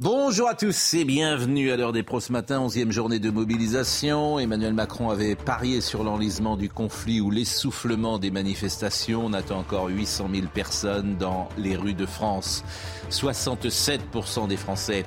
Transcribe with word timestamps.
Bonjour 0.00 0.48
à 0.48 0.56
tous 0.56 0.94
et 0.94 1.04
bienvenue 1.04 1.70
à 1.70 1.76
l'heure 1.76 1.92
des 1.92 2.02
pros 2.02 2.18
ce 2.18 2.32
matin, 2.32 2.58
11e 2.66 2.90
journée 2.90 3.20
de 3.20 3.30
mobilisation. 3.30 4.40
Emmanuel 4.40 4.74
Macron 4.74 5.10
avait 5.10 5.36
parié 5.36 5.80
sur 5.80 6.02
l'enlisement 6.02 6.56
du 6.56 6.68
conflit 6.68 7.20
ou 7.20 7.30
l'essoufflement 7.30 8.18
des 8.18 8.32
manifestations. 8.32 9.24
On 9.24 9.32
attend 9.32 9.60
encore 9.60 9.86
800 9.86 10.30
000 10.34 10.46
personnes 10.52 11.16
dans 11.16 11.48
les 11.56 11.76
rues 11.76 11.94
de 11.94 12.06
France. 12.06 12.64
67% 13.08 14.48
des 14.48 14.56
Français 14.56 15.06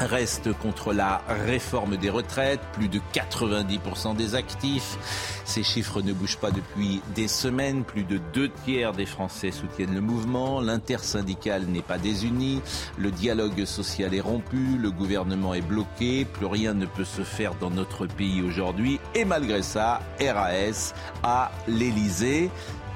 reste 0.00 0.52
contre 0.52 0.92
la 0.92 1.22
réforme 1.46 1.96
des 1.96 2.10
retraites, 2.10 2.60
plus 2.72 2.88
de 2.88 3.00
90% 3.12 4.16
des 4.16 4.34
actifs. 4.34 4.98
Ces 5.44 5.62
chiffres 5.62 6.02
ne 6.02 6.12
bougent 6.12 6.38
pas 6.38 6.50
depuis 6.50 7.00
des 7.14 7.28
semaines. 7.28 7.84
Plus 7.84 8.04
de 8.04 8.18
deux 8.32 8.50
tiers 8.64 8.92
des 8.92 9.06
Français 9.06 9.50
soutiennent 9.50 9.94
le 9.94 10.00
mouvement. 10.00 10.60
L'intersyndicale 10.60 11.64
n'est 11.66 11.82
pas 11.82 11.98
désuni. 11.98 12.60
Le 12.98 13.10
dialogue 13.10 13.64
social 13.64 14.14
est 14.14 14.20
rompu. 14.20 14.76
Le 14.78 14.90
gouvernement 14.90 15.54
est 15.54 15.62
bloqué. 15.62 16.24
Plus 16.24 16.46
rien 16.46 16.74
ne 16.74 16.86
peut 16.86 17.04
se 17.04 17.22
faire 17.22 17.54
dans 17.54 17.70
notre 17.70 18.06
pays 18.06 18.42
aujourd'hui. 18.42 19.00
Et 19.14 19.24
malgré 19.24 19.62
ça, 19.62 20.00
RAS 20.20 20.94
à 21.22 21.50
l'Elysée. 21.66 22.50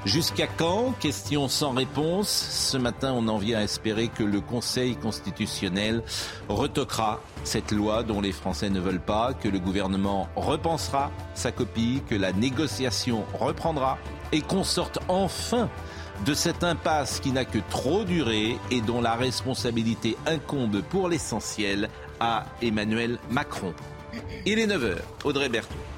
Jusqu'à 0.05 0.47
quand 0.47 0.93
Question 0.99 1.47
sans 1.47 1.71
réponse. 1.71 2.27
Ce 2.29 2.77
matin, 2.77 3.13
on 3.15 3.27
en 3.29 3.37
vient 3.37 3.59
à 3.59 3.63
espérer 3.63 4.09
que 4.09 4.23
le 4.23 4.41
Conseil 4.41 4.97
constitutionnel 4.97 6.03
retoquera 6.49 7.21
cette 7.45 7.71
loi 7.71 8.03
dont 8.03 8.19
les 8.19 8.33
Français 8.33 8.69
ne 8.69 8.81
veulent 8.81 8.99
pas, 8.99 9.33
que 9.33 9.47
le 9.47 9.59
gouvernement 9.59 10.27
repensera 10.35 11.09
sa 11.35 11.53
copie, 11.53 12.01
que 12.09 12.15
la 12.15 12.33
négociation 12.33 13.23
reprendra 13.33 13.97
et 14.33 14.41
qu'on 14.41 14.65
sorte 14.65 14.99
enfin 15.07 15.69
de 16.25 16.33
cette 16.33 16.65
impasse 16.65 17.21
qui 17.21 17.31
n'a 17.31 17.45
que 17.45 17.59
trop 17.69 18.03
duré 18.03 18.57
et 18.71 18.81
dont 18.81 19.01
la 19.01 19.15
responsabilité 19.15 20.17
incombe 20.25 20.81
pour 20.81 21.07
l'essentiel 21.07 21.89
à 22.19 22.45
Emmanuel 22.61 23.19
Macron. 23.31 23.73
Il 24.45 24.59
est 24.59 24.67
9h. 24.67 24.97
Audrey 25.23 25.47
Berthaud. 25.47 25.92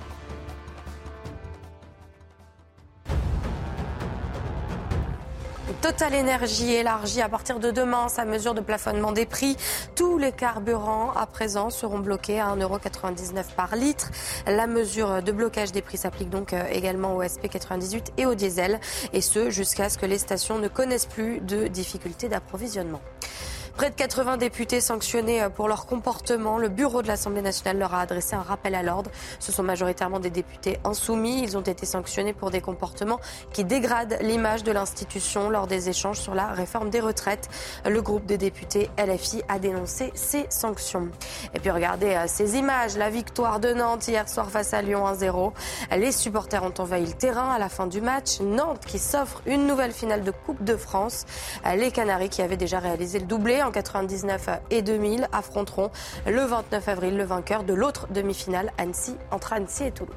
Total 5.86 6.16
Énergie 6.16 6.74
élargit 6.74 7.22
à 7.22 7.30
partir 7.30 7.60
de 7.60 7.70
demain 7.70 8.10
sa 8.10 8.26
mesure 8.26 8.56
de 8.56 8.60
plafonnement 8.60 9.12
des 9.12 9.28
prix. 9.28 9.56
Tous 9.96 10.18
les 10.18 10.32
carburants 10.32 11.12
à 11.12 11.28
présent 11.28 11.70
seront 11.70 12.00
bloqués 12.00 12.40
à 12.40 12.56
1,99€ 12.56 13.54
par 13.56 13.76
litre. 13.76 14.10
La 14.48 14.66
mesure 14.66 15.22
de 15.22 15.32
blocage 15.32 15.72
des 15.72 15.84
prix 15.84 16.00
s'applique 16.00 16.32
donc 16.32 16.54
euh, 16.54 16.64
également 16.72 17.16
au 17.16 17.22
SP98 17.22 18.14
et 18.18 18.26
au 18.26 18.34
diesel, 18.34 18.80
et 19.14 19.22
ce 19.22 19.52
jusqu'à 19.52 19.90
ce 19.90 20.00
que 20.00 20.08
les 20.08 20.18
stations 20.18 20.58
ne 20.58 20.70
connaissent 20.70 21.06
plus 21.06 21.40
de 21.40 21.68
difficultés 21.68 22.30
d'approvisionnement. 22.30 23.02
Près 23.76 23.90
de 23.90 23.96
80 23.96 24.38
députés 24.38 24.80
sanctionnés 24.80 25.44
euh, 25.44 25.50
pour 25.50 25.68
leur 25.68 25.86
comportement. 25.86 26.58
Le 26.58 26.70
bureau 26.70 27.02
de 27.02 27.08
l'Assemblée 27.08 27.42
nationale 27.42 27.78
leur 27.78 27.94
a 27.94 28.00
adressé 28.00 28.34
un 28.34 28.42
rappel 28.42 28.74
à 28.74 28.84
l'ordre. 28.84 29.12
Ce 29.40 29.52
sont 29.52 29.64
majoritairement 29.64 30.22
des 30.22 30.30
députés 30.30 30.80
insoumis. 30.86 31.42
Ils 31.44 31.58
ont 31.58 31.62
été 31.62 31.86
sanctionnés 31.86 32.32
pour 32.32 32.52
des 32.52 32.62
comportements 32.62 33.20
qui 33.52 33.66
dégradent 33.66 34.18
l'image 34.22 34.64
de 34.64 34.72
l'institution 34.72 35.50
lors 35.50 35.68
des 35.68 35.90
échanges 35.90 36.20
sur 36.20 36.34
la 36.34 36.48
réforme 36.48 36.90
des 36.90 37.02
retraites. 37.02 37.50
Le 37.86 38.02
groupe 38.02 38.26
des 38.26 38.38
députés 38.38 38.90
LFI 38.98 39.44
a 39.50 39.60
dénoncé 39.60 40.14
ces 40.16 40.46
sanctions. 40.50 41.10
Et 41.54 41.60
puis 41.60 41.70
regardez 41.70 42.16
euh, 42.16 42.28
ces 42.28 42.56
images. 42.56 42.96
La 42.96 43.10
victoire 43.10 43.60
de 43.60 43.74
Nantes 43.74 44.08
hier 44.08 44.30
soir 44.30 44.50
face 44.50 44.74
à 44.74 44.82
Lyon 44.82 45.04
1-0. 45.06 45.52
Les 45.98 46.14
supporters 46.14 46.64
ont 46.64 46.74
envahi 46.78 47.08
le 47.08 47.14
terrain 47.14 47.52
à 47.52 47.60
la 47.60 47.68
fin 47.68 47.88
du 47.88 48.00
match. 48.00 48.40
Nantes 48.40 48.86
qui 48.86 49.00
s'offre 49.00 49.42
une 49.46 49.68
nouvelle 49.68 49.92
finale 49.92 50.24
de 50.24 50.32
Coupe 50.32 50.64
de 50.64 50.78
France. 50.78 51.26
Les 51.76 51.92
Canaries 51.92 52.30
qui 52.30 52.42
avaient 52.42 52.56
déjà 52.56 52.80
réalisé 52.80 53.20
le 53.20 53.26
doublé 53.26 53.65
en 53.66 53.72
99 53.72 54.50
et 54.70 54.82
2000 54.82 55.28
affronteront 55.32 55.92
le 56.26 56.42
29 56.42 56.88
avril 56.88 57.18
le 57.18 57.24
vainqueur 57.24 57.64
de 57.64 57.74
l'autre 57.74 58.08
demi-finale 58.12 58.72
Annecy 58.78 59.16
entre 59.32 59.54
Annecy 59.54 59.86
et 59.86 59.92
Toulouse. 59.92 60.14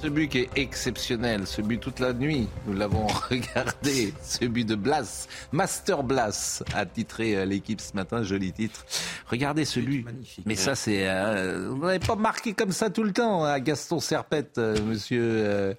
Ce 0.00 0.06
but 0.06 0.28
qui 0.28 0.38
est 0.38 0.50
exceptionnel, 0.54 1.44
ce 1.44 1.60
but 1.60 1.78
toute 1.80 1.98
la 1.98 2.12
nuit, 2.12 2.48
nous 2.66 2.72
l'avons 2.74 3.06
regardé, 3.30 4.14
ce 4.22 4.44
but 4.44 4.64
de 4.64 4.76
Blas, 4.76 5.26
Master 5.50 6.04
Blas, 6.04 6.62
a 6.72 6.86
titré 6.86 7.34
euh, 7.36 7.44
l'équipe 7.44 7.80
ce 7.80 7.94
matin, 7.96 8.22
joli 8.22 8.52
titre. 8.52 8.84
Regardez 9.26 9.64
ce 9.64 9.80
but. 9.80 10.06
Mais 10.46 10.54
ça, 10.54 10.76
c'est, 10.76 11.08
euh, 11.08 11.70
vous 11.72 11.84
n'avez 11.84 11.98
pas 11.98 12.14
marqué 12.14 12.52
comme 12.52 12.70
ça 12.70 12.90
tout 12.90 13.02
le 13.02 13.12
temps, 13.12 13.42
à 13.42 13.58
Gaston 13.58 13.98
Serpette, 13.98 14.58
euh, 14.58 14.80
monsieur. 14.82 15.20
euh, 15.24 15.74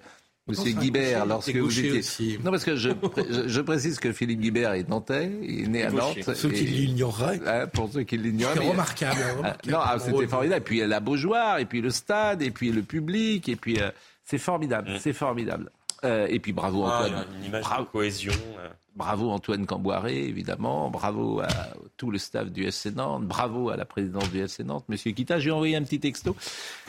Monsieur 0.48 0.72
Guibert, 0.72 1.26
lorsque 1.26 1.54
vous 1.54 1.78
étiez. 1.78 1.98
aussi. 2.00 2.38
Non, 2.42 2.50
parce 2.50 2.64
que 2.64 2.74
je, 2.74 2.90
pré- 2.90 3.24
je, 3.30 3.46
je 3.48 3.60
précise 3.60 4.00
que 4.00 4.10
Philippe 4.12 4.40
Guibert 4.40 4.72
est 4.72 4.88
nantais, 4.88 5.30
il 5.42 5.64
est 5.64 5.68
né 5.68 5.82
à 5.84 5.90
Gaucher. 5.90 6.22
Nantes. 6.26 6.34
Ceux 6.36 6.50
qui 6.50 6.64
l'ignoreraient. 6.64 7.40
Hein, 7.46 7.66
pour 7.68 7.88
ceux 7.92 8.02
qui 8.02 8.16
l'ignorent. 8.16 8.50
C'est 8.54 8.68
remarquable, 8.68 9.20
Ah, 9.24 9.32
remarquable. 9.36 9.70
non, 9.72 9.78
ah, 9.80 9.98
c'était 10.00 10.26
formidable. 10.26 10.60
Et 10.60 10.64
puis 10.64 10.80
la 10.86 10.98
Beaujoire, 11.00 11.58
et 11.58 11.66
puis 11.66 11.80
le 11.80 11.90
stade, 11.90 12.42
et 12.42 12.50
puis 12.50 12.72
le 12.72 12.82
public, 12.82 13.48
et 13.48 13.54
puis 13.56 13.80
euh, 13.80 13.90
c'est 14.24 14.38
formidable, 14.38 14.90
c'est 14.98 15.12
formidable. 15.12 15.70
Euh, 16.02 16.26
et 16.30 16.40
puis 16.40 16.52
bravo 16.52 16.84
Ah, 16.86 17.04
Antoine. 17.04 17.26
une 17.38 17.44
image 17.44 17.62
Bravo. 17.62 17.84
de 17.84 17.88
cohésion. 17.90 18.32
euh. 18.58 18.68
Bravo 18.96 19.30
Antoine 19.30 19.66
Camboiré, 19.66 20.24
évidemment. 20.24 20.90
Bravo 20.90 21.40
à 21.40 21.48
tout 21.96 22.10
le 22.10 22.18
staff 22.18 22.50
du 22.50 22.64
FC 22.66 22.90
Nantes. 22.90 23.24
Bravo 23.24 23.68
à 23.70 23.76
la 23.76 23.84
présidence 23.84 24.28
du 24.30 24.40
FC 24.40 24.64
Nantes, 24.64 24.84
Monsieur 24.88 25.12
Kita. 25.12 25.38
Je 25.38 25.44
lui 25.44 25.50
ai 25.50 25.52
envoyé 25.52 25.76
un 25.76 25.82
petit 25.84 26.00
texto. 26.00 26.34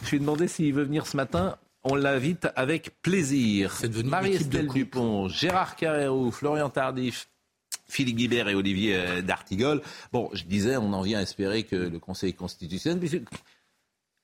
Je 0.04 0.10
lui 0.10 0.18
ai 0.18 0.20
demandé 0.22 0.48
s'il 0.48 0.74
veut 0.74 0.84
venir 0.84 1.06
ce 1.06 1.16
matin. 1.16 1.58
On 1.84 1.96
l'invite 1.96 2.48
avec 2.56 3.02
plaisir. 3.02 3.74
Marie-Estelle. 4.04 4.68
Dupont, 4.68 5.28
Gérard 5.28 5.76
Carrérou, 5.76 6.30
Florian 6.32 6.70
Tardif, 6.70 7.28
Philippe 7.88 8.18
Guibert 8.18 8.48
et 8.50 8.56
Olivier 8.56 8.96
euh, 8.96 9.22
D'Artigol. 9.22 9.82
Bon, 10.14 10.30
je 10.34 10.44
disais, 10.44 10.78
on 10.78 10.94
en 10.94 11.02
vient 11.02 11.20
à 11.20 11.24
espérer 11.24 11.64
que 11.64 11.76
le 11.76 12.00
Conseil 12.00 12.34
constitutionnel... 12.34 13.00
puisque- 13.00 13.22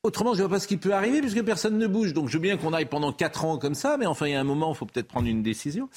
Autrement, 0.03 0.33
je 0.35 0.41
ne 0.41 0.47
vois 0.47 0.55
pas 0.55 0.59
ce 0.61 0.67
qui 0.67 0.77
peut 0.77 0.93
arriver 0.93 1.19
puisque 1.19 1.41
personne 1.43 1.77
ne 1.77 1.87
bouge. 1.87 2.13
Donc 2.13 2.29
je 2.29 2.33
veux 2.33 2.41
bien 2.41 2.55
qu'on 2.55 2.71
aille 2.71 2.85
pendant 2.85 3.11
quatre 3.11 3.43
ans 3.43 3.57
comme 3.57 3.73
ça, 3.73 3.97
mais 3.97 4.05
enfin 4.05 4.27
il 4.27 4.33
y 4.33 4.35
a 4.35 4.39
un 4.39 4.43
moment, 4.45 4.71
il 4.71 4.77
faut 4.77 4.85
peut-être 4.85 5.07
prendre 5.07 5.27
une 5.27 5.41
décision. 5.43 5.89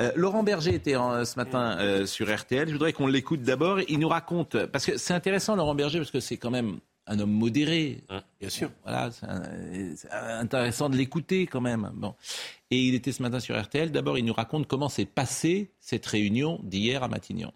Euh, 0.00 0.10
Laurent 0.16 0.42
Berger 0.42 0.74
était 0.74 0.96
en- 0.96 1.24
ce 1.24 1.36
matin 1.36 1.78
euh, 1.78 2.04
sur 2.04 2.34
RTL. 2.34 2.66
Je 2.68 2.72
voudrais 2.72 2.92
qu'on 2.92 3.06
l'écoute 3.06 3.40
d'abord. 3.40 3.78
Il 3.88 4.00
nous 4.00 4.08
raconte 4.08 4.66
parce 4.66 4.84
que 4.84 4.98
c'est 4.98 5.14
intéressant 5.14 5.54
Laurent 5.56 5.74
Berger 5.76 5.98
parce 5.98 6.10
que 6.10 6.20
c'est 6.20 6.36
quand 6.36 6.50
même 6.50 6.78
un 7.06 7.18
homme 7.18 7.32
modéré. 7.32 8.04
Bien 8.40 8.48
sûr. 8.48 8.70
Voilà, 8.82 9.10
c'est 9.10 10.10
intéressant 10.12 10.88
de 10.88 10.96
l'écouter 10.96 11.46
quand 11.46 11.60
même. 11.60 11.90
Bon. 11.94 12.14
Et 12.70 12.78
il 12.78 12.94
était 12.94 13.12
ce 13.12 13.22
matin 13.22 13.40
sur 13.40 13.60
RTL. 13.60 13.90
D'abord, 13.90 14.18
il 14.18 14.24
nous 14.24 14.32
raconte 14.32 14.66
comment 14.66 14.88
s'est 14.88 15.04
passée 15.04 15.72
cette 15.80 16.06
réunion 16.06 16.60
d'hier 16.62 17.02
à 17.02 17.08
Matignon. 17.08 17.52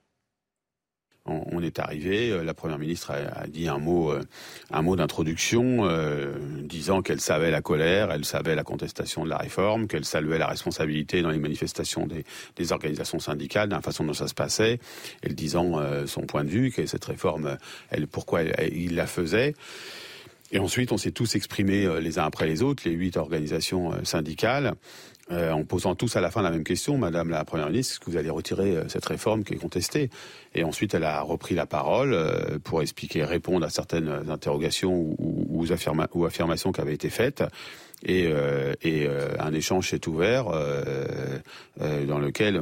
On, 1.28 1.62
est 1.62 1.78
arrivé, 1.78 2.30
euh, 2.30 2.42
la 2.42 2.54
première 2.54 2.78
ministre 2.78 3.10
a, 3.10 3.46
dit 3.46 3.68
un 3.68 3.78
mot, 3.78 4.10
euh, 4.10 4.22
un 4.70 4.82
mot 4.82 4.96
d'introduction, 4.96 5.80
euh, 5.82 6.32
disant 6.62 7.02
qu'elle 7.02 7.20
savait 7.20 7.50
la 7.50 7.60
colère, 7.60 8.10
elle 8.10 8.24
savait 8.24 8.54
la 8.54 8.64
contestation 8.64 9.24
de 9.24 9.28
la 9.28 9.36
réforme, 9.36 9.88
qu'elle 9.88 10.04
saluait 10.04 10.38
la 10.38 10.46
responsabilité 10.46 11.22
dans 11.22 11.30
les 11.30 11.38
manifestations 11.38 12.06
des, 12.06 12.72
organisations 12.72 13.18
syndicales, 13.18 13.68
de 13.68 13.74
la 13.74 13.82
façon 13.82 14.04
dont 14.04 14.14
ça 14.14 14.28
se 14.28 14.34
passait, 14.34 14.78
elle 15.22 15.34
disant 15.34 15.80
son 16.06 16.22
point 16.22 16.44
de 16.44 16.50
vue, 16.50 16.70
que 16.70 16.84
cette 16.86 17.04
réforme, 17.04 17.56
pourquoi 18.10 18.42
elle- 18.42 18.76
il 18.76 18.94
la 18.94 19.06
faisait. 19.06 19.54
Et 20.52 20.58
ensuite, 20.58 20.92
on 20.92 20.98
s'est 20.98 21.12
tous 21.12 21.34
exprimés 21.34 21.88
les 22.00 22.18
uns 22.18 22.24
après 22.24 22.46
les 22.46 22.62
autres, 22.62 22.82
les 22.84 22.92
huit 22.92 23.16
organisations 23.16 23.92
syndicales, 24.04 24.74
euh, 25.30 25.52
en 25.52 25.64
posant 25.64 25.94
tous 25.94 26.16
à 26.16 26.20
la 26.20 26.30
fin 26.30 26.42
la 26.42 26.50
même 26.50 26.64
question, 26.64 26.96
Madame 26.98 27.28
la 27.30 27.44
Première 27.44 27.66
ministre, 27.68 27.92
est-ce 27.94 28.00
que 28.00 28.10
vous 28.10 28.16
allez 28.16 28.30
retirer 28.30 28.76
euh, 28.76 28.88
cette 28.88 29.04
réforme 29.06 29.44
qui 29.44 29.54
est 29.54 29.58
contestée? 29.58 30.10
Et 30.54 30.64
ensuite, 30.64 30.94
elle 30.94 31.04
a 31.04 31.20
repris 31.20 31.54
la 31.54 31.66
parole 31.66 32.12
euh, 32.14 32.58
pour 32.62 32.80
expliquer, 32.82 33.24
répondre 33.24 33.64
à 33.66 33.70
certaines 33.70 34.08
interrogations 34.30 34.92
ou, 34.94 35.16
ou- 35.18 35.46
ou 35.62 35.64
affirma- 35.66 36.08
ou 36.14 36.24
affirmations 36.24 36.72
qui 36.72 36.80
avaient 36.80 36.94
été 36.94 37.10
faites. 37.10 37.42
Et, 38.06 38.28
euh, 38.28 38.74
et, 38.82 39.06
euh, 39.08 39.30
un 39.40 39.52
échange 39.52 39.90
s'est 39.90 40.06
ouvert 40.06 40.46
euh, 40.48 40.84
euh, 41.80 42.06
dans 42.06 42.20
lequel 42.20 42.60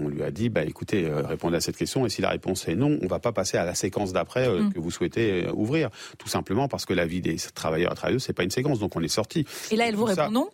on 0.00 0.08
lui 0.08 0.22
a 0.22 0.30
dit 0.30 0.48
bah, 0.48 0.62
écoutez, 0.64 1.06
euh, 1.06 1.22
répondez 1.26 1.56
à 1.56 1.60
cette 1.60 1.76
question 1.76 2.06
et 2.06 2.08
si 2.08 2.22
la 2.22 2.28
réponse 2.30 2.68
est 2.68 2.76
non, 2.76 2.96
on 3.02 3.08
va 3.08 3.18
pas 3.18 3.32
passer 3.32 3.56
à 3.58 3.64
la 3.64 3.74
séquence 3.74 4.12
d'après 4.12 4.48
Mm. 4.48 4.72
que 4.72 4.78
vous 4.78 4.92
souhaitez 4.92 5.48
ouvrir. 5.52 5.90
Tout 6.18 6.28
simplement 6.28 6.68
parce 6.68 6.86
que 6.86 6.94
la 6.94 7.04
vie 7.04 7.20
des 7.20 7.34
travailleurs 7.52 7.90
et 7.92 7.96
travailleuses, 7.96 8.22
c'est 8.22 8.32
pas 8.32 8.44
une 8.44 8.50
séquence, 8.50 8.78
donc 8.78 8.94
on 8.94 9.02
est 9.02 9.08
sorti. 9.08 9.44
Et 9.72 9.76
là, 9.76 9.88
elle 9.88 9.96
vous 9.96 10.04
répond 10.04 10.30
non, 10.30 10.48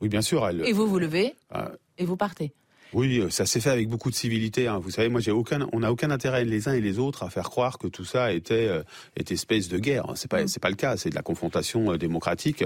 Oui, 0.00 0.08
bien 0.08 0.22
sûr. 0.22 0.46
Elle, 0.46 0.66
et 0.66 0.72
vous 0.72 0.86
vous 0.86 0.98
levez, 0.98 1.34
euh, 1.54 1.68
et 1.98 2.04
vous 2.04 2.16
partez. 2.16 2.52
Oui, 2.92 3.22
ça 3.30 3.46
s'est 3.46 3.60
fait 3.60 3.70
avec 3.70 3.88
beaucoup 3.88 4.10
de 4.10 4.14
civilité. 4.14 4.66
Hein. 4.66 4.78
Vous 4.78 4.90
savez, 4.90 5.08
moi, 5.08 5.20
j'ai 5.20 5.30
aucun, 5.30 5.68
on 5.72 5.80
n'a 5.80 5.92
aucun 5.92 6.10
intérêt 6.10 6.44
les 6.44 6.68
uns 6.68 6.72
et 6.72 6.80
les 6.80 6.98
autres 6.98 7.22
à 7.22 7.30
faire 7.30 7.48
croire 7.48 7.78
que 7.78 7.86
tout 7.86 8.04
ça 8.04 8.32
était, 8.32 8.66
euh, 8.66 8.82
était 9.16 9.34
espèce 9.34 9.68
de 9.68 9.78
guerre. 9.78 10.12
C'est 10.16 10.28
pas, 10.28 10.42
mm. 10.42 10.48
c'est 10.48 10.60
pas 10.60 10.70
le 10.70 10.76
cas. 10.76 10.96
C'est 10.96 11.10
de 11.10 11.14
la 11.14 11.22
confrontation 11.22 11.92
euh, 11.92 11.98
démocratique. 11.98 12.64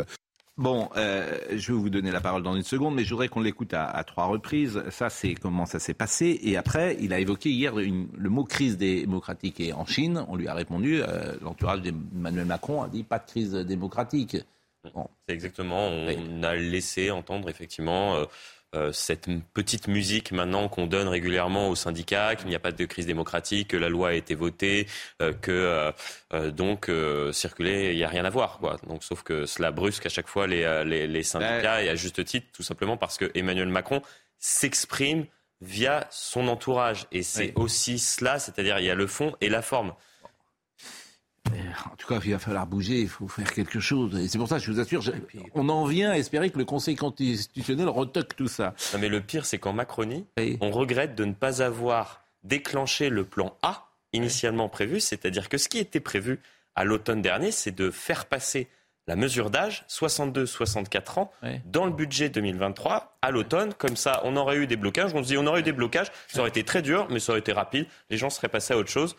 Bon, 0.56 0.88
euh, 0.96 1.36
je 1.50 1.72
vais 1.72 1.78
vous 1.78 1.90
donner 1.90 2.12
la 2.12 2.20
parole 2.20 2.42
dans 2.42 2.54
une 2.54 2.62
seconde, 2.62 2.94
mais 2.94 3.04
je 3.04 3.10
voudrais 3.10 3.28
qu'on 3.28 3.40
l'écoute 3.40 3.74
à, 3.74 4.02
trois 4.04 4.26
reprises. 4.26 4.82
Ça, 4.90 5.10
c'est 5.10 5.34
comment 5.34 5.66
ça 5.66 5.78
s'est 5.78 5.94
passé. 5.94 6.38
Et 6.42 6.56
après, 6.56 6.96
il 7.00 7.12
a 7.12 7.18
évoqué 7.18 7.50
hier 7.50 7.74
le 7.74 8.30
mot 8.30 8.44
crise 8.44 8.78
démocratique. 8.78 9.58
Et 9.58 9.72
en 9.72 9.84
Chine, 9.84 10.24
on 10.28 10.36
lui 10.36 10.46
a 10.46 10.54
répondu, 10.54 11.00
l'entourage 11.42 11.82
d'Emmanuel 11.82 12.46
Macron 12.46 12.82
a 12.82 12.88
dit 12.88 13.02
pas 13.02 13.18
de 13.18 13.26
crise 13.26 13.52
démocratique. 13.52 14.36
C'est 14.84 15.34
exactement. 15.34 15.88
On 15.88 16.42
a 16.42 16.54
laissé 16.54 17.10
entendre 17.10 17.48
effectivement 17.48 18.26
euh, 18.74 18.90
cette 18.92 19.28
petite 19.52 19.86
musique 19.86 20.32
maintenant 20.32 20.68
qu'on 20.68 20.86
donne 20.86 21.06
régulièrement 21.06 21.68
aux 21.68 21.76
syndicats, 21.76 22.34
qu'il 22.34 22.48
n'y 22.48 22.56
a 22.56 22.60
pas 22.60 22.72
de 22.72 22.84
crise 22.86 23.06
démocratique, 23.06 23.68
que 23.68 23.76
la 23.76 23.88
loi 23.88 24.08
a 24.08 24.12
été 24.14 24.34
votée, 24.34 24.88
euh, 25.22 25.32
que 25.32 25.92
euh, 26.32 26.50
donc 26.50 26.90
circuler, 27.32 27.92
il 27.92 27.96
n'y 27.96 28.04
a 28.04 28.08
rien 28.08 28.24
à 28.24 28.30
voir. 28.30 28.58
Quoi. 28.58 28.78
Donc, 28.88 29.04
sauf 29.04 29.22
que 29.22 29.46
cela 29.46 29.70
brusque 29.70 30.06
à 30.06 30.08
chaque 30.08 30.26
fois 30.26 30.46
les, 30.46 31.22
syndicats, 31.22 31.82
et 31.82 31.88
à 31.88 31.94
juste 31.94 32.24
titre, 32.24 32.46
tout 32.52 32.62
simplement 32.62 32.96
parce 32.96 33.16
que 33.16 33.30
Emmanuel 33.34 33.68
Macron 33.68 34.02
s'exprime 34.38 35.26
via 35.60 36.06
son 36.10 36.48
entourage. 36.48 37.06
Et 37.12 37.22
c'est 37.22 37.52
aussi 37.56 37.98
cela, 37.98 38.38
c'est-à-dire 38.38 38.78
il 38.78 38.84
y 38.86 38.90
a 38.90 38.94
le 38.94 39.06
fond 39.06 39.34
et 39.40 39.48
la 39.48 39.62
forme. 39.62 39.94
En 41.92 41.96
tout 41.96 42.06
cas, 42.06 42.20
il 42.24 42.32
va 42.32 42.38
falloir 42.38 42.66
bouger, 42.66 43.00
il 43.00 43.08
faut 43.08 43.28
faire 43.28 43.52
quelque 43.52 43.80
chose. 43.80 44.16
Et 44.18 44.28
c'est 44.28 44.38
pour 44.38 44.48
ça, 44.48 44.58
je 44.58 44.70
vous 44.70 44.80
assure, 44.80 45.02
on 45.54 45.68
en 45.68 45.84
vient 45.84 46.10
à 46.10 46.18
espérer 46.18 46.50
que 46.50 46.58
le 46.58 46.64
Conseil 46.64 46.96
constitutionnel 46.96 47.88
retoque 47.88 48.36
tout 48.36 48.48
ça. 48.48 48.74
Non, 48.92 48.98
mais 49.00 49.08
le 49.08 49.20
pire, 49.20 49.46
c'est 49.46 49.58
qu'en 49.58 49.72
Macronie, 49.72 50.26
on 50.60 50.70
regrette 50.70 51.14
de 51.14 51.24
ne 51.24 51.32
pas 51.32 51.62
avoir 51.62 52.24
déclenché 52.42 53.08
le 53.08 53.24
plan 53.24 53.56
A 53.62 53.88
initialement 54.12 54.68
prévu, 54.68 55.00
c'est-à-dire 55.00 55.48
que 55.48 55.58
ce 55.58 55.68
qui 55.68 55.78
était 55.78 56.00
prévu 56.00 56.40
à 56.74 56.84
l'automne 56.84 57.22
dernier, 57.22 57.50
c'est 57.50 57.74
de 57.74 57.90
faire 57.90 58.26
passer 58.26 58.68
la 59.06 59.16
mesure 59.16 59.50
d'âge, 59.50 59.84
62-64 59.90 61.20
ans, 61.20 61.30
dans 61.66 61.84
le 61.84 61.92
budget 61.92 62.30
2023 62.30 63.18
à 63.20 63.30
l'automne. 63.30 63.74
Comme 63.74 63.96
ça, 63.96 64.22
on 64.24 64.34
aurait 64.36 64.56
eu 64.56 64.66
des 64.66 64.76
blocages. 64.76 65.12
On 65.14 65.22
se 65.22 65.28
dit, 65.28 65.36
on 65.36 65.46
aurait 65.46 65.60
eu 65.60 65.64
des 65.64 65.72
blocages. 65.72 66.10
Ça 66.28 66.40
aurait 66.40 66.48
été 66.48 66.64
très 66.64 66.80
dur, 66.80 67.06
mais 67.10 67.20
ça 67.20 67.32
aurait 67.32 67.40
été 67.40 67.52
rapide. 67.52 67.86
Les 68.08 68.16
gens 68.16 68.30
seraient 68.30 68.48
passés 68.48 68.72
à 68.72 68.78
autre 68.78 68.88
chose. 68.88 69.14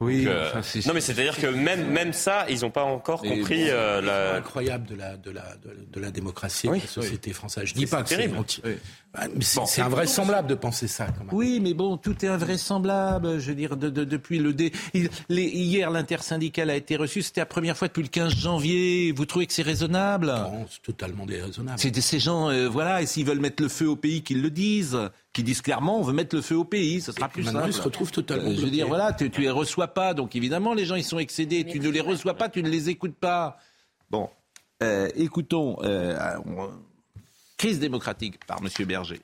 Oui, 0.00 0.26
euh, 0.28 0.52
non 0.86 0.94
mais 0.94 1.00
c'est-à-dire 1.00 1.36
que 1.36 1.48
même 1.48 1.90
même 1.90 2.12
ça, 2.12 2.46
ils 2.48 2.60
n'ont 2.60 2.70
pas 2.70 2.84
encore 2.84 3.20
compris 3.20 3.68
euh, 3.68 4.00
la 4.00 4.36
incroyable 4.36 4.86
de 4.86 4.94
la 4.94 5.16
de 5.16 5.32
la 5.32 5.56
de, 5.56 6.00
la 6.00 6.12
démocratie 6.12 6.68
de 6.68 6.74
la 6.74 6.80
société 6.86 7.32
française. 7.32 7.64
Je 7.64 7.74
dis 7.74 7.86
pas 7.86 8.04
que 8.04 8.10
c'est 8.10 8.30
ah, 9.14 9.26
c'est 9.40 9.80
invraisemblable 9.80 10.48
de 10.48 10.54
penser 10.54 10.86
ça. 10.86 11.06
Quand 11.06 11.24
même. 11.24 11.34
Oui, 11.34 11.60
mais 11.62 11.74
bon, 11.74 11.96
tout 11.96 12.24
est 12.24 12.28
invraisemblable. 12.28 13.38
Je 13.38 13.48
veux 13.48 13.54
dire, 13.54 13.76
de, 13.76 13.88
depuis 13.88 14.38
le 14.38 14.52
dé. 14.52 14.72
hier, 15.28 15.90
l'intersyndicale 15.90 16.70
a 16.70 16.76
été 16.76 16.96
reçu. 16.96 17.22
C'était 17.22 17.40
la 17.40 17.46
première 17.46 17.76
fois 17.76 17.88
depuis 17.88 18.02
le 18.02 18.08
15 18.08 18.34
janvier. 18.34 19.12
Vous 19.12 19.24
trouvez 19.24 19.46
que 19.46 19.52
c'est 19.52 19.62
raisonnable? 19.62 20.26
Non, 20.26 20.66
c'est 20.70 20.82
totalement 20.82 21.26
déraisonnable. 21.26 21.78
C'est 21.78 21.98
ces 22.00 22.20
gens, 22.20 22.50
euh, 22.50 22.68
voilà, 22.68 23.02
et 23.02 23.06
s'ils 23.06 23.26
veulent 23.26 23.40
mettre 23.40 23.62
le 23.62 23.68
feu 23.68 23.88
au 23.88 23.96
pays, 23.96 24.22
qu'ils 24.22 24.42
le 24.42 24.50
disent 24.50 24.98
qui 25.34 25.44
disent 25.44 25.60
clairement 25.60 26.00
on 26.00 26.02
veut 26.02 26.12
mettre 26.12 26.34
le 26.34 26.42
feu 26.42 26.56
au 26.56 26.64
pays, 26.64 27.00
ce 27.00 27.12
sera 27.12 27.28
plus 27.28 27.44
simple. 27.44 27.68
Ils 27.68 27.72
se 27.72 27.82
retrouvent 27.82 28.10
totalement. 28.10 28.50
Euh, 28.50 28.56
je 28.56 28.62
veux 28.62 28.70
dire, 28.70 28.88
voilà, 28.88 29.12
tu, 29.12 29.30
tu 29.30 29.42
les 29.42 29.50
reçois 29.50 29.88
pas, 29.88 30.12
donc 30.12 30.34
évidemment 30.34 30.74
les 30.74 30.84
gens 30.84 30.96
ils 30.96 31.04
sont 31.04 31.18
excédés, 31.18 31.64
tu 31.64 31.78
ne 31.78 31.88
les 31.90 32.00
reçois 32.00 32.34
pas, 32.34 32.48
tu 32.48 32.62
ne 32.62 32.68
les 32.68 32.88
écoutes 32.88 33.14
pas. 33.14 33.56
Bon, 34.10 34.30
euh, 34.82 35.08
écoutons, 35.16 35.76
euh, 35.82 36.16
crise 37.58 37.78
démocratique 37.80 38.44
par 38.46 38.60
M. 38.62 38.86
Berger. 38.86 39.20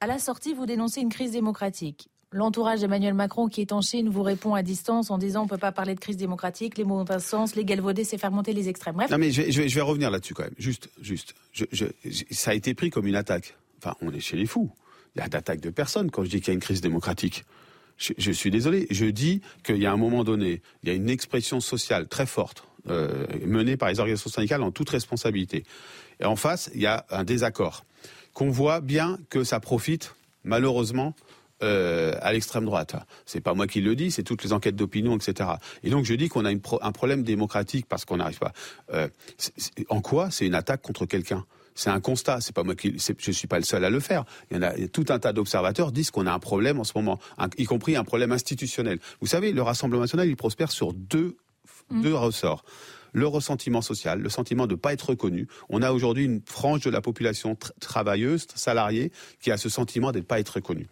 À 0.00 0.06
la 0.06 0.18
sortie, 0.18 0.54
vous 0.54 0.66
dénoncez 0.66 1.00
une 1.00 1.10
crise 1.10 1.32
démocratique. 1.32 2.08
L'entourage 2.30 2.80
d'Emmanuel 2.80 3.14
Macron 3.14 3.48
qui 3.48 3.62
est 3.62 3.72
en 3.72 3.80
Chine 3.80 4.10
vous 4.10 4.22
répond 4.22 4.54
à 4.54 4.62
distance 4.62 5.10
en 5.10 5.16
disant 5.16 5.42
on 5.42 5.44
ne 5.44 5.48
peut 5.48 5.56
pas 5.56 5.72
parler 5.72 5.94
de 5.94 6.00
crise 6.00 6.18
démocratique, 6.18 6.76
les 6.76 6.84
mots 6.84 7.00
ont 7.00 7.10
un 7.10 7.18
sens, 7.20 7.56
les 7.56 7.64
galvaudés, 7.64 8.04
c'est 8.04 8.18
faire 8.18 8.30
monter 8.30 8.52
les 8.52 8.68
extrêmes. 8.68 8.96
Bref. 8.96 9.10
Non 9.10 9.16
mais 9.16 9.30
je 9.30 9.42
vais, 9.42 9.50
je 9.50 9.74
vais, 9.74 9.80
revenir 9.80 10.10
là-dessus 10.10 10.34
quand 10.34 10.42
même. 10.42 10.54
Juste, 10.58 10.90
juste. 11.00 11.34
ça 12.30 12.50
a 12.50 12.54
été 12.54 12.74
pris 12.74 12.90
comme 12.90 13.06
une 13.06 13.16
attaque. 13.16 13.56
Enfin, 13.78 13.94
on 14.02 14.12
est 14.12 14.20
chez 14.20 14.36
les 14.36 14.44
fous. 14.44 14.70
Il 15.16 15.20
y 15.20 15.22
a 15.22 15.28
d'attaque 15.28 15.60
de 15.60 15.70
personnes 15.70 16.10
quand 16.10 16.22
je 16.22 16.28
dis 16.28 16.40
qu'il 16.40 16.48
y 16.48 16.50
a 16.50 16.54
une 16.54 16.60
crise 16.60 16.82
démocratique. 16.82 17.44
Je, 17.96 18.30
suis 18.30 18.50
désolé. 18.50 18.86
Je 18.90 19.06
dis 19.06 19.40
qu'il 19.64 19.78
y 19.78 19.86
a 19.86 19.92
un 19.92 19.96
moment 19.96 20.22
donné, 20.22 20.62
il 20.82 20.88
y 20.88 20.92
a 20.92 20.94
une 20.94 21.10
expression 21.10 21.60
sociale 21.60 22.06
très 22.06 22.26
forte 22.26 22.62
euh, 22.88 23.26
menée 23.44 23.76
par 23.76 23.88
les 23.88 23.98
organisations 23.98 24.30
syndicales 24.30 24.62
en 24.62 24.70
toute 24.70 24.90
responsabilité. 24.90 25.64
Et 26.20 26.24
en 26.24 26.36
face, 26.36 26.70
il 26.74 26.80
y 26.80 26.86
a 26.86 27.04
un 27.10 27.24
désaccord. 27.24 27.84
Qu'on 28.32 28.50
voit 28.50 28.80
bien 28.80 29.18
que 29.30 29.44
ça 29.44 29.60
profite, 29.60 30.14
malheureusement, 30.44 31.14
euh, 31.62 32.14
à 32.20 32.32
l'extrême 32.32 32.64
droite. 32.64 32.94
C'est 33.26 33.40
pas 33.40 33.52
moi 33.52 33.66
qui 33.66 33.80
le 33.80 33.96
dis, 33.96 34.12
c'est 34.12 34.22
toutes 34.22 34.44
les 34.44 34.52
enquêtes 34.52 34.76
d'opinion, 34.76 35.16
etc. 35.16 35.50
Et 35.82 35.90
donc 35.90 36.04
je 36.04 36.14
dis 36.14 36.28
qu'on 36.28 36.44
a 36.44 36.50
un 36.50 36.92
problème 36.92 37.24
démocratique 37.24 37.86
parce 37.88 38.04
qu'on 38.04 38.18
n'arrive 38.18 38.38
pas. 38.38 38.52
Euh, 38.94 39.08
en 39.88 40.00
quoi 40.00 40.30
c'est 40.30 40.46
une 40.46 40.54
attaque 40.54 40.82
contre 40.82 41.04
quelqu'un? 41.04 41.44
C'est 41.74 41.90
un 41.90 41.98
constat. 41.98 42.40
C'est 42.42 42.54
pas 42.54 42.62
moi 42.62 42.76
qui, 42.76 42.96
je 42.96 43.32
suis 43.32 43.48
pas 43.48 43.58
le 43.58 43.64
seul 43.64 43.84
à 43.84 43.90
le 43.90 43.98
faire. 43.98 44.24
Il 44.50 44.56
y 44.56 44.60
en 44.60 44.62
a 44.62 44.70
tout 44.86 45.06
un 45.08 45.18
tas 45.18 45.32
d'observateurs 45.32 45.90
disent 45.90 46.12
qu'on 46.12 46.26
a 46.26 46.32
un 46.32 46.38
problème 46.38 46.78
en 46.78 46.84
ce 46.84 46.92
moment, 46.94 47.18
y 47.56 47.64
compris 47.64 47.96
un 47.96 48.04
problème 48.04 48.30
institutionnel. 48.30 49.00
Vous 49.20 49.26
savez, 49.26 49.50
le 49.50 49.62
Rassemblement 49.62 50.02
national, 50.02 50.28
il 50.28 50.36
prospère 50.36 50.70
sur 50.70 50.92
deux, 50.92 51.38
mmh. 51.90 52.02
deux 52.02 52.14
ressorts 52.14 52.64
le 53.12 53.26
ressentiment 53.26 53.82
social, 53.82 54.20
le 54.20 54.28
sentiment 54.28 54.66
de 54.66 54.74
ne 54.74 54.78
pas 54.78 54.92
être 54.92 55.10
reconnu. 55.10 55.48
On 55.68 55.82
a 55.82 55.92
aujourd'hui 55.92 56.24
une 56.24 56.40
frange 56.44 56.80
de 56.82 56.90
la 56.90 57.00
population 57.00 57.56
travailleuse, 57.80 58.46
salariée, 58.54 59.12
qui 59.40 59.50
a 59.50 59.56
ce 59.56 59.68
sentiment 59.68 60.12
d'être 60.12 60.26
pas 60.26 60.40
être 60.40 60.56
reconnu 60.56 60.86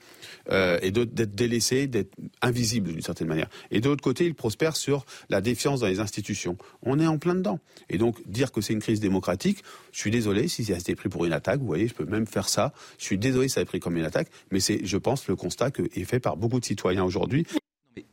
euh, 0.51 0.79
et 0.83 0.91
d'être 0.91 1.35
délaissé, 1.35 1.87
d'être 1.87 2.15
invisible 2.43 2.93
d'une 2.93 3.03
certaine 3.03 3.29
manière. 3.29 3.49
Et 3.71 3.81
de 3.81 3.89
l'autre 3.89 4.03
côté, 4.03 4.27
il 4.27 4.35
prospère 4.35 4.77
sur 4.77 5.05
la 5.29 5.41
défiance 5.41 5.81
dans 5.81 5.87
les 5.87 6.01
institutions. 6.01 6.57
On 6.83 6.99
est 6.99 7.07
en 7.07 7.19
plein 7.19 7.35
dedans. 7.35 7.61
Et 7.91 7.99
donc 7.99 8.17
dire 8.27 8.53
que 8.53 8.61
c'est 8.61 8.73
une 8.73 8.81
crise 8.81 9.01
démocratique, 9.01 9.63
je 9.93 9.99
suis 9.99 10.11
désolé 10.11 10.49
si 10.49 10.65
ça 10.65 10.75
a 10.75 10.77
été 10.77 10.95
pris 10.95 11.09
pour 11.09 11.25
une 11.25 11.33
attaque. 11.33 11.61
Vous 11.61 11.67
voyez, 11.67 11.89
je 11.89 11.95
peux 11.95 12.05
même 12.05 12.27
faire 12.27 12.49
ça. 12.49 12.73
Je 12.99 13.05
suis 13.05 13.19
désolé 13.19 13.49
si 13.49 13.55
ça 13.55 13.61
a 13.61 13.63
été 13.63 13.69
pris 13.69 13.81
comme 13.81 13.97
une 13.97 14.05
attaque, 14.05 14.29
mais 14.51 14.61
c'est, 14.61 14.85
je 14.85 14.97
pense, 14.97 15.27
le 15.29 15.37
constat 15.37 15.71
qui 15.71 15.83
est 15.83 16.05
fait 16.05 16.21
par 16.21 16.37
beaucoup 16.37 16.61
de 16.61 16.65
citoyens 16.65 17.05
aujourd'hui. 17.05 17.47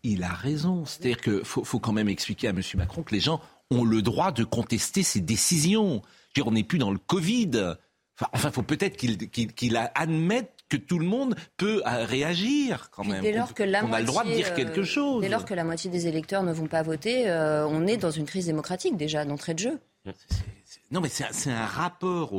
Il 0.03 0.23
a 0.23 0.33
raison. 0.33 0.85
C'est-à-dire 0.85 1.21
qu'il 1.21 1.43
faut, 1.43 1.79
quand 1.79 1.91
même 1.91 2.09
expliquer 2.09 2.47
à 2.47 2.51
M. 2.51 2.61
Macron 2.75 3.03
que 3.03 3.13
les 3.13 3.19
gens 3.19 3.41
ont 3.73 3.85
le 3.85 4.01
droit 4.01 4.31
de 4.31 4.43
contester 4.43 5.03
ses 5.03 5.21
décisions. 5.21 6.01
Je 6.33 6.41
veux 6.41 6.43
dire, 6.43 6.47
on 6.47 6.51
n'est 6.51 6.63
plus 6.63 6.79
dans 6.79 6.91
le 6.91 6.99
Covid. 6.99 7.75
Enfin, 8.21 8.49
il 8.49 8.53
faut 8.53 8.63
peut-être 8.63 8.95
qu'il 8.97 9.77
admette 9.95 10.53
que 10.69 10.77
tout 10.77 10.99
le 10.99 11.05
monde 11.05 11.35
peut 11.57 11.83
euh, 11.85 12.05
réagir 12.05 12.89
quand 12.91 13.03
même. 13.03 13.21
Dès 13.21 13.33
lors 13.33 13.53
que 13.53 13.63
la 13.63 13.85
on 13.85 13.93
a 13.93 13.99
le 13.99 14.05
droit 14.05 14.23
de 14.23 14.31
dire 14.31 14.53
quelque 14.53 14.81
euh, 14.81 14.85
chose. 14.85 15.21
Dès 15.21 15.29
lors 15.29 15.45
que 15.45 15.53
la 15.53 15.63
moitié 15.63 15.89
des 15.89 16.07
électeurs 16.07 16.43
ne 16.43 16.51
vont 16.51 16.67
pas 16.67 16.81
voter, 16.81 17.29
euh, 17.29 17.67
on 17.67 17.85
est 17.85 17.97
dans 17.97 18.11
une 18.11 18.25
crise 18.25 18.47
démocratique 18.47 18.97
déjà 18.97 19.25
d'entrée 19.25 19.53
de 19.53 19.59
jeu. 19.59 19.79
non, 20.91 21.01
mais 21.01 21.09
c'est 21.09 21.51
un, 21.51 21.65
rapport 21.65 22.33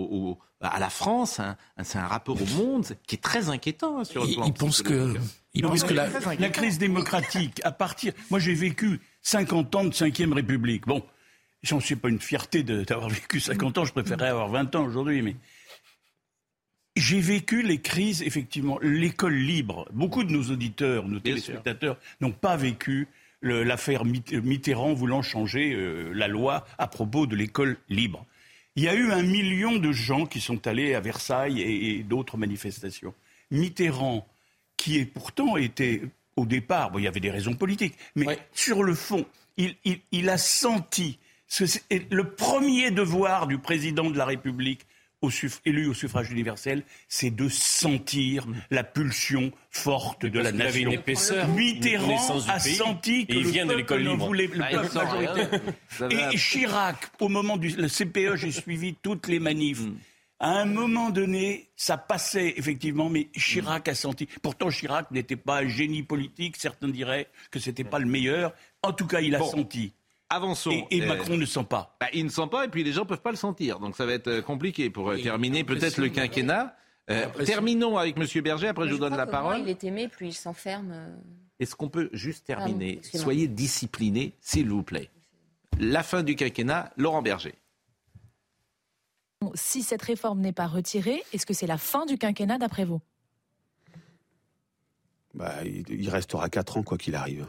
à 0.60 0.78
la 0.80 0.90
France, 0.90 1.40
hein. 1.40 1.56
c'est 1.82 1.98
un 1.98 2.06
rapport 2.06 2.36
au 2.40 2.64
monde 2.64 2.86
qui 3.06 3.14
est 3.14 3.22
très 3.22 3.48
inquiétant 3.48 4.00
hein, 4.00 4.04
sur 4.04 4.24
le 4.24 4.34
plan. 4.34 4.46
Il 4.46 4.52
pense 4.52 4.82
que, 4.82 5.14
il 5.54 5.62
pense 5.62 5.84
que 5.84 5.94
la, 5.94 6.08
la 6.38 6.48
crise 6.50 6.78
démocratique, 6.78 7.60
à 7.64 7.72
partir. 7.72 8.12
Moi, 8.30 8.40
j'ai 8.40 8.54
vécu 8.54 9.00
50 9.22 9.74
ans 9.76 9.84
de 9.84 9.94
5 9.94 10.16
République. 10.34 10.86
Bon, 10.86 11.02
J'en 11.64 11.80
suis 11.80 11.96
pas 11.96 12.10
une 12.10 12.20
fierté 12.20 12.62
d'avoir 12.62 13.08
vécu 13.08 13.40
50 13.40 13.78
ans, 13.78 13.84
je 13.86 13.92
préférerais 13.92 14.28
avoir 14.28 14.50
20 14.50 14.74
ans 14.74 14.84
aujourd'hui, 14.84 15.22
mais 15.22 15.34
j'ai 16.94 17.20
vécu 17.20 17.62
les 17.62 17.80
crises, 17.80 18.22
effectivement, 18.22 18.78
l'école 18.82 19.34
libre. 19.34 19.88
Beaucoup 19.90 20.24
de 20.24 20.30
nos 20.30 20.42
auditeurs, 20.50 21.08
nos 21.08 21.20
téléspectateurs 21.20 21.96
n'ont 22.20 22.32
pas 22.32 22.56
vécu 22.56 23.08
l'affaire 23.40 24.04
Mitterrand 24.04 24.92
voulant 24.92 25.22
changer 25.22 25.72
euh, 25.72 26.12
la 26.12 26.28
loi 26.28 26.66
à 26.76 26.86
propos 26.86 27.26
de 27.26 27.34
l'école 27.34 27.78
libre. 27.88 28.26
Il 28.76 28.82
y 28.82 28.88
a 28.88 28.94
eu 28.94 29.10
un 29.10 29.22
million 29.22 29.76
de 29.76 29.90
gens 29.90 30.26
qui 30.26 30.40
sont 30.40 30.66
allés 30.66 30.94
à 30.94 31.00
Versailles 31.00 31.60
et, 31.62 32.02
d'autres 32.02 32.36
manifestations. 32.36 33.14
Mitterrand, 33.50 34.26
qui 34.76 34.98
est 34.98 35.06
pourtant 35.06 35.56
était 35.56 36.02
au 36.36 36.44
départ, 36.44 36.90
bon, 36.90 36.98
il 36.98 37.04
y 37.04 37.08
avait 37.08 37.20
des 37.20 37.30
raisons 37.30 37.54
politiques, 37.54 37.94
mais 38.16 38.38
sur 38.52 38.82
le 38.82 38.94
fond, 38.94 39.24
il 39.56 40.28
a 40.28 40.36
senti 40.36 41.18
le 41.60 42.22
premier 42.22 42.90
devoir 42.90 43.46
du 43.46 43.58
président 43.58 44.10
de 44.10 44.18
la 44.18 44.24
République 44.24 44.86
élu 45.64 45.86
au 45.86 45.94
suffrage 45.94 46.30
universel, 46.30 46.82
c'est 47.08 47.30
de 47.30 47.48
sentir 47.48 48.46
la 48.70 48.84
pulsion 48.84 49.52
forte 49.70 50.26
de 50.26 50.40
la 50.40 50.52
nation. 50.52 50.90
Mitterrand 51.54 52.40
a 52.48 52.58
senti 52.58 53.26
que 53.26 53.34
le 53.34 53.48
vient 53.48 53.66
de 53.66 53.74
l'école 53.74 54.06
voulait 54.16 54.46
le 54.46 54.58
peuple 54.58 54.94
majoritaire. 54.94 55.60
Et 56.10 56.36
Chirac, 56.36 56.96
au 57.20 57.28
moment 57.28 57.56
du 57.56 57.68
le 57.68 57.88
CPE, 57.88 58.36
j'ai 58.36 58.50
suivi 58.62 58.94
toutes 58.94 59.28
les 59.28 59.38
manifs. 59.38 59.82
Mm. 59.82 59.96
À 60.40 60.60
un 60.60 60.64
moment 60.66 61.10
donné, 61.10 61.68
ça 61.76 61.96
passait 61.96 62.54
effectivement, 62.56 63.08
mais 63.08 63.28
Chirac 63.34 63.88
a 63.88 63.94
senti. 63.94 64.28
Pourtant, 64.42 64.68
Chirac 64.68 65.10
n'était 65.10 65.36
pas 65.36 65.60
un 65.60 65.68
génie 65.68 66.02
politique. 66.02 66.56
Certains 66.56 66.88
diraient 66.88 67.28
que 67.50 67.58
c'était 67.58 67.84
pas 67.84 67.98
le 67.98 68.06
meilleur. 68.06 68.52
En 68.82 68.92
tout 68.92 69.06
cas, 69.06 69.20
il 69.20 69.34
a 69.34 69.40
senti. 69.40 69.92
Avançons. 70.34 70.86
Et, 70.90 71.00
Macron 71.06 71.36
ne 71.36 71.46
sent 71.46 71.64
pas. 71.68 71.96
Bah, 72.00 72.06
il 72.12 72.24
ne 72.24 72.30
sent 72.30 72.48
pas 72.50 72.64
et 72.64 72.68
puis 72.68 72.82
les 72.82 72.92
gens 72.92 73.02
ne 73.02 73.08
peuvent 73.08 73.22
pas 73.22 73.30
le 73.30 73.36
sentir. 73.36 73.78
Donc 73.78 73.96
ça 73.96 74.04
va 74.04 74.12
être 74.12 74.28
euh, 74.28 74.42
compliqué 74.42 74.90
pour 74.90 75.10
euh, 75.10 75.18
terminer 75.18 75.64
peut-être 75.64 75.98
le 75.98 76.08
quinquennat. 76.08 76.76
terminons 77.44 77.96
avec 77.96 78.16
M. 78.16 78.42
Berger, 78.42 78.68
après 78.68 78.88
je, 78.88 78.92
vous 78.92 78.98
donne 78.98 79.16
la 79.16 79.26
parole. 79.26 79.56
Moins 79.56 79.64
il 79.64 79.70
est 79.70 79.84
aimé, 79.84 80.08
plus 80.08 80.28
il 80.28 80.32
s'enferme. 80.32 80.94
Est-ce 81.60 81.76
qu'on 81.76 81.88
peut 81.88 82.10
juste 82.12 82.46
terminer 82.46 83.00
Soyez 83.14 83.46
disciplinés, 83.46 84.34
s'il 84.40 84.68
vous 84.68 84.82
plaît. 84.82 85.10
La 85.78 86.02
fin 86.02 86.22
du 86.22 86.36
quinquennat, 86.36 86.92
Laurent 86.96 87.22
Berger. 87.22 87.54
Si 89.54 89.82
cette 89.82 90.02
réforme 90.02 90.40
n'est 90.40 90.52
pas 90.52 90.66
retirée, 90.66 91.22
est-ce 91.32 91.46
que 91.46 91.54
c'est 91.54 91.66
la 91.66 91.78
fin 91.78 92.06
du 92.06 92.18
quinquennat 92.18 92.58
d'après 92.58 92.84
vous? 92.84 93.00
Bah, 95.34 95.64
il 95.64 96.08
restera 96.08 96.48
4 96.48 96.78
ans 96.78 96.82
quoi 96.82 96.96
qu'il 96.96 97.14
arrive. 97.14 97.46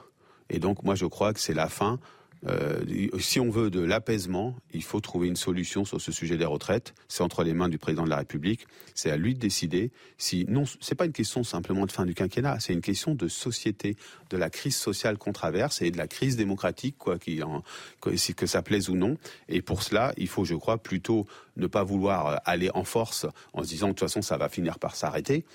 Et 0.49 0.59
donc 0.59 0.83
moi 0.83 0.95
je 0.95 1.05
crois 1.05 1.33
que 1.33 1.39
c'est 1.39 1.53
la 1.53 1.69
fin 1.69 1.99
euh, 2.47 2.83
si 3.19 3.39
on 3.39 3.49
veut 3.49 3.69
de 3.69 3.79
l'apaisement, 3.79 4.55
il 4.73 4.83
faut 4.83 4.99
trouver 4.99 5.27
une 5.27 5.35
solution 5.35 5.85
sur 5.85 5.99
ce 5.99 6.11
sujet 6.11 6.37
des 6.37 6.45
retraites. 6.45 6.93
C'est 7.07 7.23
entre 7.23 7.43
les 7.43 7.53
mains 7.53 7.69
du 7.69 7.77
président 7.77 8.03
de 8.03 8.09
la 8.09 8.17
République. 8.17 8.67
C'est 8.93 9.09
à 9.09 9.17
lui 9.17 9.33
de 9.33 9.39
décider. 9.39 9.91
Si 10.17 10.45
non, 10.47 10.63
c'est 10.79 10.95
pas 10.95 11.05
une 11.05 11.13
question 11.13 11.43
simplement 11.43 11.85
de 11.85 11.91
fin 11.91 12.05
du 12.05 12.13
quinquennat. 12.13 12.59
C'est 12.59 12.73
une 12.73 12.81
question 12.81 13.15
de 13.15 13.27
société, 13.27 13.97
de 14.29 14.37
la 14.37 14.49
crise 14.49 14.75
sociale 14.75 15.17
qu'on 15.17 15.33
traverse 15.33 15.81
et 15.81 15.91
de 15.91 15.97
la 15.97 16.07
crise 16.07 16.35
démocratique, 16.35 16.97
quoi, 16.97 17.17
qui 17.17 17.41
en, 17.41 17.63
que, 18.01 18.31
que 18.33 18.45
ça 18.45 18.61
plaise 18.61 18.89
ou 18.89 18.95
non. 18.95 19.17
Et 19.49 19.61
pour 19.61 19.81
cela, 19.81 20.13
il 20.17 20.27
faut, 20.27 20.45
je 20.45 20.55
crois, 20.55 20.77
plutôt 20.77 21.25
ne 21.57 21.67
pas 21.67 21.83
vouloir 21.83 22.27
euh, 22.27 22.35
aller 22.45 22.69
en 22.73 22.83
force 22.83 23.25
en 23.53 23.63
se 23.63 23.69
disant 23.69 23.87
de 23.87 23.93
toute 23.93 24.01
façon 24.01 24.21
ça 24.21 24.37
va 24.37 24.49
finir 24.49 24.77
par 24.77 24.95
s'arrêter 24.95 25.45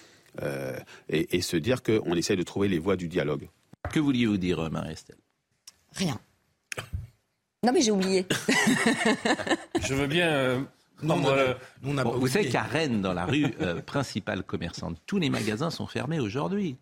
euh, 0.43 0.79
et, 1.09 1.37
et, 1.37 1.41
se 1.41 1.57
dire 1.57 1.83
qu'on 1.83 2.15
essaie 2.15 2.37
de 2.37 2.43
trouver 2.43 2.69
les 2.69 2.79
voies 2.79 2.97
du 2.97 3.09
dialogue. 3.09 3.49
Que 3.93 4.01
vouliez-vous 4.01 4.37
dire, 4.37 4.71
Marie-Estelle? 4.71 5.17
Rien. 5.93 6.21
Non, 7.65 7.73
mais 7.73 7.83
j'ai 7.83 7.91
oublié. 7.91 8.27
je 9.83 9.95
veux 9.95 10.07
bien. 10.07 10.29
Euh, 10.31 10.61
vous 11.03 12.29
savez 12.29 12.49
qu'à 12.49 12.63
Rennes, 12.63 13.03
dans 13.03 13.13
la 13.13 13.27
rue 13.27 13.47
euh, 13.61 13.81
principale 13.83 14.43
commerçante, 14.43 14.97
tous 15.07 15.19
les 15.19 15.31
magasins 15.31 15.71
sont 15.71 15.87
fermés 15.87 16.21
aujourd'hui. 16.21 16.77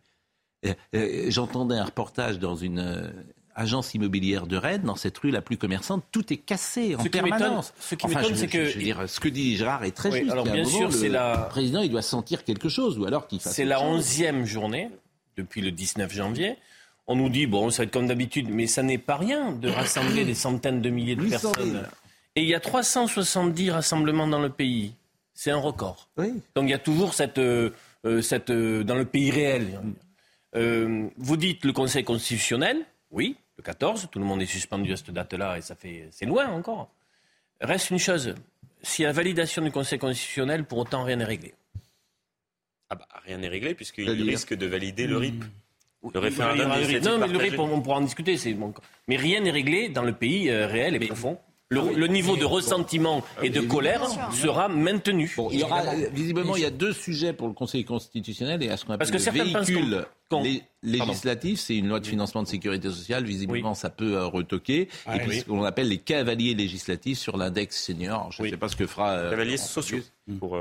J'entendais 0.92 1.76
un 1.76 1.84
reportage 1.84 2.38
dans 2.38 2.56
une 2.56 2.78
euh, 2.78 3.10
agence 3.54 3.94
immobilière 3.94 4.46
de 4.46 4.56
Rennes, 4.56 4.82
dans 4.82 4.96
cette 4.96 5.18
rue 5.18 5.30
la 5.30 5.42
plus 5.42 5.56
commerçante, 5.56 6.04
tout 6.12 6.32
est 6.32 6.36
cassé 6.36 6.94
en 6.94 7.04
permanence. 7.04 7.72
Ce 7.80 7.94
qui 7.94 8.06
m'étonne, 8.06 8.36
c'est 8.36 8.46
que 8.46 8.64
je 8.66 8.74
veux 8.74 8.82
dire, 8.82 9.08
ce 9.08 9.18
que 9.20 9.28
dit 9.28 9.56
Gérard 9.56 9.84
est 9.84 9.92
très 9.92 10.12
juste. 10.12 10.30
Alors 10.30 10.44
bien 10.44 10.64
sûr, 10.64 10.92
c'est 10.92 11.08
la 11.08 11.38
président, 11.50 11.80
il 11.80 11.90
doit 11.90 12.02
sentir 12.02 12.44
quelque 12.44 12.68
chose, 12.68 12.98
ou 12.98 13.04
alors 13.04 13.26
qu'il 13.26 13.40
C'est 13.40 13.64
la 13.64 13.82
onzième 13.82 14.44
journée 14.44 14.90
depuis 15.36 15.60
le 15.60 15.70
19 15.70 16.12
janvier 16.12 16.56
on 17.08 17.16
nous 17.16 17.30
dit, 17.30 17.46
bon, 17.46 17.70
ça 17.70 17.78
va 17.78 17.84
être 17.84 17.92
comme 17.92 18.06
d'habitude, 18.06 18.48
mais 18.50 18.66
ça 18.66 18.82
n'est 18.82 18.98
pas 18.98 19.16
rien 19.16 19.52
de 19.52 19.68
rassembler 19.68 20.26
des 20.26 20.34
centaines 20.34 20.82
de 20.82 20.90
milliers 20.90 21.16
de 21.16 21.24
personnes. 21.24 21.88
Et 22.36 22.42
il 22.42 22.48
y 22.48 22.54
a 22.54 22.60
370 22.60 23.70
rassemblements 23.70 24.28
dans 24.28 24.40
le 24.40 24.50
pays. 24.50 24.92
C'est 25.32 25.50
un 25.50 25.56
record. 25.56 26.08
Donc 26.16 26.64
il 26.64 26.70
y 26.70 26.74
a 26.74 26.78
toujours 26.78 27.14
cette, 27.14 27.38
euh, 27.38 27.70
euh, 28.04 28.20
cette 28.20 28.50
euh, 28.50 28.84
dans 28.84 28.94
le 28.94 29.06
pays 29.06 29.30
réel. 29.30 29.80
vous 30.54 31.36
dites 31.36 31.64
le 31.64 31.72
Conseil 31.72 32.04
constitutionnel, 32.04 32.84
oui, 33.10 33.36
le 33.56 33.62
14, 33.62 34.08
tout 34.12 34.18
le 34.18 34.26
monde 34.26 34.42
est 34.42 34.46
suspendu 34.46 34.92
à 34.92 34.96
cette 34.96 35.10
date-là 35.10 35.56
et 35.56 35.62
ça 35.62 35.74
fait, 35.74 36.08
c'est 36.10 36.26
loin 36.26 36.48
encore. 36.48 36.90
Reste 37.60 37.90
une 37.90 37.98
chose, 37.98 38.34
s'il 38.82 39.04
y 39.04 39.06
a 39.06 39.12
validation 39.12 39.62
du 39.62 39.72
Conseil 39.72 39.98
constitutionnel, 39.98 40.64
pour 40.64 40.78
autant 40.78 41.04
rien 41.04 41.16
n'est 41.16 41.24
réglé. 41.24 41.54
Ah 42.90 42.96
bah, 42.96 43.08
rien 43.24 43.38
n'est 43.38 43.48
réglé 43.48 43.74
puisqu'il 43.74 44.10
risque 44.22 44.54
de 44.54 44.66
valider 44.66 45.06
le 45.06 45.16
RIP. 45.16 45.44
Le 46.14 46.20
référendum. 46.20 46.68
Non, 46.68 47.18
mais 47.18 47.26
le 47.28 47.60
on 47.60 47.80
pourra 47.80 47.96
en 47.96 48.02
discuter. 48.02 48.36
Mais 49.08 49.16
rien 49.16 49.40
n'est 49.40 49.50
réglé 49.50 49.88
dans 49.88 50.02
le 50.02 50.12
pays 50.12 50.48
euh, 50.48 50.66
réel 50.66 50.94
et 50.94 51.06
profond. 51.06 51.38
Le, 51.70 52.06
niveau 52.06 52.36
de 52.36 52.46
ressentiment 52.46 53.22
et 53.42 53.50
de 53.50 53.60
colère 53.60 54.02
sera 54.32 54.68
maintenu. 54.68 55.30
il 55.50 55.60
y 55.60 55.62
aura, 55.62 55.82
visiblement, 56.12 56.56
il 56.56 56.62
y 56.62 56.66
a 56.66 56.70
deux 56.70 56.94
sujets 56.94 57.34
pour 57.34 57.46
le 57.46 57.52
Conseil 57.52 57.84
constitutionnel 57.84 58.62
et 58.62 58.70
à 58.70 58.78
ce 58.78 58.86
qu'on 58.86 58.94
appelle 58.94 59.10
Parce 59.10 59.26
que 59.26 59.38
le 59.38 59.44
véhicule 59.44 60.06
législatif, 60.82 61.60
c'est 61.60 61.76
une 61.76 61.88
loi 61.88 62.00
de 62.00 62.06
financement 62.06 62.42
de 62.42 62.48
sécurité 62.48 62.88
sociale. 62.88 63.24
Visiblement, 63.24 63.74
ça 63.74 63.90
peut 63.90 64.14
euh, 64.14 64.26
retoquer. 64.26 64.88
et 65.12 65.18
puis, 65.18 65.40
ce 65.40 65.44
qu'on 65.44 65.62
appelle 65.64 65.88
les 65.88 65.98
cavaliers 65.98 66.54
législatifs 66.54 67.18
sur 67.18 67.36
l'index 67.36 67.76
senior. 67.76 68.32
Je 68.32 68.44
ne 68.44 68.48
sais 68.48 68.56
pas 68.56 68.68
ce 68.68 68.76
que 68.76 68.86
fera. 68.86 69.10
Euh, 69.10 69.30
cavaliers 69.30 69.58
sociaux 69.58 70.00
pour, 70.38 70.56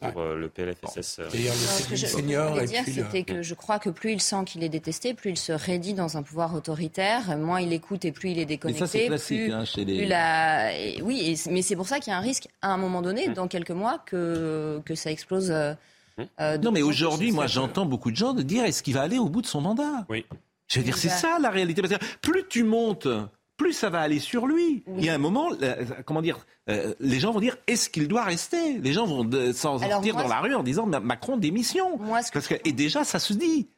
pour 0.00 0.20
euh, 0.20 0.36
le 0.36 0.48
PLFSS. 0.48 1.20
Euh, 1.20 1.30
ce 1.30 1.88
que 1.88 1.96
je 1.96 2.06
voulais 2.06 2.66
dire, 2.66 2.84
c'était 2.84 3.22
que 3.22 3.42
je 3.42 3.54
crois 3.54 3.78
que 3.78 3.88
plus 3.88 4.12
il 4.12 4.20
sent 4.20 4.44
qu'il 4.44 4.62
est 4.62 4.68
détesté, 4.68 5.14
plus 5.14 5.30
il 5.30 5.36
se 5.36 5.52
raidit 5.52 5.94
dans 5.94 6.16
un 6.16 6.22
pouvoir 6.22 6.54
autoritaire, 6.54 7.36
moins 7.38 7.60
il 7.60 7.72
écoute 7.72 8.04
et 8.04 8.12
plus 8.12 8.30
il 8.30 8.38
est 8.38 8.44
déconnecté. 8.44 8.82
Mais 8.82 8.86
ça, 8.86 8.92
c'est 8.92 9.06
classique 9.06 9.50
hein, 9.50 9.64
chez 9.64 9.84
les... 9.84 10.06
La... 10.06 10.70
oui, 11.02 11.40
mais 11.50 11.62
c'est 11.62 11.76
pour 11.76 11.88
ça 11.88 11.98
qu'il 11.98 12.10
y 12.10 12.14
a 12.14 12.18
un 12.18 12.22
risque, 12.22 12.48
à 12.60 12.72
un 12.72 12.76
moment 12.76 13.00
donné, 13.00 13.28
mmh. 13.28 13.34
dans 13.34 13.48
quelques 13.48 13.70
mois, 13.70 13.98
que, 14.04 14.80
que 14.84 14.94
ça 14.94 15.10
explose. 15.10 15.50
Euh, 15.50 15.74
mmh. 16.18 16.56
non, 16.62 16.72
mais 16.72 16.82
aujourd'hui, 16.82 17.32
moi, 17.32 17.46
j'entends 17.46 17.86
beaucoup 17.86 18.10
de 18.10 18.16
gens 18.16 18.34
dire 18.34 18.64
est-ce 18.64 18.82
qu'il 18.82 18.94
va 18.94 19.02
aller 19.02 19.18
au 19.18 19.28
bout 19.28 19.42
de 19.42 19.46
son 19.46 19.60
mandat? 19.60 20.04
Oui. 20.08 20.26
Je 20.68 20.80
veux 20.80 20.84
dire, 20.84 20.96
c'est 20.96 21.08
ça 21.08 21.38
la 21.40 21.50
réalité. 21.50 21.80
Plus 22.20 22.44
tu 22.48 22.64
montes 22.64 23.08
plus 23.56 23.72
ça 23.72 23.90
va 23.90 24.00
aller 24.00 24.18
sur 24.18 24.46
lui. 24.46 24.82
Il 24.98 25.04
y 25.04 25.08
a 25.08 25.14
un 25.14 25.18
moment, 25.18 25.48
euh, 25.62 25.84
comment 26.04 26.22
dire, 26.22 26.46
euh, 26.68 26.94
les 27.00 27.20
gens 27.20 27.32
vont 27.32 27.40
dire 27.40 27.56
est-ce 27.66 27.88
qu'il 27.88 28.08
doit 28.08 28.24
rester? 28.24 28.78
Les 28.78 28.92
gens 28.92 29.06
vont 29.06 29.28
s'en 29.52 29.78
sortir 29.78 30.14
dans 30.14 30.28
la 30.28 30.40
rue 30.40 30.54
en 30.54 30.62
disant 30.62 30.86
Macron 30.86 31.36
démission. 31.36 31.98
Parce 31.98 32.30
que, 32.30 32.54
et 32.64 32.72
déjà, 32.72 33.04
ça 33.04 33.18
se 33.18 33.32
dit. 33.32 33.68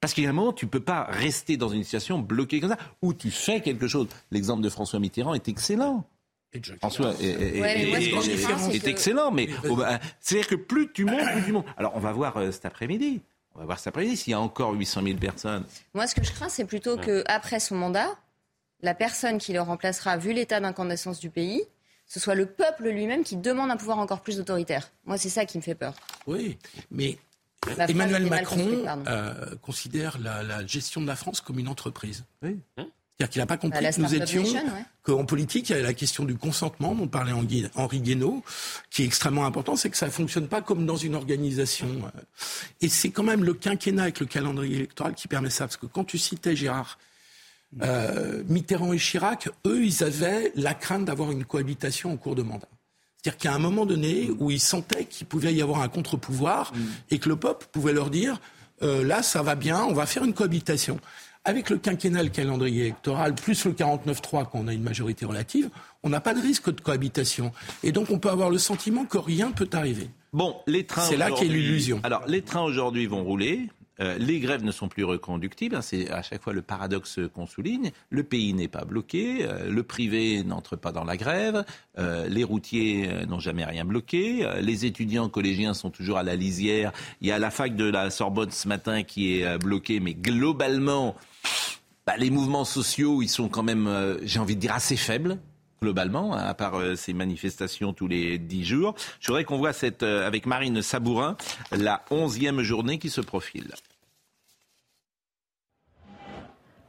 Parce 0.00 0.12
qu'il 0.12 0.24
y 0.24 0.26
a 0.26 0.30
un 0.30 0.34
moment, 0.34 0.52
tu 0.52 0.66
ne 0.66 0.70
peux 0.70 0.80
pas 0.80 1.04
rester 1.04 1.56
dans 1.56 1.70
une 1.70 1.82
situation 1.82 2.18
bloquée 2.18 2.60
comme 2.60 2.68
ça, 2.68 2.78
où 3.00 3.14
tu 3.14 3.30
fais 3.30 3.62
quelque 3.62 3.88
chose. 3.88 4.06
L'exemple 4.30 4.62
de 4.62 4.68
François 4.68 4.98
Mitterrand 4.98 5.32
est 5.32 5.48
excellent. 5.48 6.04
François 6.78 7.14
est, 7.20 8.86
excellent, 8.86 9.30
mais 9.32 9.48
bah, 9.76 9.98
c'est-à-dire 10.20 10.48
que 10.48 10.54
plus 10.54 10.92
tu 10.92 11.04
montes, 11.04 11.32
plus 11.32 11.44
tu 11.44 11.52
montes. 11.52 11.66
Alors, 11.76 11.92
on 11.96 12.00
va 12.00 12.12
voir 12.12 12.36
euh, 12.36 12.52
cet 12.52 12.66
après-midi. 12.66 13.22
On 13.54 13.60
va 13.60 13.64
voir 13.66 13.78
cet 13.78 13.88
après-midi 13.88 14.16
s'il 14.16 14.32
y 14.32 14.34
a 14.34 14.40
encore 14.40 14.72
800 14.72 15.02
000 15.04 15.18
personnes. 15.18 15.64
Moi, 15.94 16.06
ce 16.06 16.14
que 16.14 16.24
je 16.24 16.32
crains, 16.32 16.48
c'est 16.48 16.64
plutôt 16.64 16.96
qu'après 16.96 17.58
son 17.60 17.76
mandat, 17.76 18.08
la 18.84 18.94
personne 18.94 19.38
qui 19.38 19.52
le 19.52 19.60
remplacera, 19.60 20.16
vu 20.16 20.32
l'état 20.32 20.60
d'incandescence 20.60 21.18
du 21.18 21.30
pays, 21.30 21.62
ce 22.06 22.20
soit 22.20 22.34
le 22.34 22.46
peuple 22.46 22.90
lui-même 22.90 23.24
qui 23.24 23.36
demande 23.36 23.70
un 23.70 23.76
pouvoir 23.76 23.98
encore 23.98 24.20
plus 24.20 24.38
autoritaire. 24.38 24.92
Moi, 25.06 25.16
c'est 25.16 25.30
ça 25.30 25.46
qui 25.46 25.56
me 25.56 25.62
fait 25.62 25.74
peur. 25.74 25.94
Oui, 26.26 26.58
mais 26.90 27.18
Emmanuel 27.88 28.26
Macron 28.26 28.84
euh, 29.08 29.56
considère 29.62 30.18
la, 30.18 30.66
gestion 30.66 31.00
de 31.00 31.06
la 31.06 31.16
France 31.16 31.40
comme 31.40 31.58
une 31.58 31.68
entreprise. 31.68 32.24
Oui. 32.42 32.58
C'est-à-dire 32.76 33.30
qu'il 33.30 33.40
n'a 33.40 33.46
pas 33.46 33.56
compris 33.56 33.82
bah, 33.82 33.92
que 33.92 34.00
nous 34.00 34.14
étions, 34.14 34.44
qu'en 35.02 35.24
politique, 35.24 35.70
il 35.70 35.76
y 35.76 35.78
a 35.78 35.82
la 35.82 35.94
question 35.94 36.24
du 36.24 36.36
consentement, 36.36 36.94
dont 36.94 37.06
parlait 37.06 37.32
Henri 37.74 38.00
Guénaud, 38.00 38.42
qui 38.90 39.02
est 39.02 39.06
extrêmement 39.06 39.46
important, 39.46 39.76
c'est 39.76 39.88
que 39.88 39.96
ça 39.96 40.06
ne 40.06 40.10
fonctionne 40.10 40.48
pas 40.48 40.60
comme 40.60 40.84
dans 40.84 40.96
une 40.96 41.14
organisation. 41.14 42.02
Et 42.80 42.88
c'est 42.88 43.10
quand 43.10 43.22
même 43.22 43.44
le 43.44 43.54
quinquennat 43.54 44.02
avec 44.02 44.20
le 44.20 44.26
calendrier 44.26 44.76
électoral 44.76 45.14
qui 45.14 45.28
permet 45.28 45.48
ça. 45.48 45.66
Parce 45.66 45.76
que 45.76 45.86
quand 45.86 46.04
tu 46.04 46.18
citais, 46.18 46.56
Gérard, 46.56 46.98
euh, 47.82 48.42
Mitterrand 48.48 48.92
et 48.92 48.98
Chirac, 48.98 49.48
eux, 49.66 49.84
ils 49.84 50.04
avaient 50.04 50.52
la 50.54 50.74
crainte 50.74 51.04
d'avoir 51.04 51.30
une 51.30 51.44
cohabitation 51.44 52.12
en 52.12 52.16
cours 52.16 52.34
de 52.34 52.42
mandat. 52.42 52.68
C'est-à-dire 53.16 53.38
qu'à 53.38 53.54
un 53.54 53.58
moment 53.58 53.86
donné 53.86 54.30
où 54.38 54.50
ils 54.50 54.60
sentaient 54.60 55.06
qu'il 55.06 55.26
pouvait 55.26 55.54
y 55.54 55.62
avoir 55.62 55.80
un 55.80 55.88
contre-pouvoir 55.88 56.72
mm. 56.74 56.80
et 57.10 57.18
que 57.18 57.28
le 57.28 57.36
peuple 57.36 57.66
pouvait 57.72 57.92
leur 57.92 58.10
dire 58.10 58.38
euh, 58.82 59.04
là, 59.04 59.22
ça 59.22 59.42
va 59.42 59.54
bien, 59.54 59.82
on 59.84 59.94
va 59.94 60.06
faire 60.06 60.24
une 60.24 60.34
cohabitation. 60.34 60.98
Avec 61.46 61.68
le 61.68 61.76
quinquennal 61.76 62.30
calendrier 62.30 62.82
électoral, 62.82 63.34
plus 63.34 63.64
le 63.66 63.72
49-3, 63.72 64.46
quand 64.50 64.50
on 64.54 64.68
a 64.68 64.72
une 64.72 64.82
majorité 64.82 65.26
relative, 65.26 65.68
on 66.02 66.08
n'a 66.08 66.20
pas 66.20 66.32
de 66.32 66.40
risque 66.40 66.74
de 66.74 66.80
cohabitation. 66.80 67.52
Et 67.82 67.92
donc, 67.92 68.10
on 68.10 68.18
peut 68.18 68.30
avoir 68.30 68.48
le 68.50 68.58
sentiment 68.58 69.04
que 69.04 69.18
rien 69.18 69.52
peut 69.52 69.68
arriver. 69.72 70.08
Bon, 70.32 70.56
les 70.66 70.84
trains. 70.84 71.02
C'est 71.02 71.18
là 71.18 71.30
qu'est 71.30 71.44
l'illusion. 71.44 72.00
Alors, 72.02 72.24
les 72.26 72.42
trains 72.42 72.62
aujourd'hui 72.62 73.06
vont 73.06 73.22
rouler. 73.22 73.68
Euh, 74.00 74.18
les 74.18 74.40
grèves 74.40 74.64
ne 74.64 74.72
sont 74.72 74.88
plus 74.88 75.04
reconductibles, 75.04 75.76
hein, 75.76 75.82
c'est 75.82 76.10
à 76.10 76.22
chaque 76.22 76.42
fois 76.42 76.52
le 76.52 76.62
paradoxe 76.62 77.20
qu'on 77.32 77.46
souligne. 77.46 77.92
Le 78.10 78.24
pays 78.24 78.52
n'est 78.52 78.68
pas 78.68 78.84
bloqué, 78.84 79.46
euh, 79.46 79.70
le 79.70 79.82
privé 79.82 80.42
n'entre 80.42 80.76
pas 80.76 80.92
dans 80.92 81.04
la 81.04 81.16
grève, 81.16 81.64
euh, 81.98 82.28
les 82.28 82.44
routiers 82.44 83.08
n'ont 83.28 83.38
jamais 83.38 83.64
rien 83.64 83.84
bloqué, 83.84 84.46
les 84.60 84.84
étudiants 84.84 85.28
collégiens 85.28 85.74
sont 85.74 85.90
toujours 85.90 86.18
à 86.18 86.22
la 86.22 86.36
lisière. 86.36 86.92
Il 87.20 87.28
y 87.28 87.32
a 87.32 87.38
la 87.38 87.50
fac 87.50 87.76
de 87.76 87.84
la 87.84 88.10
Sorbonne 88.10 88.50
ce 88.50 88.68
matin 88.68 89.02
qui 89.02 89.38
est 89.38 89.58
bloquée, 89.58 90.00
mais 90.00 90.14
globalement, 90.14 91.14
bah, 92.06 92.16
les 92.18 92.30
mouvements 92.30 92.64
sociaux, 92.64 93.22
ils 93.22 93.28
sont 93.28 93.48
quand 93.48 93.62
même, 93.62 94.18
j'ai 94.22 94.38
envie 94.38 94.56
de 94.56 94.60
dire, 94.60 94.74
assez 94.74 94.96
faibles 94.96 95.38
globalement, 95.82 96.34
hein, 96.34 96.44
à 96.44 96.54
part 96.54 96.76
euh, 96.76 96.96
ces 96.96 97.12
manifestations 97.12 97.92
tous 97.92 98.08
les 98.08 98.38
dix 98.38 98.64
jours. 98.64 98.94
Je 99.20 99.28
voudrais 99.28 99.44
qu'on 99.44 99.58
voit 99.58 99.72
cette, 99.72 100.02
euh, 100.02 100.26
avec 100.26 100.46
Marine 100.46 100.82
Sabourin 100.82 101.36
la 101.72 102.04
onzième 102.10 102.62
journée 102.62 102.98
qui 102.98 103.10
se 103.10 103.20
profile. 103.20 103.74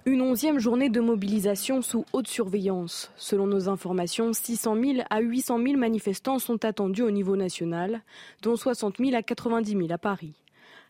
Une 0.08 0.22
onzième 0.22 0.60
journée 0.60 0.90
de 0.90 1.00
mobilisation 1.00 1.82
sous 1.82 2.06
haute 2.14 2.28
surveillance. 2.28 3.12
Selon 3.18 3.48
nos 3.48 3.70
informations, 3.70 4.34
600 4.34 4.76
000 4.80 4.94
à 5.10 5.20
800 5.20 5.60
000 5.64 5.78
manifestants 5.80 6.38
sont 6.38 6.64
attendus 6.64 7.02
au 7.02 7.10
niveau 7.10 7.36
national, 7.36 8.02
dont 8.44 8.56
60 8.56 8.98
000 9.00 9.16
à 9.16 9.24
90 9.24 9.72
000 9.72 9.92
à 9.92 9.98
Paris. 9.98 10.36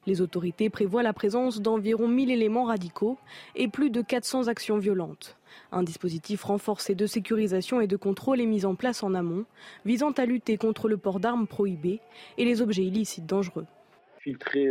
Les 0.05 0.19
autorités 0.19 0.69
prévoient 0.69 1.01
la 1.01 1.13
présence 1.13 1.61
d'environ 1.61 2.09
1000 2.09 2.29
éléments 2.29 2.65
radicaux 2.65 3.17
et 3.55 3.69
plus 3.69 3.89
de 3.89 4.01
400 4.01 4.47
actions 4.49 4.77
violentes. 4.77 5.37
Un 5.71 5.83
dispositif 5.83 6.43
renforcé 6.43 6.95
de 6.95 7.05
sécurisation 7.05 7.81
et 7.81 7.87
de 7.87 7.95
contrôle 7.95 8.41
est 8.41 8.45
mis 8.45 8.65
en 8.65 8.75
place 8.75 9.03
en 9.03 9.13
amont, 9.13 9.45
visant 9.85 10.11
à 10.11 10.25
lutter 10.25 10.57
contre 10.57 10.87
le 10.87 10.97
port 10.97 11.19
d'armes 11.19 11.47
prohibées 11.47 11.99
et 12.37 12.45
les 12.45 12.61
objets 12.61 12.83
illicites 12.83 13.25
dangereux. 13.25 13.65
infiltrer 14.17 14.69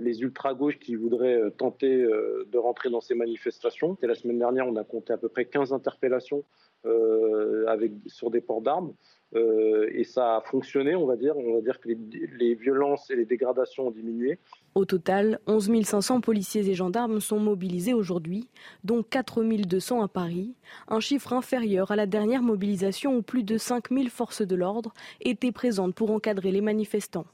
les 0.00 0.22
ultra-gauches 0.22 0.78
qui 0.78 0.94
voudraient 0.94 1.50
tenter 1.58 1.96
de 1.98 2.58
rentrer 2.58 2.88
dans 2.88 3.00
ces 3.00 3.14
manifestations. 3.14 3.98
Et 4.02 4.06
la 4.06 4.14
semaine 4.14 4.38
dernière, 4.38 4.66
on 4.66 4.76
a 4.76 4.84
compté 4.84 5.12
à 5.12 5.18
peu 5.18 5.28
près 5.28 5.44
15 5.44 5.72
interpellations 5.72 6.44
sur 8.06 8.30
des 8.30 8.40
ports 8.40 8.62
d'armes. 8.62 8.94
Euh, 9.34 9.88
et 9.92 10.04
ça 10.04 10.36
a 10.36 10.40
fonctionné, 10.40 10.94
on 10.94 11.06
va 11.06 11.16
dire. 11.16 11.36
On 11.36 11.54
va 11.54 11.60
dire 11.60 11.80
que 11.80 11.88
les, 11.88 12.54
violences 12.54 13.10
et 13.10 13.16
les 13.16 13.26
dégradations 13.26 13.88
ont 13.88 13.90
diminué. 13.90 14.38
Au 14.74 14.84
total, 14.84 15.38
11 15.46 15.82
500 15.82 16.20
policiers 16.20 16.68
et 16.68 16.74
gendarmes 16.74 17.20
sont 17.20 17.38
mobilisés 17.38 17.92
aujourd'hui, 17.92 18.48
dont 18.84 19.02
4 19.02 19.42
200 19.42 20.02
à 20.02 20.08
Paris, 20.08 20.54
un 20.88 21.00
chiffre 21.00 21.32
inférieur 21.32 21.90
à 21.90 21.96
la 21.96 22.06
dernière 22.06 22.42
mobilisation 22.42 23.16
où 23.16 23.22
plus 23.22 23.42
de 23.42 23.58
5 23.58 23.90
000 23.90 24.08
forces 24.08 24.42
de 24.42 24.56
l'ordre 24.56 24.94
étaient 25.20 25.52
présentes 25.52 25.94
pour 25.94 26.10
encadrer 26.10 26.50
les 26.50 26.62
manifestants. 26.62 27.26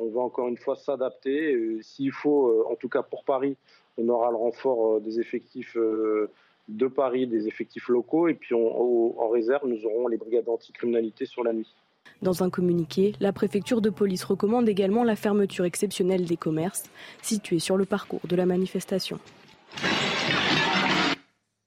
On 0.00 0.10
va 0.10 0.20
encore 0.20 0.48
une 0.48 0.58
fois 0.58 0.76
s'adapter. 0.76 1.54
Euh, 1.54 1.80
s'il 1.82 2.12
faut, 2.12 2.48
euh, 2.48 2.64
en 2.70 2.76
tout 2.76 2.88
cas 2.88 3.02
pour 3.02 3.24
Paris, 3.24 3.56
on 3.96 4.08
aura 4.08 4.30
le 4.30 4.36
renfort 4.36 5.00
des 5.00 5.18
effectifs 5.18 5.76
de 6.68 6.86
Paris 6.86 7.26
des 7.26 7.48
effectifs 7.48 7.88
locaux 7.88 8.28
et 8.28 8.34
puis 8.34 8.54
en 8.54 9.28
réserve, 9.28 9.66
nous 9.66 9.84
aurons 9.86 10.06
les 10.08 10.16
brigades 10.16 10.48
anticriminalité 10.48 11.26
sur 11.26 11.42
la 11.42 11.52
nuit. 11.52 11.74
Dans 12.22 12.42
un 12.42 12.50
communiqué, 12.50 13.12
la 13.20 13.32
préfecture 13.32 13.80
de 13.80 13.90
police 13.90 14.24
recommande 14.24 14.68
également 14.68 15.04
la 15.04 15.16
fermeture 15.16 15.64
exceptionnelle 15.64 16.24
des 16.24 16.36
commerces 16.36 16.84
situés 17.22 17.60
sur 17.60 17.76
le 17.76 17.84
parcours 17.84 18.26
de 18.28 18.36
la 18.36 18.46
manifestation. 18.46 19.18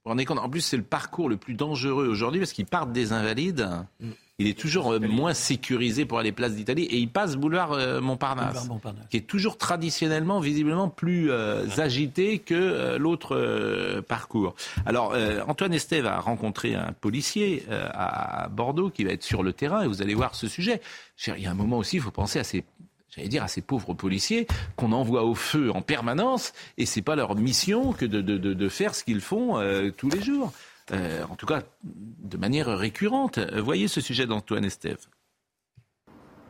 En 0.06 0.50
plus, 0.50 0.62
c'est 0.62 0.78
le 0.78 0.84
parcours 0.84 1.30
le 1.30 1.38
plus 1.38 1.54
dangereux 1.54 2.08
aujourd'hui 2.08 2.40
parce 2.40 2.54
qu'ils 2.54 2.66
partent 2.66 2.92
des 2.92 3.14
Invalides. 3.14 3.70
Mm 4.00 4.10
il 4.42 4.48
est 4.48 4.58
toujours 4.58 4.92
euh, 4.92 5.00
moins 5.00 5.34
sécurisé 5.34 6.06
pour 6.06 6.20
aller 6.20 6.32
place 6.32 6.56
d'Italie 6.56 6.84
et 6.84 6.98
il 6.98 7.10
passe 7.10 7.36
boulevard 7.36 7.74
euh, 7.74 8.02
Montparnasse, 8.02 8.70
qui 9.10 9.18
est 9.18 9.28
toujours 9.28 9.58
traditionnellement, 9.58 10.40
visiblement 10.40 10.90
plus 10.90 11.30
euh, 11.30 11.68
agité 11.78 12.40
que 12.40 12.98
l'autre 12.98 14.02
parcours. 14.08 14.56
Alors, 14.86 15.16
Antoine 15.48 15.74
Estève 15.74 16.06
a 16.06 16.20
rencontré 16.20 16.76
un 16.76 16.94
policier 16.94 17.66
à 17.70 18.48
Bordeaux 18.50 18.90
qui 18.90 19.04
va 19.04 19.12
être 19.12 19.24
sur 19.24 19.44
le 19.44 19.54
terrain 19.54 19.84
et 19.84 19.88
vous 19.88 20.02
allez 20.02 20.14
voir 20.14 20.36
ce 20.36 20.48
sujet. 20.48 20.82
Il 21.28 21.42
y 21.42 21.46
a 21.46 21.52
un 21.52 21.56
moment 21.56 21.78
aussi, 21.78 21.98
il 21.98 22.02
faut 22.02 22.12
penser 22.12 22.40
à 22.40 22.44
ces 22.44 22.64
j'allais 23.12 23.28
dire 23.28 23.44
à 23.44 23.48
ces 23.48 23.62
pauvres 23.62 23.94
policiers 23.94 24.48
qu'on 24.76 24.92
envoie 24.92 25.24
au 25.24 25.36
feu 25.36 25.72
en 25.72 25.82
permanence 25.82 26.54
et 26.78 26.86
c'est 26.86 27.02
pas 27.02 27.16
leur 27.16 27.36
mission 27.36 27.94
que 27.94 28.06
de, 28.06 28.70
faire 28.70 28.96
ce 28.96 29.04
qu'ils 29.04 29.22
font 29.22 29.62
tous 29.98 30.10
les 30.10 30.22
jours. 30.22 30.52
Euh, 30.92 31.24
en 31.30 31.36
tout 31.36 31.46
cas 31.46 31.62
de 31.84 32.38
manière 32.38 32.68
récurrente. 32.68 33.40
Voyez 33.40 33.88
ce 33.88 34.02
sujet 34.02 34.26
d'Antoine 34.26 34.66
Estève. 34.66 34.98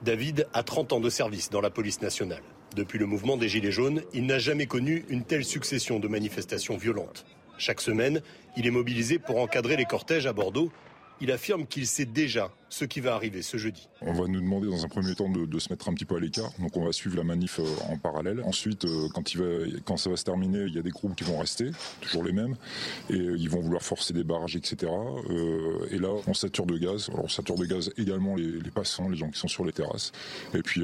David 0.01 0.47
a 0.53 0.63
30 0.63 0.93
ans 0.93 0.99
de 0.99 1.09
service 1.09 1.49
dans 1.51 1.61
la 1.61 1.69
police 1.69 2.01
nationale. 2.01 2.41
Depuis 2.75 2.97
le 2.97 3.05
mouvement 3.05 3.37
des 3.37 3.49
Gilets 3.49 3.71
jaunes, 3.71 4.01
il 4.13 4.25
n'a 4.25 4.39
jamais 4.39 4.65
connu 4.65 5.05
une 5.09 5.23
telle 5.23 5.45
succession 5.45 5.99
de 5.99 6.07
manifestations 6.07 6.77
violentes. 6.77 7.25
Chaque 7.57 7.81
semaine, 7.81 8.21
il 8.57 8.65
est 8.65 8.71
mobilisé 8.71 9.19
pour 9.19 9.37
encadrer 9.37 9.75
les 9.75 9.85
cortèges 9.85 10.25
à 10.25 10.33
Bordeaux 10.33 10.71
il 11.21 11.31
affirme 11.31 11.67
qu'il 11.67 11.85
sait 11.85 12.05
déjà 12.05 12.51
ce 12.69 12.83
qui 12.83 12.99
va 12.99 13.13
arriver 13.13 13.41
ce 13.43 13.57
jeudi. 13.57 13.87
On 14.01 14.13
va 14.13 14.27
nous 14.27 14.41
demander 14.41 14.67
dans 14.67 14.83
un 14.83 14.87
premier 14.87 15.13
temps 15.13 15.29
de, 15.29 15.59
se 15.59 15.69
mettre 15.69 15.87
un 15.87 15.93
petit 15.93 16.05
peu 16.05 16.15
à 16.15 16.19
l'écart, 16.19 16.51
donc 16.59 16.75
on 16.75 16.83
va 16.83 16.91
suivre 16.91 17.15
la 17.15 17.23
manif 17.23 17.59
euh, 17.59 17.65
en 17.89 17.97
parallèle. 17.97 18.41
Ensuite, 18.43 18.85
euh, 18.85 19.07
quand, 19.13 19.33
il 19.33 19.37
va, 19.39 19.45
quand 19.85 19.97
ça 19.97 20.09
va 20.09 20.17
se 20.17 20.23
terminer, 20.23 20.63
il 20.63 20.73
y 20.73 20.79
a 20.79 20.81
des 20.81 20.89
groupes 20.89 21.15
qui 21.15 21.23
vont 21.23 21.37
rester, 21.37 21.69
toujours 22.01 22.23
les 22.23 22.31
mêmes, 22.31 22.55
et 23.09 23.13
euh, 23.13 23.37
ils 23.37 23.49
vont 23.49 23.59
vouloir 23.59 23.83
forcer 23.83 24.13
des 24.13 24.23
barrages, 24.23 24.55
etc. 24.55 24.91
et 25.91 25.99
là, 25.99 26.09
on 26.25 26.33
sature 26.33 26.65
de 26.65 26.77
gaz. 26.77 27.09
Alors 27.09 27.25
on 27.25 27.29
sature 27.29 27.55
de 27.55 27.65
gaz 27.65 27.91
également 27.97 28.35
les, 28.35 28.59
les 28.59 28.71
passants, 28.71 29.07
les 29.07 29.17
gens 29.17 29.29
qui 29.29 29.39
sont 29.39 29.47
sur 29.47 29.63
les 29.63 29.73
terrasses, 29.73 30.11
et 30.55 30.63
puis 30.63 30.81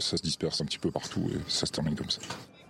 ça 0.00 0.16
se 0.16 0.22
disperse 0.22 0.60
un 0.60 0.64
petit 0.64 0.78
peu 0.78 0.90
partout 0.90 1.30
et 1.32 1.50
ça 1.50 1.66
se 1.66 1.72
termine 1.72 1.94
comme 1.94 2.10
ça. 2.10 2.20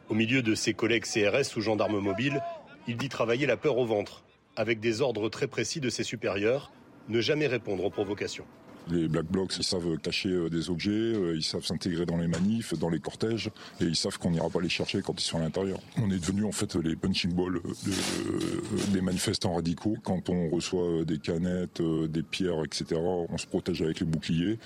Au 0.09 0.15
milieu 0.15 0.43
de 0.43 0.55
ses 0.55 0.75
collègues 0.75 1.05
CRS 1.05 1.57
ou 1.57 1.61
gendarmes 1.61 1.99
mobiles, 1.99 2.43
il 2.87 2.97
dit 2.97 3.09
travailler 3.09 3.47
la 3.47 3.57
peur 3.57 3.79
au 3.79 3.87
ventre, 3.87 4.23
avec 4.57 4.81
des 4.81 5.01
ordres 5.01 5.29
très 5.29 5.47
précis 5.47 5.81
de 5.81 5.91
ses 5.91 6.03
supérieurs 6.03 6.71
ne 7.09 7.21
jamais 7.21 7.47
répondre 7.47 7.85
aux 7.85 7.91
provocations. 7.91 8.45
Les 8.89 9.09
Black 9.09 9.27
Blocs, 9.27 9.57
ils 9.57 9.65
savent 9.65 9.99
cacher 9.99 10.29
euh, 10.29 10.49
des 10.49 10.71
objets, 10.71 10.93
euh, 10.93 11.35
ils 11.35 11.43
savent 11.43 11.65
s'intégrer 11.65 12.07
dans 12.07 12.17
les 12.17 12.29
manifs, 12.29 12.73
dans 12.79 12.89
les 12.89 13.01
cortèges, 13.01 13.51
et 13.81 13.85
ils 13.85 13.97
savent 13.97 14.17
qu'on 14.19 14.31
n'ira 14.31 14.49
pas 14.49 14.61
les 14.61 14.69
chercher 14.69 15.03
quand 15.03 15.21
ils 15.21 15.25
sont 15.25 15.39
à 15.39 15.41
l'intérieur. 15.41 15.79
On 15.99 16.09
est 16.11 16.21
devenu 16.21 16.45
en 16.45 16.53
fait 16.53 16.77
les 16.77 16.95
punching 16.95 17.33
balls 17.33 17.57
euh, 17.57 18.93
des 18.93 19.01
manifestants 19.01 19.55
radicaux. 19.55 19.97
Quand 20.05 20.29
on 20.29 20.49
reçoit 20.51 21.05
des 21.05 21.19
canettes, 21.19 21.83
des 21.83 22.23
pierres, 22.23 22.63
etc., 22.65 23.01
on 23.29 23.39
se 23.39 23.47
protège 23.47 23.83
avec 23.83 23.99
les 23.99 24.07
boucliers. 24.07 24.59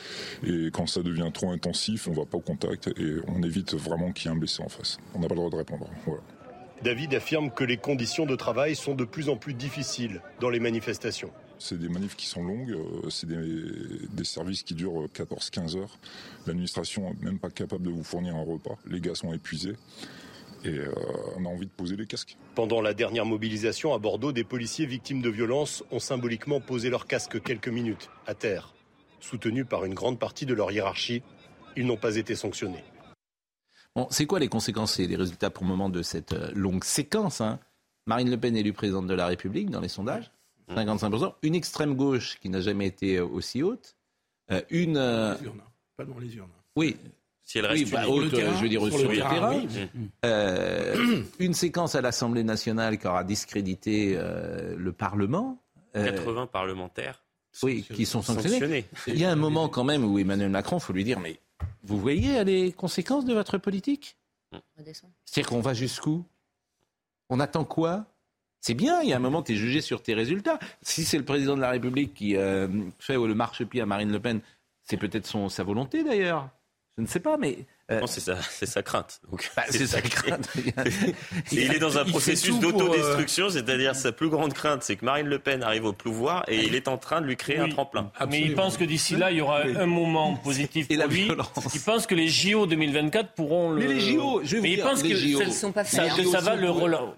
Et 0.47 0.67
quand 0.71 0.87
ça 0.87 1.03
devient 1.03 1.31
trop 1.33 1.51
intensif, 1.51 2.07
on 2.07 2.13
va 2.13 2.27
pas 2.27 2.37
au 2.37 2.43
contact 2.43 2.89
et 2.89 3.17
on 3.27 3.43
évite 3.43 3.75
vraiment 3.75 4.13
qu'il 4.13 4.27
y 4.27 4.29
ait 4.29 4.37
un 4.37 4.39
blessé 4.39 4.63
en 4.63 4.69
face. 4.69 4.99
On 5.15 5.21
n'a 5.21 5.29
pas 5.29 5.35
le 5.35 5.41
droit 5.41 5.51
de 5.51 5.57
répondre. 5.57 5.89
David 6.83 7.15
affirme 7.15 7.51
que 7.51 7.65
les 7.65 7.77
conditions 7.79 8.27
de 8.27 8.37
travail 8.37 8.77
sont 8.77 8.95
de 8.95 9.05
plus 9.05 9.29
en 9.29 9.37
plus 9.37 9.55
difficiles 9.55 10.21
dans 10.41 10.51
les 10.51 10.61
manifestations. 10.61 11.31
C'est 11.61 11.79
des 11.79 11.91
manifs 11.91 12.17
qui 12.17 12.27
sont 12.27 12.43
longues, 12.43 12.71
euh, 12.71 13.11
c'est 13.11 13.29
des, 13.29 14.25
services 14.25 14.63
qui 14.63 14.75
durent 14.75 15.07
14-15 15.15 15.77
heures. 15.77 15.99
L'administration 16.47 17.13
n'est 17.15 17.27
même 17.27 17.39
pas 17.39 17.51
capable 17.51 17.85
de 17.85 17.91
vous 17.91 18.03
fournir 18.03 18.35
un 18.35 18.43
repas. 18.43 18.79
Les 18.87 19.01
gars 19.01 19.15
sont 19.15 19.33
épuisés 19.35 19.77
et 20.65 20.71
euh, 20.71 20.93
on 21.37 21.45
a 21.45 21.49
envie 21.49 21.67
de 21.67 21.71
poser 21.71 21.97
les 21.97 22.07
casques. 22.07 22.39
Pendant 22.55 22.81
la 22.81 22.95
dernière 22.95 23.27
mobilisation 23.27 23.93
à 23.95 23.99
Bordeaux, 23.99 24.33
des 24.33 24.43
policiers 24.43 24.87
victimes 24.87 25.21
de 25.21 25.29
violences 25.29 25.85
ont 25.91 25.99
symboliquement 25.99 26.61
posé 26.61 26.89
leurs 26.89 27.07
casques 27.07 27.43
quelques 27.43 27.69
minutes 27.69 28.09
à 28.27 28.35
terre. 28.35 28.75
Soutenus 29.21 29.67
par 29.69 29.85
une 29.85 29.95
grande 29.95 30.19
partie 30.19 30.47
de 30.47 30.55
leur 30.55 30.73
hiérarchie, 30.73 31.23
ils 31.77 31.87
n'ont 31.87 31.99
pas 31.99 32.17
été 32.17 32.35
sanctionnés. 32.35 32.85
Bon, 33.95 34.07
c'est 34.11 34.27
quoi 34.27 34.39
les 34.39 34.49
conséquences 34.49 34.99
et 34.99 35.07
les 35.07 35.17
résultats 35.17 35.51
pour 35.51 35.65
le 35.65 35.69
moment 35.69 35.91
de 35.91 36.01
cette 36.01 36.33
euh, 36.33 36.51
longue 36.55 36.85
séquence 36.85 37.43
hein? 37.43 37.59
Marine 38.07 38.31
Le 38.31 38.39
Pen 38.39 38.57
élue 38.57 38.73
présidente 38.73 39.07
de 39.07 39.15
la 39.15 39.27
République 39.27 39.71
dans 39.71 39.81
les 39.81 39.89
sondages. 39.89 40.33
55%. 40.75 41.35
Une 41.43 41.55
extrême 41.55 41.95
gauche 41.95 42.39
qui 42.41 42.49
n'a 42.49 42.61
jamais 42.61 42.87
été 42.87 43.17
euh, 43.17 43.27
aussi 43.27 43.63
haute. 43.63 43.97
Euh, 44.51 44.63
une. 44.71 44.97
Euh, 44.97 45.35
pas 45.97 46.05
dans 46.05 46.19
les 46.19 46.35
urnes. 46.37 46.51
Oui. 46.77 46.97
Si 47.43 47.59
elle 47.59 47.67
reste 47.67 47.91
bah, 47.91 48.09
haute, 48.09 48.31
je 48.31 48.63
veux 48.63 48.69
dire, 48.69 48.81
sur, 48.87 49.11
le, 49.11 49.17
terrain. 49.17 49.61
une 51.41 51.55
séquence 51.55 51.97
à 51.97 52.01
l'Assemblée 52.01 52.45
nationale 52.45 52.97
qui 52.97 53.09
aura 53.09 53.25
discrédité 53.25 54.17
le 54.17 54.93
Parlement. 54.93 55.61
80 55.95 56.47
parlementaires. 56.47 57.25
Oui, 57.65 57.83
qui 57.83 58.07
sont 58.07 58.23
sanctionnés. 58.23 58.85
Il 59.09 59.19
y 59.19 59.25
a 59.25 59.33
un 59.33 59.37
moment 59.37 59.69
quand 59.69 59.83
même 59.83 60.05
où 60.05 60.21
Emmanuel 60.21 60.51
Macron, 60.51 60.79
il 60.79 60.81
faut 60.81 60.93
lui 60.93 61.03
dire, 61.03 61.19
mais 61.19 61.41
vous 61.83 61.99
voyez 61.99 62.45
les 62.45 62.71
conséquences 62.71 63.25
de 63.25 63.35
votre 63.35 63.59
politique? 63.59 64.17
C'est-à-dire 65.27 65.49
qu'on 65.49 65.61
va 65.61 65.75
jusqu'où? 65.75 66.25
On 67.29 67.41
attend 67.41 67.65
quoi? 67.65 68.07
C'est 68.61 68.75
bien, 68.75 69.01
il 69.03 69.09
y 69.09 69.13
a 69.13 69.17
un 69.17 69.21
moment, 69.21 69.43
tu 69.43 69.53
es 69.53 69.57
jugé 69.57 69.81
sur 69.81 70.03
tes 70.03 70.15
résultats. 70.15 70.59
Si 70.83 71.05
c'est 71.05 71.19
le 71.19 71.25
président 71.25 71.57
de 71.57 71.61
la 71.61 71.71
République 71.71 72.15
qui 72.15 72.37
euh, 72.37 72.69
fait 72.99 73.15
le 73.15 73.35
marchepied 73.35 73.81
à 73.81 73.87
Marine 73.87 74.13
Le 74.13 74.21
Pen, 74.21 74.41
c'est 74.83 74.97
peut-être 74.97 75.27
sa 75.49 75.63
volonté 75.65 76.05
d'ailleurs. 76.05 76.51
Je 76.97 77.03
ne 77.03 77.07
sais 77.07 77.21
pas, 77.21 77.39
mais 77.39 77.67
euh, 77.91 78.01
c'est 78.07 78.21
sa, 78.21 78.37
sa, 78.41 78.83
crainte. 78.83 79.21
Bah, 79.57 79.65
c'est 79.69 79.87
sa 79.87 80.01
crainte. 80.01 80.49
il 81.51 81.75
est 81.75 81.79
dans 81.79 81.99
un 81.99 82.05
processus 82.05 82.55
euh, 82.55 82.61
d'autodestruction, 82.61 83.51
c'est-à-dire 83.51 83.97
sa 83.97 84.13
plus 84.13 84.29
grande 84.29 84.53
crainte, 84.53 84.83
c'est 84.83 84.97
que 84.97 85.05
Marine 85.05 85.27
Le 85.27 85.39
Pen 85.39 85.63
arrive 85.63 85.85
au 85.87 85.93
pouvoir 85.93 86.45
et 86.47 86.65
il 86.65 86.75
est 86.75 86.87
en 86.87 86.99
train 86.99 87.21
de 87.21 87.27
lui 87.27 87.37
créer 87.37 87.59
un 87.59 87.69
tremplin. 87.69 88.13
Mais 88.29 88.41
il 88.41 88.55
pense 88.55 88.77
que 88.77 88.85
d'ici 88.85 89.17
là, 89.17 89.31
il 89.31 89.39
y 89.39 89.41
aura 89.41 89.63
un 89.63 89.87
moment 89.87 90.35
positif 90.45 90.87
pour 90.87 91.07
lui. 91.09 91.31
Il 91.75 91.81
pense 91.81 92.07
que 92.07 92.15
les 92.15 92.29
JO 92.29 92.67
2024 92.67 93.33
pourront 93.33 93.71
le. 93.73 93.81
Mais 93.81 93.95
les 93.95 94.01
JO, 94.01 94.41
je 94.45 94.57
vais 94.57 94.63
mais 94.63 94.73
il 94.73 94.81
pense 94.81 95.03
que 95.03 95.15
JO, 95.15 95.43
ça, 95.43 95.51
sont 95.51 95.73
pas 95.73 95.85
faits. 95.85 96.11
Ça, 96.11 96.17
que 96.17 96.29
ça 96.29 96.41
va 96.41 96.55
le 96.55 96.69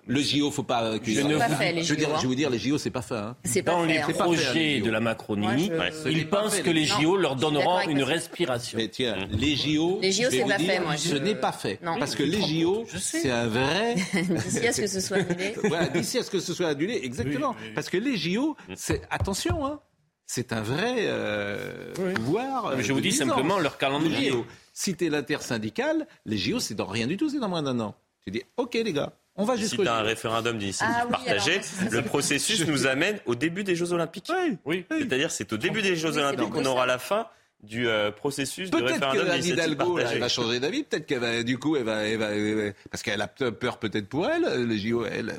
Le 0.06 0.20
JO, 0.20 0.50
faut 0.50 0.62
pas. 0.62 0.92
Je 1.04 1.20
ne 1.20 1.37
pas 1.37 1.48
fait, 1.48 1.72
les 1.72 1.82
je, 1.82 1.90
veux 1.90 1.98
dire, 1.98 2.18
je 2.20 2.26
veux 2.26 2.35
dire, 2.35 2.50
les 2.50 2.58
JO, 2.58 2.78
c'est 2.78 2.90
pas 2.90 3.02
fait. 3.02 3.14
Hein. 3.14 3.37
Dans 3.66 3.85
les 3.85 3.98
projets 4.00 4.80
de 4.80 4.90
la 4.90 5.00
Macronie, 5.00 5.70
il 6.06 6.28
pense 6.28 6.61
que 6.61 6.70
les 6.70 6.85
JO 6.85 7.16
leur 7.16 7.37
donneront 7.37 7.80
une 7.88 8.02
respiration. 8.02 8.78
Mais 8.78 8.88
tiens, 8.88 9.16
les 9.30 9.54
JO. 9.54 9.98
Les 10.00 10.12
JO, 10.12 10.30
c'est 10.30 10.44
pas 10.44 10.62
fait, 10.66 10.81
moi 10.81 11.35
pas 11.40 11.53
fait. 11.53 11.81
Parce 11.83 12.14
que 12.14 12.22
les 12.22 12.40
JO, 12.40 12.87
c'est 12.98 13.31
un 13.31 13.46
vrai. 13.46 13.94
d'ici 14.44 14.66
à 14.66 14.72
ce 14.72 14.81
que 14.81 14.87
ce 14.87 15.01
soit 15.01 15.18
annulé. 15.18 15.55
voilà, 15.64 15.88
d'ici 15.88 16.18
à 16.18 16.22
ce 16.22 16.31
que 16.31 16.40
ce 16.40 16.55
soit 16.55 16.68
annulé, 16.68 17.01
exactement. 17.03 17.55
Parce 17.75 17.88
que 17.88 17.96
les 17.96 18.16
JO, 18.16 18.57
c'est 18.75 19.03
attention, 19.11 19.66
hein, 19.66 19.81
c'est 20.27 20.53
un 20.53 20.62
vrai 20.62 20.94
euh, 21.01 21.92
pouvoir. 22.14 22.75
Mais 22.77 22.83
je 22.83 22.92
vous 22.92 23.01
dis 23.01 23.12
simplement 23.12 23.59
leur 23.59 23.79
calendrier. 23.79 24.33
Si 24.72 24.96
tu 24.96 25.07
es 25.07 25.11
l'intersyndicale, 25.11 26.07
les 26.25 26.38
JO, 26.38 26.59
c'est 26.59 26.75
dans 26.75 26.87
rien 26.87 27.07
du 27.07 27.16
tout, 27.16 27.29
c'est 27.29 27.38
dans 27.38 27.48
moins 27.48 27.62
d'un 27.62 27.79
an. 27.81 27.94
Tu 28.25 28.31
dis, 28.31 28.42
ok 28.57 28.75
les 28.75 28.92
gars, 28.92 29.12
on 29.37 29.44
va 29.44 29.57
jusqu'au. 29.57 29.83
Si 29.83 29.83
tu 29.83 29.88
as 29.88 29.96
un 29.96 30.03
référendum 30.03 30.59
d'initiative 30.59 30.94
ah 31.01 31.07
partagée, 31.07 31.61
le 31.90 32.03
processus 32.03 32.66
nous 32.66 32.87
amène 32.87 33.18
au 33.27 33.35
début 33.35 33.64
des 33.64 33.75
Jeux 33.75 33.92
Olympiques. 33.92 34.31
Oui. 34.64 34.87
C'est-à-dire, 34.90 35.31
c'est 35.31 35.53
au 35.53 35.57
début 35.57 35.83
des 35.83 35.96
Jeux 35.96 36.16
Olympiques 36.16 36.51
qu'on 36.51 36.64
aura 36.64 36.87
la 36.87 36.98
fin 36.98 37.27
du 37.62 37.88
euh, 37.88 38.11
processus 38.11 38.70
du 38.70 38.83
référendum 38.83 39.27
Peut-être 39.27 39.46
Hidalgo 39.46 39.98
elle 39.98 40.18
va 40.18 40.29
changer 40.29 40.61
d'avis, 40.61 40.83
peut-être 40.83 41.07
qu'elle 41.07 41.20
va, 41.20 41.42
du 41.42 41.59
coup, 41.59 41.77
elle 41.77 41.85
va, 41.85 42.05
elle 42.05 42.18
va, 42.18 42.72
parce 42.90 43.03
qu'elle 43.03 43.20
a 43.20 43.29
peur 43.29 43.79
peut-être 43.79 44.09
pour 44.09 44.29
elle, 44.29 44.66
les 44.66 44.79
JO, 44.79 45.05
elle 45.05 45.31
a 45.31 45.35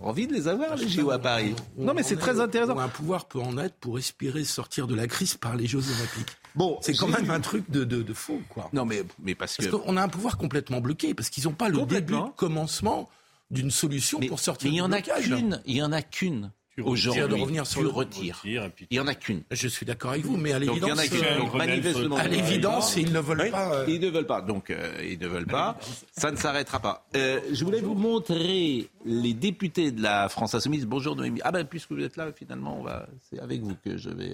envie 0.00 0.26
de 0.26 0.32
les 0.32 0.48
avoir, 0.48 0.76
les 0.76 0.88
JO 0.88 1.10
à 1.10 1.18
Paris. 1.18 1.54
non, 1.76 1.94
mais 1.94 2.02
c'est 2.02 2.16
très 2.16 2.40
intéressant. 2.40 2.78
Un 2.78 2.88
pouvoir 2.88 3.26
peut 3.26 3.40
en 3.40 3.58
être 3.58 3.74
pour 3.76 3.98
espérer 3.98 4.44
sortir 4.44 4.86
de 4.86 4.94
la 4.94 5.06
crise 5.06 5.36
par 5.36 5.56
les 5.56 5.66
Jeux 5.66 5.82
Olympiques. 5.82 6.36
Bon, 6.54 6.78
c'est 6.82 6.94
quand 6.94 7.08
même 7.08 7.30
un 7.30 7.40
truc 7.40 7.68
de, 7.70 7.84
de, 7.84 8.14
faux, 8.14 8.40
quoi. 8.48 8.70
Non, 8.72 8.84
mais, 8.84 9.02
mais 9.18 9.34
parce, 9.34 9.56
parce 9.56 9.70
qu'on 9.70 9.96
a 9.96 10.02
un 10.02 10.08
pouvoir 10.08 10.38
complètement 10.38 10.80
bloqué, 10.80 11.14
parce 11.14 11.28
qu'ils 11.28 11.44
n'ont 11.44 11.52
pas 11.52 11.68
le 11.68 11.82
début, 11.82 12.12
le 12.12 12.30
commencement 12.36 13.08
d'une 13.50 13.70
solution 13.70 14.20
pour 14.20 14.40
sortir 14.40 14.70
mais 14.70 14.76
il 14.76 14.78
y 14.78 14.82
en 14.82 14.92
a 14.92 15.00
qu'une. 15.00 15.62
Il 15.66 15.76
y 15.76 15.82
en 15.82 15.92
a 15.92 16.02
qu'une. 16.02 16.50
Aujourd'hui, 16.82 17.22
de 17.22 17.34
revenir 17.34 17.66
sur 17.66 17.80
tu 17.80 17.84
le 17.84 17.92
retires. 17.92 18.42
Il 18.44 18.96
y 18.96 19.00
en 19.00 19.06
a 19.06 19.14
qu'une. 19.14 19.42
Je 19.50 19.68
suis 19.68 19.86
d'accord 19.86 20.12
avec 20.12 20.24
vous, 20.24 20.36
mais 20.36 20.52
à 20.52 20.58
l'évidence, 20.58 20.98
euh, 20.98 22.16
à 22.18 22.26
l'évidence, 22.28 22.96
ils 22.96 23.12
ne 23.12 23.20
veulent 23.20 23.50
pas. 23.50 23.74
Euh, 23.74 23.84
ils 23.88 24.00
ne 24.00 24.08
veulent 24.08 24.26
pas. 24.26 24.40
Donc, 24.40 24.70
euh, 24.70 24.92
ils 25.02 25.18
ne 25.18 25.28
veulent 25.28 25.46
pas. 25.46 25.78
Ça 26.12 26.30
ne 26.30 26.36
s'arrêtera 26.36 26.80
pas. 26.80 27.06
je 27.14 27.64
voulais 27.64 27.80
vous 27.80 27.94
montrer 27.94 28.88
les 29.04 29.34
députés 29.34 29.92
de 29.92 30.02
la 30.02 30.28
France 30.28 30.54
Insoumise. 30.54 30.86
Bonjour 30.86 31.14
Noémie. 31.14 31.40
Ah 31.44 31.52
ben, 31.52 31.64
puisque 31.64 31.92
vous 31.92 32.02
êtes 32.02 32.16
là, 32.16 32.32
finalement, 32.32 32.78
on 32.80 32.82
va. 32.82 33.06
C'est 33.30 33.38
avec 33.38 33.62
vous 33.62 33.76
que 33.84 33.96
je 33.96 34.10
vais 34.10 34.32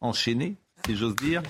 enchaîner 0.00 0.56
si 0.86 0.96
j'ose 0.96 1.16
dire, 1.16 1.42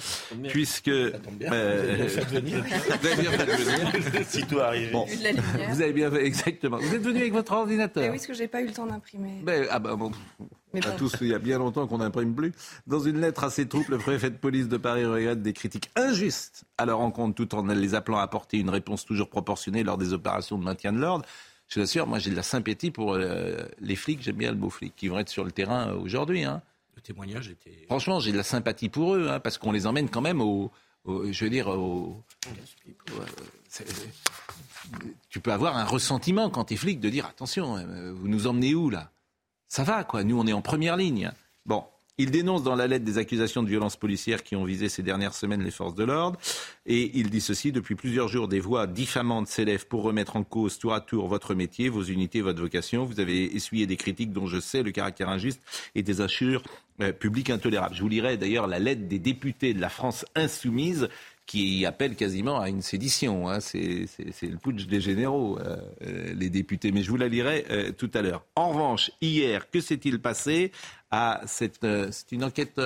puisque 0.48 0.88
euh, 0.88 1.12
vous 1.38 1.46
avez 1.46 1.96
bien 1.96 2.08
fait 2.08 2.24
de 2.24 2.40
venir. 2.40 2.64
vous 3.00 3.06
avez 3.06 3.22
bien 3.22 3.30
fait 3.32 3.46
de 3.46 3.52
venir. 3.52 5.42
vous 5.70 5.82
avez 5.82 5.92
bien 5.92 6.10
fait 6.10 6.26
exactement. 6.26 6.78
Vous 6.78 6.94
êtes 6.94 7.02
venu 7.02 7.18
avec 7.18 7.32
votre 7.32 7.52
ordinateur. 7.52 8.04
Eh 8.04 8.06
oui, 8.08 8.16
parce 8.16 8.26
que 8.26 8.34
j'ai 8.34 8.48
pas 8.48 8.60
eu 8.60 8.66
le 8.66 8.72
temps 8.72 8.86
d'imprimer. 8.86 9.40
Ben, 9.42 9.66
ah 9.70 9.78
ben, 9.78 9.96
bon, 9.96 10.12
à 10.82 10.90
tous, 10.92 11.16
il 11.20 11.28
y 11.28 11.34
a 11.34 11.38
bien 11.38 11.58
longtemps 11.58 11.86
qu'on 11.86 11.98
n'imprime 11.98 12.34
plus. 12.34 12.52
Dans 12.86 13.00
une 13.00 13.20
lettre 13.20 13.44
à 13.44 13.50
ses 13.50 13.66
troupes, 13.66 13.88
le 13.88 13.98
préfet 13.98 14.30
de 14.30 14.36
police 14.36 14.68
de 14.68 14.76
Paris 14.76 15.04
regrette 15.04 15.42
des 15.42 15.52
critiques 15.52 15.90
injustes 15.96 16.64
à 16.78 16.86
leur 16.86 17.00
encontre, 17.00 17.34
tout 17.34 17.54
en 17.54 17.66
les 17.66 17.94
appelant 17.94 18.18
à 18.18 18.22
apporter 18.22 18.58
une 18.58 18.70
réponse 18.70 19.04
toujours 19.04 19.28
proportionnée 19.28 19.82
lors 19.82 19.98
des 19.98 20.12
opérations 20.12 20.58
de 20.58 20.64
maintien 20.64 20.92
de 20.92 20.98
l'ordre. 20.98 21.24
Je 21.68 21.80
vous 21.80 21.84
assure, 21.84 22.06
moi 22.06 22.18
j'ai 22.18 22.30
de 22.30 22.36
la 22.36 22.42
sympathie 22.42 22.90
pour 22.90 23.14
euh, 23.14 23.56
les 23.80 23.96
flics, 23.96 24.22
j'aime 24.22 24.36
bien 24.36 24.52
le 24.52 24.58
mot 24.58 24.70
flic, 24.70 24.94
qui 24.94 25.08
vont 25.08 25.18
être 25.18 25.30
sur 25.30 25.44
le 25.44 25.50
terrain 25.50 25.88
euh, 25.88 25.96
aujourd'hui. 25.96 26.44
Hein 26.44 26.62
Franchement, 27.86 28.20
j'ai 28.20 28.32
de 28.32 28.36
la 28.36 28.42
sympathie 28.42 28.88
pour 28.88 29.14
eux, 29.14 29.28
hein, 29.28 29.40
parce 29.40 29.58
qu'on 29.58 29.72
les 29.72 29.86
emmène 29.86 30.08
quand 30.08 30.20
même 30.20 30.40
au. 30.40 30.70
je 31.06 31.44
veux 31.44 31.50
dire, 31.50 31.68
au. 31.68 32.22
tu 35.28 35.40
peux 35.40 35.52
avoir 35.52 35.76
un 35.76 35.84
ressentiment 35.84 36.50
quand 36.50 36.66
tu 36.66 36.74
es 36.74 36.76
flic 36.76 37.00
de 37.00 37.10
dire 37.10 37.26
attention, 37.26 37.76
euh, 37.76 38.12
vous 38.12 38.28
nous 38.28 38.46
emmenez 38.46 38.74
où 38.74 38.90
là? 38.90 39.10
Ça 39.68 39.82
va 39.84 40.04
quoi, 40.04 40.24
nous 40.24 40.38
on 40.38 40.46
est 40.46 40.52
en 40.52 40.62
première 40.62 40.96
ligne. 40.96 41.32
Bon, 41.66 41.84
il 42.18 42.30
dénonce 42.30 42.62
dans 42.62 42.76
la 42.76 42.86
lettre 42.86 43.04
des 43.04 43.18
accusations 43.18 43.62
de 43.62 43.68
violences 43.68 43.96
policières 43.96 44.42
qui 44.42 44.54
ont 44.56 44.64
visé 44.64 44.88
ces 44.88 45.02
dernières 45.02 45.34
semaines 45.34 45.62
les 45.62 45.70
forces 45.70 45.94
de 45.94 46.04
l'ordre. 46.04 46.38
Et 46.86 47.10
il 47.18 47.30
dit 47.30 47.40
ceci, 47.40 47.72
depuis 47.72 47.96
plusieurs 47.96 48.28
jours, 48.28 48.46
des 48.46 48.60
voix 48.60 48.86
diffamantes 48.86 49.48
s'élèvent 49.48 49.86
pour 49.86 50.02
remettre 50.02 50.36
en 50.36 50.44
cause 50.44 50.78
tour 50.78 50.94
à 50.94 51.00
tour 51.00 51.26
votre 51.26 51.54
métier, 51.54 51.88
vos 51.88 52.02
unités, 52.02 52.40
votre 52.40 52.60
vocation. 52.60 53.04
Vous 53.04 53.20
avez 53.20 53.56
essuyé 53.56 53.86
des 53.86 53.96
critiques 53.96 54.32
dont 54.32 54.46
je 54.46 54.60
sais 54.60 54.82
le 54.82 54.92
caractère 54.92 55.28
injuste 55.28 55.60
et 55.94 56.02
des 56.02 56.20
assures 56.20 56.62
euh, 57.00 57.12
publiques 57.12 57.50
intolérables. 57.50 57.96
Je 57.96 58.02
vous 58.02 58.08
lirai 58.08 58.36
d'ailleurs 58.36 58.68
la 58.68 58.78
lettre 58.78 59.08
des 59.08 59.18
députés 59.18 59.74
de 59.74 59.80
la 59.80 59.88
France 59.88 60.24
insoumise 60.36 61.08
qui 61.46 61.84
appelle 61.84 62.16
quasiment 62.16 62.60
à 62.60 62.68
une 62.68 62.82
sédition. 62.82 63.48
Hein. 63.48 63.60
C'est 63.60 64.08
le 64.42 64.56
putsch 64.56 64.86
des 64.86 65.00
généraux, 65.00 65.58
euh, 65.58 65.76
euh, 66.02 66.34
les 66.34 66.50
députés. 66.50 66.92
Mais 66.92 67.02
je 67.02 67.10
vous 67.10 67.16
la 67.16 67.28
lirai 67.28 67.64
tout 67.96 68.10
à 68.14 68.22
l'heure. 68.22 68.44
En 68.56 68.70
revanche, 68.70 69.10
hier, 69.20 69.70
que 69.70 69.80
s'est-il 69.80 70.20
passé 70.20 70.72
à 71.10 71.42
cette... 71.46 71.86
C'est 72.10 72.32
une 72.32 72.44
enquête 72.44 72.80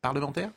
parlementaire 0.00 0.50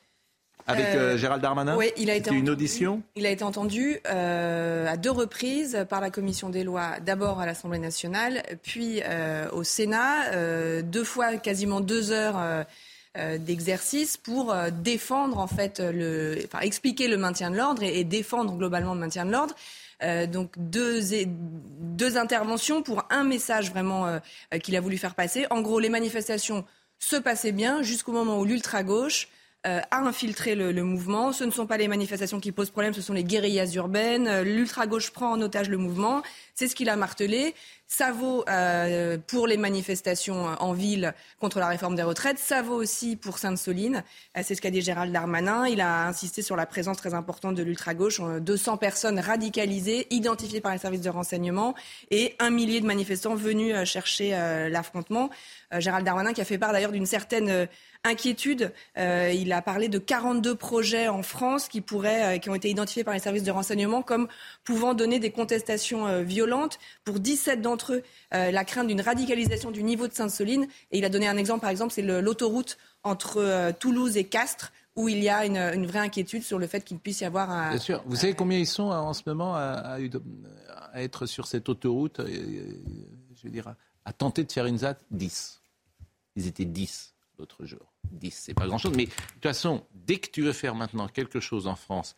avec 0.68 1.18
Gérald 1.18 1.44
Darmanin 1.44 1.76
Oui, 1.78 1.92
il 1.96 2.10
a 2.10 2.16
été 2.16 2.34
une 2.34 2.50
audition. 2.50 3.04
Il 3.16 3.28
a 3.28 3.30
été 3.30 3.44
entendu 3.44 4.00
à 4.06 4.98
deux 4.98 5.12
reprises 5.12 5.86
par 5.90 6.02
la 6.02 6.10
commission 6.10 6.50
des 6.50 6.64
lois, 6.64 7.00
d'abord 7.06 7.40
à 7.40 7.46
l'Assemblée 7.46 7.80
nationale, 7.80 8.44
puis 8.64 9.02
au 9.52 9.64
Sénat, 9.64 10.82
deux 10.82 11.04
fois 11.04 11.38
quasiment 11.38 11.82
deux 11.82 12.12
heures 12.12 12.38
euh, 12.38 12.64
d'exercice 13.38 14.18
pour 14.18 14.52
euh, 14.52 14.70
défendre 14.70 15.38
en 15.38 15.48
fait 15.48 15.80
le, 15.80 16.38
enfin, 16.46 16.60
expliquer 16.60 17.08
le 17.08 17.18
maintien 17.18 17.50
de 17.50 17.56
l'ordre 17.56 17.84
et, 17.84 18.04
défendre 18.04 18.54
globalement 18.58 18.94
le 18.94 19.00
maintien 19.00 19.26
de 19.26 19.32
l'ordre. 19.32 19.56
Euh, 20.04 20.28
donc 20.28 20.52
deux, 20.58 21.00
deux 21.26 22.18
interventions 22.18 22.82
pour 22.82 23.06
un 23.10 23.24
message 23.24 23.70
vraiment 23.72 24.20
qu'il 24.62 24.76
a 24.76 24.82
voulu 24.82 24.98
faire 24.98 25.16
passer. 25.16 25.46
En 25.50 25.62
gros, 25.62 25.80
les 25.80 25.90
manifestations 25.90 26.66
se 27.00 27.16
passaient 27.16 27.54
bien 27.54 27.82
jusqu'au 27.82 28.12
moment 28.12 28.40
où 28.40 28.46
l'ultra-gauche 28.46 29.30
a 29.64 29.98
infiltré 29.98 30.54
le, 30.54 30.72
le, 30.72 30.84
mouvement. 30.84 31.32
Ce 31.32 31.44
ne 31.44 31.50
sont 31.50 31.66
pas 31.66 31.78
les 31.78 31.88
manifestations 31.88 32.40
qui 32.40 32.52
posent 32.52 32.70
problème, 32.70 32.94
ce 32.94 33.02
sont 33.02 33.14
les 33.14 33.24
guérillas 33.24 33.72
urbaines. 33.74 34.42
L'ultra-gauche 34.42 35.10
prend 35.10 35.32
en 35.32 35.42
otage 35.42 35.70
le 35.70 35.78
mouvement. 35.78 36.22
C'est 36.54 36.68
ce 36.68 36.76
qu'il 36.76 36.88
a 36.88 36.96
martelé. 36.96 37.56
Ça 37.88 38.12
vaut 38.12 38.44
euh, 38.50 39.20
pour 39.28 39.46
les 39.46 39.58
manifestations 39.58 40.46
en 40.60 40.74
ville 40.74 41.14
contre 41.40 41.60
la 41.60 41.68
réforme 41.68 41.96
des 41.96 42.02
retraites. 42.02 42.40
Ça 42.40 42.64
vaut 42.64 42.76
aussi 42.76 43.16
pour 43.16 43.38
Sainte-Soline. 43.38 44.04
Euh, 44.36 44.42
c'est 44.44 44.56
ce 44.56 44.62
qu'a 44.62 44.72
dit 44.72 44.82
Gérald 44.82 45.14
Darmanin. 45.14 45.68
Il 45.68 45.82
a 45.82 46.08
insisté 46.08 46.42
sur 46.42 46.56
la 46.56 46.66
présence 46.66 46.98
très 46.98 47.14
importante 47.14 47.54
de 47.54 47.62
l'ultra-gauche. 47.62 48.20
200 48.42 48.78
personnes 48.78 49.20
radicalisées, 49.20 50.08
identifiées 50.10 50.62
par 50.62 50.72
les 50.72 50.80
services 50.80 51.02
de 51.02 51.12
renseignement 51.12 51.76
et 52.10 52.36
un 52.40 52.50
millier 52.50 52.82
de 52.82 52.88
manifestants 52.88 53.36
venus 53.36 53.76
euh, 53.76 53.86
chercher 53.86 54.32
l'affrontement. 54.70 55.30
Gérald 55.78 56.06
Darmanin 56.06 56.34
qui 56.34 56.42
a 56.42 56.46
fait 56.46 56.58
part 56.58 56.72
d'ailleurs 56.72 56.92
d'une 56.92 57.06
certaine 57.06 57.68
inquiétude. 58.04 58.72
il 58.96 59.52
a 59.52 59.62
parlé 59.62 59.90
de 59.90 59.98
42 59.98 60.56
projets 60.56 61.08
en 61.08 61.24
France 61.24 61.68
qui, 61.68 61.82
pourraient, 61.82 62.40
qui 62.40 62.50
ont 62.50 62.56
été 62.56 62.70
identifiés 62.70 63.04
par 63.04 63.14
les 63.14 63.20
services 63.20 63.44
de 63.44 63.52
renseignement 63.52 64.02
comme 64.02 64.28
pouvant 64.64 64.94
donner 64.94 65.20
des 65.20 65.32
contestations 65.32 66.22
violentes. 66.24 66.80
Pour 67.04 67.20
17 67.20 67.62
d'entre 67.62 67.85
euh, 67.94 68.52
la 68.52 68.66
crainte 68.66 68.88
d'une 68.88 69.02
radicalisation 69.02 69.72
du 69.72 69.84
niveau 69.84 70.08
de 70.08 70.14
Sainte-Soline. 70.14 70.68
Et 70.92 70.98
il 70.98 71.06
a 71.06 71.10
donné 71.10 71.28
un 71.28 71.38
exemple, 71.38 71.62
par 71.62 71.70
exemple, 71.70 71.94
c'est 71.94 72.02
l'autoroute 72.02 72.78
entre 73.04 73.38
euh, 73.38 73.72
Toulouse 73.78 74.18
et 74.18 74.26
Castres, 74.26 74.72
où 74.96 75.10
il 75.10 75.22
y 75.22 75.30
a 75.30 75.46
une, 75.46 75.86
vraie 75.86 76.00
inquiétude 76.00 76.44
sur 76.44 76.58
le 76.58 76.68
fait 76.68 76.82
qu'il 76.84 77.00
puisse 77.00 77.22
y 77.22 77.26
avoir 77.26 77.52
un. 77.52 77.72
Bien 77.72 77.80
sûr. 77.80 78.04
Vous 78.06 78.16
savez 78.16 78.34
combien 78.34 78.58
ils 78.58 78.68
sont 78.68 78.84
en 78.84 79.14
ce 79.14 79.24
moment 79.26 79.56
à, 79.56 79.98
être 80.96 81.26
sur 81.26 81.48
cette 81.48 81.68
autoroute 81.68 82.22
euh, 82.22 82.28
Je 83.36 83.44
veux 83.44 83.50
dire, 83.50 83.76
à, 84.06 84.14
tenter 84.14 84.44
de 84.44 84.52
faire 84.52 84.66
une 84.66 84.80
ZAT 84.80 84.98
10. 85.12 85.62
Ils 86.38 86.48
étaient 86.48 86.66
10 86.66 87.14
l'autre 87.38 87.66
jour. 87.66 87.94
10, 88.12 88.32
c'est 88.32 88.54
pas 88.54 88.68
grand-chose. 88.68 88.94
Mais 88.96 89.06
de 89.06 89.12
toute 89.12 89.44
façon, 89.44 89.84
dès 89.94 90.18
que 90.18 90.30
tu 90.30 90.42
veux 90.42 90.54
faire 90.54 90.76
maintenant 90.76 91.08
quelque 91.08 91.40
chose 91.40 91.68
en 91.68 91.76
France, 91.76 92.16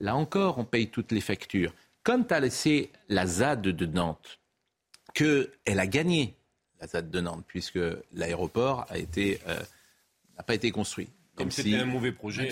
là 0.00 0.14
encore, 0.14 0.58
on 0.58 0.64
paye 0.64 0.90
toutes 0.90 1.12
les 1.12 1.20
factures. 1.20 1.72
Comme 2.02 2.26
tu 2.26 2.34
as 2.34 2.40
laissé 2.40 2.90
la 3.08 3.26
ZAD 3.26 3.62
de 3.62 3.86
Nantes, 3.86 4.37
qu'elle 5.18 5.80
a 5.80 5.86
gagné, 5.86 6.34
la 6.80 6.86
ZAD 6.86 7.10
de 7.10 7.20
Nantes, 7.20 7.44
puisque 7.46 7.80
l'aéroport 8.12 8.86
euh, 8.92 9.34
n'a 10.36 10.42
pas 10.44 10.54
été 10.54 10.70
construit. 10.70 11.08
Comme 11.34 11.50
c'était 11.50 11.76
un 11.76 11.84
mauvais 11.84 12.12
projet. 12.12 12.50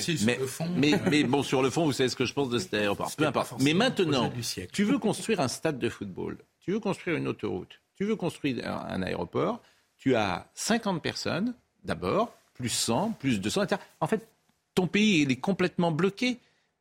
mais, 0.77 1.01
mais, 1.11 1.25
bon, 1.25 1.43
sur 1.43 1.61
le 1.61 1.71
fond, 1.71 1.85
vous 1.85 1.93
savez 1.93 2.09
ce 2.09 2.15
que 2.15 2.25
je 2.25 2.33
pense 2.33 2.49
de 2.49 2.59
cet 2.59 2.75
aéroport. 2.75 3.11
Peu 3.17 3.27
importe. 3.27 3.61
Mais 3.61 3.75
maintenant, 3.75 4.33
tu 4.73 4.85
veux 4.85 4.99
construire 4.99 5.41
un 5.41 5.49
stade 5.49 5.79
de 5.79 5.89
football, 5.89 6.39
tu 6.61 6.73
veux 6.73 6.81
construire 6.81 7.17
une 7.17 7.27
autoroute, 7.27 7.81
tu 7.97 8.05
veux 8.05 8.17
construire 8.17 8.65
un, 8.69 9.03
aéroport, 9.03 9.61
tu 9.99 10.15
as 10.15 10.49
50 10.55 11.03
personnes, 11.03 11.55
d'abord, 11.85 12.37
plus 12.55 12.69
100, 12.69 13.13
plus 13.19 13.41
200. 13.41 13.63
En 14.01 14.07
fait, 14.07 14.29
ton 14.75 14.87
pays, 14.87 15.23
il 15.23 15.33
est 15.33 15.41
complètement 15.41 15.91
bloqué, 15.91 16.39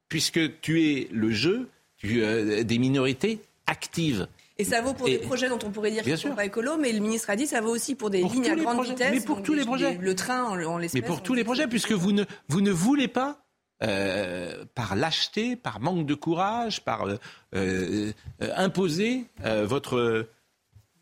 puisque 0.07 0.61
tu 0.61 0.83
es 0.83 1.07
le 1.11 1.31
jeu 1.31 1.69
tu, 1.97 2.23
euh, 2.23 2.63
des 2.63 2.77
minorités 2.77 3.39
actives. 3.65 4.27
Et 4.57 4.63
ça 4.63 4.81
vaut 4.81 4.93
pour 4.93 5.07
des 5.07 5.17
projets 5.17 5.49
dont 5.49 5.59
on 5.65 5.69
pourrait 5.69 5.91
dire 5.91 6.03
qu'ils 6.03 6.13
ne 6.13 6.17
sont 6.17 6.35
pas 6.35 6.45
écolos, 6.45 6.77
mais 6.77 6.91
le 6.91 6.99
ministre 6.99 7.29
a 7.29 7.35
dit 7.35 7.45
ça 7.45 7.61
vaut 7.61 7.71
aussi 7.71 7.95
pour 7.95 8.09
des 8.09 8.23
lignes 8.23 8.49
à 8.49 8.55
grande 8.55 8.85
vitesse. 8.85 9.11
Mais 9.13 9.21
pour 9.21 9.43
tous 9.43 9.53
les 9.53 9.65
projets. 9.65 9.97
le 9.97 10.15
train, 10.15 10.43
en, 10.43 10.77
l'espèce. 10.77 11.01
Mais 11.01 11.07
pour 11.07 11.21
tous 11.21 11.33
les 11.33 11.43
projets, 11.43 11.67
puisque 11.67 11.91
vous 11.91 12.11
ne, 12.11 12.23
vous 12.47 12.61
ne 12.61 12.71
voulez 12.71 13.07
pas 13.07 13.45
euh, 13.83 14.63
par 14.73 14.95
lâcheté, 14.95 15.57
par 15.57 15.81
manque 15.81 16.05
de 16.05 16.15
courage, 16.15 16.81
par 16.85 17.07
euh, 17.07 17.17
euh, 17.53 18.13
imposer 18.55 19.25
votre, 19.43 20.29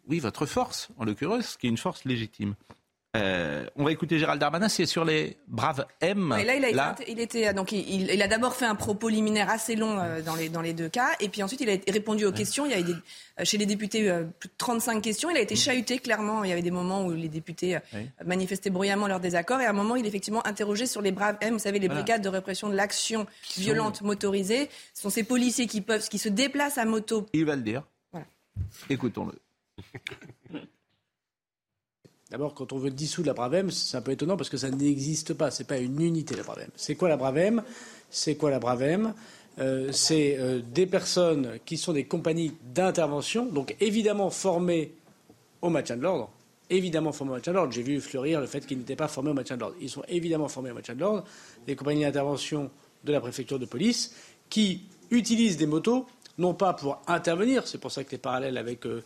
oui, 0.07 0.19
votre 0.19 0.47
force, 0.47 0.89
en 0.97 1.05
l'occurrence, 1.05 1.55
qui 1.55 1.67
est 1.67 1.69
une 1.69 1.77
force 1.77 2.03
légitime. 2.05 2.55
Euh, 3.15 3.67
on 3.75 3.83
va 3.83 3.91
écouter 3.91 4.17
Gérald 4.17 4.41
Darmanin, 4.41 4.67
c'est 4.69 4.87
sur 4.87 5.05
les 5.05 5.37
braves 5.47 5.85
M. 6.01 6.29
là, 6.29 6.55
il 6.55 6.79
a, 6.79 6.95
il 7.07 7.19
était, 7.19 7.53
donc 7.53 7.71
il, 7.71 8.19
a 8.19 8.27
d'abord 8.27 8.55
fait 8.55 8.65
un 8.65 8.73
propos 8.73 9.07
liminaire 9.07 9.51
assez 9.51 9.75
long 9.75 9.99
euh, 9.99 10.23
dans, 10.23 10.35
les, 10.35 10.49
dans 10.49 10.61
les 10.61 10.73
deux 10.73 10.89
cas, 10.89 11.09
et 11.19 11.29
puis 11.29 11.43
ensuite 11.43 11.61
il 11.61 11.69
a 11.69 11.77
répondu 11.91 12.25
aux 12.25 12.31
questions. 12.31 12.65
Il 12.65 12.71
y 12.71 12.73
avait 12.73 12.81
des, 12.81 12.93
euh, 13.39 13.45
chez 13.45 13.59
les 13.59 13.67
députés 13.67 14.11
plus 14.39 14.49
de 14.49 14.53
35 14.57 14.99
questions. 14.99 15.29
Il 15.29 15.37
a 15.37 15.41
été 15.41 15.55
chahuté 15.55 15.99
clairement. 15.99 16.43
Il 16.43 16.49
y 16.49 16.53
avait 16.53 16.63
des 16.63 16.71
moments 16.71 17.05
où 17.05 17.11
les 17.11 17.29
députés 17.29 17.77
manifestaient 18.25 18.71
bruyamment 18.71 19.07
leur 19.07 19.19
désaccord, 19.19 19.61
et 19.61 19.65
à 19.65 19.69
un 19.69 19.73
moment 19.73 19.95
il 19.95 20.05
est 20.05 20.09
effectivement 20.09 20.45
interrogé 20.47 20.87
sur 20.87 21.03
les 21.03 21.11
braves 21.11 21.37
M. 21.41 21.53
Vous 21.53 21.59
savez, 21.59 21.77
les 21.77 21.89
brigades 21.89 22.23
de 22.23 22.29
répression 22.29 22.67
de 22.67 22.75
l'action 22.75 23.27
violente 23.57 24.01
motorisée. 24.01 24.69
Ce 24.95 25.03
sont 25.03 25.11
ces 25.11 25.23
policiers 25.23 25.67
qui 25.67 25.81
peuvent, 25.81 26.09
qui 26.09 26.17
se 26.17 26.29
déplacent 26.29 26.79
à 26.79 26.85
moto. 26.85 27.27
Il 27.33 27.45
va 27.45 27.55
le 27.55 27.61
dire. 27.61 27.83
Écoutons-le. 28.89 29.33
D'abord, 32.33 32.55
quand 32.55 32.73
on 32.73 32.79
veut 32.79 32.89
dissoudre 32.89 33.27
la 33.27 33.35
Bravem, 33.35 33.69
c'est 33.69 33.95
un 33.95 34.01
peu 34.01 34.09
étonnant 34.09 34.35
parce 34.35 34.49
que 34.49 34.57
ça 34.57 34.71
n'existe 34.71 35.35
pas. 35.35 35.51
C'est 35.51 35.67
pas 35.67 35.77
une 35.77 36.01
unité, 36.01 36.35
la 36.35 36.41
Bravem. 36.41 36.67
C'est 36.75 36.95
quoi 36.95 37.07
la 37.07 37.15
Bravem? 37.15 37.61
C'est 38.09 38.37
quoi 38.37 38.49
la 38.49 38.57
Bravem? 38.57 39.13
Euh, 39.59 39.91
C'est 39.91 40.37
euh, 40.39 40.59
des 40.73 40.87
personnes 40.87 41.59
qui 41.63 41.77
sont 41.77 41.93
des 41.93 42.05
compagnies 42.05 42.51
d'intervention, 42.73 43.45
donc 43.45 43.75
évidemment 43.79 44.31
formées 44.31 44.93
au 45.61 45.69
maintien 45.69 45.95
de 45.95 46.01
l'ordre. 46.01 46.31
Évidemment 46.71 47.11
formées 47.11 47.33
au 47.33 47.35
maintien 47.35 47.53
de 47.53 47.57
l'ordre. 47.59 47.71
J'ai 47.71 47.83
vu 47.83 48.01
fleurir 48.01 48.41
le 48.41 48.47
fait 48.47 48.65
qu'ils 48.65 48.79
n'étaient 48.79 48.95
pas 48.95 49.07
formés 49.07 49.29
au 49.29 49.35
maintien 49.35 49.55
de 49.55 49.61
l'ordre. 49.61 49.75
Ils 49.79 49.91
sont 49.91 50.03
évidemment 50.07 50.47
formés 50.47 50.71
au 50.71 50.73
maintien 50.73 50.95
de 50.95 51.01
l'ordre. 51.01 51.23
Les 51.67 51.75
compagnies 51.75 52.01
d'intervention 52.01 52.71
de 53.03 53.11
la 53.11 53.21
préfecture 53.21 53.59
de 53.59 53.65
police 53.65 54.15
qui 54.49 54.85
utilisent 55.11 55.57
des 55.57 55.67
motos, 55.67 56.07
non 56.39 56.55
pas 56.55 56.73
pour 56.73 56.99
intervenir, 57.05 57.67
c'est 57.67 57.77
pour 57.77 57.91
ça 57.91 58.03
que 58.03 58.09
les 58.09 58.17
parallèles 58.17 58.57
avec 58.57 58.87
euh, 58.87 59.03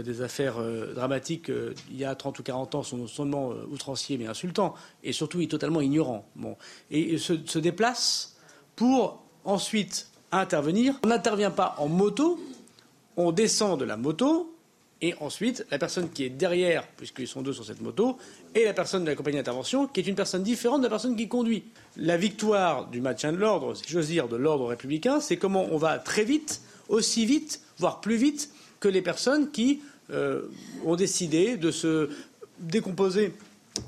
des 0.00 0.22
affaires 0.22 0.58
euh, 0.58 0.94
dramatiques 0.94 1.50
il 1.90 1.96
y 1.96 2.04
a 2.04 2.14
30 2.14 2.38
ou 2.38 2.42
40 2.42 2.74
ans 2.74 2.82
sont 2.82 2.96
non 2.96 3.06
seulement 3.06 3.50
outranciers 3.70 4.16
mais 4.16 4.26
insultants, 4.26 4.74
et 5.02 5.12
surtout 5.12 5.44
totalement 5.46 5.80
ignorants. 5.80 6.24
Bon. 6.36 6.56
Et 6.90 7.18
se, 7.18 7.34
se 7.44 7.58
déplacent 7.58 8.36
pour 8.76 9.22
ensuite 9.44 10.08
intervenir. 10.30 10.98
On 11.04 11.08
n'intervient 11.08 11.50
pas 11.50 11.74
en 11.78 11.88
moto, 11.88 12.40
on 13.16 13.32
descend 13.32 13.78
de 13.78 13.84
la 13.84 13.96
moto, 13.96 14.52
et 15.02 15.14
ensuite, 15.18 15.66
la 15.72 15.78
personne 15.78 16.10
qui 16.10 16.24
est 16.24 16.30
derrière, 16.30 16.86
puisqu'ils 16.96 17.26
sont 17.26 17.42
deux 17.42 17.52
sur 17.52 17.64
cette 17.64 17.80
moto, 17.80 18.16
et 18.54 18.64
la 18.64 18.72
personne 18.72 19.02
de 19.02 19.10
la 19.10 19.16
compagnie 19.16 19.36
d'intervention, 19.36 19.88
qui 19.88 19.98
est 19.98 20.06
une 20.06 20.14
personne 20.14 20.44
différente 20.44 20.80
de 20.80 20.86
la 20.86 20.90
personne 20.90 21.16
qui 21.16 21.26
conduit. 21.26 21.64
La 21.96 22.16
victoire 22.16 22.86
du 22.86 23.00
maintien 23.00 23.32
de 23.32 23.36
l'ordre, 23.36 23.74
si 23.74 23.82
j'ose 23.88 24.06
dire, 24.06 24.28
de 24.28 24.36
l'ordre 24.36 24.66
républicain, 24.66 25.18
c'est 25.18 25.36
comment 25.36 25.66
on 25.72 25.76
va 25.76 25.98
très 25.98 26.22
vite, 26.22 26.62
aussi 26.88 27.26
vite, 27.26 27.60
voire 27.78 28.00
plus 28.00 28.14
vite 28.14 28.50
que 28.82 28.88
les 28.88 29.00
personnes 29.00 29.52
qui 29.52 29.80
euh, 30.10 30.42
ont 30.84 30.96
décidé 30.96 31.56
de 31.56 31.70
se 31.70 32.10
décomposer 32.58 33.32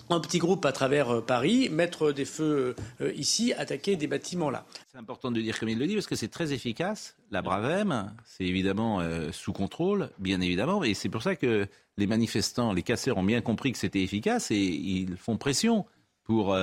un 0.09 0.21
petit 0.21 0.39
groupe 0.39 0.65
à 0.65 0.73
travers 0.73 1.11
euh, 1.11 1.21
Paris, 1.21 1.69
mettre 1.69 2.13
des 2.13 2.25
feux 2.25 2.77
euh, 3.01 3.13
ici, 3.15 3.53
attaquer 3.53 3.97
des 3.97 4.07
bâtiments 4.07 4.51
là. 4.51 4.65
C'est 4.93 4.99
important 4.99 5.33
de 5.33 5.41
dire 5.41 5.59
comme 5.59 5.69
il 5.69 5.79
le 5.81 5.89
dit 5.89 5.95
parce 5.95 6.07
que 6.07 6.15
c'est 6.15 6.29
très 6.29 6.53
efficace. 6.53 7.17
La 7.33 7.43
Bravem, 7.43 8.15
c'est 8.25 8.45
évidemment 8.45 9.01
sous 9.33 9.53
contrôle, 9.53 10.11
bien 10.21 10.41
évidemment, 10.41 10.85
et 10.85 10.95
c'est 10.95 11.09
pour 11.09 11.23
ça 11.23 11.35
que 11.35 11.67
les 11.97 12.07
manifestants, 12.07 12.73
les 12.73 12.83
casseurs 12.83 13.19
ont 13.19 13.25
bien 13.25 13.41
compris 13.41 13.73
que 13.73 13.79
c'était 13.79 14.03
efficace 14.03 14.53
et 14.53 14.57
ils 14.57 15.17
font 15.17 15.37
pression 15.37 15.85
pour 16.23 16.57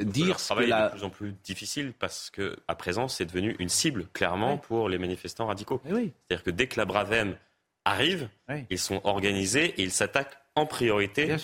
dire 0.00 0.40
ce 0.40 0.54
que 0.54 0.60
la... 0.64 0.86
est 0.86 0.88
de 0.88 0.94
plus 0.94 1.04
en 1.04 1.10
plus 1.10 1.34
difficile 1.44 1.92
parce 1.98 2.30
que 2.30 2.56
à 2.68 2.74
présent 2.74 3.08
c'est 3.08 3.24
devenu 3.24 3.56
une 3.58 3.68
cible 3.68 4.06
clairement 4.12 4.58
pour 4.58 4.88
les 4.88 4.98
manifestants 4.98 5.46
radicaux. 5.46 5.80
Eh 5.88 5.92
oui. 5.92 6.12
C'est-à-dire 6.28 6.44
que 6.44 6.50
dès 6.50 6.66
que 6.66 6.78
la 6.78 6.84
Bravem 6.84 7.36
arrive, 7.84 8.28
ils 8.70 8.78
sont 8.78 9.00
organisés 9.04 9.74
et 9.76 9.82
ils 9.82 9.90
s'attaquent 9.90 10.36
en 10.54 10.66
priorité 10.66 11.34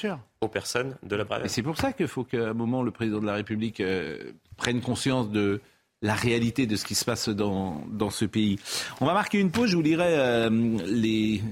aux 0.40 0.48
personnes 0.48 0.96
de 1.02 1.16
la 1.16 1.24
Bravem. 1.24 1.46
Et 1.46 1.48
c'est 1.48 1.62
pour 1.62 1.76
ça 1.76 1.92
qu'il 1.92 2.08
faut 2.08 2.24
qu'à 2.24 2.50
un 2.50 2.54
moment 2.54 2.82
le 2.82 2.90
président 2.90 3.20
de 3.20 3.26
la 3.26 3.34
République 3.34 3.80
euh, 3.80 4.32
prenne 4.56 4.80
conscience 4.80 5.30
de 5.30 5.60
la 6.02 6.14
réalité 6.14 6.66
de 6.66 6.76
ce 6.76 6.84
qui 6.84 6.94
se 6.94 7.04
passe 7.04 7.28
dans, 7.28 7.82
dans 7.88 8.10
ce 8.10 8.24
pays. 8.24 8.58
On 9.00 9.06
va 9.06 9.14
marquer 9.14 9.40
une 9.40 9.50
pause, 9.50 9.70
je 9.70 9.76
vous 9.76 9.82
lirai 9.82 10.16
euh, 10.16 10.48
les, 10.86 11.42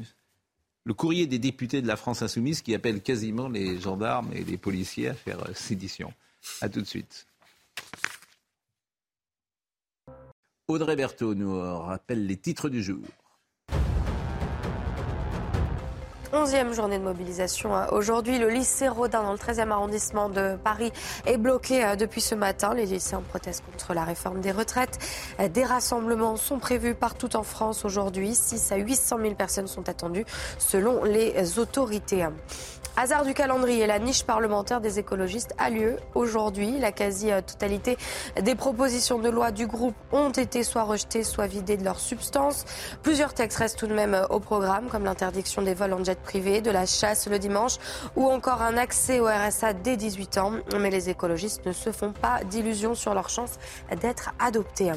le 0.85 0.95
courrier 0.95 1.27
des 1.27 1.41
députés 1.41 1.83
de 1.83 1.89
la 1.89 1.97
France 1.97 2.23
insoumise 2.23 2.63
qui 2.63 2.75
appelle 2.75 3.03
quasiment 3.03 3.49
les 3.49 3.81
gendarmes 3.81 4.31
et 4.33 4.45
les 4.45 4.57
policiers 4.57 5.09
à 5.09 5.15
faire 5.15 5.41
euh, 5.41 5.53
sédition. 5.55 6.13
A 6.61 6.69
tout 6.69 6.81
de 6.81 6.87
suite. 6.87 7.27
Audrey 10.69 10.97
Berthaud 10.97 11.35
nous 11.35 11.61
rappelle 11.61 12.27
les 12.27 12.37
titres 12.37 12.69
du 12.69 12.83
jour. 12.83 13.05
Onzième 16.33 16.75
journée 16.75 16.99
de 16.99 17.05
mobilisation 17.05 17.71
aujourd'hui. 17.93 18.39
Le 18.39 18.49
lycée 18.49 18.89
Rodin 18.89 19.23
dans 19.23 19.33
le 19.33 19.39
13e 19.39 19.71
arrondissement 19.71 20.29
de 20.29 20.57
Paris 20.57 20.93
est 21.25 21.39
bloqué 21.39 21.85
euh, 21.85 21.97
depuis 21.97 22.21
ce 22.21 22.35
matin. 22.35 22.75
Les 22.75 22.85
lycéens 22.85 23.23
protestent 23.29 23.65
contre 23.65 23.95
la 23.95 24.05
réforme 24.05 24.41
des 24.41 24.51
retraites. 24.51 24.99
Euh, 25.41 25.49
des 25.49 25.65
rassemblements 25.65 26.37
sont 26.37 26.59
prévus 26.59 26.95
partout 26.95 27.37
en 27.37 27.43
France 27.43 27.85
aujourd'hui. 27.85 28.35
6 28.35 28.73
à 28.73 28.77
800 28.77 29.19
000 29.23 29.35
personnes 29.35 29.67
sont 29.69 29.89
attendues 29.89 30.27
selon 30.59 31.05
les 31.05 31.59
autorités. 31.59 32.27
Hasard 32.99 33.27
du 33.27 33.35
calendrier, 33.35 33.87
la 33.87 33.99
niche 33.99 34.25
parlementaire 34.25 34.81
des 34.81 34.99
écologistes 34.99 35.53
a 35.59 35.69
lieu 35.69 35.97
aujourd'hui. 36.15 36.79
La 36.79 36.93
quasi-totalité 36.93 37.99
des 38.41 38.55
propositions 38.55 39.19
de 39.19 39.29
loi 39.29 39.51
du 39.51 39.67
groupe 39.67 39.95
ont 40.13 40.31
été 40.31 40.63
soit 40.63 40.85
rejetées, 40.85 41.23
soit 41.23 41.47
vidées 41.47 41.77
de 41.77 41.85
leur 41.85 42.01
substance. 42.01 42.65
Plusieurs 43.03 43.35
textes 43.35 43.59
restent 43.59 43.79
tout 43.79 43.87
de 43.87 43.93
même 43.93 44.27
au 44.31 44.41
programme, 44.41 44.89
comme 44.89 45.05
l'interdiction 45.05 45.61
des 45.61 45.75
vols 45.75 45.93
en 45.93 46.03
jet 46.03 46.19
privé, 46.19 46.63
de 46.63 46.71
la 46.71 46.87
chasse 46.87 47.29
le 47.29 47.39
dimanche 47.39 47.77
ou 48.17 48.31
encore 48.31 48.63
un 48.63 48.79
accès 48.79 49.21
au 49.21 49.27
RSA 49.27 49.75
dès 49.75 49.99
18 49.99 50.39
ans. 50.39 50.53
Mais 50.81 50.89
les 50.89 51.11
écologistes 51.11 51.67
ne 51.67 51.73
se 51.73 51.93
font 51.93 52.13
pas 52.13 52.45
d'illusions 52.45 52.95
sur 52.95 53.13
leur 53.13 53.29
chance 53.29 53.59
d'être 54.01 54.33
adoptés. 54.39 54.93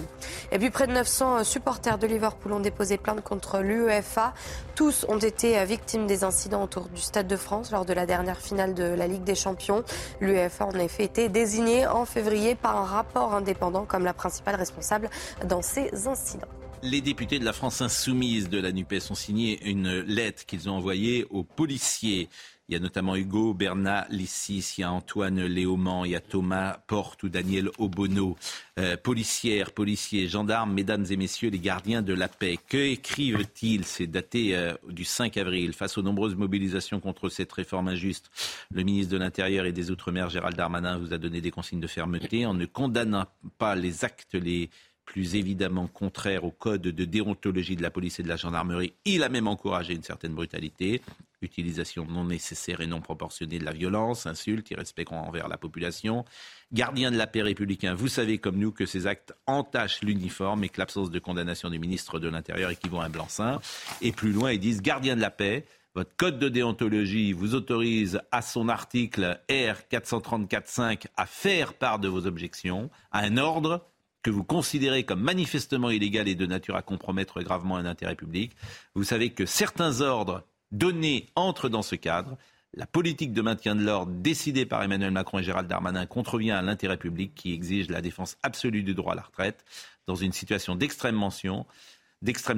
Et 0.53 0.57
puis 0.57 0.69
près 0.69 0.87
de 0.87 0.93
900 0.93 1.43
supporters 1.43 1.97
de 1.97 2.07
Liverpool 2.07 2.53
ont 2.53 2.61
déposé 2.61 2.97
plainte 2.97 3.21
contre 3.21 3.59
l'UEFA. 3.59 4.33
Tous 4.75 5.05
ont 5.09 5.17
été 5.17 5.61
victimes 5.65 6.07
des 6.07 6.23
incidents 6.23 6.63
autour 6.63 6.87
du 6.87 7.01
Stade 7.01 7.27
de 7.27 7.35
France 7.35 7.71
lors 7.71 7.83
de 7.83 7.88
la 7.93 8.05
dernière 8.05 8.39
finale 8.39 8.73
de 8.73 8.83
la 8.83 9.07
Ligue 9.07 9.23
des 9.23 9.35
Champions. 9.35 9.83
L'UEFA 10.21 10.65
en 10.65 10.73
effet 10.73 11.03
été 11.03 11.29
désignée 11.29 11.87
en 11.87 12.05
février 12.05 12.55
par 12.55 12.77
un 12.77 12.85
rapport 12.85 13.33
indépendant 13.33 13.85
comme 13.85 14.03
la 14.03 14.13
principale 14.13 14.55
responsable 14.55 15.09
dans 15.47 15.61
ces 15.61 16.07
incidents. 16.07 16.47
Les 16.81 17.01
députés 17.01 17.39
de 17.39 17.45
la 17.45 17.51
France 17.51 17.81
insoumise 17.81 18.47
de 18.47 18.59
la 18.59 18.71
NUPES 18.71 19.11
ont 19.11 19.15
signé 19.15 19.61
une 19.69 19.99
lettre 19.99 20.45
qu'ils 20.45 20.69
ont 20.69 20.73
envoyée 20.73 21.27
aux 21.29 21.43
policiers. 21.43 22.29
Il 22.69 22.73
y 22.73 22.75
a 22.75 22.79
notamment 22.79 23.15
Hugo 23.15 23.55
Bernat 23.55 24.05
Lissis, 24.11 24.75
il 24.77 24.81
y 24.81 24.83
a 24.83 24.91
Antoine 24.91 25.43
Léaumont, 25.43 26.05
il 26.05 26.11
y 26.11 26.15
a 26.15 26.19
Thomas 26.19 26.77
Porte 26.85 27.23
ou 27.23 27.29
Daniel 27.29 27.71
Obono. 27.79 28.37
Euh, 28.77 28.95
policières, 28.95 29.71
policiers, 29.71 30.27
gendarmes, 30.27 30.71
mesdames 30.71 31.03
et 31.09 31.17
messieurs 31.17 31.49
les 31.49 31.57
gardiens 31.57 32.03
de 32.03 32.13
la 32.13 32.27
paix. 32.27 32.59
Que 32.67 32.77
écrivent-ils 32.77 33.85
C'est 33.85 34.05
daté 34.05 34.55
euh, 34.55 34.75
du 34.87 35.03
5 35.03 35.35
avril. 35.37 35.73
Face 35.73 35.97
aux 35.97 36.03
nombreuses 36.03 36.35
mobilisations 36.35 36.99
contre 36.99 37.29
cette 37.29 37.51
réforme 37.51 37.87
injuste, 37.87 38.29
le 38.69 38.83
ministre 38.83 39.13
de 39.13 39.17
l'Intérieur 39.17 39.65
et 39.65 39.71
des 39.71 39.89
Outre-mer, 39.89 40.29
Gérald 40.29 40.55
Darmanin, 40.55 40.99
vous 40.99 41.11
a 41.11 41.17
donné 41.17 41.41
des 41.41 41.49
consignes 41.49 41.79
de 41.79 41.87
fermeté 41.87 42.45
en 42.45 42.53
ne 42.53 42.67
condamnant 42.67 43.25
pas 43.57 43.73
les 43.73 44.05
actes 44.05 44.35
les 44.35 44.69
plus 45.05 45.35
évidemment 45.35 45.87
contraires 45.87 46.43
au 46.43 46.51
code 46.51 46.83
de 46.83 47.05
déontologie 47.05 47.75
de 47.75 47.81
la 47.81 47.89
police 47.89 48.19
et 48.19 48.23
de 48.23 48.27
la 48.27 48.35
gendarmerie. 48.35 48.93
Il 49.05 49.23
a 49.23 49.29
même 49.29 49.47
encouragé 49.47 49.95
une 49.95 50.03
certaine 50.03 50.35
brutalité 50.35 51.01
utilisation 51.41 52.05
non 52.05 52.25
nécessaire 52.25 52.81
et 52.81 52.87
non 52.87 53.01
proportionnée 53.01 53.59
de 53.59 53.65
la 53.65 53.71
violence, 53.71 54.25
insultes, 54.25 54.69
irrespect 54.71 55.05
envers 55.11 55.47
la 55.47 55.57
population. 55.57 56.25
Gardien 56.71 57.11
de 57.11 57.17
la 57.17 57.27
paix 57.27 57.41
républicain, 57.41 57.93
vous 57.93 58.07
savez 58.07 58.37
comme 58.37 58.57
nous 58.57 58.71
que 58.71 58.85
ces 58.85 59.07
actes 59.07 59.33
entachent 59.47 60.01
l'uniforme 60.01 60.63
et 60.63 60.69
que 60.69 60.79
l'absence 60.79 61.11
de 61.11 61.19
condamnation 61.19 61.69
du 61.69 61.79
ministre 61.79 62.19
de 62.19 62.29
l'Intérieur 62.29 62.69
équivaut 62.69 62.99
à 62.99 63.05
un 63.05 63.09
blanc-seing. 63.09 63.59
Et 64.01 64.11
plus 64.11 64.31
loin, 64.31 64.51
ils 64.51 64.59
disent 64.59 64.81
gardien 64.81 65.15
de 65.15 65.21
la 65.21 65.31
paix. 65.31 65.65
Votre 65.95 66.15
code 66.15 66.39
de 66.39 66.49
déontologie 66.49 67.33
vous 67.33 67.55
autorise 67.55 68.21
à 68.31 68.41
son 68.41 68.69
article 68.69 69.41
R 69.49 69.75
434.5 69.91 71.05
à 71.17 71.25
faire 71.25 71.73
part 71.73 71.99
de 71.99 72.07
vos 72.07 72.27
objections 72.27 72.89
à 73.11 73.21
un 73.21 73.37
ordre 73.37 73.85
que 74.21 74.29
vous 74.29 74.43
considérez 74.43 75.03
comme 75.03 75.21
manifestement 75.21 75.89
illégal 75.89 76.27
et 76.27 76.35
de 76.35 76.45
nature 76.45 76.75
à 76.75 76.81
compromettre 76.81 77.41
gravement 77.41 77.77
un 77.77 77.85
intérêt 77.85 78.15
public. 78.15 78.51
Vous 78.93 79.03
savez 79.03 79.31
que 79.31 79.45
certains 79.45 80.01
ordres 80.01 80.43
donnée 80.71 81.27
entre 81.35 81.69
dans 81.69 81.81
ce 81.81 81.95
cadre. 81.95 82.37
La 82.73 82.85
politique 82.85 83.33
de 83.33 83.41
maintien 83.41 83.75
de 83.75 83.83
l'ordre 83.83 84.11
décidée 84.13 84.65
par 84.65 84.83
Emmanuel 84.83 85.11
Macron 85.11 85.39
et 85.39 85.43
Gérald 85.43 85.67
Darmanin 85.67 86.05
contrevient 86.05 86.51
à 86.51 86.61
l'intérêt 86.61 86.97
public 86.97 87.33
qui 87.33 87.53
exige 87.53 87.89
la 87.89 88.01
défense 88.01 88.37
absolue 88.43 88.83
du 88.83 88.93
droit 88.93 89.13
à 89.13 89.15
la 89.15 89.23
retraite 89.23 89.65
dans 90.05 90.15
une 90.15 90.33
situation 90.33 90.75
d'extrême 90.75 91.17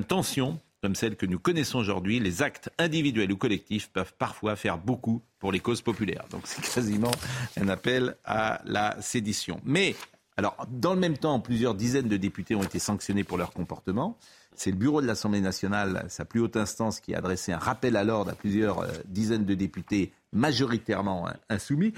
tension 0.04 0.60
comme 0.82 0.96
celle 0.96 1.16
que 1.16 1.28
nous 1.28 1.38
connaissons 1.38 1.78
aujourd'hui, 1.78 2.20
les 2.20 2.42
actes 2.42 2.72
individuels 2.80 3.32
ou 3.32 3.38
collectifs 3.38 3.90
peuvent 3.90 4.14
parfois 4.18 4.56
faire 4.56 4.80
beaucoup 4.80 5.22
pour 5.38 5.52
les 5.52 5.60
causes 5.60 5.82
populaires. 5.82 6.26
Donc 6.32 6.42
c'est 6.46 6.62
quasiment 6.74 7.12
un 7.60 7.70
appel 7.70 8.16
à 8.26 8.62
la 8.66 9.00
sédition. 9.00 9.62
Mais, 9.64 9.96
alors, 10.38 10.58
dans 10.70 10.96
le 10.96 11.00
même 11.00 11.18
temps, 11.18 11.40
plusieurs 11.40 11.76
dizaines 11.76 12.08
de 12.08 12.18
députés 12.18 12.56
ont 12.56 12.64
été 12.64 12.80
sanctionnés 12.80 13.24
pour 13.24 13.38
leur 13.38 13.52
comportement. 13.52 14.18
C'est 14.56 14.72
le 14.72 14.78
bureau 14.78 15.02
de 15.02 15.08
l'Assemblée 15.08 15.42
nationale, 15.42 16.06
sa 16.10 16.26
plus 16.26 16.40
haute 16.40 16.58
instance, 16.58 17.00
qui 17.00 17.16
a 17.16 17.20
adressé 17.20 17.52
un 17.52 17.58
rappel 17.58 17.96
à 17.96 18.04
l'ordre 18.04 18.32
à 18.32 18.36
plusieurs 18.36 18.80
euh, 18.80 18.88
dizaines 19.06 19.46
de 19.46 19.56
députés 19.56 20.12
majoritairement 20.34 21.28
hein, 21.28 21.36
insoumis. 21.50 21.94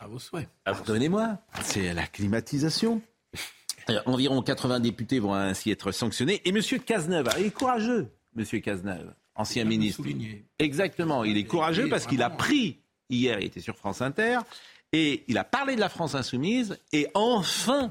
À 0.00 0.06
vos 0.06 0.18
souhaits. 0.18 0.48
Pardonnez-moi, 0.64 1.38
c'est 1.62 1.92
la 1.92 2.06
climatisation. 2.06 3.02
Euh, 3.90 4.00
environ 4.06 4.42
80 4.42 4.80
députés 4.80 5.18
vont 5.18 5.34
ainsi 5.34 5.70
être 5.70 5.92
sanctionnés. 5.92 6.40
Et 6.44 6.50
M. 6.50 6.60
Cazeneuve, 6.84 7.28
il 7.38 7.46
est 7.46 7.50
courageux, 7.50 8.08
M. 8.36 8.60
Cazeneuve, 8.60 9.12
ancien 9.34 9.64
ministre. 9.64 10.02
Exactement, 10.58 11.24
il 11.24 11.36
est 11.36 11.44
courageux 11.44 11.88
parce 11.88 12.06
qu'il 12.06 12.22
a 12.22 12.30
pris, 12.30 12.78
hier, 13.10 13.40
il 13.40 13.46
était 13.46 13.60
sur 13.60 13.76
France 13.76 14.02
Inter, 14.02 14.38
et 14.92 15.24
il 15.28 15.38
a 15.38 15.44
parlé 15.44 15.74
de 15.74 15.80
la 15.80 15.88
France 15.88 16.14
insoumise, 16.14 16.78
et 16.92 17.08
enfin, 17.14 17.88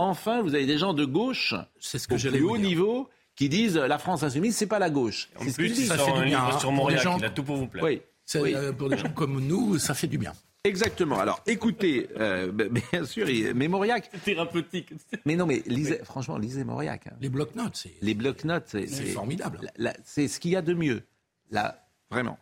enfin, 0.00 0.42
vous 0.42 0.54
avez 0.54 0.66
des 0.66 0.78
gens 0.78 0.94
de 0.94 1.04
gauche, 1.04 1.54
c'est 1.78 1.98
ce 1.98 2.08
que 2.08 2.14
au 2.14 2.30
plus 2.30 2.42
haut 2.42 2.58
niveau, 2.58 3.08
qui 3.36 3.48
disent 3.48 3.76
la 3.76 3.98
France 3.98 4.22
insoumise, 4.22 4.56
c'est 4.56 4.66
pas 4.66 4.78
la 4.78 4.90
gauche. 4.90 5.30
En 5.36 5.50
plus, 5.50 5.86
ça 5.86 5.96
fait 5.96 6.12
du 6.12 6.24
bien. 6.26 6.58
Sur 6.58 6.72
Montréal, 6.72 7.06
il 7.18 7.24
a 7.24 7.30
tout 7.30 7.42
pour 7.42 7.56
vous 7.56 7.66
plaire. 7.66 7.84
Oui. 7.84 8.02
Euh, 8.36 8.72
pour 8.72 8.88
des 8.88 8.96
gens 8.96 9.10
comme 9.10 9.40
nous, 9.40 9.78
ça 9.78 9.94
fait 9.94 10.06
du 10.06 10.18
bien. 10.18 10.32
Exactement. 10.64 11.18
Alors, 11.18 11.42
écoutez, 11.46 12.08
euh, 12.18 12.52
bien 12.92 13.04
sûr, 13.04 13.26
mais 13.54 13.68
Mauriac. 13.68 14.10
Thérapeutique. 14.24 14.92
Mais 15.24 15.34
non, 15.36 15.46
mais 15.46 15.62
lisez, 15.66 16.00
franchement, 16.04 16.36
lisez 16.36 16.64
Mauriac. 16.64 17.06
Hein. 17.06 17.16
Les 17.20 17.30
blocs-notes, 17.30 17.76
c'est. 17.76 17.94
Les 18.02 18.14
blocs-notes, 18.14 18.68
c'est 18.68 19.06
formidable. 19.06 19.60
C'est 20.04 20.28
ce 20.28 20.38
qu'il 20.38 20.50
y 20.50 20.56
a 20.56 20.62
de 20.62 20.74
mieux. 20.74 21.02
Là, 21.50 21.88
vraiment. 22.10 22.38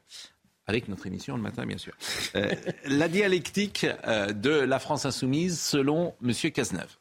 avec 0.67 0.89
notre 0.89 1.07
émission 1.07 1.37
le 1.37 1.43
matin, 1.43 1.65
bien 1.65 1.79
sûr. 1.79 1.95
Euh, 2.35 2.53
la 2.87 3.09
dialectique 3.09 3.87
euh, 4.07 4.33
de 4.33 4.51
la 4.51 4.79
France 4.79 5.07
insoumise, 5.07 5.59
selon 5.59 6.15
M. 6.23 6.33
Cazeneuve. 6.51 6.98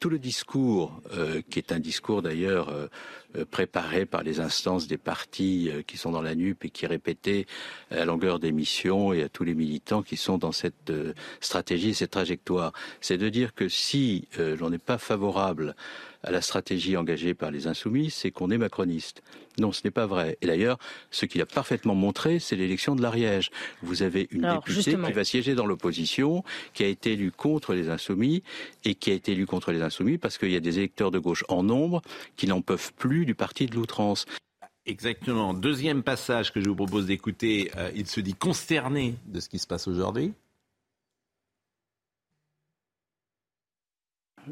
Tout 0.00 0.08
le 0.08 0.18
discours, 0.18 1.00
euh, 1.12 1.42
qui 1.50 1.58
est 1.58 1.72
un 1.72 1.78
discours 1.78 2.22
d'ailleurs 2.22 2.72
préparé 3.50 4.06
par 4.06 4.24
les 4.24 4.40
instances 4.40 4.88
des 4.88 4.96
partis 4.96 5.70
qui 5.86 5.96
sont 5.96 6.10
dans 6.10 6.22
la 6.22 6.34
NUP 6.34 6.64
et 6.64 6.70
qui 6.70 6.84
est 6.84 6.88
répété 6.88 7.46
à 7.90 8.04
longueur 8.04 8.40
d'émission 8.40 9.12
et 9.12 9.22
à 9.22 9.28
tous 9.28 9.44
les 9.44 9.54
militants 9.54 10.02
qui 10.02 10.16
sont 10.16 10.36
dans 10.36 10.50
cette 10.50 10.92
stratégie, 11.40 11.94
cette 11.94 12.10
trajectoire, 12.10 12.72
c'est 13.00 13.18
de 13.18 13.28
dire 13.28 13.54
que 13.54 13.68
si 13.68 14.26
l'on 14.36 14.70
n'est 14.70 14.78
pas 14.78 14.98
favorable 14.98 15.76
à 16.22 16.30
la 16.30 16.40
stratégie 16.40 16.96
engagée 16.96 17.34
par 17.34 17.50
les 17.50 17.66
insoumis, 17.66 18.10
c'est 18.10 18.30
qu'on 18.30 18.50
est 18.50 18.58
macroniste. 18.58 19.22
Non, 19.58 19.72
ce 19.72 19.82
n'est 19.84 19.90
pas 19.90 20.06
vrai. 20.06 20.38
Et 20.42 20.46
d'ailleurs, 20.46 20.78
ce 21.10 21.26
qu'il 21.26 21.40
a 21.40 21.46
parfaitement 21.46 21.94
montré, 21.94 22.38
c'est 22.38 22.56
l'élection 22.56 22.94
de 22.94 23.02
l'Ariège. 23.02 23.50
Vous 23.82 24.02
avez 24.02 24.28
une 24.30 24.42
députée 24.42 24.96
qui 24.96 25.12
va 25.12 25.24
siéger 25.24 25.54
dans 25.54 25.66
l'opposition, 25.66 26.44
qui 26.74 26.84
a 26.84 26.86
été 26.86 27.12
élue 27.12 27.32
contre 27.32 27.74
les 27.74 27.88
insoumis, 27.88 28.42
et 28.84 28.94
qui 28.94 29.10
a 29.10 29.14
été 29.14 29.32
élue 29.32 29.46
contre 29.46 29.72
les 29.72 29.82
insoumis 29.82 30.18
parce 30.18 30.38
qu'il 30.38 30.50
y 30.50 30.56
a 30.56 30.60
des 30.60 30.78
électeurs 30.78 31.10
de 31.10 31.18
gauche 31.18 31.44
en 31.48 31.62
nombre 31.62 32.02
qui 32.36 32.46
n'en 32.46 32.60
peuvent 32.60 32.92
plus 32.94 33.26
du 33.26 33.34
parti 33.34 33.66
de 33.66 33.74
l'outrance. 33.74 34.26
Exactement. 34.86 35.54
Deuxième 35.54 36.02
passage 36.02 36.52
que 36.52 36.60
je 36.60 36.68
vous 36.68 36.74
propose 36.74 37.06
d'écouter, 37.06 37.70
euh, 37.76 37.90
il 37.94 38.06
se 38.06 38.20
dit 38.20 38.34
consterné 38.34 39.14
de 39.26 39.40
ce 39.40 39.48
qui 39.48 39.58
se 39.58 39.66
passe 39.66 39.86
aujourd'hui. 39.86 40.32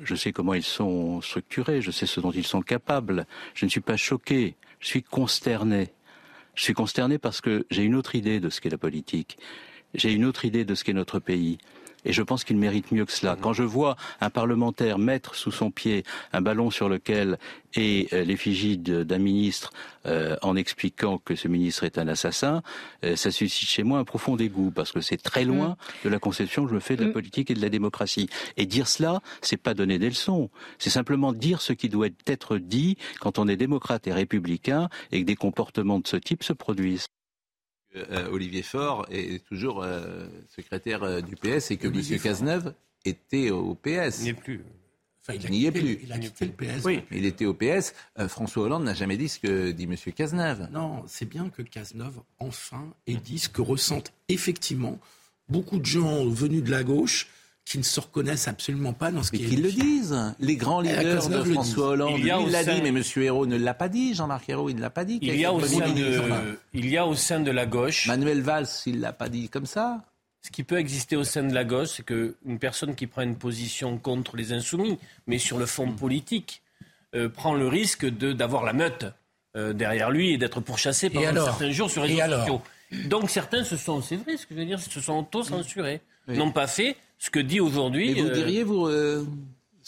Je 0.02 0.14
sais 0.14 0.32
comment 0.32 0.54
ils 0.54 0.62
sont 0.62 1.20
structurés, 1.20 1.82
je 1.82 1.90
sais 1.90 2.06
ce 2.06 2.20
dont 2.20 2.30
ils 2.30 2.46
sont 2.46 2.62
capables. 2.62 3.26
Je 3.54 3.64
ne 3.64 3.70
suis 3.70 3.80
pas 3.80 3.96
choqué, 3.96 4.56
je 4.80 4.88
suis 4.88 5.02
consterné. 5.02 5.92
Je 6.54 6.64
suis 6.64 6.74
consterné 6.74 7.18
parce 7.18 7.40
que 7.40 7.66
j'ai 7.70 7.84
une 7.84 7.94
autre 7.94 8.14
idée 8.14 8.40
de 8.40 8.50
ce 8.50 8.60
qu'est 8.60 8.70
la 8.70 8.78
politique. 8.78 9.38
J'ai 9.94 10.12
une 10.12 10.24
autre 10.24 10.44
idée 10.44 10.64
de 10.64 10.74
ce 10.74 10.84
qu'est 10.84 10.92
notre 10.92 11.18
pays. 11.20 11.58
Et 12.04 12.12
je 12.12 12.22
pense 12.22 12.44
qu'il 12.44 12.56
mérite 12.56 12.92
mieux 12.92 13.04
que 13.04 13.12
cela. 13.12 13.36
Quand 13.40 13.52
je 13.52 13.62
vois 13.62 13.96
un 14.20 14.30
parlementaire 14.30 14.98
mettre 14.98 15.34
sous 15.34 15.50
son 15.50 15.70
pied 15.70 16.04
un 16.32 16.40
ballon 16.40 16.70
sur 16.70 16.88
lequel 16.88 17.38
est 17.74 18.12
euh, 18.12 18.24
l'effigie 18.24 18.78
d'un 18.78 19.18
ministre 19.18 19.72
euh, 20.06 20.36
en 20.42 20.56
expliquant 20.56 21.18
que 21.18 21.34
ce 21.34 21.48
ministre 21.48 21.84
est 21.84 21.98
un 21.98 22.08
assassin, 22.08 22.62
euh, 23.04 23.16
ça 23.16 23.30
suscite 23.30 23.68
chez 23.68 23.82
moi 23.82 23.98
un 23.98 24.04
profond 24.04 24.36
dégoût 24.36 24.70
parce 24.70 24.92
que 24.92 25.00
c'est 25.00 25.18
très 25.18 25.44
loin 25.44 25.70
mm. 25.70 26.04
de 26.04 26.08
la 26.08 26.18
conception 26.18 26.66
que 26.66 26.74
je 26.74 26.78
fais 26.78 26.96
de 26.96 27.02
la 27.02 27.10
mm. 27.10 27.12
politique 27.12 27.50
et 27.50 27.54
de 27.54 27.60
la 27.60 27.68
démocratie. 27.68 28.28
Et 28.56 28.66
dire 28.66 28.88
cela, 28.88 29.20
c'est 29.42 29.56
pas 29.56 29.74
donner 29.74 29.98
des 29.98 30.08
leçons, 30.08 30.50
c'est 30.78 30.90
simplement 30.90 31.32
dire 31.32 31.60
ce 31.60 31.72
qui 31.72 31.88
doit 31.88 32.08
être 32.26 32.58
dit 32.58 32.96
quand 33.20 33.38
on 33.38 33.48
est 33.48 33.56
démocrate 33.56 34.06
et 34.06 34.12
républicain 34.12 34.88
et 35.12 35.20
que 35.20 35.26
des 35.26 35.36
comportements 35.36 35.98
de 35.98 36.06
ce 36.06 36.16
type 36.16 36.42
se 36.42 36.52
produisent. 36.52 37.08
Euh, 38.10 38.30
Olivier 38.30 38.62
Faure 38.62 39.06
est 39.10 39.44
toujours 39.44 39.82
euh, 39.82 40.26
secrétaire 40.48 41.02
euh, 41.02 41.20
du 41.20 41.36
PS 41.36 41.70
et 41.70 41.76
que 41.76 41.88
M. 41.88 42.20
Cazeneuve 42.20 42.74
était 43.04 43.50
au 43.50 43.74
PS. 43.74 44.20
Il 44.20 44.24
n'y 44.24 44.28
est 44.30 44.34
plus. 44.34 44.64
il 45.28 45.50
n'y 45.50 45.66
est 45.66 45.70
plus. 45.70 45.98
Il 46.02 46.12
a 46.12 46.18
quitté 46.18 46.46
le 46.46 46.52
PS. 46.52 46.84
Oui, 46.84 47.02
il 47.10 47.26
était 47.26 47.46
au 47.46 47.54
PS. 47.54 47.94
François 48.28 48.64
Hollande 48.64 48.84
n'a 48.84 48.94
jamais 48.94 49.16
dit 49.16 49.28
ce 49.28 49.38
que 49.38 49.70
dit 49.70 49.84
M. 49.84 49.96
Cazeneuve. 50.14 50.68
Non, 50.72 51.04
c'est 51.06 51.28
bien 51.28 51.48
que 51.48 51.62
Cazeneuve, 51.62 52.20
enfin, 52.38 52.92
ait 53.06 53.14
dit 53.14 53.38
ce 53.38 53.48
que 53.48 53.62
ressentent 53.62 54.12
effectivement 54.28 54.98
beaucoup 55.48 55.78
de 55.78 55.86
gens 55.86 56.26
venus 56.26 56.62
de 56.62 56.70
la 56.70 56.84
gauche 56.84 57.28
qui 57.68 57.76
ne 57.76 57.82
se 57.82 58.00
reconnaissent 58.00 58.48
absolument 58.48 58.94
pas 58.94 59.10
dans 59.10 59.22
ce 59.22 59.30
qui 59.30 59.44
qu'ils 59.44 59.62
le 59.62 59.70
disent. 59.70 60.16
Les 60.40 60.56
grands 60.56 60.80
leaders 60.80 61.28
de 61.28 61.44
François 61.44 61.88
Hollande, 61.88 62.18
il, 62.18 62.50
l'a 62.50 62.64
dit, 62.64 62.80
mais 62.80 62.88
M. 62.88 63.02
Hérault 63.16 63.44
ne 63.44 63.58
l'a 63.58 63.74
pas 63.74 63.90
dit. 63.90 64.14
Jean-Marc 64.14 64.48
Hérault, 64.48 64.70
il 64.70 64.76
ne 64.76 64.80
l'a 64.80 64.88
pas 64.88 65.04
dit. 65.04 65.18
Il 65.20 65.36
y, 65.36 65.44
a 65.44 65.52
au 65.52 65.60
sein 65.60 65.90
de, 65.90 66.58
il 66.72 66.88
y 66.88 66.96
a 66.96 67.06
au 67.06 67.14
sein 67.14 67.40
de 67.40 67.50
la 67.50 67.66
gauche... 67.66 68.06
Manuel 68.06 68.40
Valls, 68.40 68.68
il 68.86 68.96
ne 68.96 69.02
l'a 69.02 69.12
pas 69.12 69.28
dit 69.28 69.50
comme 69.50 69.66
ça. 69.66 70.00
Ce 70.40 70.50
qui 70.50 70.64
peut 70.64 70.78
exister 70.78 71.14
au 71.14 71.24
sein 71.24 71.42
de 71.42 71.52
la 71.52 71.64
gauche, 71.64 71.88
c'est 71.96 72.06
qu'une 72.06 72.58
personne 72.58 72.94
qui 72.94 73.06
prend 73.06 73.20
une 73.20 73.36
position 73.36 73.98
contre 73.98 74.36
les 74.36 74.54
insoumis, 74.54 74.98
mais 75.26 75.36
sur 75.36 75.58
le 75.58 75.66
fond 75.66 75.92
politique, 75.92 76.62
euh, 77.14 77.28
prend 77.28 77.52
le 77.52 77.68
risque 77.68 78.06
d'avoir 78.06 78.64
la 78.64 78.72
meute 78.72 79.04
euh, 79.56 79.74
derrière 79.74 80.10
lui 80.10 80.32
et 80.32 80.38
d'être 80.38 80.60
pourchassé 80.60 81.10
pendant 81.10 81.44
certains 81.44 81.70
jours 81.70 81.90
sur 81.90 82.02
les 82.02 82.22
réseaux 82.22 82.38
sociaux. 82.38 82.62
Donc 83.10 83.28
certains 83.28 83.62
se 83.62 83.76
sont, 83.76 84.00
c'est 84.00 84.16
vrai 84.16 84.38
ce 84.38 84.46
que 84.46 84.54
je 84.54 84.60
veux 84.60 84.64
dire, 84.64 84.80
se 84.80 85.00
sont 85.02 85.18
auto-censurés, 85.18 86.00
n'ont 86.28 86.52
pas 86.52 86.66
fait 86.66 86.96
ce 87.18 87.30
que 87.30 87.40
dit 87.40 87.60
aujourd'hui. 87.60 88.14
Mais 88.14 88.20
vous 88.20 88.28
euh, 88.28 88.34
diriez, 88.34 88.62
vous, 88.62 88.86
euh, 88.86 89.24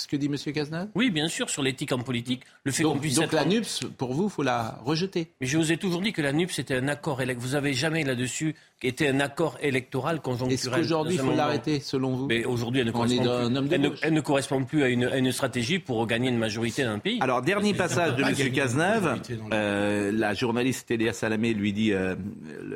ce 0.01 0.09
que 0.09 0.17
dit 0.17 0.27
M. 0.27 0.37
Cazeneuve? 0.53 0.89
Oui, 0.95 1.11
bien 1.11 1.29
sûr, 1.29 1.51
sur 1.51 1.63
l'éthique 1.63 1.93
en 1.93 1.99
politique. 1.99 2.43
Le 2.65 2.73
fait 2.73 2.83
donc, 2.83 3.07
donc 3.07 3.33
la 3.33 3.45
NUPS, 3.45 3.85
pour 3.97 4.15
vous, 4.15 4.25
il 4.25 4.31
faut 4.31 4.43
la 4.43 4.79
rejeter? 4.85 5.33
Mais 5.41 5.47
je 5.47 5.59
vous 5.59 5.73
ai 5.73 5.77
toujours 5.77 6.01
dit 6.01 6.13
que 6.13 6.23
la 6.23 6.33
NUPS 6.33 6.59
était 6.59 6.77
un 6.77 6.89
accord. 6.89 7.21
Vous 7.39 7.49
n'avez 7.49 7.75
jamais 7.75 8.05
là-dessus 8.05 8.55
était 8.83 9.09
un 9.09 9.21
accord 9.21 9.59
électoral 9.61 10.21
conjoncturel. 10.21 10.55
Est-ce 10.55 10.71
qu'aujourd'hui, 10.71 11.15
il 11.17 11.21
faut 11.21 11.35
l'arrêter, 11.35 11.81
selon 11.81 12.17
vous? 12.17 12.27
Mais 12.27 12.45
aujourd'hui, 12.45 12.81
elle, 12.81 12.87
ne 12.87 12.93
correspond, 12.93 13.23
plus, 13.23 14.03
elle, 14.03 14.13
ne, 14.15 14.21
correspond 14.21 14.65
plus 14.65 14.83
à 14.83 14.89
une, 14.89 15.33
stratégie 15.33 15.79
pour 15.79 15.99
regagner 15.99 16.31
une 16.31 16.39
majorité 16.39 16.85
d'un 16.85 16.99
pays. 16.99 17.19
Alors, 17.21 17.43
dernier 17.43 17.75
passage 17.75 18.17
de 18.17 18.23
M. 18.23 18.53
Cazeneuve. 18.53 19.21
Euh, 19.53 20.13
la 20.13 20.35
journaliste 20.35 20.89
Téléa 20.89 21.13
Salamé 21.13 21.53
lui, 21.53 21.73
dit, 21.73 21.93
euh, 21.93 22.17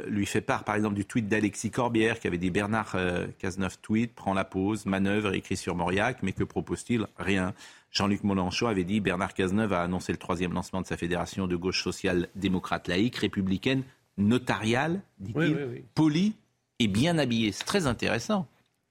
lui 0.07 0.27
fait 0.27 0.41
part, 0.41 0.65
par 0.65 0.75
exemple, 0.75 0.95
du 0.95 1.07
tweet 1.07 1.27
d'Alexis 1.27 1.71
Corbière 1.71 2.21
qui 2.21 2.27
avait 2.27 2.39
dit 2.39 2.51
Bernard 2.51 2.93
euh, 2.95 3.27
Cazeneuve 3.39 3.79
tweet, 3.81 4.15
prend 4.15 4.35
la 4.35 4.45
pause, 4.45 4.85
manœuvre, 4.87 5.35
écrit 5.35 5.57
sur 5.57 5.75
Mauriac, 5.75 6.19
mais 6.23 6.33
que 6.33 6.45
propose-t-il? 6.45 7.07
Rien. 7.19 7.55
Jean-Luc 7.91 8.25
Mélenchon 8.25 8.67
avait 8.67 8.85
dit 8.85 9.01
Bernard 9.01 9.35
Cazeneuve 9.35 9.73
a 9.73 9.83
annoncé 9.83 10.13
le 10.13 10.19
troisième 10.19 10.53
lancement 10.53 10.81
de 10.81 10.87
sa 10.87 10.97
fédération 10.97 11.47
de 11.47 11.57
gauche 11.57 11.83
sociale 11.83 12.29
démocrate 12.35 12.89
laïque 12.89 13.17
républicaine 13.17 13.85
notarial, 14.19 15.03
dit-il, 15.19 15.85
poli 15.95 16.35
et 16.79 16.89
bien 16.89 17.19
habillé. 17.19 17.53
C'est 17.53 17.65
très 17.65 17.87
intéressant. 17.87 18.49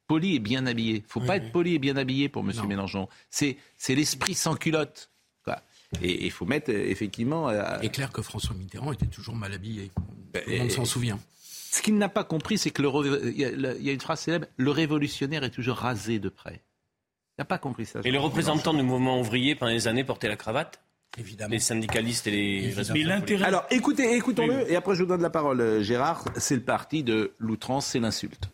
Poli 0.08 0.36
et 0.36 0.40
bien 0.40 0.66
habillé. 0.66 0.96
Il 0.96 1.02
ne 1.02 1.08
faut 1.08 1.22
pas 1.22 1.38
être 1.38 1.52
poli 1.52 1.76
et 1.76 1.80
bien 1.80 1.98
habillé 1.98 2.30
pour 2.30 2.44
M. 2.44 2.52
Mélenchon. 2.68 3.08
C'est, 3.30 3.58
l'esprit 3.90 4.34
sans 4.34 4.56
culotte. 4.56 5.10
Et 6.02 6.26
il 6.26 6.32
faut 6.32 6.48
mettre 6.48 6.72
effectivement. 6.72 7.50
Euh, 7.50 7.80
est 7.82 7.90
clair 7.90 8.12
que 8.12 8.24
François 8.24 8.56
Mitterrand 8.56 8.92
était 8.94 9.06
toujours 9.06 9.36
mal 9.36 9.54
habillé. 9.54 9.92
Tout 10.34 10.42
le 10.48 10.58
monde 10.58 10.72
s'en 10.72 10.86
souvient. 10.86 11.20
Ce 11.72 11.84
qu'il 11.84 12.00
n'a 12.00 12.10
pas 12.10 12.24
compris, 12.24 12.58
c'est 12.58 12.72
que 12.72 12.82
le, 12.82 13.32
il, 13.32 13.40
y 13.40 13.90
a, 13.90 13.94
une 13.94 14.02
phrase 14.02 14.22
célèbre 14.22 14.48
le 14.58 14.72
révolutionnaire 14.72 15.44
est 15.44 15.52
toujours 15.52 15.78
rasé 15.78 16.18
de 16.18 16.30
près. 16.30 16.64
Il 17.38 17.42
n'a 17.42 17.46
pas 17.46 17.58
compris 17.58 17.86
ça. 17.86 18.00
Et 18.04 18.12
les 18.12 18.18
représentants 18.20 18.74
du 18.74 18.84
mouvement 18.84 19.20
ouvrier 19.20 19.56
pendant 19.56 19.72
des 19.72 19.88
années 19.88 20.04
portaient 20.04 20.28
la 20.28 20.36
cravate 20.36 20.80
Évidemment. 21.18 21.52
Les 21.52 21.60
syndicalistes 21.60 22.26
et 22.26 22.32
les 22.32 23.44
Alors 23.44 23.66
écoutez, 23.70 24.16
écoutons-le, 24.16 24.72
et 24.72 24.76
après 24.76 24.96
je 24.96 25.04
vous 25.04 25.10
donne 25.10 25.22
la 25.22 25.30
parole, 25.30 25.62
euh, 25.62 25.84
Gérard. 25.84 26.26
C'est 26.38 26.56
le 26.56 26.64
parti 26.64 27.04
de 27.04 27.34
l'outrance, 27.38 27.86
c'est 27.88 28.00
l'insulte. 28.00 28.50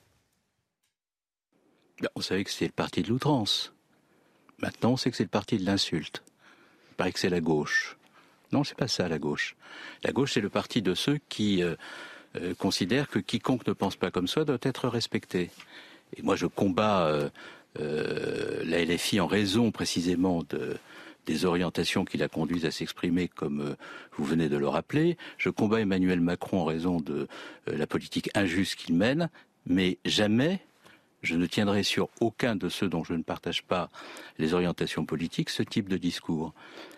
Ben, 2.02 2.10
on 2.16 2.22
savait 2.22 2.44
que 2.44 2.52
c'était 2.52 2.66
le 2.66 2.72
parti 2.72 3.02
de 3.02 3.10
l'outrance. 3.10 3.74
Maintenant, 4.62 4.92
on 4.92 4.98
sait 4.98 5.10
que 5.10 5.16
c'est 5.16 5.24
le 5.24 5.30
parti 5.30 5.58
de 5.58 5.66
l'insulte. 5.66 6.22
Il 6.92 6.96
paraît 6.96 7.12
que 7.14 7.20
c'est 7.20 7.30
la 7.30 7.40
gauche. 7.40 7.98
Non, 8.52 8.66
c'est 8.66 8.78
pas 8.78 8.90
ça, 8.90 9.08
la 9.08 9.20
gauche. 9.20 9.56
La 10.04 10.12
gauche, 10.12 10.34
c'est 10.34 10.42
le 10.42 10.50
parti 10.50 10.82
de 10.82 10.96
ceux 10.96 11.20
qui 11.30 11.64
euh, 11.64 11.76
euh, 12.36 12.54
considèrent 12.56 13.08
que 13.08 13.20
quiconque 13.20 13.68
ne 13.68 13.74
pense 13.74 13.96
pas 13.96 14.12
comme 14.12 14.28
soi 14.28 14.44
doit 14.44 14.58
être 14.64 14.90
respecté. 14.90 15.50
Et 16.18 16.24
moi, 16.24 16.36
je 16.36 16.46
combats 16.46 17.30
la 17.76 18.84
LFI 18.84 19.20
en 19.20 19.28
raison 19.28 19.72
précisément 19.72 20.44
de, 20.50 20.78
des 21.30 21.46
orientations 21.46 22.06
qui 22.06 22.18
la 22.18 22.28
conduisent 22.28 22.66
à 22.66 22.72
s'exprimer 22.72 23.28
comme 23.28 23.62
euh, 23.62 23.76
vous 24.18 24.26
venez 24.26 24.50
de 24.50 24.58
le 24.58 24.68
rappeler. 24.68 25.16
Je 25.38 25.50
combats 25.50 25.80
Emmanuel 25.80 26.22
Macron 26.22 26.62
en 26.62 26.66
raison 26.66 27.00
de 27.00 27.28
euh, 27.68 27.78
la 27.78 27.86
politique 27.86 28.32
injuste 28.34 28.76
qu'il 28.76 28.96
mène, 28.96 29.30
mais 29.68 30.00
jamais 30.06 30.60
je 31.22 31.36
ne 31.36 31.46
tiendrai 31.46 31.84
sur 31.84 32.10
aucun 32.20 32.56
de 32.56 32.70
ceux 32.70 32.88
dont 32.88 33.04
je 33.04 33.14
ne 33.14 33.24
partage 33.24 33.64
pas 33.64 33.90
les 34.38 34.54
orientations 34.54 35.06
politiques 35.06 35.50
ce 35.50 35.64
type 35.64 35.90
de 35.90 35.98
discours. 35.98 36.54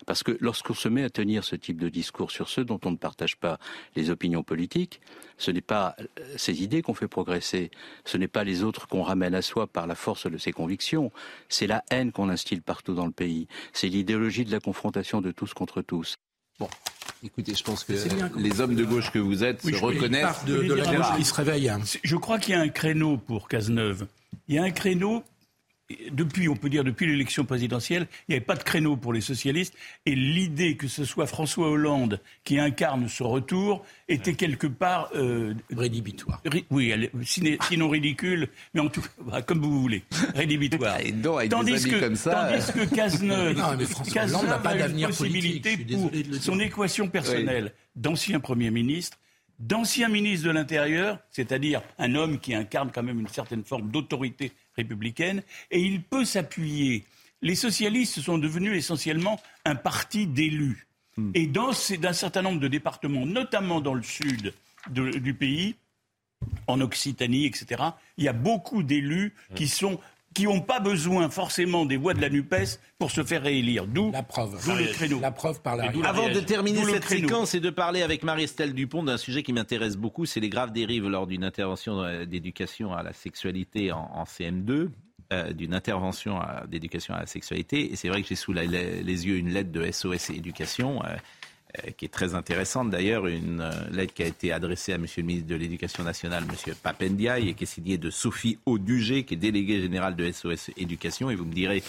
Parce 0.06 0.24
que 0.24 0.38
lorsqu'on 0.40 0.74
se 0.74 0.88
met 0.88 1.04
à 1.04 1.10
tenir 1.10 1.44
ce 1.44 1.56
type 1.56 1.80
de 1.80 1.90
discours 1.90 2.32
sur 2.32 2.50
ceux 2.50 2.66
dont 2.66 2.80
on 2.86 2.92
ne 2.92 2.98
partage 2.98 3.38
pas 3.38 3.60
les 3.96 4.10
opinions 4.10 4.44
politiques, 4.44 5.02
ce 5.38 5.52
n'est 5.52 5.62
pas 5.62 5.96
euh, 6.00 6.06
ces 6.38 6.64
idées 6.64 6.82
qu'on 6.82 6.94
fait 6.94 7.08
progresser, 7.08 7.72
ce 8.06 8.18
n'est 8.18 8.28
pas 8.28 8.44
les 8.44 8.64
autres 8.64 8.88
qu'on 8.88 9.04
ramène 9.04 9.36
à 9.36 9.42
soi 9.42 9.68
par 9.68 9.88
la 9.88 9.96
force 9.96 10.30
de 10.30 10.38
ses 10.38 10.52
convictions, 10.52 11.12
c'est 11.50 11.68
la 11.68 11.84
haine 11.90 12.12
qu'on 12.12 12.30
instille 12.30 12.62
partout 12.62 12.94
dans 12.94 13.06
le 13.06 13.12
pays, 13.12 13.48
c'est 13.74 13.88
l'idéologie 13.88 14.46
de 14.46 14.52
la 14.52 14.60
confrontation 14.60 15.22
de 15.22 15.32
tous 15.32 15.54
contre 15.54 15.82
tous. 15.82 16.18
Bon, 16.60 16.70
Écoutez, 17.24 17.54
je 17.54 17.64
pense 17.64 17.84
que 17.84 17.94
les 18.38 18.62
hommes 18.62 18.76
de 18.76 18.84
gauche 18.84 19.12
que 19.12 19.20
vous 19.20 19.44
êtes 19.44 19.62
se 19.62 19.76
reconnaissent. 19.76 20.44
De, 20.46 20.64
de, 20.64 20.74
la 20.74 20.96
gauche 20.96 21.16
qui 21.18 21.24
se 21.24 21.34
réveille. 21.34 21.72
Je 22.04 22.16
crois 22.16 22.40
qu'il 22.40 22.54
y 22.54 22.58
a 22.58 22.62
un 22.62 22.70
créneau 22.70 23.18
pour 23.18 23.48
Cazeneuve. 23.48 24.08
Il 24.48 24.56
y 24.56 24.60
a 24.60 24.64
un 24.64 24.72
créneau 24.72 25.24
depuis, 26.12 26.50
on 26.50 26.56
peut 26.56 26.70
dire, 26.70 26.84
depuis 26.84 27.06
l'élection 27.06 27.46
présidentielle, 27.46 28.08
il 28.28 28.32
n'y 28.32 28.36
avait 28.36 28.46
pas 28.46 28.56
de 28.56 28.64
créneau 28.64 28.96
pour 28.98 29.14
les 29.14 29.22
socialistes. 29.22 29.74
Et 30.06 30.16
l'idée 30.16 30.76
que 30.76 30.88
ce 30.88 31.06
soit 31.06 31.28
François 31.28 31.70
Hollande 31.70 32.20
qui 32.44 32.60
incarne 32.60 33.08
ce 33.08 33.24
retour 33.24 33.86
était 34.08 34.34
quelque 34.34 34.68
part. 34.68 35.10
Euh, 35.16 35.54
rédhibitoire. 35.76 36.42
oui, 36.70 36.94
sinon 37.24 37.90
ridicule, 37.90 38.50
mais 38.74 38.82
en 38.82 38.90
tout 38.90 39.02
cas, 39.02 39.10
bah, 39.26 39.42
comme 39.42 39.62
vous 39.62 39.82
voulez. 39.82 40.04
Rédhibitoire. 40.36 40.98
tandis, 41.50 41.84
que, 41.84 42.00
comme 42.00 42.16
ça, 42.16 42.50
tandis 42.52 42.72
que 42.72 42.96
Cazeneuve, 42.96 43.58
n'a 44.48 44.58
pas 44.60 44.76
d'avenir 44.76 45.10
possibilité 45.10 45.78
pour 45.78 46.12
son 46.40 46.60
équation 46.60 47.08
personnelle 47.08 47.74
d'ancien 47.96 48.40
Premier 48.40 48.72
ministre 48.72 49.18
d'anciens 49.62 50.10
ministres 50.10 50.48
de 50.48 50.52
l'Intérieur, 50.52 51.20
c'est-à-dire 51.30 51.82
un 51.98 52.16
homme 52.16 52.40
qui 52.40 52.54
incarne 52.54 52.92
quand 52.92 53.04
même 53.04 53.20
une 53.20 53.28
certaine 53.28 53.64
forme 53.64 53.90
d'autorité 53.92 54.52
républicaine, 54.76 55.44
et 55.70 55.80
il 55.80 56.02
peut 56.02 56.26
s'appuyer. 56.26 57.06
Les 57.42 57.56
socialistes 57.56 58.20
sont 58.22 58.38
devenus 58.38 58.76
essentiellement 58.76 59.40
un 59.66 59.76
parti 59.76 60.28
d'élus. 60.28 60.88
Hmm. 61.18 61.32
Et 61.34 61.48
dans 61.48 61.70
un 61.70 62.14
certain 62.14 62.42
nombre 62.42 62.60
de 62.60 62.68
départements, 62.68 63.26
notamment 63.26 63.82
dans 63.82 63.94
le 63.94 64.04
sud 64.04 64.54
du 64.90 65.34
pays, 65.34 65.76
en 66.68 66.82
Occitanie, 66.82 67.46
etc., 67.46 67.84
il 68.18 68.24
y 68.24 68.28
a 68.28 68.34
beaucoup 68.34 68.82
d'élus 68.82 69.34
qui 69.54 69.68
sont 69.68 70.00
qui 70.34 70.46
n'ont 70.46 70.62
pas 70.62 70.80
besoin 70.80 71.30
forcément 71.30 71.86
des 71.86 71.98
voix 71.98 72.14
de 72.14 72.22
la 72.22 72.30
NUPES 72.30 72.80
pour 72.98 73.12
se 73.12 73.24
faire 73.24 73.42
réélire. 73.42 73.86
D'où 73.86 74.12
la 74.12 74.24
preuve. 74.24 74.54
le 74.68 74.94
créneau. 74.94 75.20
La 75.20 75.32
preuve 75.32 75.62
par 75.62 75.76
la 75.76 75.92
Avant 76.06 76.30
de 76.30 76.40
terminer 76.40 76.84
cette 76.86 77.06
séquence 77.06 77.54
et 77.54 77.60
de 77.60 77.70
parler 77.70 78.02
avec 78.02 78.24
Marie-Estelle 78.24 78.74
Dupont 78.74 79.04
d'un 79.04 79.18
sujet 79.18 79.44
qui 79.44 79.54
m'intéresse 79.54 79.98
beaucoup, 79.98 80.26
c'est 80.26 80.40
les 80.40 80.50
graves 80.50 80.72
dérives 80.72 81.08
lors 81.08 81.28
d'une 81.28 81.44
intervention 81.44 82.26
d'éducation 82.26 82.94
à 82.94 83.04
la 83.04 83.14
sexualité 83.14 83.92
en, 83.92 84.24
CM2. 84.24 84.90
Euh, 85.34 85.54
d'une 85.54 85.74
intervention 85.74 86.42
d'éducation 86.68 87.14
à 87.14 87.22
la 87.22 87.26
sexualité. 87.26 87.94
Et 87.94 87.96
c'est 87.96 88.10
vrai 88.10 88.22
que 88.22 88.28
j'ai 88.28 88.36
sous 88.36 88.52
les 88.52 88.68
yeux 88.68 89.38
une 89.38 89.48
lettre 89.48 89.72
de 89.72 89.90
SOS 89.90 90.30
Éducation. 90.30 91.02
Euh, 91.06 91.08
euh, 91.08 91.16
qui 91.98 92.06
est 92.06 92.10
très 92.10 92.36
intéressante 92.36 92.90
d'ailleurs, 92.90 93.28
une 93.28 93.62
euh, 93.62 93.72
lettre 93.92 94.14
qui 94.14 94.24
a 94.24 94.28
été 94.28 94.52
adressée 94.52 94.94
à 94.94 94.98
Monsieur 94.98 95.22
le 95.22 95.28
ministre 95.28 95.48
de 95.48 95.56
l'Éducation 95.56 96.04
nationale, 96.04 96.44
Monsieur 96.50 96.76
Papendiaï, 96.76 97.50
et 97.50 97.54
qui 97.54 97.64
est 97.64 97.68
signée 97.68 97.98
de 97.98 98.10
Sophie 98.10 98.60
Audugé, 98.66 99.24
qui 99.24 99.36
est 99.36 99.38
déléguée 99.38 99.82
générale 99.82 100.16
de 100.16 100.32
SOS 100.32 100.72
Éducation. 100.78 101.30
Et 101.30 101.36
vous 101.36 101.46
me 101.46 101.54
direz 101.54 101.84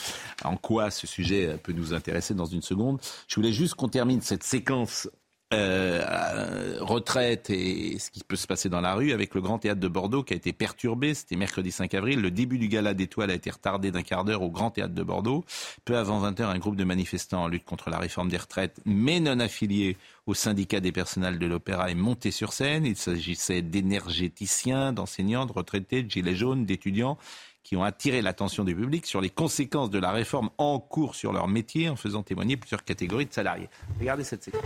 en 0.45 0.57
quoi 0.57 0.91
ce 0.91 1.07
sujet 1.07 1.57
peut 1.63 1.73
nous 1.73 1.95
intéresser 1.95 2.35
dans 2.35 2.47
une 2.47 2.63
seconde. 2.63 3.01
Je 3.29 3.35
voulais 3.37 3.53
juste 3.53 3.75
qu'on 3.75 3.89
termine 3.89 4.21
cette 4.21 4.45
séquence 4.45 5.09
euh, 5.53 6.79
retraite 6.81 7.51
et 7.51 7.99
ce 7.99 8.11
qui 8.11 8.23
peut 8.25 8.37
se 8.37 8.47
passer 8.47 8.69
dans 8.69 8.81
la 8.81 8.95
rue 8.95 9.13
avec 9.13 9.35
le 9.35 9.41
Grand 9.41 9.59
Théâtre 9.59 9.81
de 9.81 9.89
Bordeaux 9.89 10.23
qui 10.23 10.33
a 10.33 10.37
été 10.37 10.53
perturbé. 10.53 11.15
C'était 11.15 11.37
mercredi 11.37 11.71
5 11.71 11.95
avril. 11.95 12.21
Le 12.21 12.31
début 12.31 12.59
du 12.59 12.69
gala 12.69 12.95
d'étoiles 12.95 13.31
a 13.31 13.35
été 13.35 13.51
retardé 13.51 13.91
d'un 13.91 14.03
quart 14.03 14.25
d'heure 14.25 14.43
au 14.43 14.51
Grand 14.51 14.71
Théâtre 14.71 14.95
de 14.95 15.03
Bordeaux. 15.03 15.45
Peu 15.85 15.97
avant 15.97 16.19
20 16.19 16.41
h 16.41 16.45
un 16.45 16.59
groupe 16.59 16.77
de 16.77 16.85
manifestants 16.85 17.45
en 17.45 17.49
lutte 17.49 17.65
contre 17.65 17.91
la 17.91 17.99
réforme 17.99 18.29
des 18.29 18.37
retraites, 18.37 18.81
mais 18.85 19.21
non 19.21 19.41
affiliés 19.41 19.97
au 20.27 20.35
syndicat 20.35 20.81
des 20.81 20.93
personnels 20.93 21.39
de 21.39 21.47
l'opéra, 21.47 21.91
est 21.91 21.95
monté 21.95 22.31
sur 22.31 22.53
scène. 22.53 22.87
Il 22.87 22.97
s'agissait 22.97 23.63
d'énergéticiens, 23.63 24.93
d'enseignants, 24.93 25.47
de 25.47 25.53
retraités, 25.53 26.03
de 26.03 26.11
gilets 26.11 26.37
jaunes, 26.37 26.65
d'étudiants 26.65 27.19
qui 27.63 27.77
ont 27.77 27.85
attiré 27.85 28.23
l'attention 28.23 28.65
du 28.65 28.75
public 28.75 29.07
sur 29.07 29.21
les 29.21 29.31
conséquences 29.31 29.91
de 29.91 29.99
la 29.99 30.11
réforme 30.11 30.51
en 30.59 30.81
cours 30.81 31.15
sur 31.15 31.33
leur 31.33 31.49
métier 31.49 31.89
en 31.89 31.97
faisant 31.97 32.23
témoigner 32.23 32.57
plusieurs 32.57 32.85
catégories 32.85 33.27
de 33.27 33.33
salariés. 33.33 33.69
Regardez 34.01 34.25
cette 34.25 34.43
séquence. 34.43 34.63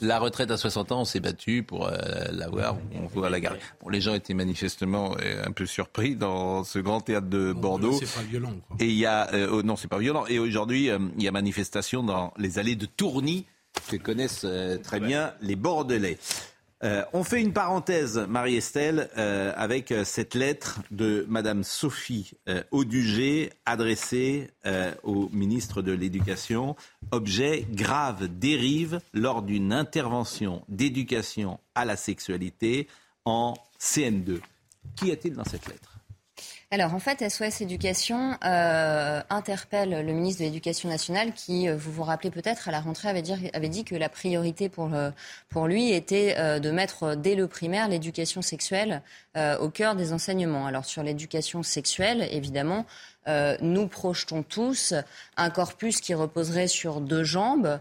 La 0.00 0.18
retraite 0.18 0.50
à 0.50 0.56
60 0.56 0.92
ans, 0.92 1.00
on 1.02 1.04
s'est 1.04 1.20
battu 1.20 1.62
pour 1.62 1.86
euh, 1.86 1.96
l'avoir. 2.32 2.76
On 2.94 3.06
voit 3.06 3.30
la 3.30 3.40
gare. 3.40 3.56
Bon, 3.82 3.88
les 3.88 4.00
gens 4.00 4.14
étaient 4.14 4.34
manifestement 4.34 5.14
euh, 5.20 5.44
un 5.46 5.52
peu 5.52 5.66
surpris 5.66 6.16
dans 6.16 6.64
ce 6.64 6.78
grand 6.78 7.00
théâtre 7.00 7.28
de 7.28 7.52
Bordeaux. 7.52 7.92
C'est 7.92 8.12
pas 8.12 8.26
violent. 8.26 8.54
Quoi. 8.66 8.76
Et 8.80 8.86
il 8.86 8.98
y 8.98 9.06
a, 9.06 9.32
euh, 9.34 9.48
oh, 9.50 9.62
non, 9.62 9.76
c'est 9.76 9.88
pas 9.88 9.98
violent. 9.98 10.24
Et 10.28 10.38
aujourd'hui, 10.38 10.90
il 11.16 11.22
y 11.22 11.28
a 11.28 11.32
manifestation 11.32 12.02
dans 12.02 12.32
les 12.36 12.58
allées 12.58 12.76
de 12.76 12.86
Tourny 12.86 13.46
que 13.88 13.96
connaissent 13.96 14.46
très 14.82 15.00
bien 15.00 15.34
les 15.40 15.56
Bordelais. 15.56 16.18
Euh, 16.84 17.04
on 17.12 17.24
fait 17.24 17.40
une 17.40 17.52
parenthèse, 17.52 18.18
Marie-Estelle, 18.28 19.10
euh, 19.18 19.52
avec 19.56 19.90
euh, 19.90 20.04
cette 20.04 20.34
lettre 20.34 20.80
de 20.90 21.26
Madame 21.28 21.64
Sophie 21.64 22.32
Audugé 22.70 23.50
adressée 23.66 24.50
au 25.02 25.28
ministre 25.30 25.82
de 25.82 25.92
l'Éducation. 25.92 26.76
Objet 27.10 27.66
grave 27.70 28.28
dérive 28.28 29.00
lors 29.12 29.42
d'une 29.42 29.72
intervention 29.72 30.62
d'éducation 30.68 31.58
à 31.74 31.84
la 31.84 31.96
sexualité 31.96 32.86
en 33.24 33.54
CN2. 33.80 34.40
Qu'y 34.96 35.10
a-t-il 35.10 35.34
dans 35.34 35.44
cette 35.44 35.66
lettre? 35.66 35.97
Alors 36.70 36.92
en 36.92 36.98
fait, 36.98 37.26
SOS 37.26 37.62
Éducation 37.62 38.36
euh, 38.44 39.22
interpelle 39.30 40.04
le 40.04 40.12
ministre 40.12 40.40
de 40.40 40.44
l'Éducation 40.44 40.90
nationale 40.90 41.32
qui, 41.32 41.66
euh, 41.66 41.74
vous 41.74 41.90
vous 41.90 42.02
rappelez 42.02 42.30
peut-être, 42.30 42.68
à 42.68 42.72
la 42.72 42.80
rentrée 42.80 43.08
avait 43.08 43.22
dit, 43.22 43.32
avait 43.54 43.70
dit 43.70 43.84
que 43.84 43.94
la 43.94 44.10
priorité 44.10 44.68
pour, 44.68 44.92
euh, 44.92 45.10
pour 45.48 45.66
lui 45.66 45.92
était 45.92 46.60
de 46.60 46.70
mettre 46.70 47.14
dès 47.14 47.34
le 47.34 47.46
primaire 47.46 47.88
l'éducation 47.88 48.42
sexuelle 48.42 49.02
au 49.60 49.70
cœur 49.70 49.94
des 49.94 50.12
enseignements. 50.12 50.66
Alors 50.66 50.84
sur 50.84 51.02
l'éducation 51.02 51.62
sexuelle, 51.62 52.28
évidemment, 52.32 52.84
nous 53.60 53.86
projetons 53.86 54.42
tous 54.42 54.94
un 55.36 55.50
corpus 55.50 56.00
qui 56.00 56.14
reposerait 56.14 56.66
sur 56.66 57.00
deux 57.00 57.24
jambes 57.24 57.78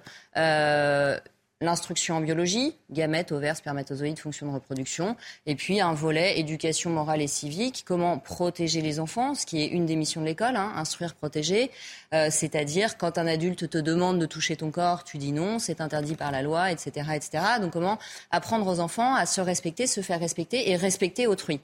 l'instruction 1.59 2.17
en 2.17 2.21
biologie, 2.21 2.75
gamètes, 2.91 3.31
ovaires, 3.31 3.57
spermatozoïdes, 3.57 4.19
fonction 4.19 4.47
de 4.47 4.51
reproduction, 4.53 5.15
et 5.47 5.55
puis 5.55 5.81
un 5.81 5.93
volet 5.93 6.39
éducation 6.39 6.91
morale 6.91 7.21
et 7.21 7.27
civique, 7.27 7.83
comment 7.85 8.19
protéger 8.19 8.81
les 8.81 8.99
enfants, 8.99 9.33
ce 9.33 9.45
qui 9.45 9.63
est 9.63 9.67
une 9.67 9.87
des 9.87 9.95
missions 9.95 10.21
de 10.21 10.27
l'école, 10.27 10.55
hein, 10.55 10.73
instruire, 10.75 11.15
protéger, 11.15 11.71
euh, 12.13 12.27
c'est-à-dire 12.29 12.97
quand 12.97 13.17
un 13.17 13.25
adulte 13.25 13.69
te 13.69 13.77
demande 13.79 14.19
de 14.19 14.27
toucher 14.27 14.55
ton 14.55 14.69
corps, 14.69 15.03
tu 15.03 15.17
dis 15.17 15.31
non, 15.31 15.57
c'est 15.57 15.81
interdit 15.81 16.15
par 16.15 16.31
la 16.31 16.43
loi, 16.43 16.71
etc., 16.71 17.09
etc. 17.15 17.43
Donc 17.59 17.73
comment 17.73 17.97
apprendre 18.29 18.67
aux 18.67 18.79
enfants 18.79 19.15
à 19.15 19.25
se 19.25 19.41
respecter, 19.41 19.87
se 19.87 20.01
faire 20.01 20.19
respecter 20.19 20.69
et 20.69 20.75
respecter 20.75 21.25
autrui. 21.25 21.59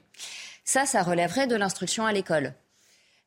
Ça, 0.64 0.86
ça 0.86 1.02
relèverait 1.02 1.46
de 1.46 1.54
l'instruction 1.54 2.04
à 2.04 2.12
l'école. 2.12 2.54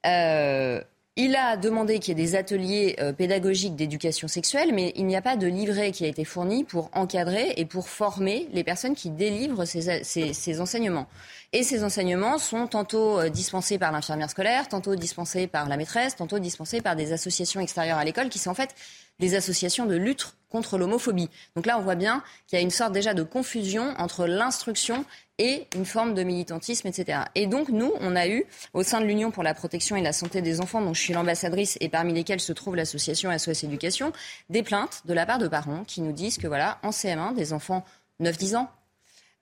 Euh, 0.05 0.82
il 1.20 1.36
a 1.36 1.57
demandé 1.57 1.97
qu'il 1.97 2.18
y 2.18 2.22
ait 2.22 2.26
des 2.26 2.36
ateliers 2.36 2.95
euh, 2.99 3.11
pédagogiques 3.11 3.76
d'éducation 3.76 4.28
sexuelle, 4.28 4.70
mais 4.72 4.93
il 4.95 5.07
n'y 5.07 5.15
a 5.15 5.22
pas 5.22 5.36
de 5.36 5.47
livret 5.47 5.91
qui 5.91 6.05
a 6.05 6.07
été 6.07 6.24
fourni 6.24 6.63
pour 6.63 6.91
encadrer 6.93 7.55
et 7.57 7.65
pour 7.65 7.89
former 7.89 8.47
les 8.53 8.63
personnes 8.63 8.93
qui 8.93 9.09
délivrent 9.09 9.65
ces, 9.65 10.61
enseignements. 10.61 11.07
Et 11.53 11.63
ces 11.63 11.85
enseignements 11.85 12.39
sont 12.39 12.67
tantôt 12.67 13.19
euh, 13.19 13.29
dispensés 13.29 13.77
par 13.77 13.93
l'infirmière 13.93 14.29
scolaire, 14.29 14.67
tantôt 14.67 14.95
dispensés 14.95 15.47
par 15.47 15.69
la 15.69 15.77
maîtresse, 15.77 16.17
tantôt 16.17 16.39
dispensés 16.39 16.81
par 16.81 16.97
des 16.97 17.13
associations 17.13 17.61
extérieures 17.61 17.97
à 17.97 18.03
l'école 18.03 18.27
qui 18.27 18.37
sont 18.37 18.49
en 18.49 18.53
fait 18.53 18.75
des 19.19 19.33
associations 19.33 19.85
de 19.85 19.95
lutte 19.95 20.35
contre 20.49 20.77
l'homophobie. 20.77 21.29
Donc 21.55 21.65
là, 21.65 21.77
on 21.77 21.81
voit 21.81 21.95
bien 21.95 22.21
qu'il 22.47 22.57
y 22.57 22.59
a 22.59 22.63
une 22.63 22.71
sorte 22.71 22.91
déjà 22.91 23.13
de 23.13 23.23
confusion 23.23 23.93
entre 23.97 24.27
l'instruction 24.27 25.05
et 25.37 25.67
une 25.75 25.85
forme 25.85 26.13
de 26.13 26.23
militantisme, 26.23 26.87
etc. 26.87 27.19
Et 27.35 27.47
donc, 27.47 27.69
nous, 27.69 27.93
on 27.99 28.15
a 28.15 28.27
eu, 28.27 28.45
au 28.73 28.83
sein 28.83 28.99
de 28.99 29.05
l'Union 29.05 29.31
pour 29.31 29.43
la 29.43 29.53
protection 29.53 29.95
et 29.95 30.01
la 30.01 30.13
santé 30.13 30.41
des 30.41 30.59
enfants, 30.59 30.81
dont 30.81 30.93
je 30.93 31.01
suis 31.01 31.13
l'ambassadrice 31.13 31.77
et 31.79 31.89
parmi 31.89 32.13
lesquelles 32.13 32.39
se 32.39 32.53
trouve 32.53 32.75
l'association 32.75 33.35
SOS 33.37 33.63
Éducation, 33.63 34.11
des 34.49 34.63
plaintes 34.63 35.03
de 35.05 35.13
la 35.13 35.25
part 35.25 35.39
de 35.39 35.47
parents 35.47 35.83
qui 35.85 36.01
nous 36.01 36.11
disent 36.11 36.37
que, 36.37 36.47
voilà, 36.47 36.79
en 36.83 36.89
CM1, 36.89 37.35
des 37.35 37.53
enfants 37.53 37.83
9-10 38.21 38.57
ans, 38.57 38.69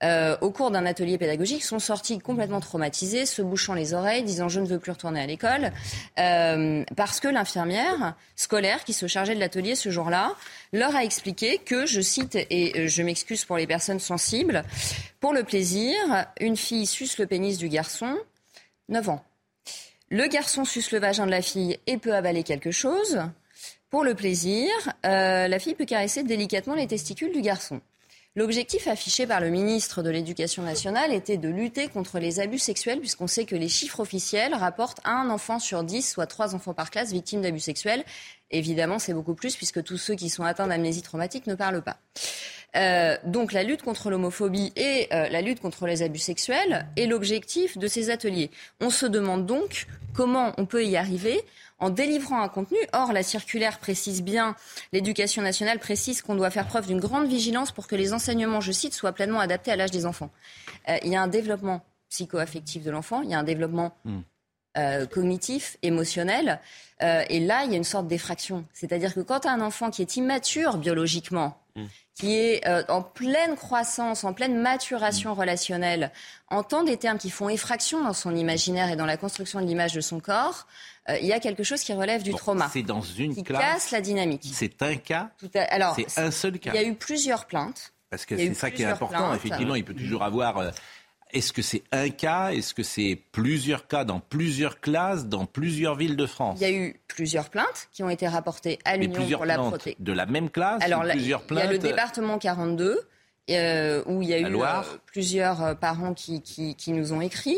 euh, 0.03 0.35
au 0.41 0.51
cours 0.51 0.71
d'un 0.71 0.85
atelier 0.85 1.17
pédagogique, 1.17 1.63
sont 1.63 1.79
sortis 1.79 2.19
complètement 2.19 2.59
traumatisés, 2.59 3.25
se 3.25 3.41
bouchant 3.41 3.73
les 3.73 3.93
oreilles, 3.93 4.23
disant 4.23 4.49
je 4.49 4.59
ne 4.59 4.65
veux 4.65 4.77
plus 4.77 4.91
retourner 4.91 5.21
à 5.21 5.25
l'école, 5.25 5.71
euh, 6.19 6.83
parce 6.97 7.21
que 7.21 7.29
l'infirmière 7.29 8.15
scolaire 8.35 8.83
qui 8.83 8.91
se 8.91 9.07
chargeait 9.07 9.35
de 9.35 9.39
l'atelier 9.39 9.75
ce 9.75 9.89
jour-là 9.89 10.33
leur 10.73 10.93
a 10.97 11.05
expliqué 11.05 11.59
que, 11.59 11.85
je 11.85 12.01
cite, 12.01 12.35
et 12.35 12.73
euh, 12.77 12.87
je 12.87 13.03
m'excuse 13.03 13.45
pour 13.45 13.55
les 13.55 13.67
personnes 13.67 14.01
sensibles, 14.01 14.65
pour 15.21 15.33
le 15.33 15.43
plaisir, 15.43 15.95
une 16.41 16.57
fille 16.57 16.87
suce 16.87 17.17
le 17.17 17.25
pénis 17.25 17.57
du 17.57 17.69
garçon, 17.69 18.17
9 18.89 19.09
ans. 19.09 19.23
Le 20.09 20.27
garçon 20.27 20.65
suce 20.65 20.91
le 20.91 20.99
vagin 20.99 21.25
de 21.25 21.31
la 21.31 21.41
fille 21.41 21.79
et 21.87 21.97
peut 21.97 22.13
avaler 22.13 22.43
quelque 22.43 22.69
chose. 22.69 23.21
Pour 23.89 24.03
le 24.03 24.13
plaisir, 24.13 24.69
la 25.03 25.57
fille 25.57 25.73
peut 25.73 25.85
caresser 25.85 26.23
délicatement 26.23 26.75
les 26.75 26.85
testicules 26.85 27.31
du 27.31 27.41
garçon. 27.41 27.81
L'objectif 28.37 28.87
affiché 28.87 29.25
par 29.25 29.39
le 29.39 29.49
ministre 29.49 30.03
de 30.03 30.09
l'Éducation 30.09 30.61
nationale 30.61 31.13
était 31.13 31.37
de 31.37 31.47
lutter 31.47 31.87
contre 31.87 32.19
les 32.19 32.41
abus 32.41 32.59
sexuels, 32.59 32.99
puisqu'on 32.99 33.27
sait 33.27 33.45
que 33.45 33.55
les 33.55 33.69
chiffres 33.69 34.01
officiels 34.01 34.53
rapportent 34.53 34.99
un 35.05 35.29
enfant 35.29 35.57
sur 35.57 35.85
dix, 35.85 36.01
soit 36.01 36.27
trois 36.27 36.53
enfants 36.53 36.73
par 36.73 36.91
classe, 36.91 37.13
victimes 37.13 37.41
d'abus 37.41 37.61
sexuels. 37.61 38.03
Évidemment, 38.51 38.99
c'est 38.99 39.13
beaucoup 39.13 39.35
plus, 39.35 39.55
puisque 39.55 39.81
tous 39.83 39.97
ceux 39.97 40.15
qui 40.15 40.27
sont 40.27 40.43
atteints 40.43 40.67
d'amnésie 40.67 41.01
traumatique 41.01 41.47
ne 41.47 41.55
parlent 41.55 41.81
pas. 41.81 41.97
Euh, 42.75 43.15
donc 43.23 43.53
la 43.53 43.63
lutte 43.63 43.83
contre 43.83 44.09
l'homophobie 44.09 44.73
et 44.75 45.07
euh, 45.13 45.29
la 45.29 45.41
lutte 45.41 45.61
contre 45.61 45.87
les 45.87 46.01
abus 46.01 46.19
sexuels 46.19 46.87
est 46.97 47.05
l'objectif 47.05 47.77
de 47.77 47.87
ces 47.87 48.09
ateliers. 48.09 48.51
On 48.81 48.89
se 48.89 49.05
demande 49.05 49.45
donc 49.45 49.87
comment 50.13 50.51
on 50.57 50.65
peut 50.65 50.83
y 50.83 50.97
arriver 50.97 51.41
en 51.79 51.89
délivrant 51.89 52.41
un 52.41 52.49
contenu. 52.49 52.77
Or, 52.93 53.13
la 53.13 53.23
circulaire 53.23 53.79
précise 53.79 54.23
bien, 54.23 54.55
l'éducation 54.93 55.41
nationale 55.41 55.79
précise 55.79 56.21
qu'on 56.21 56.35
doit 56.35 56.49
faire 56.49 56.67
preuve 56.67 56.87
d'une 56.87 56.99
grande 56.99 57.27
vigilance 57.27 57.71
pour 57.71 57.87
que 57.87 57.95
les 57.95 58.13
enseignements, 58.13 58.61
je 58.61 58.71
cite, 58.71 58.93
soient 58.93 59.13
pleinement 59.13 59.39
adaptés 59.39 59.71
à 59.71 59.75
l'âge 59.75 59.91
des 59.91 60.05
enfants. 60.05 60.29
Euh, 60.89 60.97
il 61.03 61.11
y 61.11 61.15
a 61.15 61.21
un 61.21 61.27
développement 61.27 61.83
psycho-affectif 62.09 62.83
de 62.83 62.91
l'enfant, 62.91 63.21
il 63.21 63.29
y 63.29 63.33
a 63.33 63.39
un 63.39 63.43
développement 63.43 63.95
hmm. 64.05 64.19
euh, 64.77 65.05
cognitif, 65.05 65.77
émotionnel. 65.81 66.61
Euh, 67.03 67.23
et 67.29 67.39
là, 67.39 67.63
il 67.65 67.71
y 67.71 67.73
a 67.73 67.77
une 67.77 67.83
sorte 67.83 68.07
d'effraction. 68.07 68.65
C'est-à-dire 68.73 69.13
que 69.13 69.19
quand 69.19 69.41
tu 69.41 69.47
as 69.47 69.51
un 69.51 69.61
enfant 69.61 69.89
qui 69.89 70.01
est 70.01 70.15
immature 70.15 70.77
biologiquement. 70.77 71.57
Qui 72.13 72.35
est 72.35 72.67
euh, 72.67 72.83
en 72.87 73.01
pleine 73.01 73.55
croissance, 73.55 74.23
en 74.23 74.33
pleine 74.33 74.57
maturation 74.57 75.35
mm. 75.35 75.39
relationnelle, 75.39 76.11
entend 76.49 76.83
des 76.83 76.97
termes 76.97 77.17
qui 77.17 77.29
font 77.29 77.49
effraction 77.49 78.03
dans 78.03 78.13
son 78.13 78.35
imaginaire 78.35 78.89
et 78.89 78.95
dans 78.95 79.05
la 79.05 79.17
construction 79.17 79.59
de 79.61 79.65
l'image 79.65 79.93
de 79.93 80.01
son 80.01 80.19
corps, 80.19 80.67
il 81.07 81.27
y 81.27 81.33
a 81.33 81.39
quelque 81.39 81.63
chose 81.63 81.81
qui 81.81 81.93
relève 81.93 82.23
du 82.23 82.33
trauma. 82.33 82.67
C'est 82.73 82.81
dans 82.81 83.01
une 83.01 83.35
qui 83.35 83.43
classe. 83.43 83.61
casse 83.61 83.91
la 83.91 84.01
dynamique. 84.01 84.49
C'est 84.51 84.81
un 84.81 84.95
cas. 84.95 85.29
Alors, 85.69 85.95
c'est 85.95 86.19
un 86.19 86.31
seul 86.31 86.57
cas. 86.57 86.71
Il 86.73 86.81
y 86.81 86.83
a 86.83 86.87
eu 86.87 86.95
plusieurs 86.95 87.45
plaintes. 87.45 87.93
Parce 88.09 88.25
que 88.25 88.37
c'est 88.37 88.53
ça 88.53 88.71
qui 88.71 88.81
est 88.81 88.85
important. 88.85 89.33
Effectivement, 89.33 89.75
il 89.75 89.85
peut 89.85 89.93
toujours 89.93 90.23
avoir. 90.23 90.71
Euh, 91.35 91.37
est-ce 91.37 91.53
que 91.53 91.61
c'est 91.61 91.83
un 91.91 92.09
cas? 92.09 92.51
Est-ce 92.51 92.73
que 92.73 92.83
c'est 92.83 93.19
plusieurs 93.31 93.87
cas 93.87 94.03
dans 94.03 94.19
plusieurs 94.19 94.79
classes, 94.79 95.25
dans 95.25 95.45
plusieurs 95.45 95.95
villes 95.95 96.15
de 96.15 96.25
France? 96.25 96.59
Il 96.61 96.67
y 96.67 96.71
a 96.71 96.73
eu 96.73 96.99
plusieurs 97.07 97.49
plaintes 97.49 97.87
qui 97.91 98.03
ont 98.03 98.09
été 98.09 98.27
rapportées 98.27 98.79
à 98.85 98.97
l'Union 98.97 99.37
pour 99.37 99.45
la 99.45 99.57
protection. 99.57 99.95
De 99.99 100.13
la 100.13 100.25
même 100.25 100.49
classe 100.49 100.83
Alors, 100.83 101.03
plusieurs 101.03 101.43
plaintes 101.43 101.63
Il 101.63 101.65
y 101.65 101.69
a 101.69 101.71
le 101.71 101.79
département 101.79 102.37
42, 102.37 102.99
euh, 103.51 104.03
où 104.05 104.21
il 104.21 104.29
y 104.29 104.33
a 104.33 104.39
eu 104.39 104.45
euh, 104.45 104.81
plusieurs 105.05 105.77
parents 105.77 106.13
qui, 106.13 106.41
qui, 106.41 106.75
qui, 106.75 106.91
nous 106.91 107.13
ont 107.13 107.21
écrit. 107.21 107.57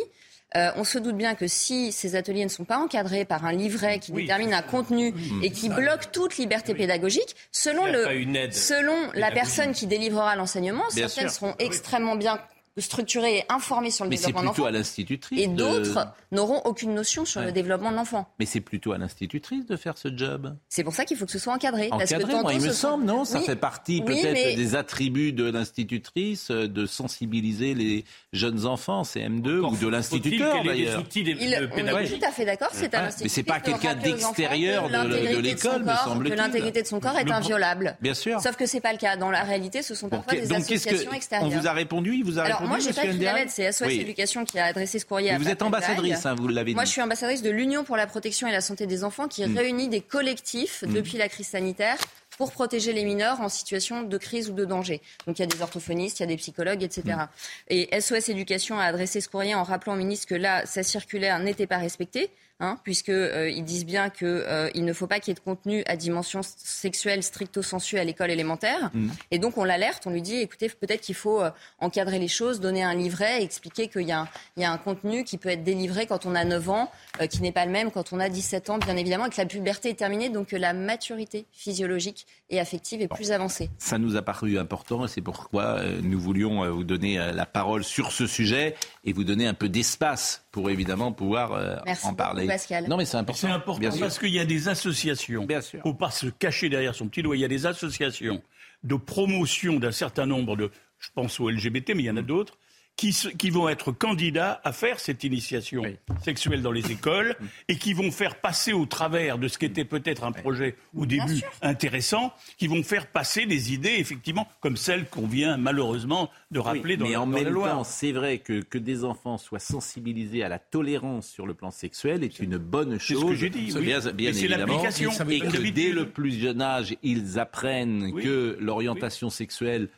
Euh, 0.56 0.72
on 0.78 0.86
se 0.86 0.98
doute 0.98 1.18
bien 1.18 1.36
que 1.36 1.46
si 1.46 1.92
ces 1.92 2.16
ateliers 2.16 2.46
ne 2.46 2.50
sont 2.50 2.64
pas 2.64 2.78
encadrés 2.78 3.26
par 3.26 3.46
un 3.46 3.52
livret 3.52 4.00
qui 4.00 4.14
détermine 4.14 4.54
un 4.54 4.62
contenu 4.62 5.14
et 5.44 5.52
qui 5.52 5.68
bloque 5.68 6.12
toute 6.14 6.38
liberté 6.38 6.74
pédagogique, 6.74 7.36
selon, 7.52 7.86
le, 7.86 8.06
selon 8.52 8.96
la 9.14 9.30
personne 9.32 9.74
qui 9.74 9.88
délivrera 9.88 10.36
l'enseignement, 10.38 10.90
certaines 10.90 11.30
seront 11.30 11.54
extrêmement 11.60 12.16
bien 12.16 12.40
structurés 12.78 13.38
et 13.38 13.44
informés 13.50 13.92
sur 13.92 14.06
le 14.06 14.12
développement 14.12 14.42
de 14.42 14.46
l'enfant. 14.48 14.54
Mais 14.54 14.54
c'est 14.54 14.54
plutôt 14.54 14.68
à 14.68 14.72
l'institutrice. 14.72 15.40
Et 15.40 15.48
d'autres 15.48 16.08
n'auront 16.32 16.62
aucune 16.66 16.94
notion 16.94 17.26
sur 17.26 17.42
le 17.42 17.52
développement 17.52 17.92
de 17.92 17.96
l'enfant. 17.96 18.28
Mais 18.40 18.46
c'est 18.46 18.62
plutôt 18.62 18.92
à 18.92 18.98
l'institutrice 18.98 19.66
de 19.66 19.76
faire 19.76 19.98
ce 19.98 20.16
job. 20.16 20.56
C'est 20.70 20.84
pour 20.84 20.94
ça 20.94 21.06
qu'il 21.06 21.18
faut 21.18 21.26
que 21.26 21.32
ce 21.32 21.40
soit 21.40 21.54
encadré. 21.54 21.90
Encadré, 21.92 22.20
parce 22.20 22.34
que 22.34 22.42
moi, 22.42 22.54
il 22.54 22.62
me 22.62 22.72
semble, 22.72 23.06
non? 23.06 23.26
Ça 23.26 23.40
fait 23.40 23.56
partie 23.56 24.02
peut-être 24.02 24.56
des 24.56 24.76
attributs 24.76 25.34
de 25.34 25.50
l'institutrice, 25.50 26.52
euh, 26.52 26.68
de 26.68 26.86
sensibiliser 26.86 27.74
les 27.74 28.06
jeunes 28.34 28.66
enfants, 28.66 29.04
CM2, 29.04 29.60
ou 29.60 29.76
de 29.76 29.88
l'instituteur 29.88 30.64
d'ailleurs. 30.64 31.04
Il... 31.16 31.70
On 31.74 31.98
est 31.98 32.08
tout 32.08 32.26
à 32.26 32.32
fait 32.32 32.46
d'accord, 32.46 32.70
c'est 32.72 32.94
à 32.94 33.04
l'institutrice. 33.04 33.24
Mais 33.24 33.30
c'est 33.30 33.44
pas 33.44 33.60
quelqu'un 33.60 33.96
d'extérieur 33.96 34.90
de 34.90 35.38
l'école, 35.38 35.84
me 35.84 35.94
semble-t-il. 35.94 36.36
Que 36.36 36.38
l'intégrité 36.38 36.82
de 36.82 36.88
son 36.88 37.00
corps 37.00 37.18
est 37.18 37.32
inviolable. 37.32 37.98
Bien 38.02 38.14
sûr. 38.14 38.40
Sauf 38.42 38.56
que 38.56 38.66
c'est 38.66 38.82
pas 38.82 38.92
le 38.92 38.98
cas. 38.98 39.16
Dans 39.18 39.32
la 39.32 39.44
réalité, 39.44 39.82
ce 39.82 39.96
sont 39.96 40.10
parfois 40.10 40.34
des 40.34 40.52
associations 40.54 41.12
extérieures. 41.12 41.48
On 41.48 41.60
vous 41.60 41.68
a 41.68 41.72
répondu, 41.72 42.16
il 42.16 42.24
vous 42.24 42.40
a 42.40 42.44
répondu 42.44 42.67
moi, 42.68 42.80
j'ai 42.80 42.94
pas 42.94 43.06
écrit 43.06 43.20
la 43.20 43.34
lettre, 43.34 43.52
c'est 43.54 43.72
SOS 43.72 43.88
Éducation 43.88 44.46
qui 44.46 44.60
a 44.60 44.66
adressé 44.66 45.00
ce 45.00 45.06
courrier 45.06 45.36
Vous 45.38 45.50
êtes 45.50 45.62
ambassadrice, 45.62 46.26
hein, 46.26 46.36
vous 46.36 46.48
l'avez 46.48 46.72
dit. 46.72 46.76
Moi, 46.76 46.86
je 46.86 46.92
suis 46.92 47.02
ambassadrice 47.02 47.42
de 47.42 47.50
l'Union 47.50 47.84
pour 47.84 47.98
la 47.98 48.08
protection 48.08 48.48
et 48.48 48.52
la 48.52 48.62
santé 48.62 48.88
des 48.88 49.04
enfants 49.04 49.28
qui 49.28 49.46
mm. 49.46 49.58
réunit 49.58 49.88
des 49.90 50.02
collectifs 50.02 50.84
mm. 50.84 50.94
depuis 50.94 51.18
la 51.18 51.30
crise 51.30 51.48
sanitaire 51.48 51.98
pour 52.38 52.52
protéger 52.52 52.94
les 52.94 53.04
mineurs 53.04 53.42
en 53.42 53.50
situation 53.50 54.04
de 54.04 54.18
crise 54.18 54.50
ou 54.50 54.54
de 54.54 54.64
danger. 54.64 55.02
Donc 55.26 55.40
il 55.40 55.42
y 55.42 55.44
a 55.44 55.48
des 55.48 55.62
orthophonistes, 55.62 56.20
il 56.20 56.24
y 56.24 56.26
a 56.26 56.28
des 56.28 56.38
psychologues, 56.38 56.84
etc. 56.84 57.04
Mm. 57.18 57.28
Et 57.70 58.00
SOS 58.00 58.30
Éducation 58.30 58.80
a 58.80 58.84
adressé 58.84 59.22
ce 59.22 59.30
courrier 59.30 59.56
en 59.56 59.64
rappelant 59.64 59.94
au 59.94 59.98
ministre 59.98 60.28
que 60.28 60.36
là, 60.36 60.66
sa 60.66 60.84
circulaire 60.84 61.40
n'était 61.40 61.68
pas 61.68 61.78
respectée. 61.78 62.32
Hein, 62.60 62.80
puisqu'ils 62.84 63.14
euh, 63.14 63.62
disent 63.62 63.86
bien 63.86 64.10
qu'il 64.10 64.26
euh, 64.26 64.72
ne 64.74 64.92
faut 64.92 65.06
pas 65.06 65.20
qu'il 65.20 65.30
y 65.30 65.34
ait 65.34 65.36
de 65.36 65.40
contenu 65.40 65.84
à 65.86 65.96
dimension 65.96 66.42
sexuelle 66.42 67.22
stricto 67.22 67.62
sensu 67.62 68.00
à 68.00 68.04
l'école 68.04 68.32
élémentaire. 68.32 68.90
Mm. 68.96 69.10
Et 69.30 69.38
donc 69.38 69.60
on 69.60 69.64
l'alerte, 69.64 70.08
on 70.08 70.10
lui 70.10 70.24
dit 70.24 70.38
écoutez, 70.38 70.68
peut-être 70.70 71.02
qu'il 71.02 71.14
faut 71.14 71.40
euh, 71.40 71.52
encadrer 71.78 72.18
les 72.18 72.28
choses, 72.28 72.60
donner 72.60 72.82
un 72.82 72.96
livret, 72.96 73.44
expliquer 73.44 73.90
qu'il 73.90 74.08
y, 74.08 74.12
a 74.12 74.28
un 74.58 74.78
contenu 74.80 75.24
qui 75.24 75.38
peut 75.38 75.50
être 75.50 75.64
délivré 75.64 76.08
quand 76.08 76.26
on 76.26 76.34
a 76.34 76.46
9 76.46 76.70
ans, 76.72 76.92
qui 77.30 77.44
n'est 77.44 77.52
pas 77.52 77.66
le 77.66 77.72
même 77.72 77.92
quand 77.92 78.12
on 78.12 78.20
a 78.20 78.28
17 78.28 78.72
ans, 78.72 78.80
bien 78.80 78.98
évidemment, 78.98 79.28
et 79.28 79.30
que 79.30 79.38
la 79.38 79.46
puberté 79.46 79.90
est 79.90 80.00
terminée, 80.00 80.30
donc 80.30 80.48
que 80.48 80.56
la 80.56 80.74
maturité 80.74 81.46
physiologique 81.52 82.26
et 82.50 82.60
affective 82.60 83.02
est 83.02 83.08
plus 83.08 83.32
avancée. 83.32 83.70
Ça 83.78 83.98
nous 83.98 84.16
a 84.16 84.22
paru 84.22 84.58
important 84.58 85.06
et 85.06 85.08
c'est 85.08 85.22
pourquoi 85.22 85.82
nous 86.02 86.20
voulions 86.20 86.70
vous 86.74 86.84
donner 86.84 87.18
la 87.18 87.46
parole 87.46 87.84
sur 87.84 88.12
ce 88.12 88.26
sujet 88.26 88.76
et 89.04 89.14
vous 89.14 89.24
donner 89.24 89.48
un 89.48 89.54
peu 89.54 89.70
d'espace 89.70 90.46
pour 90.52 90.70
évidemment 90.70 91.12
pouvoir 91.12 91.84
en 92.04 92.14
parler. 92.14 92.48
Non, 92.88 92.98
mais 92.98 93.06
c'est 93.06 93.18
important. 93.18 93.48
C'est 93.48 93.52
important 93.52 94.00
parce 94.00 94.20
qu'il 94.20 94.34
y 94.34 94.40
a 94.40 94.46
des 94.46 94.70
associations. 94.70 95.46
Bien 95.46 95.62
sûr. 95.62 95.82
Faut 95.82 95.94
pas 95.94 96.12
se 96.12 96.28
cacher 96.28 96.70
derrière 96.70 96.96
son 96.96 97.08
petit 97.08 97.22
doigt. 97.22 97.36
Il 97.36 97.42
y 97.42 97.46
a 97.46 97.50
des 97.50 97.66
associations 97.66 98.42
de 98.84 98.96
promotion 98.96 99.80
d'un 99.80 99.92
certain 99.92 100.26
nombre 100.26 100.56
de, 100.56 100.72
je 101.00 101.10
pense 101.14 101.40
aux 101.40 101.50
LGBT, 101.50 101.90
mais 101.90 102.04
il 102.04 102.06
y 102.06 102.12
en 102.12 102.18
a 102.18 102.22
d'autres, 102.22 102.58
qui, 102.98 103.50
vont 103.52 103.70
être 103.70 103.92
candidats 103.92 104.60
à 104.64 104.72
faire 104.72 105.00
cette 105.00 105.24
initiation 105.24 105.84
sexuelle 106.24 106.64
dans 106.64 106.72
les 106.72 106.92
écoles 106.92 107.36
et 107.68 107.78
qui 107.78 107.94
vont 107.94 108.12
faire 108.12 108.42
passer 108.42 108.74
au 108.74 108.88
travers 108.88 109.38
de 109.38 109.48
ce 109.48 109.60
qui 109.60 109.66
était 109.66 109.86
peut-être 109.86 110.24
un 110.24 110.32
projet 110.32 110.76
au 110.96 111.06
début 111.06 111.42
intéressant, 111.62 112.34
qui 112.58 112.68
vont 112.68 112.82
faire 112.82 113.06
passer 113.08 113.46
des 113.46 113.72
idées 113.72 113.96
effectivement 114.00 114.48
comme 114.62 114.78
celles 114.78 115.08
qu'on 115.08 115.28
vient 115.28 115.58
malheureusement 115.58 116.32
de 116.50 116.60
rappeler 116.60 116.98
dans, 116.98 117.08
mais 117.08 117.16
en 117.16 117.28
même 117.28 117.54
temps, 117.54 117.84
c'est 117.84 118.12
vrai 118.12 118.40
que, 118.40 118.62
que 118.62 118.80
des 118.80 119.04
enfants 119.04 119.38
soient 119.38 119.60
sensibilisés 119.60 120.44
à 120.44 120.50
la 120.50 120.60
tolérance 120.60 121.28
sur 121.28 121.46
le 121.46 121.54
plan 121.54 121.70
sexuel 121.70 122.24
est 122.24 122.40
une 122.40 122.58
bonne 122.58 123.00
chose. 123.00 123.20
C'est 123.20 123.26
ce 123.26 123.30
que 123.30 123.36
j'ai 123.36 123.50
dit. 123.50 123.74
Bien, 123.80 124.00
bien 124.12 124.32
évidemment. 124.32 124.84
Et 125.30 125.40
que 125.40 125.70
dès 125.72 125.92
le 125.92 126.10
plus 126.10 126.32
jeune 126.32 126.62
âge, 126.62 126.96
ils 127.04 127.38
apprennent 127.38 128.14
que 128.14 128.58
l'orientation 128.60 129.30
sexuelle 129.30 129.90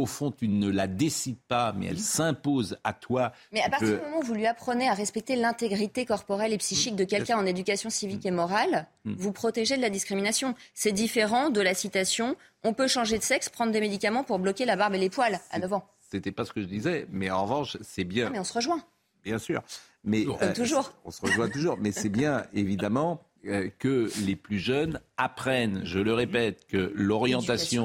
au 0.00 0.06
fond, 0.06 0.30
tu 0.30 0.48
ne 0.48 0.68
la 0.68 0.86
décides 0.86 1.40
pas, 1.48 1.72
mais 1.76 1.86
elle 1.86 1.98
s'impose 1.98 2.78
à 2.84 2.92
toi. 2.92 3.32
Mais 3.52 3.62
à 3.62 3.68
partir 3.68 3.88
du 3.88 4.04
moment 4.04 4.18
où 4.18 4.22
vous 4.22 4.34
lui 4.34 4.46
apprenez 4.46 4.88
à 4.88 4.94
respecter 4.94 5.36
l'intégrité 5.36 6.04
corporelle 6.04 6.52
et 6.52 6.58
psychique 6.58 6.96
de 6.96 7.04
quelqu'un 7.04 7.38
en 7.38 7.46
éducation 7.46 7.90
civique 7.90 8.26
et 8.26 8.30
morale, 8.30 8.86
mm. 9.04 9.14
vous 9.16 9.32
protégez 9.32 9.76
de 9.76 9.82
la 9.82 9.90
discrimination. 9.90 10.54
C'est 10.74 10.92
différent 10.92 11.50
de 11.50 11.60
la 11.60 11.74
citation 11.74 12.36
on 12.62 12.74
peut 12.74 12.88
changer 12.88 13.18
de 13.18 13.22
sexe, 13.22 13.48
prendre 13.48 13.72
des 13.72 13.80
médicaments 13.80 14.24
pour 14.24 14.38
bloquer 14.38 14.64
la 14.64 14.76
barbe 14.76 14.94
et 14.94 14.98
les 14.98 15.10
poils 15.10 15.40
à 15.50 15.58
9 15.58 15.72
ans. 15.72 15.88
C'était 16.10 16.32
pas 16.32 16.44
ce 16.44 16.52
que 16.52 16.60
je 16.60 16.66
disais, 16.66 17.06
mais 17.10 17.30
en 17.30 17.44
revanche, 17.44 17.76
c'est 17.82 18.04
bien. 18.04 18.30
mais 18.30 18.38
on 18.38 18.44
se 18.44 18.52
rejoint. 18.52 18.82
Bien 19.24 19.38
sûr. 19.38 19.62
Mais, 20.02 20.24
euh, 20.26 20.54
toujours. 20.54 20.92
On 21.04 21.10
se 21.10 21.20
rejoint 21.20 21.50
toujours. 21.50 21.76
Mais 21.78 21.92
c'est 21.92 22.08
bien, 22.08 22.46
évidemment, 22.54 23.22
euh, 23.44 23.68
que 23.78 24.10
les 24.24 24.34
plus 24.34 24.58
jeunes 24.58 24.98
apprennent, 25.18 25.82
je 25.84 25.98
le 25.98 26.14
répète, 26.14 26.66
que 26.66 26.90
l'orientation 26.94 27.84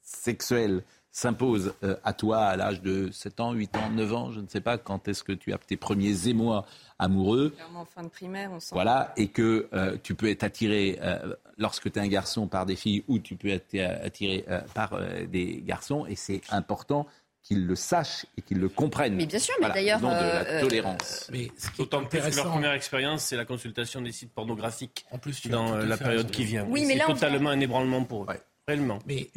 sexuelle 0.00 0.84
s'impose 1.10 1.74
euh, 1.82 1.96
à 2.04 2.12
toi 2.12 2.44
à 2.44 2.56
l'âge 2.56 2.82
de 2.82 3.10
7 3.10 3.40
ans, 3.40 3.52
8 3.52 3.76
ans, 3.76 3.90
9 3.90 4.14
ans, 4.14 4.30
je 4.32 4.40
ne 4.40 4.46
sais 4.46 4.60
pas 4.60 4.78
quand 4.78 5.08
est-ce 5.08 5.24
que 5.24 5.32
tu 5.32 5.52
as 5.52 5.58
tes 5.58 5.76
premiers 5.76 6.28
émois 6.28 6.64
amoureux. 6.98 7.54
en 7.74 7.84
fin 7.84 8.02
de 8.02 8.08
primaire, 8.08 8.50
on 8.52 8.60
sent. 8.60 8.74
Voilà, 8.74 9.12
et 9.16 9.28
que 9.28 9.68
euh, 9.72 9.96
tu 10.02 10.14
peux 10.14 10.28
être 10.28 10.44
attiré 10.44 10.98
euh, 11.02 11.34
lorsque 11.56 11.90
tu 11.90 11.98
es 11.98 12.02
un 12.02 12.08
garçon 12.08 12.46
par 12.46 12.66
des 12.66 12.76
filles 12.76 13.04
ou 13.08 13.18
tu 13.18 13.36
peux 13.36 13.48
être 13.48 13.78
attiré 14.04 14.44
par 14.74 14.98
des 15.28 15.62
garçons, 15.64 16.06
et 16.06 16.14
c'est 16.14 16.40
important 16.50 17.06
qu'ils 17.42 17.66
le 17.66 17.76
sachent 17.76 18.26
et 18.36 18.42
qu'ils 18.42 18.58
le 18.58 18.68
comprennent. 18.68 19.16
Mais 19.16 19.26
bien 19.26 19.38
sûr, 19.38 19.54
mais 19.60 19.70
d'ailleurs. 19.70 20.00
de 20.00 20.06
la 20.06 20.60
tolérance. 20.60 21.28
Mais 21.32 21.50
ce 21.56 21.70
qui 21.70 21.78
D'autant 21.78 22.04
plus 22.04 22.20
que 22.20 22.36
leur 22.36 22.50
première 22.50 22.72
expérience, 22.72 23.22
c'est 23.22 23.36
la 23.36 23.44
consultation 23.44 24.02
des 24.02 24.12
sites 24.12 24.32
pornographiques 24.32 25.06
en 25.10 25.18
plus, 25.18 25.46
dans 25.46 25.76
la 25.76 25.96
période 25.96 26.30
qui 26.30 26.44
vient. 26.44 26.66
Oui, 26.68 26.84
mais 26.86 26.98
c'est 26.98 27.06
totalement 27.06 27.50
un 27.50 27.60
ébranlement 27.60 28.04
pour 28.04 28.24
eux. 28.24 28.36
Réellement. 28.68 28.98
Mais 29.06 29.28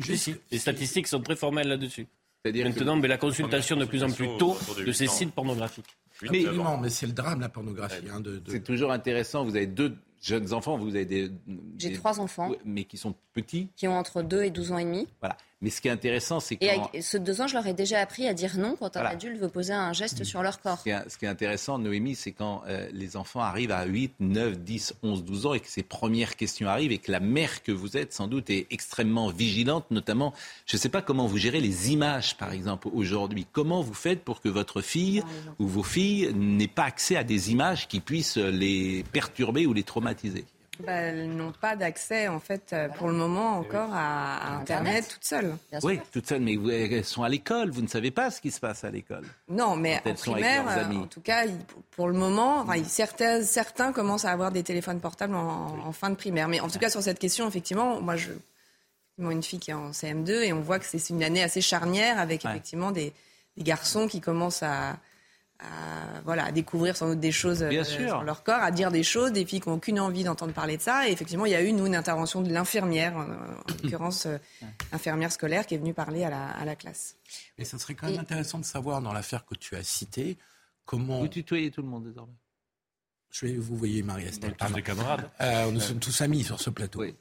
Les 0.51 0.59
statistiques 0.59 1.07
sont 1.07 1.21
très 1.21 1.35
formelles 1.35 1.69
là-dessus. 1.69 2.05
Maintenant, 2.45 2.97
mais 2.97 3.07
la 3.07 3.17
consultation 3.17 3.77
de 3.77 3.85
plus 3.85 4.03
en 4.03 4.11
plus 4.11 4.27
tôt 4.37 4.57
de 4.85 4.91
ces 4.91 5.07
sites 5.07 5.31
pornographiques. 5.31 5.97
Mais, 6.29 6.43
non, 6.43 6.77
mais 6.77 6.89
c'est 6.89 7.07
le 7.07 7.13
drame, 7.13 7.39
la 7.39 7.49
pornographie. 7.49 8.05
Hein, 8.11 8.19
de... 8.19 8.41
C'est 8.47 8.63
toujours 8.63 8.91
intéressant. 8.91 9.43
Vous 9.43 9.55
avez 9.55 9.65
deux 9.65 9.95
jeunes 10.21 10.53
enfants, 10.53 10.77
vous 10.77 10.95
avez 10.95 11.05
des... 11.05 11.31
J'ai 11.79 11.93
trois 11.93 12.19
enfants. 12.19 12.51
Mais 12.65 12.83
qui 12.83 12.97
sont 12.97 13.15
petits. 13.33 13.69
Qui 13.75 13.87
ont 13.87 13.97
entre 13.97 14.21
2 14.21 14.43
et 14.43 14.51
12 14.51 14.71
ans 14.71 14.77
et 14.77 14.83
demi. 14.83 15.07
Voilà. 15.19 15.37
Mais 15.61 15.69
ce 15.69 15.79
qui 15.79 15.87
est 15.87 15.91
intéressant, 15.91 16.39
c'est 16.39 16.55
que. 16.55 16.65
Et 16.93 17.01
ce 17.01 17.17
deux 17.17 17.41
ans, 17.41 17.47
je 17.47 17.53
leur 17.53 17.67
ai 17.67 17.73
déjà 17.73 17.99
appris 17.99 18.27
à 18.27 18.33
dire 18.33 18.57
non 18.57 18.75
quand 18.79 18.97
un 18.97 19.05
adulte 19.05 19.39
veut 19.39 19.47
poser 19.47 19.73
un 19.73 19.93
geste 19.93 20.23
sur 20.23 20.41
leur 20.41 20.59
corps. 20.59 20.79
Ce 20.79 21.17
qui 21.17 21.25
est, 21.25 21.27
intéressant, 21.27 21.77
Noémie, 21.77 22.15
c'est 22.15 22.31
quand 22.31 22.63
euh, 22.67 22.87
les 22.93 23.15
enfants 23.15 23.41
arrivent 23.41 23.71
à 23.71 23.85
8, 23.85 24.13
9, 24.19 24.59
10, 24.59 24.95
11, 25.03 25.23
12 25.23 25.45
ans 25.45 25.53
et 25.53 25.59
que 25.59 25.69
ces 25.69 25.83
premières 25.83 26.35
questions 26.35 26.67
arrivent 26.67 26.91
et 26.91 26.97
que 26.97 27.11
la 27.11 27.19
mère 27.19 27.61
que 27.61 27.71
vous 27.71 27.95
êtes, 27.95 28.13
sans 28.13 28.27
doute, 28.27 28.49
est 28.49 28.67
extrêmement 28.71 29.29
vigilante, 29.29 29.85
notamment, 29.91 30.33
je 30.65 30.77
ne 30.77 30.81
sais 30.81 30.89
pas 30.89 31.01
comment 31.01 31.27
vous 31.27 31.37
gérez 31.37 31.61
les 31.61 31.91
images, 31.91 32.37
par 32.37 32.51
exemple, 32.53 32.89
aujourd'hui. 32.93 33.45
Comment 33.51 33.81
vous 33.81 33.93
faites 33.93 34.23
pour 34.23 34.41
que 34.41 34.49
votre 34.49 34.81
fille 34.81 35.23
ou 35.59 35.67
vos 35.67 35.83
filles 35.83 36.33
n'aient 36.33 36.67
pas 36.67 36.85
accès 36.85 37.15
à 37.15 37.23
des 37.23 37.51
images 37.51 37.87
qui 37.87 37.99
puissent 37.99 38.37
les 38.37 39.03
perturber 39.11 39.67
ou 39.67 39.73
les 39.73 39.83
traumatiser? 39.83 40.45
Bah, 40.85 40.93
elles 40.93 41.29
n'ont 41.29 41.51
pas 41.51 41.75
d'accès, 41.75 42.27
en 42.27 42.39
fait, 42.39 42.71
euh, 42.73 42.89
pour 42.89 43.07
le 43.07 43.13
moment 43.13 43.57
encore 43.57 43.89
à, 43.93 44.57
Internet, 44.57 45.07
toutes 45.07 45.23
seules. 45.23 45.55
Oui, 45.83 45.99
toutes 46.11 46.27
seules, 46.27 46.41
mais 46.41 46.55
elles 46.55 47.05
sont 47.05 47.23
à 47.23 47.29
l'école. 47.29 47.69
Vous 47.69 47.81
ne 47.81 47.87
savez 47.87 48.11
pas 48.11 48.31
ce 48.31 48.41
qui 48.41 48.51
se 48.51 48.59
passe 48.59 48.83
à 48.83 48.91
l'école. 48.91 49.25
Non, 49.49 49.75
mais 49.75 50.01
en 50.05 50.13
primaire, 50.13 50.65
euh, 50.67 50.95
en 50.95 51.07
tout 51.07 51.21
cas, 51.21 51.45
pour 51.91 52.07
le 52.07 52.13
moment, 52.13 52.65
certains, 52.85 53.41
certains 53.43 53.93
commencent 53.93 54.25
à 54.25 54.31
avoir 54.31 54.51
des 54.51 54.63
téléphones 54.63 54.99
portables 54.99 55.35
en, 55.35 55.91
fin 55.91 56.09
de 56.09 56.15
primaire. 56.15 56.47
Mais 56.47 56.59
en 56.59 56.69
tout 56.69 56.79
cas, 56.79 56.89
sur 56.89 57.01
cette 57.01 57.19
question, 57.19 57.47
effectivement, 57.47 58.01
moi, 58.01 58.15
je 58.15 58.31
une 59.29 59.43
fille 59.43 59.59
qui 59.59 59.69
est 59.69 59.75
en 59.75 59.91
CM2 59.91 60.31
et 60.41 60.53
on 60.53 60.61
voit 60.61 60.79
que 60.79 60.85
c'est 60.85 61.09
une 61.09 61.21
année 61.21 61.43
assez 61.43 61.61
charnière 61.61 62.17
avec 62.17 62.43
effectivement 62.43 62.89
des, 62.91 63.13
des 63.55 63.63
garçons 63.63 64.07
qui 64.07 64.19
commencent 64.19 64.63
à 64.63 64.97
à, 65.61 66.21
voilà, 66.25 66.45
à 66.45 66.51
découvrir 66.51 66.95
sans 66.95 67.09
doute 67.09 67.19
des 67.19 67.31
choses 67.31 67.63
euh, 67.63 67.83
sur 67.83 68.23
leur 68.23 68.43
corps, 68.43 68.61
à 68.61 68.71
dire 68.71 68.91
des 68.91 69.03
choses, 69.03 69.31
des 69.31 69.45
filles 69.45 69.61
qui 69.61 69.69
n'ont 69.69 69.75
aucune 69.75 69.99
envie 69.99 70.23
d'entendre 70.23 70.53
parler 70.53 70.77
de 70.77 70.81
ça. 70.81 71.07
Et 71.07 71.11
effectivement, 71.11 71.45
il 71.45 71.51
y 71.51 71.55
a 71.55 71.61
eu, 71.61 71.73
nous, 71.73 71.85
une 71.85 71.95
intervention 71.95 72.41
de 72.41 72.51
l'infirmière, 72.51 73.15
en, 73.15 73.25
l'occurrence, 73.83 74.25
euh, 74.25 74.37
infirmière 74.91 75.31
scolaire, 75.31 75.65
qui 75.65 75.75
est 75.75 75.77
venue 75.77 75.93
parler 75.93 76.23
à 76.23 76.29
la, 76.29 76.47
à 76.47 76.65
la 76.65 76.75
classe. 76.75 77.15
Mais 77.57 77.65
ça 77.65 77.77
serait 77.77 77.95
quand 77.95 78.09
même 78.09 78.19
intéressant 78.19 78.59
de 78.59 78.65
savoir, 78.65 79.01
dans 79.01 79.13
l'affaire 79.13 79.45
que 79.45 79.55
tu 79.55 79.75
as 79.75 79.83
citée, 79.83 80.37
comment... 80.85 81.19
Vous 81.19 81.27
tutoyez 81.27 81.71
tout 81.71 81.81
le 81.81 81.87
monde 81.87 82.05
désormais 82.05 82.33
je 83.31 83.45
vais 83.45 83.53
vous 83.53 83.77
voyez 83.77 84.03
Marie-Estelle. 84.03 84.55
Tous 84.55 84.73
des 84.73 84.81
camarades. 84.81 85.29
Euh, 85.39 85.71
nous 85.71 85.79
sommes 85.79 85.99
tous 85.99 86.21
amis 86.21 86.43
sur 86.43 86.59
ce 86.59 86.69
plateau. 86.69 86.99
Oui. 86.99 87.15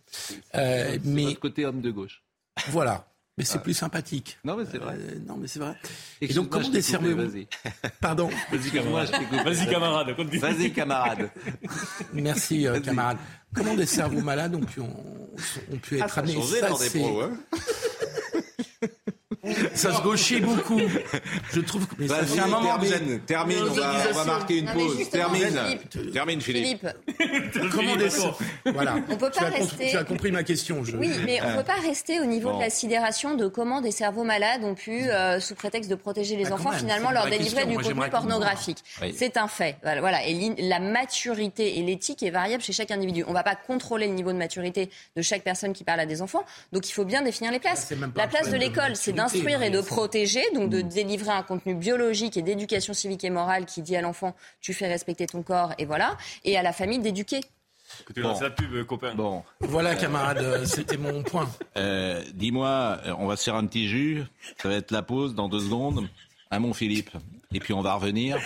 Euh, 0.56 0.98
mais 1.04 1.36
côté 1.36 1.64
homme 1.64 1.80
de 1.80 1.90
gauche. 1.90 2.22
Voilà. 2.68 3.06
Mais 3.40 3.46
c'est 3.46 3.56
ah. 3.56 3.62
plus 3.62 3.72
sympathique. 3.72 4.38
Non, 4.44 4.54
mais 4.54 4.64
c'est 4.70 4.76
vrai. 4.76 4.96
Euh, 4.98 5.18
non, 5.26 5.38
mais 5.38 5.48
c'est 5.48 5.60
vrai. 5.60 5.74
Et, 6.20 6.28
donc, 6.28 6.50
comment 6.50 6.68
Vas-y. 6.68 7.48
Pardon. 8.00 8.28
Vas-y, 8.52 8.70
camarade. 8.70 9.10
Vas-y, 9.44 9.66
camarade. 9.66 10.14
Vas-y, 10.34 10.72
camarade. 10.72 11.30
Merci, 12.12 12.66
euh, 12.66 12.80
camarade. 12.80 13.16
Comment 13.54 13.72
des 13.72 13.86
cerveaux 13.86 14.20
malades 14.20 14.54
ont 14.54 14.60
pu, 14.60 14.80
ont, 14.80 15.78
pu 15.80 15.96
être 15.96 16.18
ah, 16.18 16.20
amenés 16.20 16.42
ça, 16.42 16.68
dans 16.68 16.76
des 16.76 16.90
pros, 16.90 17.22
hein 17.22 17.30
ça 19.74 19.94
se 19.94 20.02
gauchait 20.02 20.40
beaucoup. 20.40 20.80
Je 21.52 21.60
trouve 21.60 21.86
que 21.86 22.06
fait 22.06 22.40
un 22.40 22.46
moment. 22.46 22.78
Termine, 22.78 23.20
termine 23.20 23.58
on, 23.62 23.72
va, 23.72 23.92
on, 24.10 24.14
va, 24.14 24.24
marquer 24.24 24.58
une 24.58 24.66
pause. 24.66 25.08
Termine, 25.10 25.78
termine, 26.12 26.40
Philippe. 26.40 26.86
Philippe. 27.18 27.70
Comment 27.72 27.96
des... 27.96 28.08
Voilà. 28.72 28.96
On 29.08 29.16
peut 29.16 29.30
pas 29.30 29.30
tu, 29.30 29.44
rester... 29.44 29.88
as 29.88 29.90
tu 29.90 29.96
as 29.96 30.04
compris 30.04 30.30
ma 30.30 30.42
question. 30.42 30.84
Je... 30.84 30.96
Oui, 30.96 31.10
mais 31.24 31.40
on 31.42 31.50
ne 31.50 31.56
peut 31.56 31.64
pas 31.64 31.80
rester 31.80 32.20
au 32.20 32.24
niveau 32.24 32.52
de 32.52 32.60
la 32.60 32.70
sidération 32.70 33.34
de 33.34 33.46
comment 33.46 33.80
des 33.80 33.90
cerveaux 33.90 34.24
malades 34.24 34.64
ont 34.64 34.74
pu, 34.74 35.08
euh, 35.08 35.40
sous 35.40 35.54
prétexte 35.54 35.90
de 35.90 35.94
protéger 35.94 36.36
les 36.36 36.44
bah, 36.44 36.54
enfants, 36.54 36.72
finalement 36.72 37.10
leur 37.10 37.28
délivrer 37.28 37.66
du 37.66 37.76
contenu 37.76 38.08
pornographique. 38.10 38.78
C'est 39.14 39.36
un 39.36 39.48
fait. 39.48 39.76
Voilà. 39.82 40.26
Et 40.26 40.54
la 40.58 40.80
maturité 40.80 41.78
et 41.78 41.82
l'éthique 41.82 42.22
est 42.22 42.30
variable 42.30 42.62
chez 42.62 42.72
chaque 42.72 42.90
individu. 42.90 43.24
On 43.26 43.30
ne 43.30 43.34
va 43.34 43.42
pas 43.42 43.56
contrôler 43.56 44.06
le 44.06 44.14
niveau 44.14 44.32
de 44.32 44.38
maturité 44.38 44.90
de 45.16 45.22
chaque 45.22 45.42
personne 45.42 45.72
qui 45.72 45.84
parle 45.84 46.00
à 46.00 46.06
des 46.06 46.22
enfants. 46.22 46.44
Donc 46.72 46.88
il 46.88 46.92
faut 46.92 47.04
bien 47.04 47.22
définir 47.22 47.52
les 47.52 47.58
places. 47.58 47.92
La 48.16 48.26
place 48.26 48.50
de 48.50 48.56
l'école, 48.56 48.96
c'est 48.96 49.12
d'instruire 49.12 49.39
et 49.48 49.70
de 49.70 49.80
protéger, 49.80 50.42
donc 50.54 50.70
de 50.70 50.80
délivrer 50.80 51.30
un 51.30 51.42
contenu 51.42 51.74
biologique 51.74 52.36
et 52.36 52.42
d'éducation 52.42 52.92
civique 52.92 53.24
et 53.24 53.30
morale 53.30 53.66
qui 53.66 53.82
dit 53.82 53.96
à 53.96 54.00
l'enfant 54.00 54.34
tu 54.60 54.74
fais 54.74 54.88
respecter 54.88 55.26
ton 55.26 55.42
corps 55.42 55.72
et 55.78 55.84
voilà, 55.84 56.16
et 56.44 56.56
à 56.56 56.62
la 56.62 56.72
famille 56.72 56.98
d'éduquer. 56.98 57.40
Écoutez, 58.02 58.22
bon. 58.22 58.38
la 58.40 58.50
pub, 58.50 58.84
copain. 58.84 59.14
Bon. 59.14 59.42
Voilà, 59.60 59.96
camarade, 59.96 60.64
c'était 60.64 60.96
mon 60.96 61.22
point. 61.24 61.50
Euh, 61.76 62.22
dis-moi, 62.34 63.00
on 63.18 63.26
va 63.26 63.36
se 63.36 63.44
faire 63.44 63.56
un 63.56 63.66
petit 63.66 63.88
jus. 63.88 64.22
Ça 64.62 64.68
va 64.68 64.76
être 64.76 64.92
la 64.92 65.02
pause 65.02 65.34
dans 65.34 65.48
deux 65.48 65.58
secondes. 65.58 66.08
À 66.50 66.60
mon 66.60 66.72
Philippe. 66.72 67.10
Et 67.52 67.58
puis 67.58 67.72
on 67.72 67.80
va 67.80 67.94
revenir. 67.94 68.38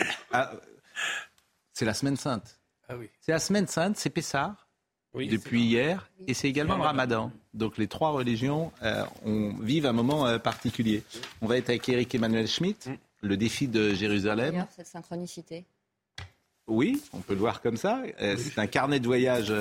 C'est 1.74 1.84
la 1.84 1.95
semaine 1.95 2.16
sainte. 2.16 2.59
Ah 2.88 2.97
oui. 2.97 3.11
C'est 3.20 3.32
la 3.32 3.38
semaine 3.38 3.66
sainte, 3.66 3.97
c'est 3.97 4.11
Pessard 4.11 4.64
depuis 5.14 5.62
hier, 5.62 6.11
et 6.26 6.34
c'est 6.34 6.49
également 6.49 6.76
le 6.76 6.82
Ramadan. 6.82 7.30
Donc 7.55 7.78
les 7.78 7.86
trois 7.86 8.11
religions 8.11 8.72
euh, 8.82 9.05
on, 9.24 9.55
vivent 9.55 9.86
un 9.86 9.92
moment 9.92 10.26
euh, 10.26 10.38
particulier. 10.38 11.02
On 11.40 11.46
va 11.46 11.57
être 11.57 11.70
avec 11.70 11.88
Eric 11.88 12.14
Emmanuel 12.14 12.48
Schmitt, 12.48 12.88
mm. 12.88 12.96
le 13.22 13.36
défi 13.36 13.68
de 13.68 13.94
Jérusalem. 13.94 14.66
Cette 14.76 14.88
synchronicité. 14.88 15.64
Oui, 16.66 17.02
on 17.12 17.20
peut 17.20 17.34
le 17.34 17.40
voir 17.40 17.62
comme 17.62 17.76
ça. 17.76 18.02
Euh, 18.20 18.36
c'est 18.36 18.59
un 18.59 18.66
carnet 18.66 18.98
de 18.98 19.07
voyage 19.07 19.52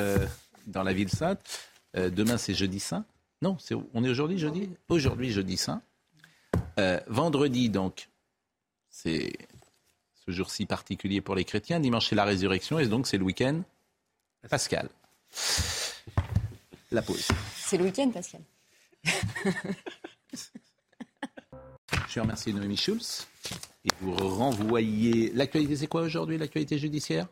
dans 0.68 0.84
la 0.84 0.94
ville 0.94 1.10
sainte. 1.10 1.70
demain, 1.94 2.38
c'est 2.38 2.54
jeudi 2.54 2.80
saint. 2.80 3.06
Non, 3.42 3.58
on 3.94 4.04
est 4.06 4.10
aujourd'hui 4.10 4.40
jeudi 4.40 4.70
Aujourd'hui, 4.88 5.32
jeudi 5.32 5.58
saint. 5.58 5.82
vendredi, 7.08 7.70
donc, 7.70 8.08
c'est 8.90 9.34
ce 10.26 10.32
jour-ci 10.32 10.66
particulier 10.66 11.20
pour 11.20 11.36
les 11.36 11.44
chrétiens. 11.44 11.82
Dimanche, 11.82 12.08
c'est 12.08 12.16
la 12.16 12.24
résurrection, 12.24 12.80
et 12.80 12.88
donc 12.88 13.06
c'est 13.06 13.18
le 13.18 13.26
week-end 13.26 13.62
pascal. 14.50 14.90
La 16.94 17.02
pause. 17.02 17.28
C'est 17.58 17.78
le 17.78 17.86
week-end, 17.86 18.10
Pascal. 18.12 18.42
Je 22.08 22.20
remercie 22.20 22.54
Noémie 22.54 22.78
Schulz. 22.78 23.28
Et 23.84 23.90
vous 24.00 24.14
renvoyez. 24.14 25.32
L'actualité, 25.34 25.76
c'est 25.76 25.88
quoi 25.88 26.04
aujourd'hui, 26.04 26.38
l'actualité 26.38 26.78
judiciaire? 26.78 27.28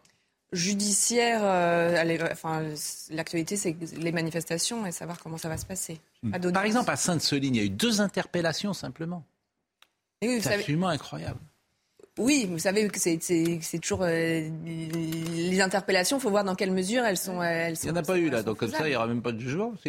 Judiciaire, 0.52 1.42
euh, 1.44 2.28
enfin, 2.32 2.64
l'actualité, 3.12 3.56
c'est 3.56 3.78
les 3.98 4.12
manifestations 4.12 4.86
et 4.88 4.92
savoir 4.92 5.20
comment 5.20 5.38
ça 5.38 5.48
va 5.48 5.58
se 5.58 5.66
passer. 5.66 6.02
Hmm. 6.24 6.52
Par 6.52 6.66
exemple, 6.66 6.90
à 6.90 6.96
Sainte-Soline, 6.96 7.56
il 7.56 7.60
y 7.60 7.62
a 7.62 7.66
eu 7.66 7.70
deux 7.70 8.02
interpellations 8.02 8.74
simplement. 8.74 9.24
C'est 10.22 10.54
absolument 10.54 10.90
incroyable. 10.90 11.40
Oui, 12.22 12.48
vous 12.50 12.60
savez 12.60 12.88
que 12.88 13.00
c'est 13.00 13.80
toujours 13.82 14.04
euh, 14.04 14.48
les 14.66 15.60
interpellations. 15.60 16.18
Il 16.18 16.22
faut 16.22 16.30
voir 16.30 16.44
dans 16.44 16.56
quelle 16.56 16.72
mesure 16.72 17.04
elles 17.04 17.18
sont. 17.18 17.42
Elles 17.42 17.76
il 17.82 17.86
n'y 17.86 17.92
en 17.92 17.96
a 17.96 18.04
pas 18.04 18.18
eu 18.18 18.30
là, 18.30 18.44
donc 18.44 18.58
comme 18.58 18.70
ça, 18.70 18.88
il 18.88 18.92
n'y 18.92 18.96
aura 18.96 19.08
même 19.08 19.22
pas 19.22 19.32
de 19.32 19.40
jugement. 19.40 19.74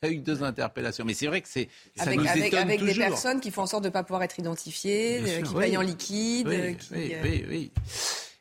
Il 0.00 0.08
y 0.08 0.12
a 0.12 0.14
eu 0.14 0.18
deux 0.18 0.44
interpellations, 0.44 1.04
mais 1.04 1.12
c'est 1.14 1.26
vrai 1.26 1.40
que 1.40 1.48
c'est 1.48 1.68
avec, 1.98 2.24
avec, 2.24 2.54
avec 2.54 2.84
des 2.84 2.94
personnes 2.94 3.40
qui 3.40 3.50
font 3.50 3.62
en 3.62 3.66
sorte 3.66 3.82
de 3.82 3.88
ne 3.88 3.92
pas 3.92 4.04
pouvoir 4.04 4.22
être 4.22 4.38
identifiées, 4.38 5.20
euh, 5.26 5.42
qui 5.42 5.52
payent 5.52 5.76
en 5.76 5.80
liquide. 5.80 6.46
Oui, 6.46 6.76
oui, 6.92 7.16
oui, 7.24 7.44
oui. 7.48 7.72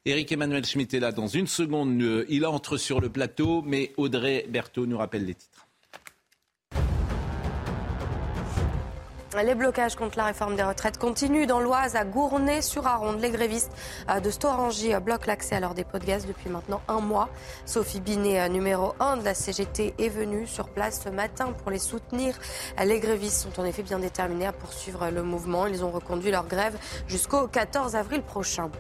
Éric 0.06 0.32
Emmanuel 0.32 0.64
Schmitt 0.66 0.94
est 0.94 1.00
là 1.00 1.12
dans 1.12 1.26
une 1.26 1.48
seconde. 1.48 2.00
Euh, 2.00 2.26
il 2.30 2.46
entre 2.46 2.78
sur 2.78 3.02
le 3.02 3.10
plateau, 3.10 3.64
mais 3.66 3.92
Audrey 3.98 4.46
Berthaud 4.48 4.86
nous 4.86 5.00
rappelle 5.00 5.26
les 5.26 5.34
titres. 5.34 5.67
Les 9.44 9.54
blocages 9.54 9.96
contre 9.96 10.18
la 10.18 10.26
réforme 10.26 10.56
des 10.56 10.64
retraites 10.64 10.98
continuent. 10.98 11.46
Dans 11.46 11.60
l'Oise, 11.60 11.96
à 11.96 12.06
Gournay-sur-Aronde, 12.06 13.22
les 13.22 13.30
grévistes 13.30 13.72
euh, 14.10 14.20
de 14.20 14.32
Storangy 14.32 14.96
euh, 14.96 15.00
bloquent 15.00 15.28
l'accès 15.28 15.56
à 15.56 15.60
leur 15.60 15.76
dépôt 15.76 16.00
de 16.00 16.06
gaz 16.06 16.26
depuis 16.26 16.50
maintenant 16.50 16.82
un 16.88 17.02
mois. 17.02 17.30
Sophie 17.66 18.00
Binet, 18.00 18.40
euh, 18.40 18.48
numéro 18.48 18.96
1 19.00 19.18
de 19.18 19.24
la 19.24 19.36
CGT, 19.36 19.94
est 20.00 20.10
venue 20.10 20.48
sur 20.48 20.70
place 20.70 21.02
ce 21.04 21.10
matin 21.10 21.54
pour 21.62 21.70
les 21.70 21.78
soutenir. 21.78 22.36
Les 22.84 23.00
grévistes 23.00 23.44
sont 23.44 23.62
en 23.62 23.66
effet 23.66 23.84
bien 23.84 24.00
déterminés 24.00 24.48
à 24.48 24.54
poursuivre 24.54 25.10
le 25.10 25.22
mouvement. 25.22 25.68
Ils 25.68 25.86
ont 25.86 25.92
reconduit 25.92 26.32
leur 26.32 26.48
grève 26.48 26.78
jusqu'au 27.08 27.48
14 27.48 27.96
avril 27.96 28.24
prochain. 28.24 28.72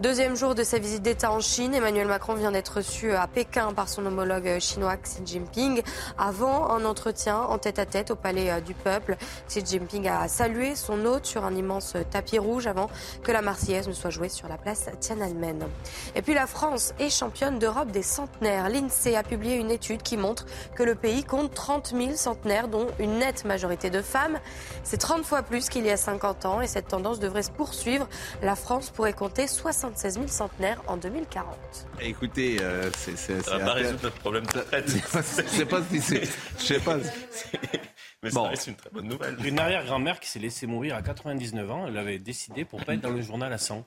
Deuxième 0.00 0.36
jour 0.36 0.54
de 0.54 0.62
sa 0.62 0.78
visite 0.78 1.02
d'État 1.02 1.32
en 1.32 1.40
Chine, 1.40 1.74
Emmanuel 1.74 2.06
Macron 2.06 2.34
vient 2.34 2.52
d'être 2.52 2.76
reçu 2.76 3.12
à 3.12 3.26
Pékin 3.26 3.72
par 3.72 3.88
son 3.88 4.06
homologue 4.06 4.60
chinois 4.60 4.96
Xi 4.96 5.22
Jinping 5.24 5.82
avant 6.16 6.70
un 6.70 6.84
entretien 6.84 7.40
en 7.40 7.58
tête-à-tête 7.58 8.12
au 8.12 8.14
Palais 8.14 8.60
du 8.60 8.74
Peuple. 8.74 9.16
Xi 9.48 9.64
Jinping 9.66 9.77
a 10.08 10.28
salué 10.28 10.74
son 10.74 11.04
hôte 11.04 11.26
sur 11.26 11.44
un 11.44 11.54
immense 11.54 11.94
tapis 12.10 12.38
rouge 12.38 12.66
avant 12.66 12.90
que 13.22 13.32
la 13.32 13.42
Marseillaise 13.42 13.88
ne 13.88 13.92
soit 13.92 14.10
jouée 14.10 14.28
sur 14.28 14.48
la 14.48 14.56
place 14.56 14.86
Tiananmen. 15.00 15.66
Et 16.14 16.22
puis 16.22 16.34
la 16.34 16.46
France 16.46 16.94
est 16.98 17.10
championne 17.10 17.58
d'Europe 17.58 17.90
des 17.90 18.02
centenaires. 18.02 18.68
L'INSEE 18.68 19.16
a 19.16 19.22
publié 19.22 19.56
une 19.56 19.70
étude 19.70 20.02
qui 20.02 20.16
montre 20.16 20.46
que 20.74 20.82
le 20.82 20.94
pays 20.94 21.24
compte 21.24 21.54
30 21.54 21.94
000 21.96 22.12
centenaires, 22.14 22.68
dont 22.68 22.86
une 22.98 23.18
nette 23.18 23.44
majorité 23.44 23.90
de 23.90 24.02
femmes. 24.02 24.38
C'est 24.84 24.98
30 24.98 25.24
fois 25.24 25.42
plus 25.42 25.68
qu'il 25.68 25.84
y 25.84 25.90
a 25.90 25.96
50 25.96 26.44
ans 26.44 26.60
et 26.60 26.66
cette 26.66 26.88
tendance 26.88 27.20
devrait 27.20 27.42
se 27.42 27.50
poursuivre. 27.50 28.08
La 28.42 28.54
France 28.54 28.90
pourrait 28.90 29.12
compter 29.12 29.46
60 29.46 29.88
76 29.88 30.14
000 30.14 30.26
centenaires 30.28 30.82
en 30.86 30.96
2040. 30.96 31.56
Écoutez, 32.00 32.58
euh, 32.60 32.90
c'est. 32.96 33.16
Ça 33.16 33.58
va 33.58 33.64
pas 33.64 33.72
résoudre 33.74 34.00
notre 34.04 34.18
problème 34.18 34.46
de 34.46 34.58
retraite. 34.58 34.86
Je 35.14 35.56
sais 35.56 35.66
pas 35.66 35.80
si 35.90 36.00
c'est. 36.00 36.22
Je 36.58 36.64
sais 36.64 36.80
pas. 36.80 36.96
Mais 38.22 38.30
ça 38.30 38.42
reste 38.42 38.66
une 38.66 38.74
très 38.74 38.90
bonne 38.90 39.06
nouvelle. 39.06 39.36
Une 39.44 39.58
arrière-grand-mère 39.58 40.18
qui 40.18 40.28
s'est 40.28 40.38
laissée 40.38 40.66
mourir 40.66 40.96
à 40.96 41.02
99 41.02 41.70
ans, 41.70 41.86
elle 41.86 41.96
avait 41.96 42.18
décidé 42.18 42.64
pour 42.64 42.84
pas 42.84 42.94
être 42.94 43.00
dans 43.00 43.10
le 43.10 43.22
journal 43.22 43.52
à 43.52 43.58
100. 43.58 43.84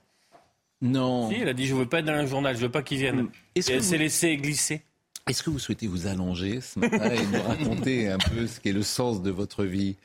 Non. 0.82 1.29
Si, 1.29 1.36
elle 1.36 1.49
a 1.49 1.53
dit 1.53 1.67
je 1.67 1.75
veux 1.75 1.86
pas 1.86 1.99
être 1.99 2.05
dans 2.05 2.19
le 2.19 2.25
journal, 2.25 2.55
je 2.55 2.61
veux 2.61 2.71
pas 2.71 2.82
qu'il 2.82 2.97
vienne. 2.97 3.27
Et 3.55 3.61
elle 3.69 3.84
s'est 3.84 3.97
laissée 3.97 4.38
glisser. 4.38 4.84
Est-ce 5.27 5.43
que 5.43 5.49
vous 5.49 5.59
souhaitez 5.59 5.88
vous 5.88 6.07
allonger 6.07 6.61
ce 6.61 6.79
matin 6.79 7.11
et 7.11 7.25
nous 7.25 7.43
raconter 7.43 8.09
un 8.09 8.17
peu 8.17 8.47
ce 8.47 8.59
qu'est 8.59 8.71
le 8.71 8.82
sens 8.82 9.21
de 9.21 9.29
votre 9.29 9.65
vie 9.65 9.95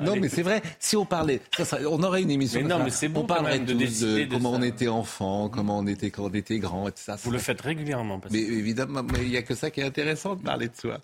non, 0.00 0.16
mais 0.20 0.28
c'est 0.28 0.42
vrai. 0.42 0.62
Si 0.78 0.96
on 0.96 1.06
parlait, 1.06 1.40
on 1.88 2.02
aurait 2.02 2.22
une 2.22 2.30
émission. 2.30 2.60
Mais 2.60 2.68
non, 2.68 2.82
mais 2.82 2.90
c'est 2.90 3.08
bon. 3.08 3.20
On 3.20 3.26
parlerait 3.26 3.58
de, 3.58 3.72
de, 3.72 4.24
comment 4.30 4.52
on 4.52 4.62
était 4.62 4.88
enfant, 4.88 5.48
comment 5.48 5.78
on 5.78 5.86
était 5.86 6.10
quand 6.10 6.24
on 6.24 6.34
était 6.34 6.58
grand, 6.58 6.88
etc. 6.88 7.14
Vous 7.22 7.30
le 7.30 7.38
faites 7.38 7.60
régulièrement. 7.60 8.20
Mais 8.30 8.38
évidemment, 8.38 9.02
il 9.20 9.30
n'y 9.30 9.36
a 9.36 9.42
que 9.42 9.54
ça 9.54 9.70
qui 9.70 9.80
est 9.80 9.84
intéressant 9.84 10.36
de 10.36 10.42
parler 10.42 10.68
de 10.68 10.76
soi. 10.76 11.00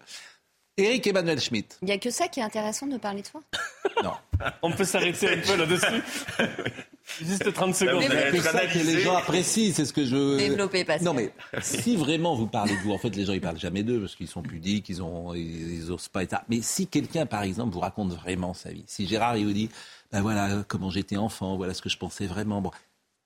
Éric 0.81 1.07
Emmanuel 1.07 1.41
Schmitt. 1.41 1.79
Il 1.83 1.87
n'y 1.87 1.93
a 1.93 1.99
que 1.99 2.11
ça 2.11 2.29
qui 2.29 2.41
est 2.41 2.43
intéressant 2.43 2.87
de 2.87 2.97
parler 2.97 3.23
de 3.23 3.27
soi 3.27 3.43
Non. 4.03 4.13
On 4.63 4.73
peut 4.73 4.85
s'arrêter 4.85 5.29
un 5.29 5.39
peu 5.39 5.57
là-dessus 5.57 6.03
Juste 7.23 7.53
30 7.53 7.75
secondes. 7.75 8.05
C'est 8.05 8.41
ça 8.41 8.67
que 8.67 8.79
les 8.79 9.01
gens 9.01 9.17
apprécient, 9.17 9.73
c'est 9.75 9.85
ce 9.85 9.93
que 9.93 10.05
je. 10.05 10.37
Développer, 10.37 10.85
Pascal. 10.85 11.05
Non, 11.05 11.15
mais 11.15 11.33
si 11.61 11.97
vraiment 11.97 12.37
vous 12.37 12.47
parlez 12.47 12.77
de 12.77 12.81
vous, 12.83 12.93
en 12.93 12.99
fait, 12.99 13.17
les 13.17 13.25
gens 13.25 13.33
ils 13.33 13.41
parlent 13.41 13.59
jamais 13.59 13.83
d'eux 13.83 14.01
parce 14.01 14.15
qu'ils 14.15 14.29
sont 14.29 14.43
pudiques, 14.43 14.89
ils 14.89 15.03
ont, 15.03 15.35
ils, 15.35 15.91
osent 15.91 16.09
pas 16.09 16.23
être. 16.23 16.37
Mais 16.49 16.63
si 16.63 16.87
quelqu'un, 16.87 17.27
par 17.27 17.43
exemple, 17.43 17.73
vous 17.73 17.81
raconte 17.81 18.13
vraiment 18.13 18.55
sa 18.55 18.71
vie, 18.71 18.85
si 18.87 19.09
Gérard 19.09 19.37
il 19.37 19.47
vous 19.47 19.53
dit, 19.53 19.71
ben 20.13 20.23
voilà 20.23 20.65
comment 20.69 20.89
j'étais 20.89 21.17
enfant, 21.17 21.57
voilà 21.57 21.75
ce 21.75 21.83
que 21.83 21.89
je 21.89 21.99
pensais 21.99 22.27
vraiment, 22.27 22.61
bon, 22.61 22.71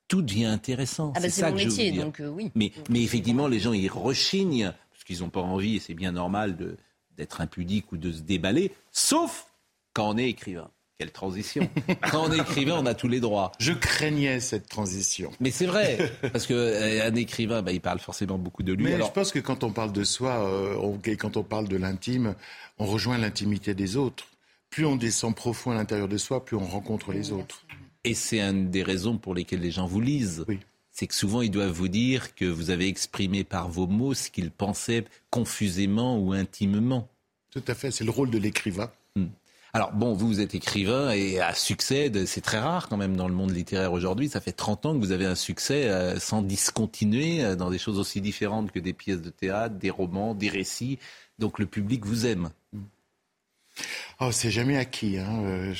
tout 0.08 0.22
devient 0.22 0.46
intéressant. 0.46 1.12
Ah 1.14 1.20
ben 1.20 1.30
c'est 1.30 1.42
mon 1.42 1.54
métier, 1.54 1.92
donc 1.92 2.20
euh, 2.20 2.28
oui. 2.28 2.50
Mais, 2.54 2.72
mais 2.88 3.02
effectivement, 3.02 3.48
les 3.48 3.58
gens 3.58 3.74
ils 3.74 3.90
rechignent 3.90 4.72
parce 4.92 5.04
qu'ils 5.04 5.20
n'ont 5.20 5.30
pas 5.30 5.42
envie, 5.42 5.76
et 5.76 5.80
c'est 5.80 5.94
bien 5.94 6.12
normal 6.12 6.56
de 6.56 6.78
d'être 7.16 7.40
impudique 7.40 7.92
ou 7.92 7.96
de 7.96 8.12
se 8.12 8.20
déballer, 8.20 8.72
sauf 8.92 9.46
quand 9.92 10.10
on 10.10 10.18
est 10.18 10.28
écrivain. 10.28 10.70
Quelle 10.98 11.10
transition 11.10 11.68
Quand 12.12 12.28
on 12.28 12.32
est 12.32 12.38
écrivain, 12.38 12.76
on 12.78 12.86
a 12.86 12.94
tous 12.94 13.08
les 13.08 13.18
droits. 13.18 13.50
Je 13.58 13.72
craignais 13.72 14.38
cette 14.38 14.68
transition. 14.68 15.32
Mais 15.40 15.50
c'est 15.50 15.66
vrai, 15.66 16.12
parce 16.32 16.46
qu'un 16.46 16.54
euh, 16.54 17.14
écrivain, 17.16 17.62
bah, 17.62 17.72
il 17.72 17.80
parle 17.80 17.98
forcément 17.98 18.38
beaucoup 18.38 18.62
de 18.62 18.72
lui. 18.72 18.84
Mais 18.84 18.98
je 18.98 19.10
pense 19.10 19.32
que 19.32 19.40
quand 19.40 19.64
on 19.64 19.72
parle 19.72 19.92
de 19.92 20.04
soi, 20.04 20.48
euh, 20.48 20.96
quand 21.18 21.36
on 21.36 21.42
parle 21.42 21.66
de 21.66 21.76
l'intime, 21.76 22.36
on 22.78 22.86
rejoint 22.86 23.18
l'intimité 23.18 23.74
des 23.74 23.96
autres. 23.96 24.26
Plus 24.70 24.86
on 24.86 24.94
descend 24.94 25.34
profond 25.34 25.72
à 25.72 25.74
l'intérieur 25.74 26.08
de 26.08 26.16
soi, 26.16 26.44
plus 26.44 26.56
on 26.56 26.64
rencontre 26.64 27.12
les 27.12 27.32
autres. 27.32 27.64
Et 28.04 28.14
c'est 28.14 28.40
une 28.40 28.70
des 28.70 28.82
raisons 28.82 29.18
pour 29.18 29.34
lesquelles 29.34 29.60
les 29.60 29.70
gens 29.70 29.86
vous 29.86 30.00
lisent. 30.00 30.44
Oui. 30.46 30.60
C'est 30.94 31.08
que 31.08 31.14
souvent, 31.14 31.42
ils 31.42 31.50
doivent 31.50 31.72
vous 31.72 31.88
dire 31.88 32.36
que 32.36 32.44
vous 32.44 32.70
avez 32.70 32.86
exprimé 32.86 33.42
par 33.42 33.68
vos 33.68 33.88
mots 33.88 34.14
ce 34.14 34.30
qu'ils 34.30 34.52
pensaient 34.52 35.04
confusément 35.28 36.18
ou 36.20 36.32
intimement. 36.32 37.08
Tout 37.50 37.64
à 37.66 37.74
fait, 37.74 37.90
c'est 37.90 38.04
le 38.04 38.12
rôle 38.12 38.30
de 38.30 38.38
l'écrivain. 38.38 38.92
Hmm. 39.16 39.26
Alors 39.72 39.90
bon, 39.90 40.12
vous, 40.12 40.28
vous 40.28 40.40
êtes 40.40 40.54
écrivain 40.54 41.10
et 41.10 41.40
à 41.40 41.52
succès, 41.52 42.12
c'est 42.26 42.40
très 42.42 42.60
rare 42.60 42.88
quand 42.88 42.96
même 42.96 43.16
dans 43.16 43.26
le 43.26 43.34
monde 43.34 43.50
littéraire 43.50 43.92
aujourd'hui. 43.92 44.28
Ça 44.28 44.40
fait 44.40 44.52
30 44.52 44.86
ans 44.86 44.94
que 44.94 45.00
vous 45.00 45.10
avez 45.10 45.26
un 45.26 45.34
succès 45.34 45.90
euh, 45.90 46.20
sans 46.20 46.42
discontinuer 46.42 47.42
euh, 47.42 47.56
dans 47.56 47.70
des 47.70 47.78
choses 47.78 47.98
aussi 47.98 48.20
différentes 48.20 48.70
que 48.70 48.78
des 48.78 48.92
pièces 48.92 49.20
de 49.20 49.30
théâtre, 49.30 49.74
des 49.74 49.90
romans, 49.90 50.36
des 50.36 50.48
récits. 50.48 51.00
Donc 51.40 51.58
le 51.58 51.66
public 51.66 52.06
vous 52.06 52.24
aime. 52.24 52.50
Oh, 54.20 54.30
c'est 54.30 54.52
jamais 54.52 54.76
acquis. 54.76 55.18
Hein. 55.18 55.42
Euh, 55.42 55.74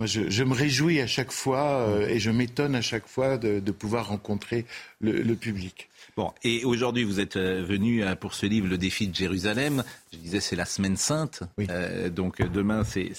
je, 0.00 0.42
me 0.44 0.54
réjouis 0.54 1.00
à 1.00 1.06
chaque 1.06 1.32
fois 1.32 1.98
et 2.08 2.18
je 2.18 2.30
m'étonne 2.30 2.74
à 2.74 2.82
chaque 2.82 3.06
fois 3.06 3.38
de, 3.38 3.70
pouvoir 3.70 4.08
rencontrer 4.08 4.66
le 5.00 5.34
public. 5.34 5.88
Bon, 6.16 6.32
et 6.44 6.64
aujourd'hui, 6.64 7.02
vous 7.02 7.18
êtes 7.18 7.36
euh, 7.36 7.64
venu 7.64 8.04
euh, 8.04 8.14
pour 8.14 8.34
ce 8.34 8.46
livre, 8.46 8.68
Le 8.68 8.78
défi 8.78 9.08
de 9.08 9.14
Jérusalem. 9.14 9.82
Je 10.12 10.18
disais, 10.18 10.38
c'est 10.38 10.54
la 10.54 10.64
semaine 10.64 10.96
sainte. 10.96 11.42
Euh, 11.70 12.08
donc 12.08 12.40
demain, 12.40 12.84
c'est 12.84 13.10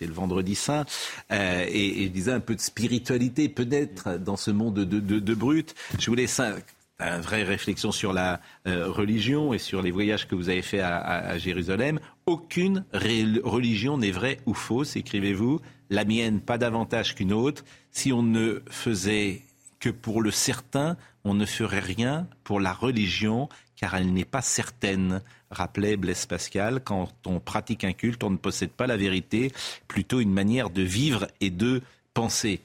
le 0.00 0.12
vendredi 0.12 0.56
saint. 0.56 0.84
et, 1.30 2.04
je 2.04 2.08
disais 2.08 2.32
un 2.32 2.40
peu 2.40 2.56
de 2.56 2.60
spiritualité, 2.60 3.48
peut-être, 3.48 4.18
dans 4.18 4.36
ce 4.36 4.50
monde 4.50 4.80
de, 4.80 4.98
de, 4.98 5.20
de 5.20 5.34
brut. 5.34 5.76
Je 6.00 6.06
voulais 6.06 6.26
ça 6.26 6.56
une 7.00 7.20
vraie 7.20 7.42
réflexion 7.42 7.92
sur 7.92 8.12
la 8.12 8.40
religion 8.66 9.52
et 9.52 9.58
sur 9.58 9.82
les 9.82 9.90
voyages 9.90 10.28
que 10.28 10.34
vous 10.34 10.48
avez 10.48 10.62
faits 10.62 10.80
à, 10.80 10.98
à 10.98 11.38
Jérusalem. 11.38 12.00
Aucune 12.26 12.84
religion 12.92 13.98
n'est 13.98 14.10
vraie 14.10 14.38
ou 14.46 14.54
fausse, 14.54 14.96
écrivez-vous. 14.96 15.60
La 15.88 16.04
mienne, 16.04 16.40
pas 16.40 16.58
davantage 16.58 17.14
qu'une 17.14 17.32
autre. 17.32 17.64
Si 17.90 18.12
on 18.12 18.22
ne 18.22 18.62
faisait 18.70 19.42
que 19.80 19.88
pour 19.88 20.22
le 20.22 20.30
certain, 20.30 20.96
on 21.24 21.34
ne 21.34 21.46
ferait 21.46 21.80
rien 21.80 22.28
pour 22.44 22.60
la 22.60 22.72
religion 22.72 23.48
car 23.80 23.94
elle 23.94 24.12
n'est 24.12 24.26
pas 24.26 24.42
certaine, 24.42 25.22
rappelait 25.50 25.96
Blaise 25.96 26.26
Pascal. 26.26 26.82
Quand 26.84 27.08
on 27.26 27.40
pratique 27.40 27.82
un 27.82 27.94
culte, 27.94 28.22
on 28.22 28.28
ne 28.28 28.36
possède 28.36 28.72
pas 28.72 28.86
la 28.86 28.98
vérité, 28.98 29.52
plutôt 29.88 30.20
une 30.20 30.32
manière 30.32 30.68
de 30.68 30.82
vivre 30.82 31.28
et 31.40 31.48
de 31.48 31.80
penser. 32.12 32.60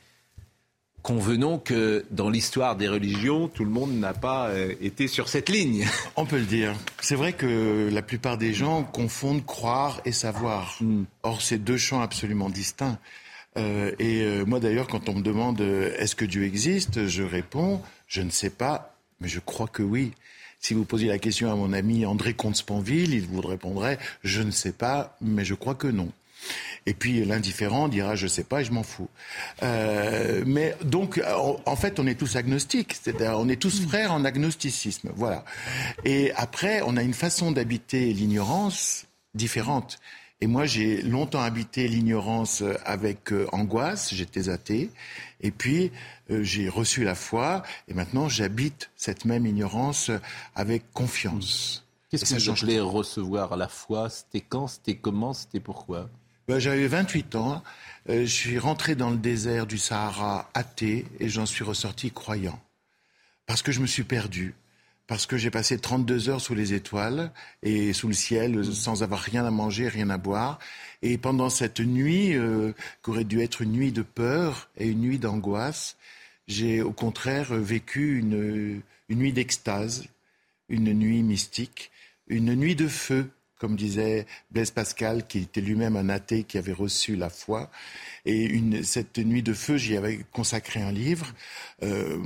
Convenons 1.06 1.60
que 1.60 2.04
dans 2.10 2.32
l'histoire 2.32 2.76
des 2.76 2.88
religions, 2.88 3.48
tout 3.48 3.64
le 3.64 3.70
monde 3.70 3.94
n'a 3.94 4.16
pas 4.16 4.48
euh, 4.48 4.74
été 4.82 5.08
sur 5.08 5.30
cette 5.30 5.50
ligne. 5.50 5.86
On 6.16 6.26
peut 6.26 6.40
le 6.40 6.46
dire. 6.46 6.74
C'est 7.00 7.14
vrai 7.14 7.34
que 7.34 7.92
la 7.94 8.02
plupart 8.02 8.40
des 8.40 8.56
gens 8.56 8.82
confondent 8.82 9.46
croire 9.46 10.02
et 10.06 10.12
savoir. 10.12 10.76
Hmm. 10.82 11.04
Or, 11.22 11.44
c'est 11.44 11.60
deux 11.60 11.78
champs 11.78 12.02
absolument 12.02 12.50
distincts. 12.50 12.98
Euh, 13.56 13.92
et 14.00 14.24
euh, 14.24 14.46
moi 14.46 14.60
d'ailleurs, 14.60 14.88
quand 14.88 15.08
on 15.08 15.14
me 15.14 15.22
demande 15.22 15.62
euh, 15.62 15.96
est-ce 16.00 16.16
que 16.16 16.26
Dieu 16.26 16.44
existe, 16.44 17.08
je 17.08 17.22
réponds 17.22 17.84
je 18.08 18.24
ne 18.24 18.32
sais 18.32 18.50
pas, 18.50 18.96
mais 19.22 19.28
je 19.28 19.40
crois 19.40 19.68
que 19.68 19.84
oui. 19.84 20.12
Si 20.60 20.74
vous 20.74 20.86
posiez 20.86 21.08
la 21.08 21.20
question 21.20 21.52
à 21.52 21.56
mon 21.56 21.72
ami 21.72 22.04
André 22.08 22.34
Comte-Spanville, 22.34 23.14
il 23.14 23.28
vous 23.28 23.42
répondrait 23.42 24.00
je 24.24 24.42
ne 24.42 24.50
sais 24.50 24.72
pas, 24.72 25.16
mais 25.22 25.46
je 25.46 25.54
crois 25.54 25.76
que 25.76 25.86
non. 25.86 26.10
Et 26.86 26.94
puis 26.94 27.26
l'indifférent 27.26 27.88
dira 27.88 28.16
je 28.16 28.28
sais 28.28 28.44
pas 28.44 28.62
et 28.62 28.66
je 28.66 28.72
m'en 28.72 28.84
fous. 28.84 29.10
Euh, 29.64 30.44
mais 30.46 30.76
donc 30.84 31.22
en 31.66 31.76
fait 31.76 32.00
on 32.00 32.08
est 32.08 32.16
tous 32.16 32.36
agnostiques, 32.36 32.94
c'est-à-dire 32.94 33.38
on 33.40 33.50
est 33.50 33.62
tous 33.62 33.82
frères 33.82 34.12
en 34.12 34.24
agnosticisme, 34.26 35.12
voilà. 35.16 35.44
Et 36.04 36.32
après 36.36 36.82
on 36.86 36.98
a 36.98 37.04
une 37.04 37.14
façon 37.14 37.52
d'habiter 37.52 38.14
l'ignorance 38.14 39.06
différente. 39.34 40.00
Et 40.42 40.48
moi, 40.48 40.66
j'ai 40.66 41.02
longtemps 41.02 41.42
habité 41.42 41.88
l'ignorance 41.88 42.62
avec 42.84 43.32
euh, 43.32 43.48
angoisse, 43.54 44.14
j'étais 44.14 44.50
athée, 44.50 44.90
et 45.40 45.50
puis 45.50 45.92
euh, 46.30 46.44
j'ai 46.44 46.68
reçu 46.68 47.06
la 47.06 47.16
foi, 47.16 47.64
et 47.88 47.94
maintenant 47.94 48.28
j'habite 48.28 48.92
cette 48.98 49.24
même 49.24 49.46
ignorance 49.46 50.12
avec 50.54 50.92
confiance. 50.92 51.86
Qu'est-ce 52.10 52.36
que 52.36 52.50
vous 52.50 52.56
voulez 52.56 52.80
recevoir 52.80 53.56
la 53.56 53.68
foi? 53.68 54.10
C'était 54.10 54.42
quand? 54.42 54.68
C'était 54.68 54.96
comment? 54.96 55.34
C'était 55.34 55.62
pourquoi? 55.62 56.10
Ben, 56.48 56.60
J'avais 56.60 56.88
28 56.88 57.36
ans, 57.36 57.64
euh, 58.10 58.22
je 58.22 58.32
suis 58.32 58.60
rentré 58.60 58.96
dans 58.96 59.10
le 59.10 59.18
désert 59.18 59.68
du 59.68 59.78
Sahara 59.78 60.50
athée, 60.54 61.06
et 61.20 61.30
j'en 61.30 61.46
suis 61.46 61.64
ressorti 61.64 62.12
croyant. 62.12 62.60
Parce 63.46 63.62
que 63.62 63.72
je 63.72 63.80
me 63.80 63.88
suis 63.88 64.04
perdu 64.04 64.56
parce 65.08 65.26
que 65.28 65.38
j'ai 65.38 65.52
passé 65.52 65.78
32 65.78 66.30
heures 66.30 66.42
sous 66.42 66.56
les 66.56 66.74
étoiles 66.74 67.32
et 67.62 67.94
sous 67.94 68.08
le 68.08 68.14
ciel 68.14 68.66
sans 68.66 69.04
avoir 69.04 69.20
rien 69.20 69.46
à 69.46 69.52
manger, 69.52 69.88
rien 69.88 70.10
à 70.10 70.18
boire. 70.18 70.60
Et 71.02 71.18
pendant 71.18 71.50
cette 71.50 71.80
nuit, 71.80 72.36
euh, 72.36 72.74
qui 73.04 73.12
aurait 73.12 73.24
dû 73.24 73.42
être 73.42 73.62
une 73.62 73.72
nuit 73.72 73.92
de 73.92 74.02
peur 74.02 74.70
et 74.78 74.88
une 74.88 75.02
nuit 75.02 75.20
d'angoisse, 75.20 75.98
j'ai 76.48 76.82
au 76.82 76.92
contraire 76.92 77.54
vécu 77.54 78.18
une, 78.18 78.82
une 79.10 79.20
nuit 79.20 79.34
d'extase, 79.34 80.06
une 80.70 80.92
nuit 80.94 81.22
mystique, 81.22 81.92
une 82.28 82.56
nuit 82.56 82.76
de 82.76 82.88
feu 82.88 83.30
comme 83.66 83.76
disait 83.76 84.28
Blaise 84.52 84.70
Pascal, 84.70 85.26
qui 85.26 85.40
était 85.40 85.60
lui-même 85.60 85.96
un 85.96 86.10
athée 86.10 86.44
qui 86.44 86.60
avait 86.60 86.72
reçu 86.72 87.16
la 87.16 87.32
foi. 87.32 87.72
Et 88.24 88.44
une, 88.44 88.84
cette 88.84 89.18
nuit 89.18 89.42
de 89.42 89.54
feu, 89.54 89.76
j'y 89.78 89.98
avais 89.98 90.24
consacré 90.32 90.84
un 90.84 90.92
livre. 90.92 91.34
Euh, 91.82 92.20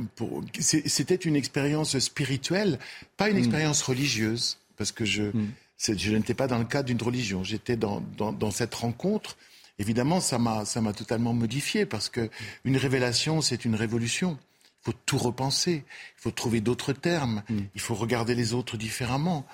C'était 0.60 1.16
une 1.16 1.38
expérience 1.38 1.98
spirituelle, 2.00 2.78
pas 3.16 3.30
une 3.30 3.38
mm. 3.38 3.40
expérience 3.40 3.82
religieuse, 3.82 4.58
parce 4.76 4.92
que 4.92 5.06
je, 5.06 5.24
mm. 5.24 5.52
je 5.78 6.14
n'étais 6.14 6.34
pas 6.34 6.48
dans 6.48 6.58
le 6.58 6.66
cadre 6.66 6.88
d'une 6.88 7.02
religion. 7.02 7.42
J'étais 7.42 7.78
dans, 7.78 8.04
dans, 8.18 8.34
dans, 8.34 8.52
cette 8.52 8.76
rencontre. 8.76 9.38
Évidemment, 9.78 10.20
ça 10.20 10.40
m'a, 10.40 10.66
ça 10.66 10.82
m'a 10.82 10.92
totalement 10.92 11.34
modifié, 11.34 11.86
parce 11.86 12.10
que 12.10 12.30
une 12.66 12.76
révélation, 12.76 13.40
c'est 13.40 13.64
une 13.64 13.76
révolution. 13.76 14.38
Il 14.82 14.92
faut 14.92 14.98
tout 15.06 15.18
repenser. 15.18 15.86
Il 16.18 16.22
faut 16.22 16.32
trouver 16.32 16.60
d'autres 16.60 16.92
termes. 16.92 17.44
Mm. 17.48 17.60
Il 17.76 17.80
faut 17.80 17.96
regarder 17.96 18.36
les 18.36 18.54
autres 18.54 18.76
différemment. 18.76 19.48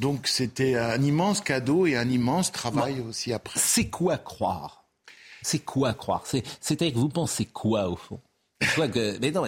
Donc 0.00 0.26
c'était 0.28 0.76
un 0.76 1.02
immense 1.02 1.42
cadeau 1.42 1.86
et 1.86 1.94
un 1.96 2.08
immense 2.08 2.50
travail 2.50 3.00
aussi 3.00 3.34
après. 3.34 3.60
C'est 3.60 3.90
quoi 3.90 4.16
croire? 4.16 4.84
C'est 5.42 5.58
quoi 5.58 5.92
croire? 5.92 6.24
C'est-à-dire 6.26 6.94
que 6.94 6.98
vous 6.98 7.10
pensez 7.10 7.44
quoi 7.44 7.88
au 7.88 7.96
fond? 7.96 8.18
Que, 8.60 9.18
mais 9.20 9.30
non, 9.30 9.44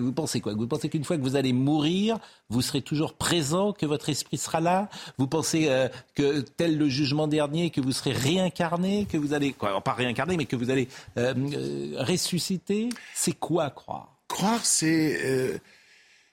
vous 0.00 0.12
pensez 0.12 0.40
quoi? 0.40 0.52
Vous 0.54 0.66
pensez 0.66 0.88
qu'une 0.88 1.04
fois 1.04 1.16
que 1.16 1.22
vous 1.22 1.36
allez 1.36 1.52
mourir, 1.52 2.18
vous 2.48 2.60
serez 2.60 2.82
toujours 2.82 3.14
présent, 3.14 3.72
que 3.72 3.86
votre 3.86 4.08
esprit 4.08 4.36
sera 4.36 4.60
là? 4.60 4.88
Vous 5.16 5.28
pensez 5.28 5.68
euh, 5.68 5.88
que 6.16 6.40
tel 6.40 6.76
le 6.76 6.88
jugement 6.88 7.28
dernier, 7.28 7.70
que 7.70 7.80
vous 7.80 7.92
serez 7.92 8.12
réincarné, 8.12 9.06
que 9.06 9.16
vous 9.16 9.32
allez, 9.32 9.52
quoi, 9.52 9.80
pas 9.80 9.94
réincarné, 9.94 10.36
mais 10.36 10.46
que 10.46 10.56
vous 10.56 10.70
allez 10.70 10.88
euh, 11.18 11.34
euh, 11.36 12.02
ressusciter? 12.02 12.88
C'est 13.14 13.38
quoi 13.38 13.70
croire? 13.70 14.16
Croire, 14.26 14.64
c'est 14.64 15.60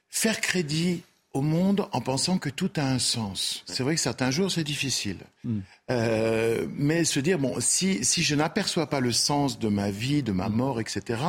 faire 0.10 0.42
crédit 0.42 1.04
au 1.36 1.42
monde 1.42 1.88
en 1.92 2.00
pensant 2.00 2.38
que 2.38 2.50
tout 2.50 2.72
a 2.78 2.82
un 2.82 2.98
sens. 2.98 3.64
C'est 3.66 3.84
vrai 3.84 3.96
que 3.96 4.02
certains 4.02 4.32
jours, 4.32 4.50
c'est 4.50 4.64
difficile. 4.64 5.18
Hmm. 5.44 5.60
Euh, 5.92 6.66
mais 6.78 7.04
se 7.04 7.20
dire, 7.20 7.38
bon, 7.38 7.58
si, 7.60 8.06
si 8.06 8.24
je 8.24 8.36
n'aperçois 8.36 8.90
pas 8.90 9.02
le 9.02 9.12
sens 9.12 9.60
de 9.60 9.68
ma 9.68 9.92
vie, 9.92 10.24
de 10.24 10.32
ma 10.32 10.48
mort, 10.48 10.80
etc., 10.80 11.22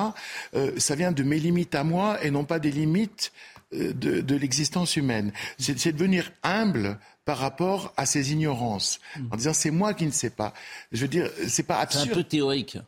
euh, 0.54 0.70
ça 0.78 0.94
vient 0.94 1.10
de 1.10 1.24
mes 1.24 1.40
limites 1.40 1.74
à 1.74 1.82
moi 1.82 2.24
et 2.24 2.30
non 2.30 2.44
pas 2.44 2.60
des 2.60 2.70
limites 2.70 3.32
euh, 3.74 3.92
de, 3.92 4.20
de 4.20 4.36
l'existence 4.36 4.94
humaine. 4.94 5.32
C'est 5.58 5.92
devenir 5.92 6.30
humble 6.44 7.00
par 7.24 7.38
rapport 7.38 7.92
à 7.96 8.06
ces 8.06 8.32
ignorances, 8.32 9.00
hmm. 9.18 9.26
en 9.32 9.36
disant 9.36 9.52
c'est 9.52 9.72
moi 9.72 9.92
qui 9.92 10.06
ne 10.06 10.12
sais 10.12 10.30
pas. 10.30 10.54
Je 10.92 11.02
veux 11.02 11.08
dire, 11.08 11.28
c'est 11.48 11.64
pas 11.64 11.80
absurde. 11.80 12.04
C'est 12.06 12.12
un 12.12 12.14
peu 12.14 12.22
théorique. 12.22 12.78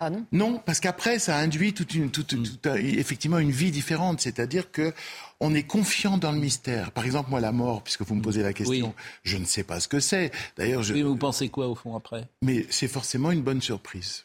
Ah 0.00 0.10
non 0.10 0.26
Non, 0.32 0.58
parce 0.64 0.80
qu'après, 0.80 1.18
ça 1.18 1.36
induit 1.38 1.72
toute 1.72 1.94
une, 1.94 2.10
toute, 2.10 2.34
mm. 2.34 2.76
effectivement 2.76 3.38
une 3.38 3.50
vie 3.50 3.70
différente. 3.70 4.20
C'est-à-dire 4.20 4.70
que 4.70 4.92
on 5.40 5.54
est 5.54 5.62
confiant 5.62 6.18
dans 6.18 6.32
le 6.32 6.38
mystère. 6.38 6.90
Par 6.92 7.04
exemple, 7.04 7.30
moi, 7.30 7.40
la 7.40 7.52
mort, 7.52 7.82
puisque 7.82 8.02
vous 8.02 8.14
me 8.14 8.22
posez 8.22 8.42
la 8.42 8.52
question, 8.52 8.94
je 9.22 9.36
ne 9.36 9.44
sais 9.44 9.64
pas 9.64 9.80
ce 9.80 9.88
que 9.88 10.00
c'est. 10.00 10.32
D'ailleurs, 10.56 10.82
je. 10.82 10.94
Oui, 10.94 11.02
vous 11.02 11.16
pensez 11.16 11.48
quoi 11.48 11.68
au 11.68 11.74
fond 11.74 11.96
après? 11.96 12.26
Mais 12.42 12.66
c'est 12.70 12.88
forcément 12.88 13.30
une 13.30 13.42
bonne 13.42 13.62
surprise. 13.62 14.24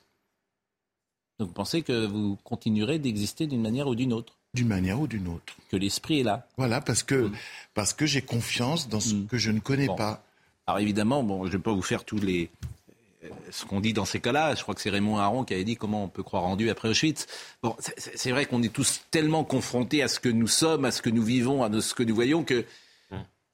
Donc, 1.39 1.49
vous 1.49 1.53
pensez 1.53 1.83
que 1.83 2.05
vous 2.05 2.37
continuerez 2.43 2.99
d'exister 2.99 3.47
d'une 3.47 3.61
manière 3.61 3.87
ou 3.87 3.95
d'une 3.95 4.11
autre? 4.11 4.37
D'une 4.53 4.67
manière 4.67 4.99
ou 4.99 5.07
d'une 5.07 5.27
autre. 5.27 5.55
Que 5.71 5.77
l'esprit 5.77 6.21
est 6.21 6.23
là? 6.23 6.47
Voilà, 6.57 6.81
parce 6.81 7.03
que 7.03 7.27
mm. 7.27 7.33
parce 7.73 7.93
que 7.93 8.05
j'ai 8.05 8.21
confiance 8.21 8.89
dans 8.89 8.99
ce 8.99 9.13
mm. 9.13 9.27
que 9.27 9.37
je 9.37 9.51
ne 9.51 9.59
connais 9.59 9.87
pas. 9.87 10.23
Alors 10.67 10.79
évidemment, 10.79 11.23
bon, 11.23 11.45
je 11.45 11.51
ne 11.51 11.57
vais 11.57 11.63
pas 11.63 11.73
vous 11.73 11.81
faire 11.81 12.03
tous 12.03 12.19
les 12.19 12.49
euh, 12.63 12.69
ce 13.51 13.65
qu'on 13.65 13.81
dit 13.81 13.93
dans 13.93 14.05
ces 14.05 14.19
cas-là, 14.19 14.55
je 14.55 14.63
crois 14.63 14.75
que 14.75 14.81
c'est 14.81 14.89
Raymond 14.89 15.17
Aron 15.17 15.43
qui 15.43 15.53
avait 15.53 15.63
dit 15.63 15.75
comment 15.75 16.03
on 16.03 16.07
peut 16.07 16.23
croire 16.23 16.45
en 16.45 16.55
Dieu 16.55 16.69
après 16.69 16.89
Auschwitz. 16.89 17.27
Bon, 17.61 17.75
c'est 17.97 18.31
vrai 18.31 18.45
qu'on 18.45 18.63
est 18.63 18.73
tous 18.73 19.01
tellement 19.11 19.43
confrontés 19.43 20.01
à 20.01 20.07
ce 20.07 20.19
que 20.19 20.29
nous 20.29 20.47
sommes, 20.47 20.85
à 20.85 20.91
ce 20.91 21.01
que 21.01 21.09
nous 21.09 21.23
vivons, 21.23 21.63
à 21.63 21.81
ce 21.81 21.93
que 21.93 22.03
nous 22.03 22.15
voyons 22.15 22.43
que, 22.43 22.65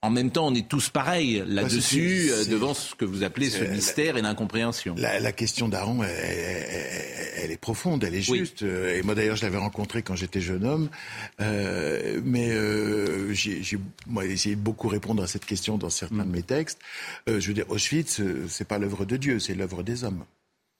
en 0.06 0.10
même 0.10 0.30
temps, 0.30 0.46
on 0.46 0.54
est 0.54 0.68
tous 0.68 0.88
pareils 0.88 1.42
là-dessus, 1.46 2.30
euh, 2.30 2.44
devant 2.44 2.74
ce 2.74 2.94
que 2.94 3.04
vous 3.04 3.22
appelez 3.24 3.50
ce 3.50 3.64
mystère 3.64 4.16
et 4.16 4.22
l'incompréhension. 4.22 4.94
La, 4.96 5.32
question 5.32 5.68
d'Aaron, 5.68 6.02
elle, 6.04 7.50
est 7.50 7.60
profonde, 7.60 8.04
elle 8.04 8.14
est 8.14 8.22
juste. 8.22 8.62
Et 8.62 9.02
moi, 9.02 9.14
d'ailleurs, 9.14 9.36
je 9.36 9.42
l'avais 9.42 9.58
rencontré 9.58 10.02
quand 10.02 10.14
j'étais 10.14 10.40
jeune 10.40 10.64
homme. 10.64 10.88
Euh, 11.40 12.20
mais 12.24 12.50
euh, 12.50 13.32
j'ai 13.32 13.60
essayé 14.22 14.56
de 14.56 14.60
beaucoup 14.60 14.88
répondre 14.88 15.22
à 15.22 15.26
cette 15.26 15.44
question 15.44 15.78
dans 15.78 15.90
certains 15.90 16.24
mm. 16.24 16.28
de 16.28 16.32
mes 16.32 16.42
textes. 16.42 16.78
Euh, 17.28 17.40
je 17.40 17.48
veux 17.48 17.54
dire, 17.54 17.68
Auschwitz, 17.68 18.20
c'est 18.48 18.68
pas 18.68 18.78
l'œuvre 18.78 19.04
de 19.04 19.16
Dieu, 19.16 19.38
c'est 19.38 19.54
l'œuvre 19.54 19.82
des 19.82 20.04
hommes. 20.04 20.24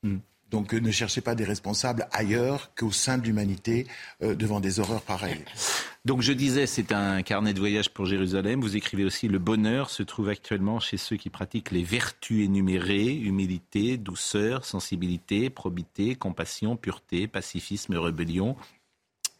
Mm. 0.02 0.16
Donc 0.50 0.72
ne 0.72 0.90
cherchez 0.90 1.20
pas 1.20 1.34
des 1.34 1.44
responsables 1.44 2.06
ailleurs 2.12 2.70
qu'au 2.74 2.92
sein 2.92 3.18
de 3.18 3.24
l'humanité 3.24 3.86
devant 4.20 4.60
des 4.60 4.80
horreurs 4.80 5.02
pareilles. 5.02 5.44
Donc 6.04 6.22
je 6.22 6.32
disais, 6.32 6.66
c'est 6.66 6.92
un 6.92 7.22
carnet 7.22 7.52
de 7.52 7.58
voyage 7.58 7.90
pour 7.90 8.06
Jérusalem. 8.06 8.60
Vous 8.60 8.76
écrivez 8.76 9.04
aussi 9.04 9.26
le 9.26 9.40
bonheur 9.40 9.90
se 9.90 10.04
trouve 10.04 10.28
actuellement 10.28 10.78
chez 10.78 10.98
ceux 10.98 11.16
qui 11.16 11.30
pratiquent 11.30 11.72
les 11.72 11.82
vertus 11.82 12.44
énumérées 12.44 13.16
humilité, 13.16 13.96
douceur, 13.96 14.64
sensibilité, 14.64 15.50
probité, 15.50 16.14
compassion, 16.14 16.76
pureté, 16.76 17.26
pacifisme, 17.26 17.96
rébellion. 17.96 18.56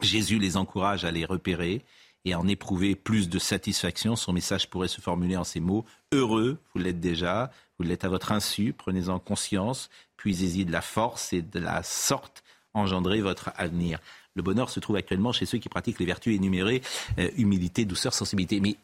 Jésus 0.00 0.38
les 0.38 0.56
encourage 0.56 1.04
à 1.04 1.10
les 1.10 1.24
repérer 1.24 1.84
et 2.24 2.32
à 2.32 2.40
en 2.40 2.48
éprouver 2.48 2.96
plus 2.96 3.28
de 3.28 3.38
satisfaction. 3.38 4.16
Son 4.16 4.32
message 4.32 4.68
pourrait 4.68 4.88
se 4.88 5.00
formuler 5.00 5.36
en 5.36 5.44
ces 5.44 5.60
mots 5.60 5.84
heureux, 6.12 6.58
vous 6.74 6.80
l'êtes 6.80 7.00
déjà, 7.00 7.50
vous 7.78 7.84
l'êtes 7.84 8.04
à 8.04 8.08
votre 8.08 8.32
insu, 8.32 8.74
prenez-en 8.76 9.20
conscience, 9.20 9.88
puisez-y 10.26 10.64
de 10.64 10.72
la 10.72 10.80
force 10.80 11.32
et 11.32 11.40
de 11.40 11.60
la 11.60 11.84
sorte 11.84 12.42
engendrez 12.74 13.20
votre 13.20 13.52
avenir. 13.54 14.00
Le 14.34 14.42
bonheur 14.42 14.70
se 14.70 14.80
trouve 14.80 14.96
actuellement 14.96 15.32
chez 15.32 15.46
ceux 15.46 15.58
qui 15.58 15.68
pratiquent 15.68 16.00
les 16.00 16.06
vertus 16.06 16.34
énumérées, 16.34 16.82
euh, 17.20 17.30
humilité, 17.36 17.84
douceur, 17.84 18.12
sensibilité. 18.12 18.58
Mais 18.58 18.74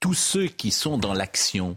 tous 0.00 0.14
ceux 0.14 0.48
qui 0.48 0.72
sont 0.72 0.98
dans 0.98 1.14
l'action, 1.14 1.76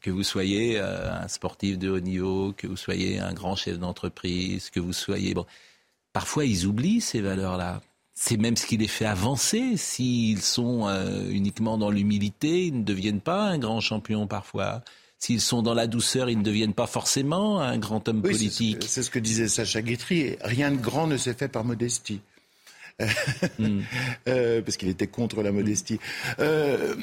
que 0.00 0.10
vous 0.10 0.24
soyez 0.24 0.80
euh, 0.80 1.22
un 1.22 1.28
sportif 1.28 1.78
de 1.78 1.88
haut 1.88 2.00
niveau, 2.00 2.52
que 2.56 2.66
vous 2.66 2.76
soyez 2.76 3.20
un 3.20 3.32
grand 3.32 3.54
chef 3.54 3.78
d'entreprise, 3.78 4.68
que 4.70 4.80
vous 4.80 4.92
soyez... 4.92 5.32
Bon, 5.32 5.46
parfois 6.12 6.44
ils 6.44 6.66
oublient 6.66 7.00
ces 7.00 7.20
valeurs-là. 7.20 7.80
C'est 8.14 8.36
même 8.36 8.56
ce 8.56 8.66
qui 8.66 8.76
les 8.76 8.88
fait 8.88 9.06
avancer. 9.06 9.76
S'ils 9.76 10.42
sont 10.42 10.88
euh, 10.88 11.30
uniquement 11.30 11.78
dans 11.78 11.90
l'humilité, 11.90 12.66
ils 12.66 12.80
ne 12.80 12.84
deviennent 12.84 13.20
pas 13.20 13.42
un 13.42 13.58
grand 13.58 13.80
champion 13.80 14.26
parfois. 14.26 14.82
S'ils 15.18 15.40
sont 15.40 15.62
dans 15.62 15.74
la 15.74 15.86
douceur, 15.88 16.30
ils 16.30 16.38
ne 16.38 16.44
deviennent 16.44 16.74
pas 16.74 16.86
forcément 16.86 17.60
un 17.60 17.76
grand 17.78 18.08
homme 18.08 18.22
politique. 18.22 18.84
C'est 18.86 19.02
ce, 19.02 19.10
que 19.10 19.18
disait 19.18 19.48
Sacha 19.48 19.82
Guitry. 19.82 20.36
Rien 20.42 20.70
de 20.70 20.76
grand 20.76 21.08
ne 21.08 21.16
s'est 21.16 21.34
fait 21.34 21.48
par 21.48 21.64
modestie. 21.64 22.20
Hmm. 23.60 23.82
Euh, 24.26 24.60
parce 24.60 24.76
qu'il 24.76 24.88
était 24.88 25.06
contre 25.06 25.40
la 25.44 25.52
modestie. 25.52 26.00
Euh, 26.40 26.96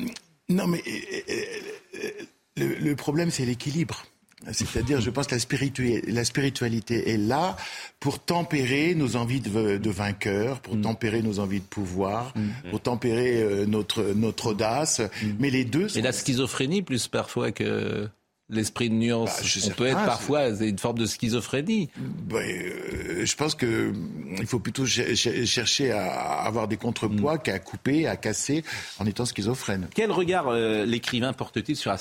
non, 0.50 0.68
mais 0.68 0.84
euh, 1.30 2.76
le 2.82 2.96
problème, 2.96 3.32
c'est 3.32 3.46
l'équilibre. 3.46 4.04
C'est-à-dire, 4.52 5.02
je 5.02 5.10
pense 5.10 5.28
que 5.28 5.36
la 5.36 6.24
spiritualité, 6.26 7.10
est 7.10 7.18
là 7.18 7.56
pour 8.00 8.20
tempérer 8.20 8.96
nos 8.96 9.16
envies 9.16 9.40
de, 9.40 9.78
de 9.78 9.90
vainqueur, 9.90 10.60
pour 10.60 10.76
mm. 10.76 10.82
tempérer 10.82 11.22
nos 11.22 11.40
envies 11.40 11.60
de 11.60 11.66
pouvoir, 11.66 12.34
mm. 12.36 12.70
pour 12.70 12.82
tempérer 12.82 13.42
euh, 13.42 13.66
notre, 13.66 14.04
notre 14.16 14.48
audace. 14.48 15.00
Mm. 15.00 15.28
Mais 15.40 15.50
les 15.50 15.66
deux 15.66 15.90
sont... 15.90 16.00
Et 16.00 16.02
la 16.02 16.12
schizophrénie, 16.12 16.82
plus 16.82 17.08
parfois 17.08 17.52
que 17.52 18.08
l'esprit 18.50 18.90
de 18.90 18.96
nuance. 18.96 19.42
Bah, 19.42 19.60
on 19.66 19.70
peut 19.72 19.86
être 19.88 20.06
parfois 20.06 20.50
une 20.50 20.78
forme 20.78 21.00
de 21.00 21.06
schizophrénie. 21.06 21.90
Ben, 21.98 22.38
euh, 22.38 23.26
je 23.26 23.36
pense 23.36 23.56
que 23.56 23.66
euh, 23.66 23.94
il 24.40 24.46
faut 24.46 24.60
plutôt 24.60 24.86
chercher 24.86 25.92
à 25.92 26.44
avoir 26.44 26.68
des 26.68 26.78
contrepoids 26.78 27.36
mm. 27.36 27.40
qu'à 27.40 27.60
couper, 27.60 28.08
à 28.08 28.18
casser 28.18 28.64
en 29.00 29.06
étant 29.06 29.26
schizophrène. 29.26 29.88
Quel 29.94 30.12
regard 30.12 30.48
euh, 30.50 30.86
l'écrivain 30.86 31.34
porte-t-il 31.34 31.76
sur 31.76 31.92
la, 31.92 31.98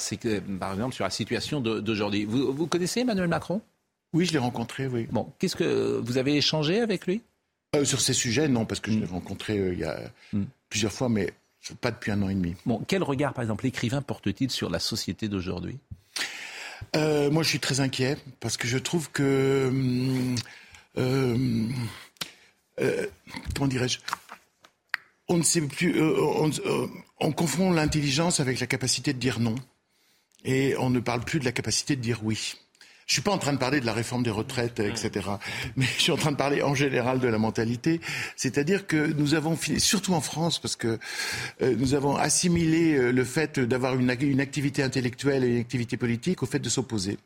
par 0.59 0.73
exemple 0.73 0.95
sur 0.95 1.05
la 1.05 1.11
situation 1.11 1.61
d'aujourd'hui? 1.61 2.25
Vous, 2.25 2.53
vous, 2.53 2.67
connaissez 2.67 3.01
Emmanuel 3.01 3.29
Macron? 3.29 3.61
Oui, 4.13 4.27
je 4.27 4.33
l'ai 4.33 4.39
rencontré. 4.39 4.87
Oui. 4.87 5.09
Bon, 5.11 5.33
qu'est-ce 5.39 5.57
que 5.57 6.01
vous 6.05 6.19
avez 6.19 6.37
échangé 6.37 6.81
avec 6.81 7.07
lui? 7.07 7.23
Sur 7.83 8.01
ces 8.01 8.13
sujets, 8.13 8.47
non, 8.47 8.67
parce 8.67 8.81
que 8.81 8.93
je 8.93 8.99
l'ai 8.99 9.07
mm. 9.07 9.13
rencontré 9.13 9.57
il 9.57 9.79
y 9.79 9.85
a 9.85 9.99
mm. 10.33 10.43
plusieurs 10.69 10.93
fois, 10.93 11.09
mais 11.09 11.33
pas 11.81 11.91
depuis 11.91 12.13
un 12.13 12.21
an 12.23 12.29
et 12.29 12.35
demi. 12.35 12.55
Bon, 12.67 12.83
quel 12.87 13.03
regard, 13.03 13.33
par 13.33 13.43
exemple, 13.43 13.65
l'écrivain 13.65 14.03
porte-t-il 14.03 14.51
sur 14.51 14.69
la 14.69 14.79
société 14.79 15.29
d'aujourd'hui? 15.29 15.79
Euh, 16.97 17.31
moi, 17.31 17.43
je 17.43 17.49
suis 17.49 17.61
très 17.61 17.81
inquiet 17.81 18.17
parce 18.41 18.57
que 18.57 18.69
je 18.69 18.79
trouve 18.79 19.11
que. 19.11 19.69
Hum, 19.69 20.37
euh, 20.97 21.69
euh, 22.81 23.07
comment 23.55 23.67
dirais-je 23.67 23.99
On 25.29 25.41
plus. 25.69 26.01
On, 27.21 27.33
confond 27.33 27.73
l'intelligence 27.73 28.41
avec 28.41 28.61
la 28.61 28.67
capacité 28.67 29.13
de 29.13 29.19
dire 29.19 29.41
non. 29.41 29.55
Et 30.45 30.77
on 30.79 30.91
ne 30.91 31.01
parle 31.01 31.25
plus 31.25 31.41
de 31.41 31.45
la 31.45 31.53
capacité 31.53 31.97
de 31.97 32.01
dire 32.01 32.21
oui. 32.23 32.55
Je 33.07 33.13
suis 33.15 33.23
pas 33.23 33.33
en 33.33 33.39
train 33.39 33.53
de 33.53 33.59
parler 33.59 33.81
de 33.81 33.87
la 33.87 33.93
réforme 33.93 34.23
des 34.23 34.31
retraites, 34.31 34.81
etc. 34.81 35.29
Mais 35.77 35.87
je 35.97 36.03
suis 36.03 36.13
en 36.13 36.17
train 36.17 36.33
de 36.33 36.37
parler 36.37 36.63
en 36.63 36.75
général 36.75 37.21
de 37.21 37.29
la 37.29 37.39
mentalité. 37.39 38.01
C'est-à-dire 38.37 38.87
que 38.87 39.13
nous 39.13 39.35
avons, 39.35 39.59
surtout 39.79 40.15
en 40.15 40.21
France, 40.21 40.59
parce 40.59 40.77
que 40.77 40.99
euh, 41.63 41.75
nous 41.77 41.95
avons 41.95 42.17
assimilé 42.17 42.95
euh, 42.95 43.13
le 43.13 43.25
fait 43.25 43.61
d'avoir 43.61 43.95
une, 43.99 44.11
activité 44.41 44.83
intellectuelle 44.83 45.45
et 45.45 45.49
une 45.49 45.61
activité 45.61 45.97
politique 45.97 46.43
au 46.43 46.47
fait 46.47 46.59
de 46.59 46.69
s'opposer. 46.69 47.19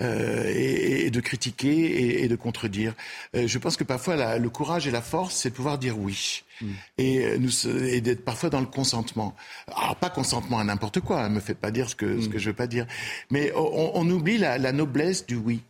Euh, 0.00 0.44
et, 0.54 1.10
de 1.10 1.20
critiquer 1.20 2.22
et, 2.22 2.28
de 2.28 2.36
contredire. 2.36 2.94
Euh, 3.34 3.48
je 3.48 3.58
pense 3.58 3.76
que 3.76 3.84
parfois 3.84 4.38
le 4.38 4.48
courage 4.50 4.86
et 4.86 4.90
la 4.90 5.02
force, 5.02 5.34
c'est 5.34 5.50
de 5.50 5.54
pouvoir 5.54 5.78
dire 5.78 5.98
oui 5.98 6.44
mm. 6.60 6.72
et, 6.98 7.38
nous, 7.38 7.66
et 7.68 8.00
d'être 8.00 8.24
parfois 8.24 8.50
dans 8.50 8.60
le 8.60 8.66
consentement. 8.66 9.34
Alors 9.68 9.96
pas 9.96 10.10
consentement 10.10 10.58
à 10.58 10.64
n'importe 10.64 11.00
quoi, 11.00 11.20
ne 11.20 11.24
hein, 11.24 11.28
me 11.30 11.40
faites 11.40 11.58
pas 11.58 11.70
dire 11.70 11.88
ce 11.88 11.96
que, 11.96 12.20
ce 12.20 12.28
mm. 12.28 12.32
que 12.32 12.38
je 12.38 12.50
veux 12.50 12.56
pas 12.56 12.66
dire, 12.66 12.86
mais 13.30 13.52
on, 13.54 14.08
oublie 14.10 14.38
la, 14.38 14.58
la, 14.58 14.72
noblesse 14.72 15.26
du 15.26 15.36
oui 15.36 15.60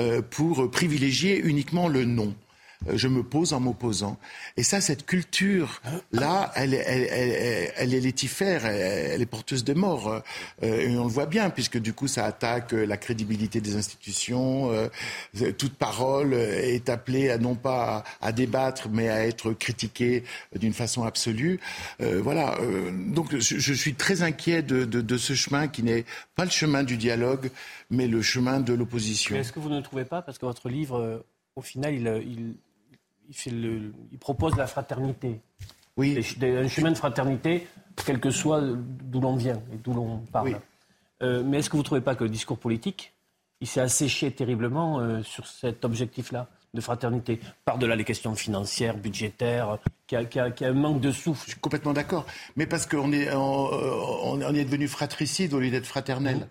euh, 0.00 0.22
pour 0.22 0.70
privilégier 0.70 1.38
uniquement 1.40 1.88
le 1.88 2.04
non. 2.04 2.34
Euh, 2.86 2.96
je 2.96 3.08
me 3.08 3.22
pose 3.22 3.52
en 3.52 3.60
m'opposant. 3.60 4.18
Et 4.56 4.62
ça, 4.62 4.80
cette 4.80 5.04
culture-là, 5.04 6.52
elle, 6.54 6.74
est 6.74 8.00
létifère, 8.00 8.66
elle, 8.66 9.20
est 9.20 9.26
porteuse 9.26 9.64
de 9.64 9.74
mort. 9.74 10.08
Euh, 10.08 10.22
et 10.62 10.96
on 10.96 11.04
le 11.04 11.10
voit 11.10 11.26
bien, 11.26 11.50
puisque 11.50 11.78
du 11.78 11.92
coup, 11.92 12.06
ça 12.06 12.24
attaque 12.24 12.72
la 12.72 12.96
crédibilité 12.96 13.60
des 13.60 13.76
institutions. 13.76 14.70
Euh, 14.70 15.52
toute 15.52 15.74
parole 15.74 16.34
est 16.34 16.88
appelée 16.88 17.30
à 17.30 17.38
non 17.38 17.54
pas 17.56 18.04
à, 18.20 18.32
débattre, 18.32 18.88
mais 18.88 19.08
à 19.08 19.26
être 19.26 19.52
critiquée 19.52 20.24
d'une 20.54 20.72
façon 20.72 21.02
absolue. 21.02 21.60
voilà. 21.98 22.58
donc, 22.92 23.36
je, 23.36 23.72
suis 23.72 23.94
très 23.94 24.22
inquiet 24.22 24.62
de, 24.62 25.16
ce 25.16 25.34
chemin 25.34 25.68
qui 25.68 25.82
n'est 25.82 26.04
pas 26.36 26.44
le 26.44 26.50
chemin 26.50 26.82
du 26.82 26.96
dialogue, 26.96 27.50
mais 27.90 28.06
le 28.06 28.22
chemin 28.22 28.60
de 28.60 28.72
l'opposition. 28.72 29.36
Est-ce 29.36 29.52
que 29.52 29.60
vous 29.60 29.68
ne 29.68 29.80
trouvez 29.80 30.04
pas, 30.04 30.22
parce 30.22 30.38
que 30.38 30.46
votre 30.46 30.68
livre, 30.68 31.24
au 31.56 31.62
final, 31.62 31.94
il 31.94 32.54
il, 33.46 33.92
propose 34.20 34.56
la 34.56 34.66
fraternité. 34.66 35.40
Oui. 35.96 36.18
un 36.42 36.68
chemin 36.68 36.92
de 36.92 36.96
fraternité, 36.96 37.66
quel 38.06 38.20
que 38.20 38.30
soit 38.30 38.62
d'où 38.62 39.20
l'on 39.20 39.36
vient 39.36 39.60
et 39.72 39.76
d'où 39.76 39.92
l'on 39.92 40.18
parle. 40.32 40.60
Euh, 41.22 41.42
mais 41.44 41.58
est-ce 41.58 41.68
que 41.68 41.72
vous 41.72 41.82
ne 41.82 41.84
trouvez 41.84 42.00
pas 42.00 42.14
que 42.14 42.24
le 42.24 42.30
discours 42.30 42.58
politique, 42.58 43.12
il 43.60 43.66
s'est 43.66 43.80
asséché 43.80 44.30
terriblement 44.30 45.00
euh, 45.00 45.22
sur 45.22 45.46
cet 45.46 45.84
objectif-là 45.84 46.48
de 46.74 46.80
fraternité 46.80 47.40
Par-delà 47.64 47.96
les 47.96 48.04
questions 48.04 48.34
financières, 48.34 48.96
budgétaires, 48.96 49.78
qui 50.06 50.14
a, 50.14 50.24
qui, 50.24 50.38
a, 50.38 50.68
un 50.68 50.72
manque 50.72 51.00
de 51.00 51.10
souffle? 51.10 51.44
Je 51.46 51.52
suis 51.52 51.60
complètement 51.60 51.92
d'accord. 51.92 52.26
Mais 52.56 52.66
parce 52.66 52.86
qu'on 52.86 53.10
est, 53.12 53.32
on, 53.34 54.54
est 54.54 54.64
devenu 54.64 54.86
fratricide 54.86 55.54
au 55.54 55.60
lieu 55.60 55.70
d'être 55.70 55.86
fraternel. 55.86 56.46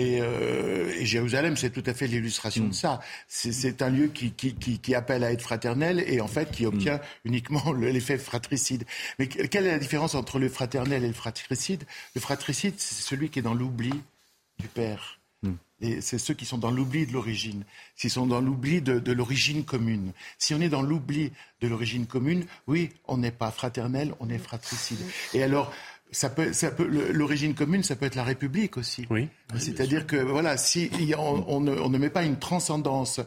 Euh, 0.00 0.90
et, 0.98 1.04
Jérusalem, 1.04 1.56
c'est 1.56 1.70
tout 1.70 1.82
à 1.86 1.92
fait 1.92 2.06
l'illustration 2.06 2.64
de 2.64 2.70
mm. 2.70 2.72
ça. 2.72 3.00
C'est 3.28 3.82
un 3.82 3.90
lieu 3.90 4.08
qui, 4.08 4.32
qui, 4.32 4.54
qui, 4.54 4.94
appelle 4.94 5.22
à 5.22 5.32
être 5.32 5.42
fraternel 5.42 6.02
et 6.06 6.20
en 6.20 6.28
fait 6.28 6.50
qui 6.50 6.64
obtient 6.64 6.96
mm. 6.96 7.00
uniquement 7.24 7.72
l'effet 7.72 8.18
fratricide. 8.18 8.84
Mais 9.18 9.26
quelle 9.26 9.66
est 9.66 9.72
la 9.72 9.78
différence 9.78 10.14
entre 10.14 10.38
le 10.38 10.48
fraternel 10.48 11.04
et 11.04 11.08
le 11.08 11.12
fratricide? 11.12 11.84
Le 12.14 12.20
fratricide, 12.20 12.74
c'est 12.78 13.02
celui 13.02 13.28
qui 13.28 13.40
est 13.40 13.42
dans 13.42 13.54
l'oubli 13.54 13.92
du 14.58 14.68
Père. 14.68 15.20
Mm. 15.42 15.52
Et 15.82 16.00
c'est 16.00 16.18
ceux 16.18 16.34
qui 16.34 16.46
sont 16.46 16.58
dans 16.58 16.70
l'oubli 16.70 17.06
de 17.06 17.12
l'origine, 17.12 17.64
qui 17.96 18.08
sont 18.08 18.26
dans 18.26 18.40
l'oubli 18.40 18.80
de, 18.80 18.98
de 18.98 19.12
l'origine 19.12 19.64
commune. 19.64 20.12
Si 20.38 20.54
on 20.54 20.60
est 20.60 20.70
dans 20.70 20.82
l'oubli 20.82 21.32
de 21.60 21.68
l'origine 21.68 22.06
commune, 22.06 22.46
oui, 22.66 22.90
on 23.08 23.18
n'est 23.18 23.32
pas 23.32 23.50
fraternel, 23.50 24.14
on 24.20 24.30
est 24.30 24.38
fratricide. 24.38 25.00
Et 25.34 25.42
alors, 25.42 25.72
ça 26.12 26.28
peut, 26.28 26.52
ça 26.52 26.70
peut, 26.70 26.86
l'origine 26.86 27.54
commune, 27.54 27.82
ça 27.82 27.96
peut 27.96 28.06
être 28.06 28.14
la 28.14 28.24
République 28.24 28.76
aussi. 28.76 29.06
Oui. 29.10 29.28
C'est-à-dire 29.56 30.06
que 30.06 30.16
voilà, 30.16 30.56
si 30.56 30.90
on, 31.18 31.44
on, 31.48 31.60
ne, 31.60 31.72
on, 31.72 31.88
ne, 31.88 31.98
met 31.98 32.10
pas 32.10 32.22
une 32.22 32.38
transcendance 32.38 33.20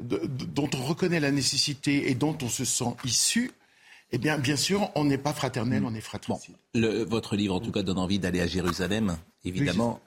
dont 0.00 0.70
on 0.74 0.82
reconnaît 0.82 1.20
la 1.20 1.30
nécessité 1.30 2.10
et 2.10 2.14
dont 2.14 2.36
on 2.42 2.48
se 2.48 2.64
sent 2.64 2.94
issu, 3.04 3.52
eh 4.10 4.18
bien, 4.18 4.38
bien 4.38 4.56
sûr, 4.56 4.90
on 4.94 5.04
n'est 5.04 5.18
pas 5.18 5.32
fraternel, 5.32 5.82
mm. 5.82 5.86
on 5.86 5.94
est 5.94 6.00
fratricide. 6.00 6.56
le, 6.74 7.04
votre 7.04 7.36
livre, 7.36 7.54
en 7.54 7.60
tout 7.60 7.72
cas, 7.72 7.82
donne 7.82 7.98
envie 7.98 8.18
d'aller 8.18 8.40
à 8.40 8.46
Jérusalem, 8.46 9.16
évidemment. 9.44 10.00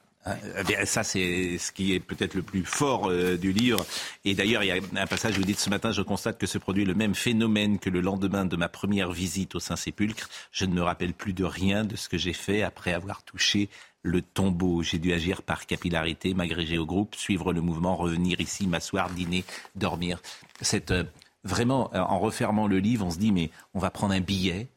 Ça, 0.86 1.04
c'est 1.04 1.58
ce 1.58 1.72
qui 1.72 1.94
est 1.94 2.00
peut-être 2.00 2.34
le 2.34 2.42
plus 2.42 2.66
fort 2.66 3.10
euh, 3.10 3.38
du 3.38 3.52
livre. 3.52 3.86
Et 4.24 4.34
d'ailleurs, 4.34 4.64
il 4.64 4.68
y 4.68 4.72
a 4.72 4.82
un 4.96 5.08
passage, 5.08 5.38
vous 5.38 5.44
dites 5.44 5.60
ce 5.60 5.70
matin, 5.70 5.92
je 5.92 6.02
constate 6.02 6.40
que 6.40 6.48
se 6.48 6.58
produit 6.58 6.84
le 6.84 6.96
même 6.96 7.14
phénomène 7.14 7.78
que 7.78 7.90
le 7.90 8.02
lendemain 8.02 8.46
de 8.46 8.56
ma 8.56 8.68
première 8.68 9.12
visite 9.12 9.56
au 9.56 9.60
Saint-Sépulcre. 9.60 10.30
Je 10.52 10.66
ne 10.66 10.74
me 10.74 10.82
rappelle 10.82 11.14
plus 11.14 11.34
de 11.34 11.44
rien 11.44 11.86
de 11.86 11.96
ce 11.96 12.10
que 12.10 12.18
j'ai 12.18 12.34
fait 12.34 12.64
après 12.64 12.94
avoir 12.94 13.24
touché 13.24 13.70
le 14.02 14.22
tombeau. 14.22 14.82
J'ai 14.82 14.98
dû 14.98 15.14
agir 15.14 15.44
par 15.44 15.68
capillarité, 15.68 16.34
m'agréger 16.34 16.80
au 16.80 16.86
groupe, 16.86 17.16
suivre 17.16 17.54
le 17.54 17.62
mouvement, 17.62 17.96
revenir 17.96 18.42
ici, 18.42 18.66
m'asseoir, 18.66 19.12
dîner, 19.12 19.46
dormir. 19.76 20.22
Cette, 20.62 20.92
euh, 20.92 21.04
vraiment, 21.44 21.92
euh, 21.94 22.00
en 22.00 22.18
refermant 22.18 22.66
le 22.68 22.80
livre, 22.80 23.06
on 23.06 23.12
se 23.12 23.20
dit, 23.20 23.32
mais 23.32 23.52
on 23.76 23.80
va 23.80 23.92
prendre 23.92 24.14
un 24.14 24.22
billet, 24.22 24.68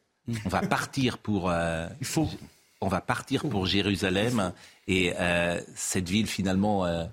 on 0.45 0.49
va 0.49 0.61
partir 0.61 1.17
pour... 1.17 1.51
Il 1.99 2.05
faut 2.05 2.29
on 2.81 2.87
va 2.87 3.01
partir 3.01 3.47
pour 3.47 3.65
Jérusalem 3.65 4.53
et 4.87 5.13
euh, 5.19 5.59
cette 5.75 6.09
ville 6.09 6.27
finalement 6.27 6.85
euh, 6.85 7.05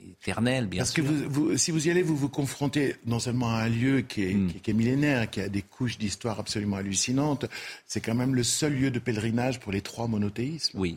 éternelle, 0.00 0.66
bien 0.66 0.80
Parce 0.80 0.92
sûr. 0.92 1.04
Parce 1.04 1.16
que 1.16 1.24
vous, 1.26 1.56
si 1.56 1.70
vous 1.70 1.86
y 1.86 1.90
allez, 1.90 2.02
vous 2.02 2.16
vous 2.16 2.28
confrontez 2.28 2.96
non 3.06 3.18
seulement 3.18 3.50
à 3.50 3.62
un 3.62 3.68
lieu 3.68 4.00
qui 4.00 4.24
est, 4.24 4.34
hmm. 4.34 4.52
qui 4.62 4.70
est 4.70 4.74
millénaire, 4.74 5.30
qui 5.30 5.40
a 5.40 5.48
des 5.48 5.62
couches 5.62 5.98
d'histoire 5.98 6.40
absolument 6.40 6.76
hallucinantes, 6.76 7.46
c'est 7.86 8.00
quand 8.00 8.14
même 8.14 8.34
le 8.34 8.42
seul 8.42 8.74
lieu 8.74 8.90
de 8.90 8.98
pèlerinage 8.98 9.60
pour 9.60 9.72
les 9.72 9.80
trois 9.80 10.08
monothéismes. 10.08 10.78
Oui. 10.78 10.96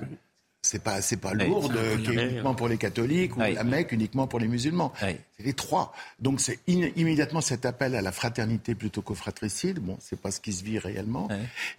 C'est 0.64 0.84
pas 0.84 1.02
c'est 1.02 1.18
pas 1.18 1.34
Lourdes 1.34 1.74
qui 2.04 2.12
est 2.12 2.30
uniquement 2.30 2.54
pour 2.54 2.68
les 2.68 2.78
catholiques 2.78 3.36
ou 3.36 3.40
la 3.40 3.64
Mecque 3.64 3.92
uniquement 3.92 4.28
pour 4.28 4.40
les 4.40 4.48
musulmans. 4.48 4.94
C'est 5.00 5.44
les 5.44 5.54
trois. 5.54 5.94
Donc 6.20 6.40
c'est 6.40 6.60
immédiatement 6.68 7.42
cet 7.42 7.66
appel 7.66 7.96
à 7.96 8.02
la 8.02 8.12
fraternité 8.12 8.76
plutôt 8.76 9.02
qu'au 9.02 9.16
fratricide. 9.16 9.80
Bon, 9.80 9.98
c'est 10.00 10.20
pas 10.20 10.30
ce 10.32 10.40
qui 10.40 10.54
se 10.54 10.64
vit 10.64 10.78
réellement. 10.78 11.30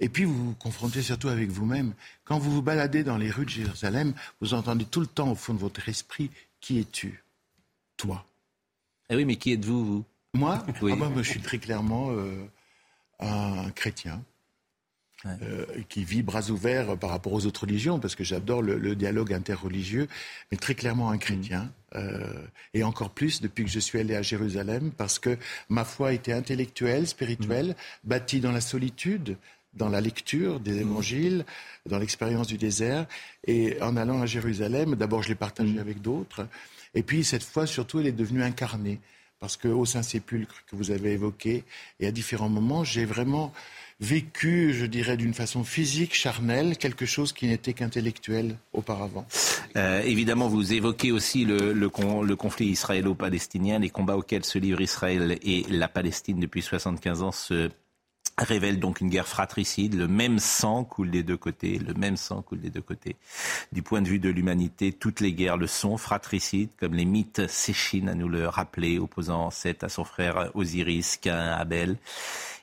Et 0.00 0.08
puis 0.08 0.24
vous 0.24 0.46
vous 0.46 0.54
confrontez 0.54 1.02
surtout 1.02 1.28
avec 1.28 1.50
vous-même. 1.50 1.94
Quand 2.24 2.38
vous 2.38 2.50
vous 2.50 2.62
baladez 2.62 3.04
dans 3.04 3.18
les 3.18 3.30
rues 3.30 3.44
de 3.44 3.50
Jérusalem, 3.50 4.14
vous 4.40 4.54
entendez 4.54 4.84
tout 4.84 5.00
le 5.00 5.06
temps 5.06 5.30
au 5.30 5.34
fond 5.36 5.54
de 5.54 5.58
votre 5.58 5.88
esprit 5.88 6.30
qui 6.60 6.80
es-tu 6.80 7.22
Toi? 7.96 8.24
Eh 9.10 9.16
oui, 9.16 9.24
mais 9.24 9.36
qui 9.36 9.52
êtes-vous 9.52 9.84
vous? 9.84 10.04
Moi, 10.34 10.64
ah 10.66 10.72
bah, 10.80 11.10
moi, 11.10 11.22
je 11.22 11.28
suis 11.28 11.40
très 11.40 11.58
clairement 11.58 12.10
euh, 12.10 12.46
un 13.20 13.70
chrétien. 13.72 14.22
Euh, 15.24 15.66
qui 15.88 16.02
vit 16.02 16.22
bras 16.22 16.50
ouverts 16.50 16.96
par 16.98 17.10
rapport 17.10 17.32
aux 17.32 17.46
autres 17.46 17.60
religions, 17.60 18.00
parce 18.00 18.16
que 18.16 18.24
j'adore 18.24 18.60
le, 18.60 18.96
dialogue 18.96 19.32
interreligieux, 19.32 20.08
mais 20.50 20.56
très 20.56 20.74
clairement 20.74 21.10
un 21.10 21.18
chrétien. 21.18 21.62
Mm. 21.62 21.70
Euh, 21.94 22.46
et 22.74 22.82
encore 22.82 23.10
plus 23.10 23.40
depuis 23.40 23.64
que 23.64 23.70
je 23.70 23.78
suis 23.78 24.00
allé 24.00 24.16
à 24.16 24.22
Jérusalem, 24.22 24.90
parce 24.90 25.20
que 25.20 25.38
ma 25.68 25.84
foi 25.84 26.12
était 26.12 26.32
intellectuelle, 26.32 27.06
spirituelle, 27.06 27.68
mm. 27.68 28.08
bâtie 28.08 28.40
dans 28.40 28.50
la 28.50 28.60
solitude, 28.60 29.36
dans 29.74 29.88
la 29.88 30.00
lecture 30.00 30.58
des 30.58 30.72
mm. 30.72 30.80
évangiles, 30.80 31.44
dans 31.86 31.98
l'expérience 31.98 32.48
du 32.48 32.58
désert. 32.58 33.06
Et 33.46 33.80
en 33.80 33.96
allant 33.96 34.22
à 34.22 34.26
Jérusalem, 34.26 34.96
d'abord 34.96 35.22
je 35.22 35.28
l'ai 35.28 35.36
partagé 35.36 35.78
avec 35.78 36.02
d'autres. 36.02 36.48
Et 36.94 37.04
puis 37.04 37.22
cette 37.22 37.44
foi, 37.44 37.66
surtout, 37.66 38.00
elle 38.00 38.08
est 38.08 38.12
devenue 38.12 38.42
incarnée. 38.42 38.98
Parce 39.38 39.56
qu'au 39.56 39.84
Saint-Sépulcre 39.84 40.64
que 40.66 40.76
vous 40.76 40.90
avez 40.92 41.12
évoqué, 41.12 41.64
et 42.00 42.06
à 42.06 42.12
différents 42.12 42.48
moments, 42.48 42.84
j'ai 42.84 43.04
vraiment 43.04 43.52
vécu, 44.02 44.74
je 44.74 44.84
dirais, 44.84 45.16
d'une 45.16 45.32
façon 45.32 45.62
physique, 45.62 46.14
charnelle, 46.14 46.76
quelque 46.76 47.06
chose 47.06 47.32
qui 47.32 47.46
n'était 47.46 47.72
qu'intellectuel 47.72 48.56
auparavant. 48.72 49.24
Euh, 49.76 50.02
évidemment, 50.02 50.48
vous 50.48 50.72
évoquez 50.72 51.12
aussi 51.12 51.44
le, 51.44 51.72
le, 51.72 51.88
le 52.24 52.36
conflit 52.36 52.66
israélo-palestinien, 52.66 53.78
les 53.78 53.90
combats 53.90 54.16
auxquels 54.16 54.44
se 54.44 54.58
livrent 54.58 54.80
Israël 54.80 55.38
et 55.42 55.64
la 55.70 55.86
Palestine 55.88 56.40
depuis 56.40 56.62
75 56.62 57.22
ans 57.22 57.32
se 57.32 57.70
révèlent 58.38 58.80
donc 58.80 59.00
une 59.00 59.08
guerre 59.08 59.28
fratricide. 59.28 59.94
Le 59.94 60.08
même 60.08 60.38
sang 60.38 60.84
coule 60.84 61.10
des 61.10 61.22
deux 61.22 61.36
côtés. 61.36 61.78
Le 61.78 61.94
même 61.94 62.16
sang 62.16 62.42
coule 62.42 62.60
des 62.60 62.70
deux 62.70 62.82
côtés. 62.82 63.16
Du 63.72 63.82
point 63.82 64.02
de 64.02 64.08
vue 64.08 64.18
de 64.18 64.30
l'humanité, 64.30 64.92
toutes 64.92 65.20
les 65.20 65.32
guerres 65.32 65.56
le 65.56 65.66
sont 65.66 65.96
fratricides, 65.96 66.70
comme 66.78 66.94
les 66.94 67.04
mythes 67.04 67.46
s'échinent 67.48 68.08
à 68.08 68.14
nous 68.14 68.28
le 68.28 68.48
rappeler, 68.48 68.98
opposant 68.98 69.50
Seth 69.50 69.84
à 69.84 69.88
son 69.88 70.04
frère 70.04 70.50
Osiris, 70.54 71.16
Cain 71.18 71.36
à 71.36 71.56
Abel. 71.56 71.98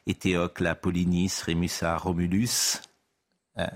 Éthéocle 0.08 0.66
à 0.66 0.76
Polynice, 0.76 1.42
Rémus 1.44 1.84
à 1.84 1.96
Romulus. 1.96 2.82
Euh, 3.60 3.68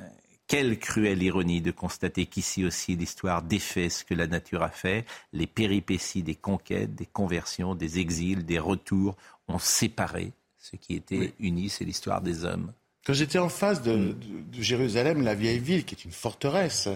quelle 0.48 0.78
cruelle 0.80 1.24
ironie 1.24 1.62
de 1.62 1.72
constater 1.72 2.26
qu'ici 2.26 2.66
aussi 2.66 2.96
l'histoire 2.96 3.44
défait 3.44 3.89
ce 3.89 4.04
que 4.04 4.14
la 4.14 4.28
nature 4.28 4.64
a 4.64 4.70
fait. 4.70 5.06
Les 5.32 5.48
péripéties 5.48 6.24
des 6.24 6.36
conquêtes, 6.36 6.96
des 6.96 7.06
conversions, 7.06 7.76
des 7.76 8.00
exils, 8.00 8.46
des 8.46 8.60
retours 8.60 9.16
ont 9.48 9.60
séparé 9.60 10.34
ce 10.64 10.78
qui 10.78 10.95
était 10.95 11.34
uni, 11.41 11.68
c'est 11.70 11.84
l'histoire 11.84 12.22
des 12.22 12.45
hommes. 12.45 12.72
Quand 13.05 13.11
j'étais 13.11 13.38
en 13.38 13.49
face 13.49 13.82
de, 13.82 14.16
Jérusalem, 14.53 15.22
la 15.22 15.36
vieille 15.36 15.59
ville, 15.59 15.84
qui 15.84 15.93
est 15.93 16.05
une 16.05 16.11
forteresse 16.11 16.88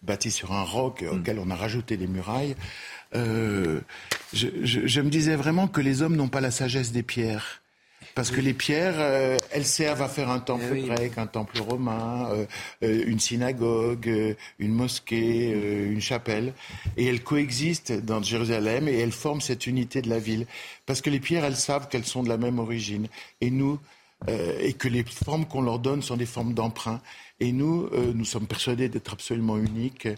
bâtie 0.00 0.30
sur 0.30 0.52
un 0.52 0.62
roc 0.62 1.02
mm. 1.02 1.08
auquel 1.08 1.40
on 1.40 1.50
a 1.50 1.56
rajouté 1.56 1.96
des 1.96 2.06
murailles, 2.06 2.54
euh, 3.16 3.80
je, 4.32 5.00
me 5.00 5.10
disais 5.10 5.34
vraiment 5.34 5.66
que 5.66 5.80
les 5.80 6.02
hommes 6.02 6.14
n'ont 6.14 6.28
pas 6.28 6.40
la 6.40 6.52
sagesse 6.52 6.92
des 6.92 7.02
pierres. 7.02 7.62
Parce 8.16 8.30
que 8.30 8.40
les 8.40 8.54
pierres, 8.54 8.94
euh, 8.96 9.36
elles 9.50 9.66
servent 9.66 10.00
à 10.00 10.08
faire 10.08 10.30
un 10.30 10.38
temple 10.38 10.72
eh 10.74 10.80
grec, 10.84 11.18
un 11.18 11.26
temple 11.26 11.60
romain, 11.60 12.30
euh, 12.30 12.46
euh, 12.82 13.04
une 13.06 13.20
synagogue, 13.20 14.10
une 14.58 14.72
mosquée, 14.72 15.50
une 15.50 16.00
chapelle. 16.00 16.54
Et 16.96 17.04
elles 17.04 17.22
coexistent 17.22 17.92
dans 17.92 18.22
Jérusalem 18.22 18.88
et 18.88 18.98
elles 18.98 19.12
forment 19.12 19.42
cette 19.42 19.66
unité 19.66 20.00
de 20.00 20.08
la 20.08 20.18
ville. 20.18 20.46
Parce 20.86 21.02
que 21.02 21.10
les 21.10 21.20
pierres, 21.20 21.44
elles 21.44 21.56
savent 21.56 21.88
qu'elles 21.88 22.06
sont 22.06 22.22
de 22.22 22.30
la 22.30 22.38
même 22.38 22.58
origine. 22.58 23.08
Et 23.42 23.50
nous, 23.50 23.78
et 24.28 24.72
que 24.72 24.88
les 24.88 25.04
formes 25.04 25.44
qu'on 25.44 25.60
leur 25.60 25.78
donne 25.78 26.00
sont 26.00 26.16
des 26.16 26.24
formes 26.24 26.54
d'emprunt. 26.54 27.02
Et 27.38 27.52
nous, 27.52 27.90
nous 28.14 28.24
sommes 28.24 28.46
persuadés 28.46 28.88
d'être 28.88 29.12
absolument 29.12 29.58
uniques 29.58 30.08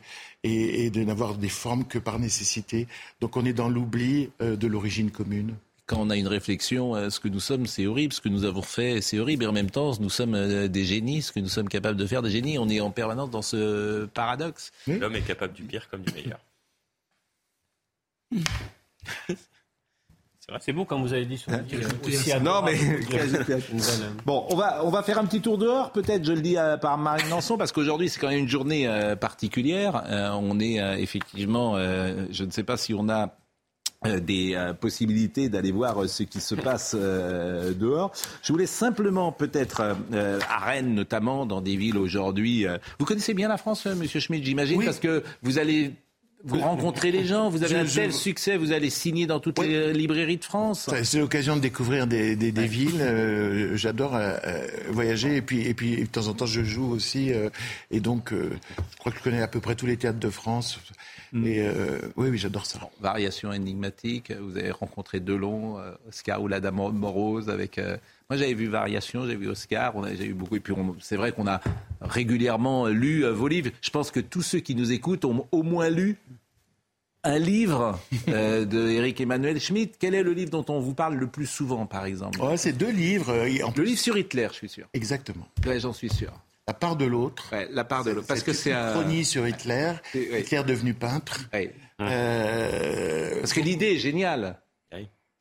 et, 0.45 0.85
et 0.85 0.91
de 0.91 1.03
n'avoir 1.03 1.35
des 1.35 1.49
formes 1.49 1.85
que 1.85 1.99
par 1.99 2.21
nécessité. 2.21 2.87
Donc 3.21 3.37
on 3.37 3.45
est 3.45 3.53
dans 3.53 3.69
l'oubli 3.69 4.31
de 4.39 4.67
l'origine 4.69 5.11
commune 5.11 5.57
quand 5.89 5.99
on 5.99 6.11
a 6.11 6.17
une 6.17 6.29
réflexion, 6.29 6.95
euh, 6.95 7.11
ce 7.11 7.19
que 7.19 7.29
nous 7.29 7.41
sommes, 7.41 7.67
c'est 7.67 7.87
horrible, 7.87 8.13
ce 8.13 8.21
que 8.21 8.29
nous 8.29 8.45
avons 8.45 8.63
fait, 8.63 9.01
c'est 9.01 9.19
horrible, 9.19 9.45
et 9.45 9.47
en 9.47 9.53
même 9.53 9.71
temps, 9.71 9.93
nous 9.99 10.11
sommes 10.11 10.35
euh, 10.35 10.69
des 10.69 10.85
génies, 10.85 11.23
ce 11.23 11.33
que 11.33 11.41
nous 11.41 11.49
sommes 11.49 11.69
capables 11.69 11.97
de 11.97 12.07
faire 12.07 12.23
des 12.23 12.31
génies, 12.31 12.59
on 12.59 12.69
est 12.69 12.81
en 12.81 12.91
permanence 12.91 13.31
dans 13.31 13.43
ce 13.43 14.05
paradoxe. 14.07 14.71
L'homme 14.87 15.17
est 15.17 15.23
capable 15.23 15.55
du 15.55 15.65
pire 15.65 15.89
comme 15.89 16.03
du 16.03 16.13
meilleur. 16.13 16.39
C'est 20.61 20.73
beau 20.73 20.87
quand 20.87 21.01
vous 21.01 21.13
avez 21.13 21.27
dit 21.27 21.37
sur 21.37 21.53
hein, 21.53 21.63
Non, 22.41 22.63
mais 22.63 22.75
bon, 24.25 24.47
on 24.49 24.57
va 24.57 24.83
on 24.83 24.89
va 24.89 25.03
faire 25.03 25.19
un 25.19 25.27
petit 25.27 25.43
tour 25.43 25.59
dehors, 25.59 25.93
peut-être. 25.93 26.25
Je 26.25 26.33
le 26.33 26.41
dis 26.41 26.57
euh, 26.57 26.79
par 26.79 26.97
Marine 26.97 27.29
Lançon 27.29 27.59
parce 27.59 27.71
qu'aujourd'hui 27.71 28.09
c'est 28.09 28.19
quand 28.19 28.29
même 28.29 28.39
une 28.39 28.49
journée 28.49 28.89
particulière. 29.21 30.05
on 30.41 30.59
est 30.59 31.03
effectivement, 31.03 31.77
je 31.79 32.45
ne 32.45 32.51
sais 32.51 32.65
pas 32.65 32.79
si 32.79 32.95
on 32.95 33.11
a 33.11 33.27
euh, 33.27 33.27
des 34.05 34.55
euh, 34.55 34.75
possibilités 34.75 35.49
d'aller 35.49 35.73
voir 35.73 36.03
euh, 36.03 36.07
ce 36.07 36.23
qui 36.23 36.41
se 36.41 36.55
passe 36.55 36.95
dehors. 36.95 38.13
Je 38.43 38.53
voulais 38.53 38.67
simplement 38.67 39.33
peut-être 39.33 39.97
à 40.13 40.59
Rennes 40.59 40.95
notamment 40.95 41.47
dans 41.47 41.61
des 41.61 41.77
villes 41.77 41.99
aujourd'hui. 41.99 42.67
vous 42.99 43.05
connaissez 43.05 43.35
bien 43.35 43.49
la 43.49 43.57
France, 43.57 43.87
Monsieur 43.87 44.21
Schmidt, 44.21 44.45
j'imagine, 44.45 44.85
parce 44.85 45.01
que 45.01 45.23
vous 45.43 45.59
allez 45.59 45.95
vous 46.45 46.61
rencontrez 46.61 47.11
les 47.11 47.25
gens, 47.25 47.49
vous 47.49 47.65
avez 47.65 47.77
un 47.77 47.85
tel 47.85 48.13
succès, 48.13 48.57
vous 48.57 48.73
allez 48.73 48.91
signer 48.91 49.27
dans 49.27 49.41
toutes 49.41 49.59
les 49.59 49.93
librairies 49.93 50.37
de 50.37 50.45
France. 50.45 50.89
C'est 51.03 51.19
l'occasion 51.19 51.57
de 51.57 51.61
découvrir 51.61 52.07
des, 52.07 52.37
des, 52.37 52.53
des 52.53 52.67
villes. 52.67 53.05
J'adore 53.75 54.19
voyager 54.91 55.37
et 55.37 55.43
puis, 55.43 55.67
et 55.67 55.75
puis 55.75 55.97
de 55.97 56.07
temps 56.07 56.29
en 56.29 56.35
temps 56.35 56.47
je 56.47 56.63
joue 56.63 56.91
aussi. 56.91 57.33
et 57.91 58.01
donc, 58.01 58.33
je 58.33 58.97
crois 58.99 59.13
que 59.13 59.19
je 59.19 59.23
connais 59.23 59.43
à 59.43 59.49
peu 59.49 59.61
près 59.61 59.75
tous 59.75 59.87
les 59.87 59.97
théâtres 59.97 60.21
de 60.21 60.31
France. 60.31 60.79
Mm. 61.33 61.47
Et 61.47 61.61
euh, 61.61 62.01
oui, 62.17 62.29
oui, 62.31 62.39
j'adore 62.39 62.67
ça. 62.67 62.79
Variation 63.01 63.53
énigmatique. 63.53 64.33
Vous 64.33 64.57
avez 64.57 64.71
rencontré 64.71 65.21
Delon, 65.21 65.79
euh, 65.79 65.93
Oscar 66.09 66.43
ou 66.43 66.49
la 66.49 66.61
Dame 66.61 66.77
Morose 66.93 67.51
avec. 67.51 67.81
Euh, 68.31 68.35
moi, 68.35 68.39
j'avais 68.39 68.55
vu 68.55 68.67
Variation, 68.69 69.27
j'ai 69.27 69.37
vu 69.37 69.49
Oscar, 69.49 69.97
on 69.97 70.05
a, 70.05 70.15
j'ai 70.15 70.27
vu 70.27 70.35
beaucoup. 70.35 70.57
Et 70.57 70.61
puis, 70.61 70.75
c'est 71.01 71.17
vrai 71.17 71.33
qu'on 71.33 71.47
a 71.47 71.61
régulièrement 72.01 72.87
lu 72.87 73.25
vos 73.27 73.49
livres. 73.49 73.71
Je 73.81 73.91
pense 73.91 74.11
que 74.11 74.21
tous 74.21 74.43
ceux 74.43 74.61
qui 74.61 74.75
nous 74.75 74.93
écoutent 74.93 75.25
ont 75.25 75.47
au 75.51 75.63
moins 75.63 75.89
lu 75.89 76.17
un 77.25 77.39
livre 77.39 77.99
euh, 78.29 78.65
de 78.65 78.89
Eric 78.89 79.21
Emmanuel 79.21 79.59
Schmitt. 79.61 79.97
Quel 79.99 80.15
est 80.15 80.23
le 80.23 80.33
livre 80.33 80.51
dont 80.51 80.65
on 80.69 80.79
vous 80.79 80.95
parle 80.95 81.15
le 81.15 81.27
plus 81.27 81.47
souvent, 81.47 81.87
par 81.87 82.05
exemple? 82.05 82.39
C'est 82.57 82.73
deux 82.77 82.91
livres. 82.91 83.33
Le 83.35 83.83
livre 83.83 83.99
sur 83.99 84.17
Hitler, 84.19 84.49
je 84.51 84.57
suis 84.57 84.69
sûr. 84.69 84.87
Exactement. 84.93 85.49
Ouais, 85.67 85.81
j'en 85.81 85.93
suis 85.93 86.11
sûr. 86.11 86.33
La 86.67 86.75
part 86.75 86.97
de 86.97 87.07
l'autre. 87.07 87.55
la 87.71 87.85
part 87.85 88.05
de 88.05 88.11
l'autre. 88.11 88.27
Parce 88.27 88.43
que 88.43 88.53
c'est 88.53 88.73
un. 88.73 88.93
Chronie 88.93 89.25
sur 89.25 89.49
Hitler. 89.49 89.95
Hitler 90.15 90.63
devenu 90.67 90.93
peintre. 90.93 91.49
Euh, 92.01 93.41
Parce 93.41 93.55
que 93.55 93.61
l'idée 93.61 93.95
est 93.95 93.99
géniale. 93.99 94.59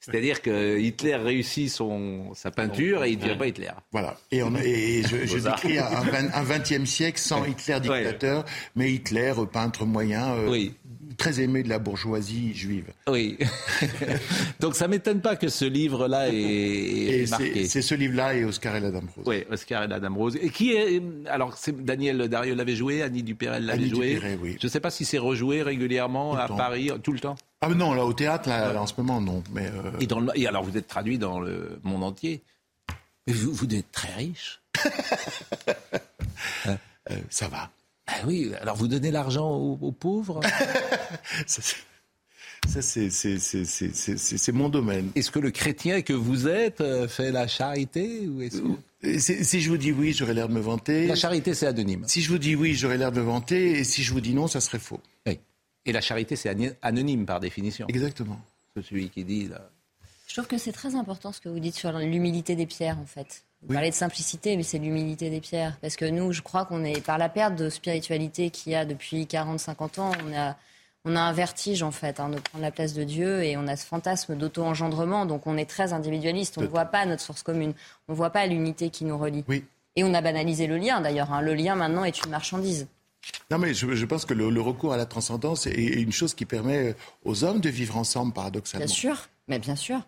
C'est-à-dire 0.10 0.41
que 0.41 0.80
Hitler 0.80 1.16
réussit 1.16 1.70
son, 1.70 2.34
sa 2.34 2.49
peinture 2.49 3.03
et 3.03 3.12
il 3.12 3.18
ne 3.18 3.24
devient 3.24 3.38
pas 3.38 3.47
Hitler. 3.47 3.72
Voilà. 3.91 4.16
Et, 4.32 4.41
on, 4.41 4.55
et 4.55 5.03
je, 5.03 5.26
je 5.26 5.38
décris 5.38 5.80
un 5.80 6.43
XXe 6.43 6.89
siècle 6.89 7.20
sans 7.20 7.43
Hitler 7.43 7.80
dictateur, 7.82 8.45
mais 8.76 8.91
Hitler 8.93 9.34
peintre 9.51 9.86
moyen. 9.86 10.34
Euh, 10.34 10.49
oui. 10.49 10.74
Très 11.18 11.41
aimé 11.41 11.63
de 11.63 11.70
la 11.70 11.80
bourgeoisie 11.80 12.53
juive. 12.53 12.91
Oui. 13.07 13.38
Donc 14.59 14.76
ça 14.76 14.88
m'étonne 14.88 15.20
pas 15.20 15.36
que 15.36 15.49
ce 15.49 15.65
livre-là 15.65 16.30
est, 16.30 17.30
marqué. 17.30 17.68
C'est 17.68 17.82
ce 17.82 17.95
livre-là 17.95 18.36
et 18.36 18.45
Oscar 18.45 18.76
et 18.76 18.80
la 18.80 18.91
Dame 18.91 19.07
Rose. 19.15 19.26
Oui, 19.28 19.43
Oscar 19.49 19.84
et 19.84 19.88
la 19.88 19.99
Dame 19.99 20.15
Rose. 20.15 20.38
Et 20.39 20.49
qui 20.49 20.74
est 20.74 21.01
alors 21.28 21.57
c'est 21.57 21.84
Daniel 21.84 22.30
Dario 22.30 22.55
l'avait 22.55 22.76
joué, 22.76 23.01
Annie 23.01 23.24
Dupérel 23.24 23.65
l'avait 23.65 23.88
joué. 23.88 24.20
Oui. 24.41 24.57
Je 24.59 24.68
ne 24.68 24.72
sais 24.72 24.80
pas 24.80 24.91
si 24.91 25.05
c'est 25.05 25.18
rejoué 25.18 25.63
régulièrement 25.63 26.36
à 26.36 26.47
Paris 26.47 26.91
tout 27.03 27.11
le 27.11 27.20
temps. 27.20 27.36
Ah 27.61 27.70
non, 27.70 27.93
là 27.93 28.05
au 28.05 28.13
théâtre, 28.13 28.49
là, 28.49 28.80
en 28.80 28.86
ce 28.86 28.93
moment, 28.97 29.20
non. 29.20 29.43
Mais 29.51 29.65
euh, 29.65 29.99
et, 29.99 30.05
dans 30.05 30.24
et 30.34 30.45
alors 30.45 30.63
vous 30.63 30.78
êtes 30.78 30.88
traduit 30.88 31.18
dans 31.18 31.39
le 31.39 31.80
monde 31.84 32.03
entier. 32.03 32.43
Mais 33.26 33.34
vous, 33.34 33.51
vous 33.51 33.65
êtes 33.76 33.91
très 33.91 34.13
riche. 34.13 34.61
euh, 36.68 36.76
ça 37.30 37.47
va. 37.47 37.72
Ah 38.08 38.22
oui, 38.26 38.51
alors 38.62 38.76
vous 38.76 38.88
donnez 38.88 39.12
l'argent 39.12 39.51
aux, 39.51 39.91
pauvres? 39.91 40.39
Ça, 42.68 42.82
c'est 42.82 44.51
mon 44.51 44.70
domaine. 44.70 45.12
Est-ce 45.16 45.32
que 45.32 45.39
le 45.39 45.51
chrétien 45.51 46.01
que 46.01 46.14
vous 46.14 46.47
êtes 46.47 46.82
euh, 46.82 47.08
fait 47.08 47.32
la 47.32 47.47
charité 47.47 48.28
ou 48.28 48.39
que... 48.39 49.20
Si 49.20 49.62
je 49.62 49.70
vous 49.70 49.78
dis 49.78 49.91
oui, 49.91 50.14
j'aurais 50.14 50.34
l'air 50.34 50.49
de 50.49 50.53
me 50.53 50.60
vanter. 50.60 51.08
La 51.08 51.16
charité, 51.16 51.53
c'est 51.53 51.68
anonyme. 51.68 52.03
Si 52.08 52.22
je 52.22 52.30
vous 52.30 52.39
dis 52.39 52.55
oui, 52.55 52.74
j'aurais 52.74 52.97
l'air 52.97 53.12
de 53.12 53.20
me 53.20 53.26
vanter. 53.26 53.80
Et 53.80 53.84
si 53.84 54.03
je 54.03 54.12
vous 54.12 54.22
dis 54.22 54.34
non, 54.34 54.47
ça 54.47 54.60
serait 54.60 54.80
faux. 54.80 54.99
Oui. 55.26 55.39
Et 55.86 55.91
la 55.91 56.01
charité, 56.01 56.36
c'est 56.36 56.53
anonyme 56.82 57.26
par 57.26 57.39
définition. 57.39 57.88
Exactement. 57.88 58.41
C'est 58.76 58.84
celui 58.84 59.10
qui 59.10 59.24
dit. 59.24 59.47
Là... 59.47 59.70
Je 60.28 60.34
trouve 60.34 60.47
que 60.47 60.58
c'est 60.58 60.72
très 60.72 60.95
important 60.95 61.32
ce 61.32 61.39
que 61.39 61.49
vous 61.49 61.60
dites 61.60 61.76
sur 61.76 61.91
l'humilité 61.91 62.55
des 62.55 62.66
pierres, 62.66 62.99
en 62.99 63.05
fait. 63.05 63.43
Vous 63.64 63.74
parlez 63.74 63.89
de 63.89 63.95
simplicité, 63.95 64.55
mais 64.55 64.64
c'est 64.64 64.78
l'humilité 64.78 65.30
des 65.30 65.41
pierres. 65.41 65.78
Parce 65.82 65.95
que 65.95 66.05
nous, 66.05 66.32
je 66.32 66.41
crois 66.41 66.66
qu'on 66.66 66.84
est, 66.84 67.03
par 67.03 67.18
la 67.18 67.28
perte 67.28 67.55
de 67.55 67.70
spiritualité 67.70 68.49
qu'il 68.49 68.72
y 68.72 68.76
a 68.76 68.86
depuis 68.86 69.24
40-50 69.26 69.99
ans, 69.99 70.12
on 70.26 70.34
a, 70.34 70.55
on 71.05 71.16
a 71.16 71.22
un 71.22 71.34
vertige, 71.34 71.84
en 71.84 71.91
fait, 71.91 72.20
hein, 72.20 72.30
de 72.30 72.39
prendre 72.39 72.64
la 72.64 72.72
place 72.72 72.93
de 72.93 73.03
Dieu 73.03 73.43
et 73.43 73.58
on 73.58 73.68
a 73.68 73.76
ce 73.76 73.86
fantasme 73.86 74.36
d'auto-engendrement. 74.36 75.26
Donc 75.26 75.47
on 75.47 75.58
est 75.58 75.70
très 75.70 75.91
individualiste. 75.91 76.58
On 76.58 76.62
ne 76.62 76.68
voit 76.68 76.86
pas 76.86 77.05
notre 77.05 77.22
source 77.22 77.43
commune. 77.43 77.74
On 78.08 78.14
ne 78.14 78.18
voit 78.18 78.30
pas 78.30 78.45
l'unité 78.45 78.89
qui 78.89 79.05
nous 79.05 79.18
relie. 79.18 79.43
Oui. 79.47 79.66
Et 79.95 80.03
on 80.03 80.14
a 80.14 80.22
banalisé 80.22 80.68
le 80.68 80.78
lien, 80.78 81.01
d'ailleurs. 81.01 81.34
Hein. 81.34 81.41
Le 81.41 81.55
lien, 81.55 81.76
maintenant, 81.76 82.03
est 82.03 82.24
une 82.24 82.30
marchandise. 82.30 82.88
Non, 83.49 83.58
mais 83.58 83.74
je, 83.74 84.05
pense 84.05 84.26
que 84.26 84.34
le, 84.34 84.62
recours 84.62 84.93
à 84.93 84.97
la 84.97 85.05
transcendance 85.05 85.66
est 85.68 85.74
une 85.74 86.12
chose 86.12 86.34
qui 86.34 86.45
permet 86.45 86.95
aux 87.26 87.43
hommes 87.43 87.60
de 87.60 87.70
vivre 87.70 87.97
ensemble, 87.97 88.32
paradoxalement. 88.32 88.86
Bien 88.86 88.93
sûr, 88.93 89.28
mais 89.47 89.60
bien 89.60 89.76
sûr. 89.76 90.01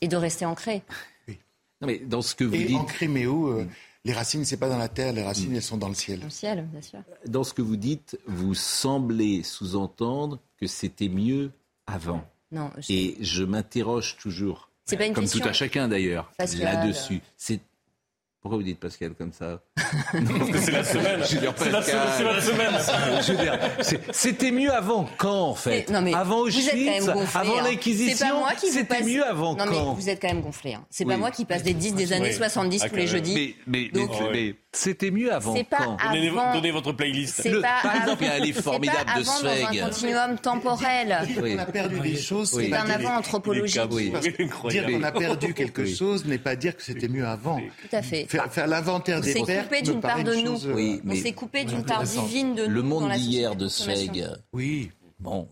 Et 0.00 0.08
de 0.08 0.16
rester 0.16 0.46
ancrés. 0.46 0.82
Non, 1.80 1.86
mais 1.86 1.98
dans 1.98 2.22
ce 2.22 2.34
que 2.34 2.44
vous 2.44 2.54
et 2.54 2.64
dites. 2.64 3.08
mais 3.08 3.26
où 3.26 3.48
euh, 3.48 3.66
Les 4.04 4.12
racines, 4.12 4.44
c'est 4.44 4.56
pas 4.56 4.68
dans 4.68 4.78
la 4.78 4.88
terre, 4.88 5.12
les 5.12 5.22
racines, 5.22 5.54
elles 5.54 5.62
sont 5.62 5.76
dans 5.76 5.88
le 5.88 5.94
ciel. 5.94 6.20
Dans 6.20 6.26
le 6.26 6.30
ciel, 6.30 6.68
bien 6.70 6.82
sûr. 6.82 7.00
Dans 7.26 7.44
ce 7.44 7.54
que 7.54 7.62
vous 7.62 7.76
dites, 7.76 8.18
vous 8.26 8.54
semblez 8.54 9.42
sous-entendre 9.42 10.40
que 10.60 10.66
c'était 10.66 11.08
mieux 11.08 11.52
avant. 11.86 12.24
Non. 12.50 12.70
Et 12.88 13.16
je 13.20 13.44
m'interroge 13.44 14.16
toujours, 14.16 14.70
pas 14.96 15.06
une 15.06 15.12
comme 15.12 15.28
tout 15.28 15.42
à 15.44 15.52
chacun 15.52 15.88
d'ailleurs, 15.88 16.32
là-dessus. 16.38 17.20
C'est 17.36 17.60
pourquoi 18.48 18.64
vous 18.64 18.70
dites 18.70 18.80
Pascal 18.80 19.12
comme 19.12 19.32
ça 19.34 19.60
Parce 19.76 20.50
que 20.50 20.58
c'est 20.58 20.70
la 20.70 20.82
semaine. 20.82 21.20
C'est 21.22 21.70
la, 21.70 21.82
semaine. 22.40 24.00
C'était 24.10 24.50
mieux 24.50 24.72
avant 24.72 25.06
quand 25.18 25.50
en 25.50 25.54
fait 25.54 25.90
non 25.90 26.00
mais 26.00 26.14
Avant 26.14 26.38
Auschwitz, 26.38 27.08
avant 27.08 27.58
hein. 27.58 27.62
l'Inquisition. 27.62 28.26
C'était 28.56 29.02
mieux 29.02 29.22
avant 29.22 29.54
non, 29.54 29.66
quand 29.66 29.70
mais 29.70 29.94
Vous 29.94 30.08
êtes 30.08 30.22
quand 30.22 30.28
même 30.28 30.40
gonflé. 30.40 30.74
Hein. 30.74 30.86
C'est 30.88 31.04
pas 31.04 31.18
moi 31.18 31.30
qui 31.30 31.44
passe 31.44 31.62
des 31.62 31.74
10 31.74 31.94
des 31.94 32.14
années 32.14 32.32
70 32.32 32.86
tous 32.88 32.96
les 32.96 33.06
jeudis. 33.06 33.54
Mais, 33.66 33.90
mais, 33.92 34.54
c'était 34.72 35.10
mieux 35.10 35.32
avant 35.32 35.54
quand 35.54 35.64
pas 35.64 35.96
avant... 35.98 36.52
Donnez, 36.52 36.70
votre 36.70 36.92
playlist. 36.92 37.44
Le, 37.44 37.60
pas 37.60 37.80
par 37.82 37.96
exemple, 37.96 38.22
il 38.22 38.26
y 38.26 38.30
a 38.30 38.34
un 38.34 38.38
livre 38.38 38.62
formidable 38.62 39.10
de 39.18 39.22
Zweig. 39.24 39.78
Un 39.78 39.86
continuum 39.86 40.38
temporel. 40.38 41.18
On 41.42 41.58
a 41.58 41.66
perdu 41.66 42.00
des 42.00 42.16
choses. 42.16 42.52
C'est 42.52 42.72
un 42.72 42.88
avant 42.88 43.16
anthropologique. 43.16 43.80
Dire 44.68 44.86
qu'on 44.86 45.02
a 45.02 45.12
perdu 45.12 45.54
quelque 45.54 45.86
chose 45.86 46.24
n'est 46.26 46.38
pas 46.38 46.56
dire 46.56 46.76
que 46.76 46.82
c'était 46.82 47.08
mieux 47.08 47.26
avant. 47.26 47.58
Tout 47.58 47.96
à 47.96 48.02
fait. 48.02 48.26
Faire 48.50 48.66
l'inventaire 48.66 49.20
des 49.20 49.34
pertes. 49.34 49.64
coupé 49.64 49.82
d'une 49.82 50.00
part 50.00 50.24
de 50.24 50.34
nous. 50.34 51.00
On 51.06 51.14
s'est 51.14 51.32
coupé 51.32 51.64
d'une 51.64 51.84
part 51.84 52.02
divine 52.02 52.54
de 52.54 52.66
nous. 52.66 52.74
Le 52.74 52.82
monde 52.82 53.10
d'hier 53.12 53.56
de 53.56 53.68
Zweig. 53.68 54.26
Oui. 54.52 54.90
Bon, 55.20 55.48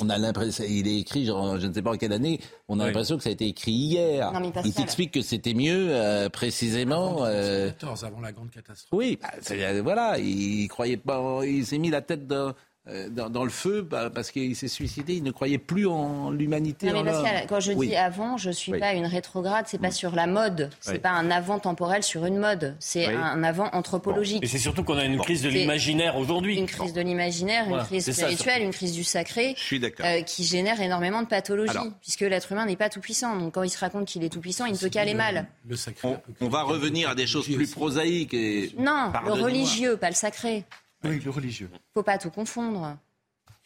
on 0.00 0.10
a 0.10 0.18
l'impression, 0.18 0.64
il 0.68 0.88
est 0.88 0.98
écrit, 0.98 1.26
genre, 1.26 1.58
je 1.58 1.66
ne 1.66 1.72
sais 1.72 1.82
pas 1.82 1.92
en 1.92 1.96
quelle 1.96 2.12
année, 2.12 2.40
on 2.68 2.80
a 2.80 2.86
l'impression 2.86 3.16
que 3.16 3.22
ça 3.22 3.28
a 3.28 3.32
été 3.32 3.46
écrit 3.46 3.72
hier. 3.72 4.32
il 4.64 4.72
t'explique 4.72 5.12
que 5.12 5.20
c'était 5.20 5.54
mieux, 5.54 5.88
euh, 5.90 6.28
précisément. 6.28 7.24
Euh... 7.24 7.70
avant 7.82 8.20
la 8.20 8.32
grande 8.32 8.50
catastrophe. 8.50 8.98
Oui, 8.98 9.18
bah, 9.20 9.82
voilà, 9.82 10.18
il 10.18 10.66
croyait 10.68 10.96
pas, 10.96 11.40
il 11.44 11.66
s'est 11.66 11.78
mis 11.78 11.90
la 11.90 12.00
tête 12.00 12.26
dans 12.26 12.54
euh, 12.88 13.08
dans, 13.08 13.42
le 13.42 13.50
feu 13.50 13.82
bah, 13.82 14.10
parce 14.14 14.30
qu'il 14.30 14.54
s'est 14.54 14.68
suicidé. 14.68 15.14
Il 15.14 15.24
ne 15.24 15.32
croyait 15.32 15.58
plus 15.58 15.88
en 15.88 16.30
l'humanité. 16.30 16.86
Non, 16.86 17.02
mais 17.02 17.10
Pascal, 17.10 17.46
quand 17.48 17.58
je 17.58 17.72
dis 17.72 17.96
avant, 17.96 18.36
je 18.36 18.50
suis 18.50 18.78
pas 18.78 18.92
une 18.92 19.06
rétrograde. 19.06 19.64
C'est 19.68 19.80
pas 19.80 19.90
sur 19.90 20.14
la 20.14 20.28
mode. 20.28 20.70
C'est 20.80 20.92
n'est 20.92 20.98
pas 21.00 21.10
un 21.10 21.30
avant 21.32 21.58
temporel 21.58 22.04
sur 22.04 22.26
une 22.26 22.38
mode. 22.38 22.76
C'est 22.78 23.06
un 23.06 23.42
avant 23.42 23.68
anthropologique. 23.72 24.44
Et 24.44 24.46
c'est 24.46 24.58
surtout 24.58 24.84
qu'on 24.84 24.98
a 24.98 25.04
une 25.04 25.18
crise 25.18 25.42
de 25.42 25.48
l'imaginaire 25.48 26.16
aujourd'hui. 26.16 26.58
Une 26.58 26.66
crise 26.66 26.92
de 26.92 27.00
l'imaginaire, 27.00 27.68
une 27.68 27.82
crise 27.84 28.10
spirituelle, 28.10 28.62
une 28.62 28.72
crise 28.72 28.92
du 28.92 29.04
sacré, 29.04 29.56
euh, 29.72 30.22
qui 30.22 30.44
génère 30.44 30.80
énormément 30.80 31.22
de 31.22 31.28
pathologies, 31.28 31.76
puisque 32.00 32.20
l'être 32.20 32.52
humain 32.52 32.66
n'est 32.66 32.76
pas 32.76 32.88
tout 32.88 33.00
puissant. 33.00 33.36
Donc 33.36 33.54
quand 33.54 33.64
il 33.64 33.70
se 33.70 33.78
raconte 33.78 34.06
qu'il 34.06 34.22
est 34.22 34.28
tout 34.28 34.40
puissant, 34.40 34.66
il 34.66 34.74
ne 34.74 34.78
peut 34.78 34.88
qu'aller 34.88 35.14
mal. 35.14 35.46
Le 35.68 35.74
sacré, 35.74 36.16
on, 36.40 36.48
va 36.48 36.62
revenir 36.62 37.10
à 37.10 37.14
des 37.16 37.26
choses 37.26 37.46
plus 37.46 37.70
prosaïques. 37.70 38.34
Et... 38.34 38.70
Non, 38.78 39.12
le 39.24 39.32
religieux, 39.32 39.96
pas 39.96 40.08
le 40.08 40.14
sacré. 40.14 40.64
Oui, 41.04 41.20
le 41.24 41.30
religieux. 41.30 41.70
Faut 41.94 42.02
pas 42.02 42.18
tout 42.18 42.30
confondre. 42.30 42.96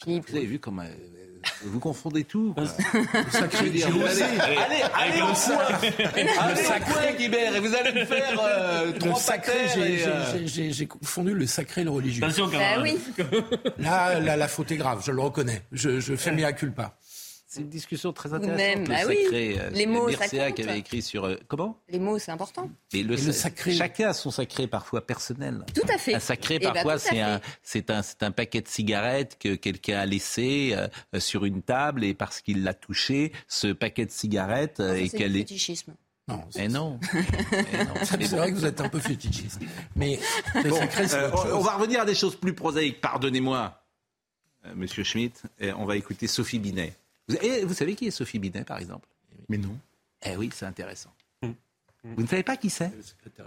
Philippe. 0.02 0.30
Vous 0.30 0.36
avez 0.36 0.46
vu 0.46 0.58
comment 0.58 0.84
vous 1.64 1.80
confondez 1.80 2.24
tout. 2.24 2.52
Quoi. 2.54 2.64
Le 2.64 3.30
sacré 3.30 3.70
dire, 3.70 3.86
allez, 3.88 4.22
allez, 4.22 4.82
allez, 4.94 5.22
au 5.22 5.34
sacré 5.34 7.14
Guibert 7.18 7.56
et 7.56 7.60
vous 7.60 7.74
allez 7.74 7.92
me 7.98 8.04
faire 8.04 8.38
euh, 8.38 8.92
le 8.92 9.14
sacré. 9.14 9.54
Euh, 9.76 10.46
j'ai 10.46 10.86
confondu 10.86 11.34
le 11.34 11.46
sacré 11.46 11.80
et 11.80 11.84
le 11.84 11.90
religieux. 11.90 12.22
Attention, 12.24 12.46
quand 12.50 12.58
même. 12.58 12.82
Bah 12.82 12.82
oui. 12.82 13.42
Là, 13.78 14.20
la, 14.20 14.36
la 14.36 14.48
faute 14.48 14.70
est 14.72 14.76
grave. 14.76 15.02
Je 15.04 15.12
le 15.12 15.20
reconnais. 15.20 15.62
Je, 15.72 16.00
je 16.00 16.14
fais 16.14 16.32
mes 16.32 16.50
culpa. 16.52 16.98
C'est 17.52 17.62
une 17.62 17.68
discussion 17.68 18.12
très 18.12 18.32
intéressante. 18.32 18.58
Même, 18.58 18.86
bah 18.86 19.00
oui. 19.08 19.26
Euh, 19.32 19.70
les 19.70 19.84
mots, 19.84 20.08
ça 20.12 20.28
compte. 20.28 20.54
qui 20.54 20.62
avait 20.62 20.78
écrit 20.78 21.02
sur 21.02 21.24
euh, 21.24 21.34
comment? 21.48 21.76
Les 21.88 21.98
mots, 21.98 22.16
c'est 22.16 22.30
important. 22.30 22.70
Mais 22.94 23.02
le, 23.02 23.16
sacré. 23.16 23.74
Chacun 23.74 24.10
a 24.10 24.12
son 24.12 24.30
sacré 24.30 24.68
parfois 24.68 25.04
personnel. 25.04 25.66
Tout 25.74 25.82
à 25.92 25.98
fait. 25.98 26.14
Un 26.14 26.20
sacré 26.20 26.58
eh 26.60 26.64
ben, 26.64 26.72
parfois 26.72 27.00
c'est 27.00 27.20
un 27.20 27.40
c'est 27.64 27.90
un 27.90 28.02
c'est 28.02 28.22
un 28.22 28.30
paquet 28.30 28.60
de 28.60 28.68
cigarettes 28.68 29.36
que 29.40 29.56
quelqu'un 29.56 29.98
a 29.98 30.06
laissé 30.06 30.76
euh, 30.76 31.18
sur 31.18 31.44
une 31.44 31.60
table 31.60 32.04
et 32.04 32.14
parce 32.14 32.40
qu'il 32.40 32.62
l'a 32.62 32.72
touché, 32.72 33.32
ce 33.48 33.72
paquet 33.72 34.06
de 34.06 34.12
cigarettes 34.12 34.78
non, 34.78 34.94
et 34.94 35.08
qu'elle 35.08 35.34
est. 35.34 35.40
fétichisme. 35.40 35.96
Non, 36.28 36.44
eh 36.54 36.68
non. 36.68 37.00
c'est 38.04 38.28
vrai 38.28 38.52
que 38.52 38.56
vous 38.56 38.66
êtes 38.66 38.80
un 38.80 38.88
peu 38.88 39.00
fétichiste. 39.00 39.60
Mais 39.96 40.20
bon, 40.54 40.78
on 41.52 41.58
va 41.62 41.72
revenir 41.72 42.02
à 42.02 42.04
des 42.04 42.14
choses 42.14 42.36
plus 42.36 42.54
prosaïques. 42.54 43.00
Pardonnez-moi, 43.00 43.82
Monsieur 44.76 45.02
Schmitt. 45.02 45.42
on 45.60 45.84
va 45.84 45.96
écouter 45.96 46.28
Sophie 46.28 46.60
Binet. 46.60 46.94
Vous, 47.64 47.74
savez 47.74 47.94
qui 47.94 48.06
est 48.06 48.10
Sophie 48.10 48.38
Binet, 48.38 48.64
par 48.64 48.78
exemple? 48.78 49.08
Mais 49.48 49.58
non. 49.58 49.76
Eh 50.24 50.36
oui, 50.36 50.50
c'est 50.54 50.66
intéressant. 50.66 51.10
Hum. 51.42 51.54
Vous 52.04 52.22
ne 52.22 52.28
savez 52.28 52.42
pas 52.42 52.56
qui 52.56 52.70
c'est? 52.70 52.92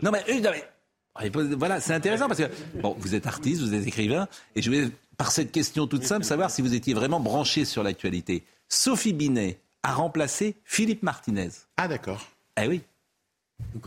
Non 0.02 0.12
mais, 0.12 0.24
non 0.42 0.52
mais, 0.52 1.30
voilà, 1.56 1.80
c'est 1.80 1.94
intéressant 1.94 2.28
parce 2.28 2.40
que 2.40 2.50
bon, 2.82 2.96
vous 3.00 3.16
êtes 3.16 3.28
artiste, 3.28 3.62
vous 3.62 3.74
êtes 3.74 3.86
écrivain, 3.86 4.28
et 4.56 4.62
je 4.62 4.72
vais, 4.72 4.90
par 5.18 5.32
cette 5.32 5.52
question 5.52 5.88
toute 5.88 6.04
simple, 6.04 6.24
savoir 6.24 6.50
si 6.50 6.62
vous 6.62 6.74
étiez 6.74 6.94
vraiment 6.94 7.20
branché 7.20 7.66
sur 7.66 7.84
l'actualité. 7.84 8.44
Sophie 8.70 9.14
Binet 9.14 9.60
a 9.84 9.94
remplacé 9.94 10.56
Philippe 10.64 11.04
Martinez. 11.04 11.50
Ah 11.78 11.88
d'accord. 11.88 12.28
Eh 12.62 12.68
oui. 12.68 12.82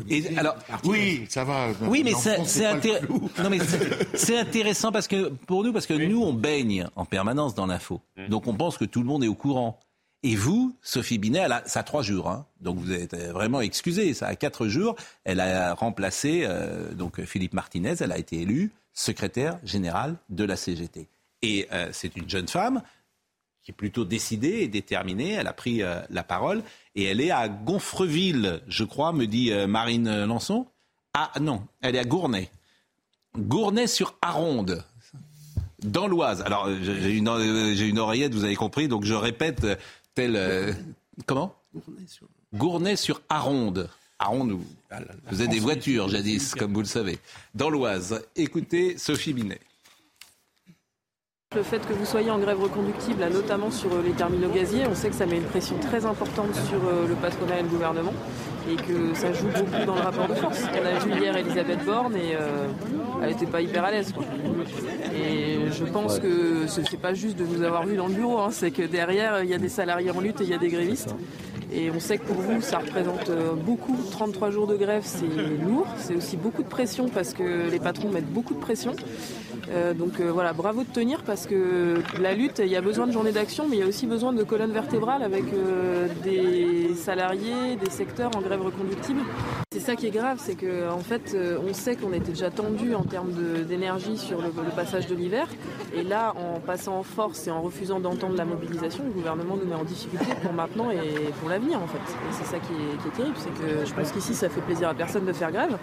Et, 0.08 0.38
alors, 0.38 0.56
oui, 0.84 1.26
ça 1.28 1.44
va. 1.44 1.70
Oui, 1.82 2.02
mais 2.04 2.12
c'est 4.14 4.38
intéressant 4.38 4.92
parce 4.92 5.08
que 5.08 5.28
pour 5.28 5.64
nous, 5.64 5.72
parce 5.72 5.86
que 5.86 5.94
nous, 5.94 6.22
on 6.22 6.32
baigne 6.32 6.86
en 6.96 7.04
permanence 7.04 7.54
dans 7.54 7.66
l'info. 7.66 8.00
Hum. 8.16 8.28
Donc 8.28 8.46
on 8.46 8.54
pense 8.54 8.78
que 8.78 8.84
tout 8.84 9.00
le 9.00 9.06
monde 9.06 9.24
est 9.24 9.28
au 9.28 9.34
courant. 9.34 9.78
Et 10.26 10.34
vous, 10.34 10.74
Sophie 10.82 11.18
Binet, 11.18 11.46
ça 11.66 11.78
a 11.78 11.82
trois 11.84 12.02
jours, 12.02 12.28
hein. 12.28 12.46
donc 12.60 12.78
vous 12.78 12.92
êtes 12.92 13.14
vraiment 13.14 13.60
excusé. 13.60 14.12
Ça 14.12 14.26
a 14.26 14.34
quatre 14.34 14.66
jours. 14.66 14.96
Elle 15.22 15.38
a 15.38 15.72
remplacé 15.72 16.40
euh, 16.42 16.92
donc 16.94 17.22
Philippe 17.22 17.54
Martinez. 17.54 17.94
Elle 18.00 18.10
a 18.10 18.18
été 18.18 18.40
élue 18.40 18.72
secrétaire 18.92 19.56
générale 19.62 20.16
de 20.28 20.42
la 20.42 20.56
CGT. 20.56 21.06
Et 21.42 21.68
euh, 21.70 21.90
c'est 21.92 22.16
une 22.16 22.28
jeune 22.28 22.48
femme 22.48 22.82
qui 23.62 23.70
est 23.70 23.74
plutôt 23.74 24.04
décidée 24.04 24.62
et 24.62 24.66
déterminée. 24.66 25.34
Elle 25.34 25.46
a 25.46 25.52
pris 25.52 25.84
euh, 25.84 26.00
la 26.10 26.24
parole 26.24 26.64
et 26.96 27.04
elle 27.04 27.20
est 27.20 27.30
à 27.30 27.48
Gonfreville, 27.48 28.62
je 28.66 28.82
crois, 28.82 29.12
me 29.12 29.28
dit 29.28 29.52
Marine 29.68 30.24
Lançon. 30.24 30.66
Ah 31.14 31.30
non, 31.40 31.62
elle 31.82 31.94
est 31.94 32.00
à 32.00 32.04
Gournay. 32.04 32.50
Gournay 33.38 33.86
sur 33.86 34.16
Aronde 34.22 34.84
dans 35.84 36.08
l'Oise. 36.08 36.42
Alors, 36.42 36.68
j'ai 36.82 37.12
une, 37.12 37.28
oreillette, 37.28 38.34
vous 38.34 38.44
avez 38.44 38.56
compris, 38.56 38.88
donc 38.88 39.04
je 39.04 39.14
répète 39.14 39.64
euh, 40.18 40.72
comment 41.26 41.54
Gournay 42.54 42.96
sur 42.96 43.20
Aronde. 43.28 43.88
Aronde, 44.18 44.58
ah, 44.90 45.00
vous 45.30 45.40
avez 45.42 45.50
des 45.50 45.58
voitures 45.58 46.08
jadis, 46.08 46.54
comme 46.54 46.72
vous 46.72 46.80
le 46.80 46.86
savez. 46.86 47.18
Dans 47.54 47.68
l'Oise. 47.68 48.24
Écoutez 48.34 48.96
Sophie 48.96 49.34
Binet. 49.34 49.60
Le 51.54 51.62
fait 51.62 51.86
que 51.86 51.92
vous 51.92 52.06
soyez 52.06 52.30
en 52.30 52.38
grève 52.38 52.60
reconductible, 52.60 53.24
notamment 53.30 53.70
sur 53.70 54.02
les 54.02 54.12
terminaux 54.12 54.50
gaziers, 54.50 54.86
on 54.86 54.94
sait 54.94 55.10
que 55.10 55.14
ça 55.14 55.26
met 55.26 55.36
une 55.36 55.44
pression 55.44 55.78
très 55.78 56.04
importante 56.04 56.54
sur 56.68 56.80
le 56.80 57.14
patronat 57.14 57.60
et 57.60 57.62
le 57.62 57.68
gouvernement 57.68 58.14
et 58.70 58.76
que 58.76 59.14
ça 59.14 59.32
joue 59.32 59.46
beaucoup 59.46 59.86
dans 59.86 59.94
le 59.94 60.00
rapport 60.00 60.28
de 60.28 60.34
force. 60.34 60.62
On 60.72 60.86
a 60.86 60.98
vu 60.98 61.20
hier 61.20 61.36
Elisabeth 61.36 61.84
Borne 61.84 62.16
et 62.16 62.36
elle 63.22 63.28
n'était 63.28 63.46
pas 63.46 63.60
hyper 63.60 63.84
à 63.84 63.90
l'aise. 63.90 64.12
Et 65.14 65.70
je 65.70 65.84
pense 65.84 66.18
que 66.18 66.66
ce 66.66 66.80
n'est 66.80 67.00
pas 67.00 67.14
juste 67.14 67.38
de 67.38 67.44
vous 67.44 67.62
avoir 67.62 67.86
vu 67.86 67.96
dans 67.96 68.08
le 68.08 68.14
bureau, 68.14 68.38
hein. 68.38 68.48
c'est 68.50 68.70
que 68.70 68.82
derrière, 68.82 69.42
il 69.42 69.50
y 69.50 69.54
a 69.54 69.58
des 69.58 69.68
salariés 69.68 70.10
en 70.10 70.20
lutte 70.20 70.40
et 70.40 70.44
il 70.44 70.50
y 70.50 70.54
a 70.54 70.58
des 70.58 70.68
grévistes. 70.68 71.14
Et 71.72 71.90
on 71.90 71.98
sait 71.98 72.18
que 72.18 72.24
pour 72.26 72.36
vous, 72.36 72.60
ça 72.60 72.78
représente 72.78 73.28
euh, 73.28 73.54
beaucoup. 73.54 73.96
33 74.12 74.50
jours 74.50 74.66
de 74.66 74.76
grève, 74.76 75.02
c'est 75.04 75.26
lourd. 75.26 75.86
C'est 75.98 76.14
aussi 76.14 76.36
beaucoup 76.36 76.62
de 76.62 76.68
pression 76.68 77.08
parce 77.08 77.34
que 77.34 77.68
les 77.70 77.80
patrons 77.80 78.08
mettent 78.08 78.32
beaucoup 78.32 78.54
de 78.54 78.60
pression. 78.60 78.94
Euh, 79.70 79.94
donc 79.94 80.20
euh, 80.20 80.30
voilà, 80.30 80.52
bravo 80.52 80.84
de 80.84 80.88
tenir 80.88 81.22
parce 81.22 81.46
que 81.46 82.00
la 82.20 82.34
lutte, 82.34 82.60
il 82.64 82.70
y 82.70 82.76
a 82.76 82.80
besoin 82.80 83.06
de 83.06 83.12
journées 83.12 83.32
d'action, 83.32 83.66
mais 83.68 83.76
il 83.76 83.80
y 83.80 83.82
a 83.82 83.86
aussi 83.86 84.06
besoin 84.06 84.32
de 84.32 84.42
colonnes 84.42 84.72
vertébrales 84.72 85.22
avec 85.22 85.44
des 86.22 86.94
salariés, 86.94 87.76
des 87.76 87.90
secteurs 87.90 88.30
en 88.36 88.40
grève 88.40 88.62
reconductible. 88.62 89.20
C'est 89.72 89.80
ça 89.80 89.96
qui 89.96 90.06
est 90.06 90.10
grave, 90.10 90.38
c'est 90.40 90.54
qu'en 90.54 90.96
en 90.96 91.00
fait, 91.00 91.36
on 91.68 91.74
sait 91.74 91.96
qu'on 91.96 92.12
était 92.12 92.32
déjà 92.32 92.50
tendu 92.50 92.94
en 92.94 93.02
termes 93.02 93.32
d'énergie 93.68 94.16
sur 94.16 94.40
le, 94.40 94.50
passage 94.74 95.06
de 95.06 95.14
l'hiver. 95.14 95.48
Et 95.94 96.02
là, 96.02 96.34
en 96.36 96.60
passant 96.60 96.98
en 96.98 97.02
force 97.02 97.46
et 97.46 97.50
en 97.50 97.62
refusant 97.62 98.00
d'entendre 98.00 98.36
la 98.36 98.44
mobilisation, 98.44 99.04
le 99.04 99.10
gouvernement 99.10 99.56
nous 99.56 99.68
met 99.68 99.74
en 99.74 99.84
difficulté 99.84 100.26
pour 100.42 100.52
maintenant 100.52 100.90
et 100.90 101.30
pour 101.40 101.48
l'avenir 101.48 101.80
en 101.80 101.86
fait. 101.86 101.98
C'est 102.32 102.46
ça 102.46 102.58
qui 102.58 102.72
est 102.72 103.16
terrible, 103.16 103.36
c'est 103.36 103.52
que 103.52 103.84
je 103.84 103.94
pense 103.94 104.12
qu'ici, 104.12 104.34
ça 104.34 104.48
fait 104.48 104.60
plaisir 104.60 104.88
à 104.88 104.94
personne 104.94 105.24
de 105.24 105.32
faire 105.32 105.52
grève. 105.52 105.76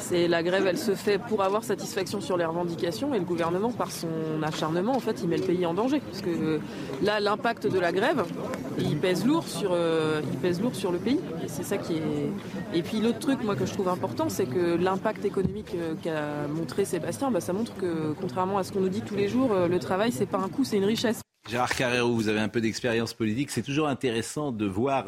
C'est 0.00 0.28
la 0.28 0.42
grève, 0.42 0.66
elle 0.66 0.78
se 0.78 0.94
fait 0.94 1.18
pour 1.18 1.42
avoir 1.42 1.62
satisfaction 1.62 2.20
sur 2.20 2.36
les 2.36 2.44
revendications 2.44 3.14
et 3.14 3.18
le 3.18 3.24
gouvernement, 3.24 3.70
par 3.70 3.92
son 3.92 4.08
acharnement, 4.42 4.96
en 4.96 5.00
fait, 5.00 5.20
il 5.22 5.28
met 5.28 5.36
le 5.36 5.44
pays 5.44 5.64
en 5.66 5.74
danger. 5.74 6.00
Parce 6.00 6.22
que 6.22 6.60
là, 7.02 7.20
l'impact 7.20 7.66
de 7.66 7.78
la 7.78 7.92
grève, 7.92 8.24
il 8.78 8.98
pèse 8.98 9.24
lourd 9.24 9.46
sur, 9.46 9.70
euh, 9.72 10.20
il 10.32 10.38
pèse 10.38 10.60
lourd 10.60 10.74
sur 10.74 10.90
le 10.92 10.98
pays. 10.98 11.20
Et 11.44 11.48
c'est 11.48 11.62
ça 11.62 11.76
qui 11.76 11.94
est. 11.94 12.30
Et 12.74 12.82
puis 12.82 13.00
l'autre 13.00 13.18
truc, 13.18 13.42
moi, 13.44 13.56
que 13.56 13.66
je 13.66 13.72
trouve 13.72 13.88
important, 13.88 14.28
c'est 14.28 14.46
que 14.46 14.76
l'impact 14.76 15.24
économique 15.24 15.72
euh, 15.74 15.94
qu'a 16.02 16.48
montré 16.48 16.84
Sébastien, 16.84 17.30
bah, 17.30 17.40
ça 17.40 17.52
montre 17.52 17.76
que, 17.76 18.14
contrairement 18.20 18.58
à 18.58 18.64
ce 18.64 18.72
qu'on 18.72 18.80
nous 18.80 18.88
dit 18.88 19.02
tous 19.02 19.16
les 19.16 19.28
jours, 19.28 19.52
euh, 19.52 19.68
le 19.68 19.78
travail, 19.78 20.12
c'est 20.12 20.26
pas 20.26 20.38
un 20.38 20.48
coût, 20.48 20.64
c'est 20.64 20.78
une 20.78 20.84
richesse. 20.84 21.20
Gérard 21.48 21.74
Carrero, 21.74 22.12
vous 22.12 22.28
avez 22.28 22.40
un 22.40 22.48
peu 22.48 22.60
d'expérience 22.60 23.14
politique. 23.14 23.50
C'est 23.50 23.62
toujours 23.62 23.88
intéressant 23.88 24.52
de 24.52 24.66
voir 24.66 25.06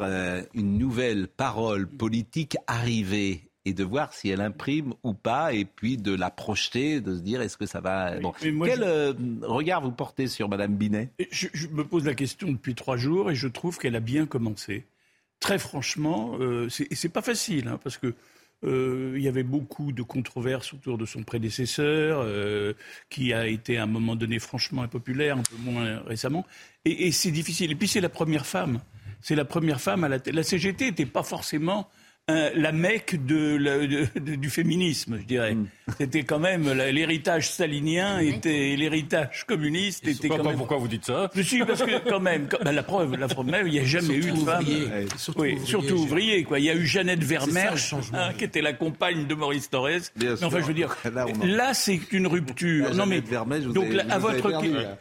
une 0.53 0.77
nouvelle 0.79 1.27
parole 1.27 1.87
politique 1.87 2.57
arriver 2.65 3.52
et 3.65 3.73
de 3.73 3.83
voir 3.83 4.13
si 4.13 4.29
elle 4.29 4.41
imprime 4.41 4.93
ou 5.03 5.13
pas, 5.13 5.53
et 5.53 5.65
puis 5.65 5.97
de 5.97 6.13
la 6.13 6.29
projeter, 6.29 6.99
de 7.01 7.15
se 7.15 7.21
dire 7.21 7.41
est-ce 7.41 7.57
que 7.57 7.65
ça 7.65 7.79
va. 7.79 8.19
Bon. 8.19 8.33
Quel 8.41 8.83
euh, 8.83 9.13
regard 9.41 9.81
vous 9.81 9.91
portez 9.91 10.27
sur 10.27 10.49
Madame 10.49 10.75
Binet? 10.75 11.11
Je, 11.31 11.47
me 11.67 11.83
pose 11.83 12.05
la 12.05 12.15
question 12.15 12.51
depuis 12.51 12.75
trois 12.75 12.97
jours 12.97 13.31
et 13.31 13.35
je 13.35 13.47
trouve 13.47 13.77
qu'elle 13.77 13.95
a 13.95 14.01
bien 14.01 14.25
commencé. 14.25 14.85
Très 15.39 15.59
franchement, 15.59 16.37
euh, 16.39 16.67
c'est 16.69 17.09
pas 17.09 17.21
facile, 17.21 17.67
hein, 17.67 17.79
parce 17.83 17.97
que 17.97 18.13
euh, 18.63 19.13
il 19.15 19.21
y 19.21 19.27
avait 19.27 19.43
beaucoup 19.43 19.91
de 19.91 20.03
controverses 20.03 20.73
autour 20.73 20.97
de 20.97 21.05
son 21.05 21.23
prédécesseur, 21.23 22.21
euh, 22.21 22.73
qui 23.09 23.33
a 23.33 23.47
été 23.47 23.77
à 23.77 23.83
un 23.83 23.87
moment 23.87 24.15
donné 24.15 24.39
franchement 24.39 24.83
impopulaire, 24.83 25.37
un 25.37 25.43
peu 25.43 25.57
moins 25.57 25.99
récemment. 26.05 26.45
Et, 26.85 27.07
et 27.07 27.11
c'est 27.11 27.31
difficile. 27.31 27.71
Et 27.71 27.75
puis 27.75 27.87
c'est 27.87 28.01
la 28.01 28.09
première 28.09 28.45
femme. 28.45 28.79
C'est 29.21 29.35
la 29.35 29.45
première 29.45 29.81
femme 29.81 30.03
à 30.03 30.09
la 30.09 30.17
La 30.31 30.43
CGT 30.43 30.85
n'était 30.85 31.05
pas 31.05 31.23
forcément 31.23 31.89
la 32.29 32.71
mecque 32.71 33.25
de, 33.25 34.07
du 34.35 34.49
féminisme, 34.49 35.17
je 35.19 35.25
dirais. 35.25 35.55
Mm. 35.55 35.67
C'était 35.97 36.23
quand 36.23 36.39
même 36.39 36.71
l'héritage 36.71 37.49
stalinien 37.49 38.19
était 38.19 38.75
l'héritage 38.77 39.43
communiste 39.45 40.07
était 40.07 40.29
quand 40.29 40.43
même. 40.43 40.55
Pourquoi 40.55 40.77
vous 40.77 40.87
dites 40.87 41.05
ça 41.05 41.29
Je 41.35 41.41
suis 41.41 41.65
parce 41.65 41.83
que 41.83 42.09
quand 42.09 42.21
même, 42.21 42.47
ben, 42.63 42.71
la 42.71 42.83
preuve, 42.83 43.15
la 43.17 43.27
preuve 43.27 43.47
même, 43.47 43.67
il 43.67 43.73
n'y 43.73 43.79
a 43.79 43.83
jamais 43.83 44.15
eu 44.15 44.31
de 44.31 44.37
femme. 44.37 44.65
Surtout, 45.17 45.41
oui, 45.41 45.53
ouvrier, 45.53 45.65
surtout 45.65 45.95
ouvrier, 45.95 46.43
quoi. 46.43 46.59
Il 46.59 46.65
y 46.65 46.69
a 46.69 46.75
eu 46.75 46.85
Jeannette 46.85 47.23
Vermeer, 47.23 47.73
hein, 48.13 48.31
qui 48.37 48.45
était 48.45 48.61
la 48.61 48.73
compagne 48.73 49.27
de 49.27 49.35
Maurice 49.35 49.69
Torres. 49.69 49.89
mais 50.15 50.43
enfin, 50.43 50.61
je 50.61 50.65
veux 50.65 50.73
dire, 50.73 50.95
là, 51.43 51.73
c'est 51.73 51.99
une 52.11 52.27
rupture. 52.27 52.95
non 52.95 53.05
mais 53.05 53.21
donc 53.21 53.87
à 54.09 54.17
votre 54.17 54.53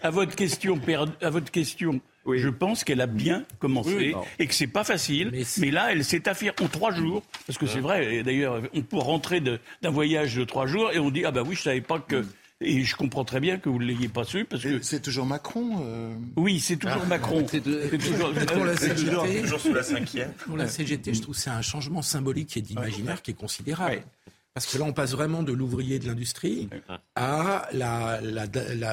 à 0.03 0.11
votre 0.11 0.35
question, 0.35 0.81
à 1.20 1.31
votre 1.31 1.51
question 1.51 2.01
je 2.27 2.49
pense 2.49 2.85
qu'elle 2.85 3.01
a 3.01 3.07
bien 3.07 3.44
commencé 3.59 4.15
et 4.39 4.47
que 4.47 4.55
c'est 4.55 4.66
pas 4.66 4.85
facile. 4.85 5.32
Mais, 5.59 5.70
là, 5.70 5.93
elle 5.93 6.05
s'est 6.05 6.28
affirmée 6.28 6.57
en 6.62 6.69
trois 6.69 6.93
jours, 6.93 7.23
parce 7.47 7.59
que 7.59 7.66
c'est 7.66 7.81
vrai. 7.81 8.23
D'ailleurs, 8.23 8.62
on 8.74 8.82
peut 8.82 8.99
rentrer 8.99 9.40
d'un 9.40 9.90
voyage 9.90 10.36
de 10.36 10.44
trois 10.44 10.66
jours 10.66 10.90
et 10.93 10.99
on 10.99 11.11
dit 11.11 11.24
ah 11.24 11.31
bah 11.31 11.43
oui, 11.47 11.55
je 11.55 11.62
savais 11.62 11.81
pas 11.81 11.99
que. 11.99 12.16
Mm. 12.16 12.28
Et 12.65 12.85
je 12.85 12.94
comprends 12.94 13.24
très 13.24 13.40
bien 13.40 13.59
que 13.59 13.69
vous 13.69 13.78
ne 13.78 13.85
l'ayez 13.85 14.09
pas 14.09 14.24
su 14.24 14.44
parce 14.44 14.62
que 14.62 14.81
c'est 14.82 15.01
toujours 15.01 15.27
Macron. 15.27 15.85
Euh. 15.85 16.15
Oui, 16.36 16.61
c'est 16.61 16.77
toujours 16.77 17.03
ah. 17.03 17.07
Macron. 17.07 17.44
C'est 17.49 17.61
toujours, 17.61 18.32
pour 18.32 18.65
la 18.65 18.77
CGT, 18.77 19.40
toujours, 19.43 19.61
sous 19.61 19.74
la 19.74 19.82
cinquième. 19.82 20.32
Pour 20.47 20.57
la 20.57 20.69
CGT, 20.69 21.15
je 21.15 21.23
trouve 21.23 21.35
c'est 21.35 21.51
un 21.51 21.62
changement 21.62 22.03
symbolique 22.03 22.57
et 22.57 22.62
d'imaginaire 22.62 23.20
qui 23.20 23.32
est 23.32 23.35
considérable. 23.35 24.03
Parce 24.55 24.66
que 24.66 24.77
là, 24.77 24.85
on 24.85 24.93
passe 24.93 25.12
vraiment 25.12 25.43
de 25.43 25.53
l'ouvrier 25.53 25.99
de 25.99 26.07
l'industrie 26.07 26.69
à 27.16 27.69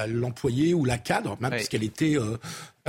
l'employé 0.08 0.72
ou 0.72 0.84
la 0.84 0.96
cadre, 0.96 1.36
même 1.40 1.50
puisqu'elle 1.50 1.84
était 1.84 2.16
euh, 2.16 2.38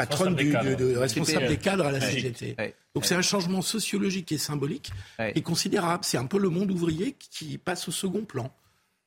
patronne 0.05 0.35
du, 0.35 0.51
de, 0.51 0.95
responsable 0.95 1.47
des 1.47 1.57
cadres 1.57 1.85
à 1.85 1.91
la 1.91 2.01
CGT. 2.01 2.55
Donc 2.93 3.05
c'est 3.05 3.15
un 3.15 3.21
changement 3.21 3.61
sociologique 3.61 4.31
et 4.31 4.37
symbolique 4.37 4.91
et 5.19 5.41
considérable. 5.41 6.03
C'est 6.03 6.17
un 6.17 6.25
peu 6.25 6.39
le 6.39 6.49
monde 6.49 6.71
ouvrier 6.71 7.15
qui 7.17 7.57
passe 7.57 7.87
au 7.87 7.91
second 7.91 8.23
plan 8.25 8.51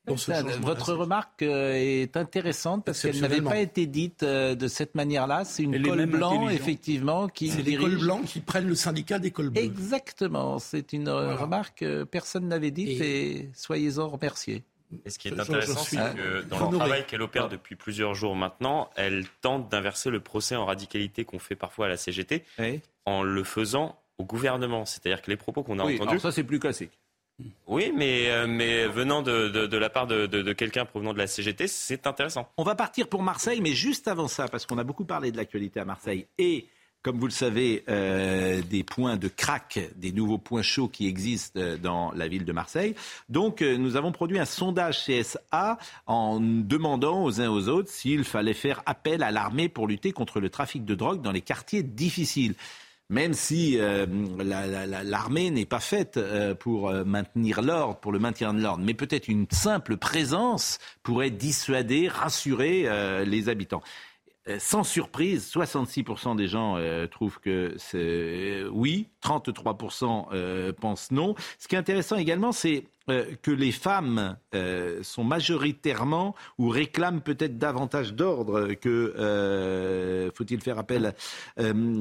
votre 0.07 0.93
remarque 0.93 1.43
euh, 1.43 1.73
est 1.75 2.17
intéressante 2.17 2.85
parce 2.85 3.03
qu'elle 3.03 3.21
n'avait 3.21 3.41
pas 3.41 3.59
été 3.59 3.87
dite 3.87 4.23
euh, 4.23 4.55
de 4.55 4.69
cette 4.69 4.95
manière-là. 4.95 5.45
C'est 5.45 5.63
une 5.63 5.83
colle 5.83 6.07
blanc, 6.07 6.49
effectivement, 6.49 7.29
qui 7.29 7.49
C'est 7.49 7.63
des 7.63 7.77
cols 7.77 7.99
blancs 7.99 8.25
qui 8.25 8.41
prennent 8.41 8.69
le 8.69 8.75
syndicat 8.75 9.19
des 9.19 9.31
cols 9.31 9.51
bleus. 9.51 9.63
Exactement. 9.63 10.59
C'est 10.59 10.93
une 10.93 11.09
euh, 11.09 11.35
remarque 11.37 11.79
que 11.79 12.05
personne 12.05 12.49
n'avait 12.49 12.71
dite 12.71 13.01
et, 13.01 13.51
soyez-en 13.55 14.09
remerciés. 14.09 14.63
Et 15.05 15.11
ce 15.11 15.19
qui 15.19 15.29
est 15.29 15.39
intéressant, 15.39 15.81
c'est 15.81 15.97
que 15.97 16.43
dans 16.43 16.71
le 16.71 16.77
travail 16.77 17.07
qu'elle 17.07 17.23
opère 17.23 17.49
depuis 17.49 17.77
plusieurs 17.77 18.15
jours 18.15 18.37
maintenant, 18.37 18.91
elle 18.97 19.27
tente 19.41 19.69
d'inverser 19.69 20.11
le 20.11 20.21
procès 20.21 20.57
en 20.57 20.65
radicalité 20.65 21.25
qu'on 21.25 21.39
fait 21.39 21.57
parfois 21.57 21.87
à 21.87 21.89
la 21.89 21.97
CGT 21.97 22.45
en 23.07 23.23
le 23.23 23.45
faisant 23.45 23.99
au 24.19 24.25
gouvernement. 24.25 24.85
C'est-à-dire 24.85 25.23
que 25.23 25.31
les 25.31 25.37
propos 25.37 25.63
qu'on 25.63 25.79
a 25.79 25.85
entendus. 25.85 26.21
ça, 26.21 26.33
c'est 26.33 26.45
plus 26.45 26.59
classique. 26.59 26.99
Oui, 27.67 27.93
mais, 27.97 28.31
euh, 28.31 28.47
mais 28.47 28.87
venant 28.87 29.21
de, 29.21 29.49
de, 29.49 29.77
la 29.77 29.91
part 29.91 30.07
de, 30.07 30.27
de 30.27 30.53
quelqu'un 30.53 30.85
provenant 30.85 31.13
de 31.13 31.19
la 31.19 31.27
CGT, 31.27 31.67
c'est 31.67 32.07
intéressant. 32.07 32.49
On 32.57 32.63
va 32.63 32.77
partir 32.77 33.09
pour 33.09 33.23
Marseille, 33.23 33.61
mais 33.61 33.73
juste 33.73 34.07
avant 34.07 34.29
ça, 34.29 34.47
parce 34.47 34.67
qu'on 34.67 34.79
a 34.79 34.85
beaucoup 34.85 35.05
parlé 35.05 35.33
de 35.33 35.37
l'actualité 35.37 35.81
à 35.81 35.85
Marseille 35.85 36.27
et 36.39 36.69
comme 37.05 37.19
vous 37.19 37.27
le 37.27 37.33
savez, 37.33 37.85
euh, 37.89 38.63
des 38.63 38.83
points 38.83 39.17
de 39.17 39.29
crack, 39.29 39.79
des 39.95 40.11
nouveaux 40.11 40.39
points 40.39 40.63
chauds 40.63 40.89
qui 40.89 41.07
existent 41.07 41.61
euh, 41.61 41.77
dans 41.77 42.11
la 42.13 42.27
ville 42.27 42.45
de 42.45 42.53
Marseille. 42.53 42.97
Donc, 43.29 43.61
nous 43.61 43.97
avons 43.97 44.11
produit 44.11 44.39
un 44.39 44.47
sondage 44.47 45.05
CSA 45.05 45.79
en 46.07 46.41
demandant 46.41 47.23
aux 47.23 47.41
uns 47.41 47.51
aux 47.51 47.69
autres 47.69 47.91
s'il 47.91 48.25
fallait 48.25 48.55
faire 48.55 48.83
appel 48.87 49.23
à 49.23 49.31
l'armée 49.31 49.69
pour 49.69 49.87
lutter 49.87 50.13
contre 50.13 50.41
le 50.41 50.49
trafic 50.49 50.85
de 50.85 50.95
drogue 50.95 51.21
dans 51.21 51.33
les 51.33 51.43
quartiers 51.43 51.83
difficiles 51.83 52.55
même 53.11 53.35
si 53.35 53.79
euh, 53.79 54.07
l'armée 55.05 55.51
n'est 55.51 55.67
pas 55.67 55.81
faite 55.81 56.17
euh, 56.17 56.55
pour 56.55 56.89
euh, 56.89 57.05
maintenir 57.05 57.61
l'ordre, 57.61 57.97
pour 57.97 58.13
le 58.13 58.19
maintien 58.19 58.55
de 58.55 58.63
l'ordre, 58.63 58.83
mais 58.83 58.95
peut-être 58.95 59.29
une 59.29 59.47
simple 59.51 59.97
présence 59.97 60.79
pourrait 61.03 61.31
dissuader, 61.31 62.09
rassurer 62.09 62.87
les 63.27 63.49
habitants. 63.49 63.83
Sans 64.59 64.85
surprise, 64.85 65.51
66% 65.51 66.37
des 66.37 66.49
gens 66.49 66.77
trouvent 67.11 67.41
que 67.41 67.75
c'est 67.79 68.63
oui, 68.71 69.09
33% 69.23 70.73
pensent 70.73 71.11
non. 71.11 71.35
Ce 71.59 71.67
qui 71.67 71.75
est 71.77 71.79
intéressant 71.79 72.17
également, 72.17 72.53
c'est 72.53 72.85
euh, 73.11 73.35
que 73.43 73.51
les 73.51 73.73
femmes 73.73 74.39
euh, 74.55 75.03
sont 75.03 75.25
majoritairement 75.25 76.35
ou 76.57 76.71
réclament 76.71 77.21
peut-être 77.21 77.59
davantage 77.59 78.15
d'ordre 78.15 78.73
que 78.73 79.15
euh, 79.19 80.31
faut-il 80.35 80.63
faire 80.63 80.79
appel, 80.79 81.15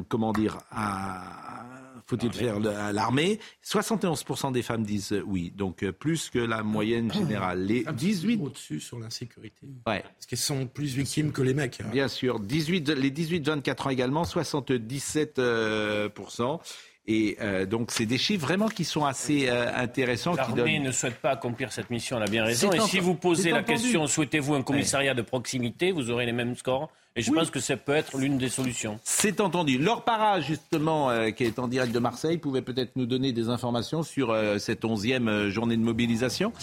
comment 0.08 0.32
dire, 0.32 0.60
à 0.72 1.83
faut-il 2.06 2.34
faire 2.34 2.58
à 2.68 2.92
l'armée? 2.92 3.40
71% 3.66 4.52
des 4.52 4.62
femmes 4.62 4.84
disent 4.84 5.16
oui, 5.26 5.52
donc 5.56 5.90
plus 5.92 6.30
que 6.30 6.40
la 6.40 6.64
moyenne 6.64 7.12
générale. 7.14 7.66
Les 7.66 7.84
18 7.84 8.42
au-dessus 8.42 8.80
sur 8.80 9.00
l'insécurité. 9.00 9.68
Ouais. 9.88 10.02
Parce 10.02 10.26
qu'elles 10.28 10.40
sont 10.40 10.68
plus 10.68 10.96
victimes 10.96 11.32
que 11.32 11.42
les 11.42 11.54
mecs. 11.54 11.82
Hein. 11.82 11.90
Bien 11.92 12.08
sûr, 12.08 12.40
18, 12.40 12.90
les 12.90 13.12
18-24 13.12 13.88
ans 13.88 13.90
également, 13.90 14.24
77%. 14.24 16.60
Et 17.06 17.36
euh, 17.42 17.66
donc, 17.66 17.92
c'est 17.92 18.06
des 18.06 18.18
chiffres 18.18 18.46
vraiment 18.46 18.70
qui 18.70 18.86
sont 18.86 19.04
assez 19.04 19.50
euh, 19.50 19.70
intéressants. 19.76 20.36
L'armée 20.36 20.80
ne 20.80 20.92
souhaite 20.92 21.20
pas 21.20 21.32
accomplir 21.32 21.74
cette 21.74 21.90
mission, 21.90 22.18
elle 22.18 22.24
a 22.24 22.28
bien 22.28 22.46
raison. 22.46 22.72
Et 22.72 22.80
si 22.80 23.00
vous 23.00 23.16
posez 23.16 23.52
la 23.52 23.64
question, 23.64 24.08
souhaitez-vous 24.08 24.54
un 24.54 24.62
commissariat 24.62 25.14
de 25.14 25.22
proximité, 25.22 25.92
vous 25.92 26.10
aurez 26.10 26.26
les 26.26 26.32
mêmes 26.32 26.56
scores 26.56 26.90
Et 27.16 27.22
je 27.22 27.32
pense 27.32 27.52
que 27.52 27.60
ça 27.60 27.78
peut 27.78 27.94
être 27.94 28.18
l'une 28.18 28.40
des 28.40 28.50
solutions. 28.50 29.00
C'est 29.04 29.40
entendu. 29.40 29.78
Laure 29.78 30.04
Parra, 30.04 30.42
justement, 30.42 31.12
euh, 31.12 31.30
qui 31.30 31.44
est 31.44 31.60
en 31.60 31.68
direct 31.68 31.94
de 31.94 32.00
Marseille, 32.00 32.40
pouvait 32.40 32.64
peut-être 32.64 32.96
nous 32.96 33.06
donner 33.06 33.32
des 33.34 33.50
informations 33.50 34.02
sur 34.02 34.32
euh, 34.32 34.58
cette 34.58 34.84
onzième 34.84 35.28
euh, 35.28 35.52
journée 35.52 35.78
de 35.78 35.84
mobilisation. 35.84 36.54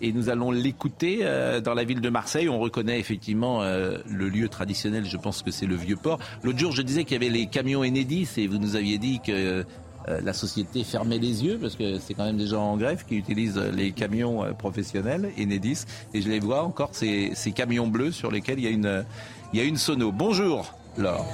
Et 0.00 0.12
nous 0.12 0.30
allons 0.30 0.50
l'écouter 0.50 1.18
dans 1.64 1.74
la 1.74 1.84
ville 1.84 2.00
de 2.00 2.08
Marseille. 2.08 2.48
On 2.48 2.60
reconnaît 2.60 3.00
effectivement 3.00 3.62
le 3.62 4.28
lieu 4.28 4.48
traditionnel, 4.48 5.04
je 5.04 5.16
pense 5.16 5.42
que 5.42 5.50
c'est 5.50 5.66
le 5.66 5.74
Vieux-Port. 5.74 6.20
L'autre 6.44 6.58
jour, 6.58 6.70
je 6.70 6.82
disais 6.82 7.02
qu'il 7.02 7.14
y 7.14 7.16
avait 7.16 7.36
les 7.36 7.46
camions 7.46 7.80
Enedis 7.80 8.28
et 8.36 8.46
vous 8.46 8.58
nous 8.58 8.76
aviez 8.76 8.98
dit 8.98 9.18
que 9.18 9.64
la 10.22 10.32
société 10.32 10.84
fermait 10.84 11.18
les 11.18 11.44
yeux 11.44 11.58
parce 11.60 11.76
que 11.76 11.98
c'est 11.98 12.14
quand 12.14 12.24
même 12.24 12.36
des 12.36 12.46
gens 12.46 12.72
en 12.72 12.76
grève 12.76 13.04
qui 13.06 13.16
utilisent 13.16 13.58
les 13.58 13.92
camions 13.92 14.44
professionnels 14.58 15.30
Enedis. 15.38 15.84
Et 16.14 16.22
je 16.22 16.28
les 16.28 16.40
vois 16.40 16.62
encore, 16.62 16.90
ces, 16.92 17.32
ces 17.34 17.52
camions 17.52 17.86
bleus 17.86 18.12
sur 18.12 18.30
lesquels 18.30 18.58
il 18.58 18.64
y 18.64 18.68
a 18.68 18.70
une 18.70 19.04
il 19.52 19.58
y 19.58 19.62
a 19.62 19.64
une 19.64 19.76
sono. 19.76 20.12
Bonjour, 20.12 20.74
Laure. 20.96 21.26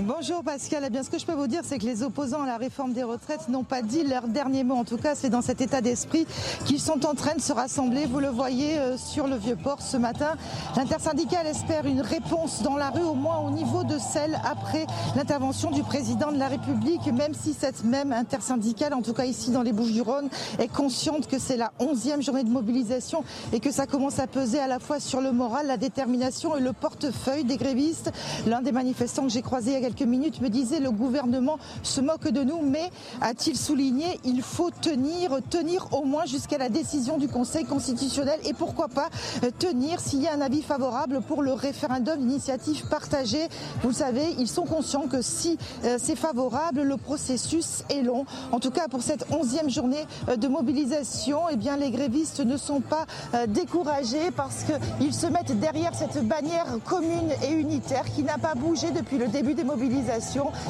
Bonjour 0.00 0.44
Pascal. 0.44 0.82
Eh 0.86 0.90
bien, 0.90 1.02
ce 1.02 1.08
que 1.08 1.18
je 1.18 1.24
peux 1.24 1.32
vous 1.32 1.46
dire, 1.46 1.62
c'est 1.64 1.78
que 1.78 1.86
les 1.86 2.02
opposants 2.02 2.42
à 2.42 2.46
la 2.46 2.58
réforme 2.58 2.92
des 2.92 3.02
retraites 3.02 3.48
n'ont 3.48 3.64
pas 3.64 3.80
dit 3.80 4.04
leur 4.04 4.28
dernier 4.28 4.62
mot. 4.62 4.74
En 4.74 4.84
tout 4.84 4.98
cas, 4.98 5.14
c'est 5.14 5.30
dans 5.30 5.40
cet 5.40 5.62
état 5.62 5.80
d'esprit 5.80 6.26
qu'ils 6.66 6.80
sont 6.80 7.06
en 7.06 7.14
train 7.14 7.34
de 7.34 7.40
se 7.40 7.54
rassembler. 7.54 8.04
Vous 8.04 8.20
le 8.20 8.28
voyez 8.28 8.76
euh, 8.76 8.98
sur 8.98 9.26
le 9.26 9.36
Vieux-Port 9.36 9.80
ce 9.80 9.96
matin. 9.96 10.36
L'intersyndicale 10.76 11.46
espère 11.46 11.86
une 11.86 12.02
réponse 12.02 12.62
dans 12.62 12.76
la 12.76 12.90
rue, 12.90 13.04
au 13.04 13.14
moins 13.14 13.38
au 13.38 13.50
niveau 13.50 13.84
de 13.84 13.96
celle 13.96 14.38
après 14.44 14.86
l'intervention 15.16 15.70
du 15.70 15.82
président 15.82 16.30
de 16.30 16.38
la 16.38 16.48
République, 16.48 17.06
même 17.06 17.32
si 17.32 17.54
cette 17.54 17.82
même 17.82 18.12
intersyndicale, 18.12 18.92
en 18.92 19.00
tout 19.00 19.14
cas 19.14 19.24
ici 19.24 19.50
dans 19.50 19.62
les 19.62 19.72
Bouches-du-Rhône, 19.72 20.28
est 20.58 20.68
consciente 20.68 21.26
que 21.26 21.38
c'est 21.38 21.56
la 21.56 21.72
onzième 21.78 22.22
journée 22.22 22.44
de 22.44 22.50
mobilisation 22.50 23.24
et 23.54 23.60
que 23.60 23.70
ça 23.70 23.86
commence 23.86 24.18
à 24.18 24.26
peser 24.26 24.58
à 24.60 24.66
la 24.66 24.78
fois 24.78 25.00
sur 25.00 25.22
le 25.22 25.32
moral, 25.32 25.68
la 25.68 25.78
détermination 25.78 26.54
et 26.54 26.60
le 26.60 26.74
portefeuille 26.74 27.44
des 27.44 27.56
grévistes. 27.56 28.12
L'un 28.46 28.60
des 28.60 28.72
manifestants 28.72 29.22
que 29.22 29.30
j'ai 29.30 29.40
croisé 29.40 29.85
quelques 29.86 30.02
minutes 30.02 30.40
me 30.40 30.48
disait 30.48 30.80
le 30.80 30.90
gouvernement 30.90 31.60
se 31.84 32.00
moque 32.00 32.26
de 32.26 32.42
nous, 32.42 32.60
mais 32.60 32.90
a-t-il 33.20 33.56
souligné, 33.56 34.18
il 34.24 34.42
faut 34.42 34.72
tenir, 34.72 35.38
tenir 35.48 35.86
au 35.92 36.04
moins 36.04 36.26
jusqu'à 36.26 36.58
la 36.58 36.68
décision 36.68 37.18
du 37.18 37.28
Conseil 37.28 37.64
constitutionnel 37.64 38.40
et 38.44 38.52
pourquoi 38.52 38.88
pas 38.88 39.08
euh, 39.44 39.50
tenir 39.56 40.00
s'il 40.00 40.22
y 40.22 40.26
a 40.26 40.34
un 40.34 40.40
avis 40.40 40.62
favorable 40.62 41.20
pour 41.20 41.40
le 41.40 41.52
référendum 41.52 42.18
d'initiative 42.18 42.88
partagée. 42.88 43.46
Vous 43.82 43.90
le 43.90 43.94
savez, 43.94 44.34
ils 44.40 44.48
sont 44.48 44.64
conscients 44.64 45.06
que 45.06 45.22
si 45.22 45.56
euh, 45.84 45.98
c'est 46.02 46.16
favorable, 46.16 46.82
le 46.82 46.96
processus 46.96 47.84
est 47.88 48.02
long. 48.02 48.24
En 48.50 48.58
tout 48.58 48.72
cas, 48.72 48.88
pour 48.88 49.02
cette 49.02 49.26
onzième 49.30 49.70
journée 49.70 50.04
euh, 50.28 50.34
de 50.34 50.48
mobilisation, 50.48 51.42
eh 51.48 51.54
bien, 51.54 51.76
les 51.76 51.92
grévistes 51.92 52.40
ne 52.40 52.56
sont 52.56 52.80
pas 52.80 53.06
découragés 53.48 54.30
parce 54.34 54.64
qu'ils 54.64 55.14
se 55.14 55.26
mettent 55.26 55.58
derrière 55.60 55.94
cette 55.94 56.26
bannière 56.26 56.66
commune 56.84 57.30
et 57.48 57.52
unitaire 57.52 58.04
qui 58.12 58.24
n'a 58.24 58.38
pas 58.38 58.54
bougé 58.54 58.90
depuis 58.90 59.18
le 59.18 59.28
début 59.28 59.54
des 59.54 59.62
mobilisations 59.62 59.75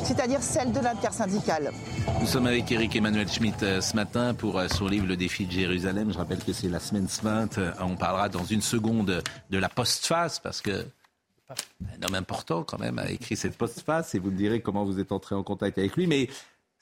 c'est-à-dire 0.02 0.42
celle 0.42 0.72
de 0.72 0.80
l'intersyndicale. 0.80 1.72
Nous 2.20 2.26
sommes 2.26 2.46
avec 2.46 2.70
Eric 2.72 2.96
Emmanuel 2.96 3.28
Schmitt 3.28 3.62
euh, 3.62 3.80
ce 3.80 3.94
matin 3.94 4.34
pour 4.34 4.58
euh, 4.58 4.68
son 4.68 4.88
livre 4.88 5.06
Le 5.06 5.16
défi 5.16 5.46
de 5.46 5.52
Jérusalem. 5.52 6.12
Je 6.12 6.18
rappelle 6.18 6.42
que 6.42 6.52
c'est 6.52 6.68
la 6.68 6.80
semaine 6.80 7.08
sainte. 7.08 7.58
Euh, 7.58 7.72
on 7.80 7.96
parlera 7.96 8.28
dans 8.28 8.44
une 8.44 8.62
seconde 8.62 9.22
de 9.50 9.58
la 9.58 9.68
postface 9.68 10.38
parce 10.38 10.60
que 10.60 10.84
un 11.48 12.06
homme 12.06 12.14
important 12.14 12.64
quand 12.64 12.78
même 12.78 12.98
a 12.98 13.08
écrit 13.10 13.36
cette 13.36 13.56
postface 13.56 14.14
et 14.14 14.18
vous 14.18 14.30
me 14.30 14.36
direz 14.36 14.60
comment 14.60 14.84
vous 14.84 14.98
êtes 14.98 15.12
entré 15.12 15.34
en 15.34 15.42
contact 15.42 15.78
avec 15.78 15.96
lui. 15.96 16.06
Mais 16.06 16.28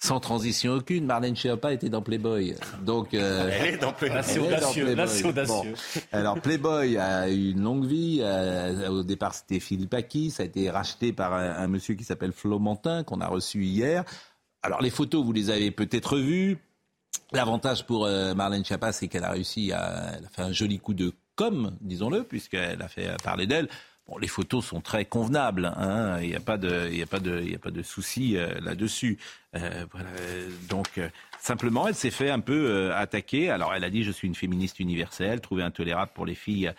sans 0.05 0.20
transition 0.20 0.74
aucune, 0.74 1.06
Marlène 1.06 1.35
Schiappa 1.35 1.72
était 1.72 1.89
dans 1.89 2.02
Playboy. 2.02 2.55
Donc, 2.82 3.14
euh, 3.14 3.51
elle 3.51 3.74
est 3.74 3.78
dans 3.78 3.94
Playboy. 3.94 4.20
c'est 4.22 4.39
audacieux. 4.39 5.28
audacieux. 5.28 5.74
Alors, 6.12 6.39
Playboy 6.43 6.98
a 6.98 7.31
eu 7.31 7.52
une 7.52 7.62
longue 7.62 7.86
vie. 7.86 8.18
Euh, 8.20 8.90
au 8.90 9.02
départ, 9.02 9.35
c'était 9.35 9.60
Philippe 9.60 9.94
Aki. 9.94 10.31
Ça 10.31 10.43
a 10.43 10.47
été 10.47 10.68
racheté 10.68 11.14
par 11.14 11.32
un, 11.32 11.66
monsieur 11.68 11.94
qui 11.94 12.05
s'appelle 12.05 12.32
Flo 12.32 12.59
Mantin, 12.59 13.02
qu'on 13.02 13.22
a 13.22 13.26
reçu 13.26 13.64
hier. 13.64 14.05
Alors, 14.62 14.82
les 14.82 14.90
photos, 14.90 15.24
vous 15.24 15.32
les 15.32 15.48
avez 15.48 15.70
peut-être 15.70 16.18
vues. 16.18 16.59
L'avantage 17.32 17.86
pour 17.86 18.05
euh, 18.05 18.35
Marlène 18.35 18.64
Schiappa, 18.64 18.93
c'est 18.93 19.09
qu'elle 19.09 19.24
a 19.24 19.31
réussi 19.31 19.72
à 19.72 20.12
elle 20.18 20.26
a 20.26 20.28
fait 20.28 20.43
un 20.43 20.52
joli 20.52 20.81
coup 20.81 20.93
de 20.93 21.12
com, 21.35 21.74
disons-le, 21.81 22.24
puisqu'elle 22.24 22.82
a 22.82 22.89
fait 22.89 23.10
parler 23.22 23.47
d'elle. 23.47 23.70
Bon, 24.06 24.18
les 24.18 24.28
photos 24.28 24.62
sont 24.64 24.82
très 24.82 25.06
convenables, 25.06 25.72
hein. 25.78 26.20
il 26.20 26.28
n'y 26.28 26.35
a 26.35 26.40
pas 26.40 26.59
de, 26.59 26.90
il 26.93 27.02
a 27.02 27.06
pas 27.06 27.20
de, 27.20 27.40
il 27.43 27.55
a 27.55 27.59
pas 27.59 27.70
de 27.70 27.82
souci 27.82 28.36
euh, 28.36 28.60
là-dessus. 28.60 29.18
Euh, 29.56 29.86
voilà. 29.93 30.09
Donc 30.68 30.98
euh, 30.98 31.09
simplement, 31.39 31.86
elle 31.89 31.94
s'est 31.94 32.10
fait 32.10 32.28
un 32.28 32.40
peu 32.40 32.66
euh, 32.66 32.97
attaquer. 32.97 33.51
Alors, 33.51 33.72
elle 33.74 33.85
a 33.85 33.90
dit 33.90 34.02
je 34.02 34.10
suis 34.10 34.28
une 34.28 34.35
féministe 34.35 34.81
universelle, 34.81 35.40
trouver 35.40 35.62
intolérable 35.62 36.12
pour 36.14 36.26
les 36.26 36.35
filles 36.35 36.72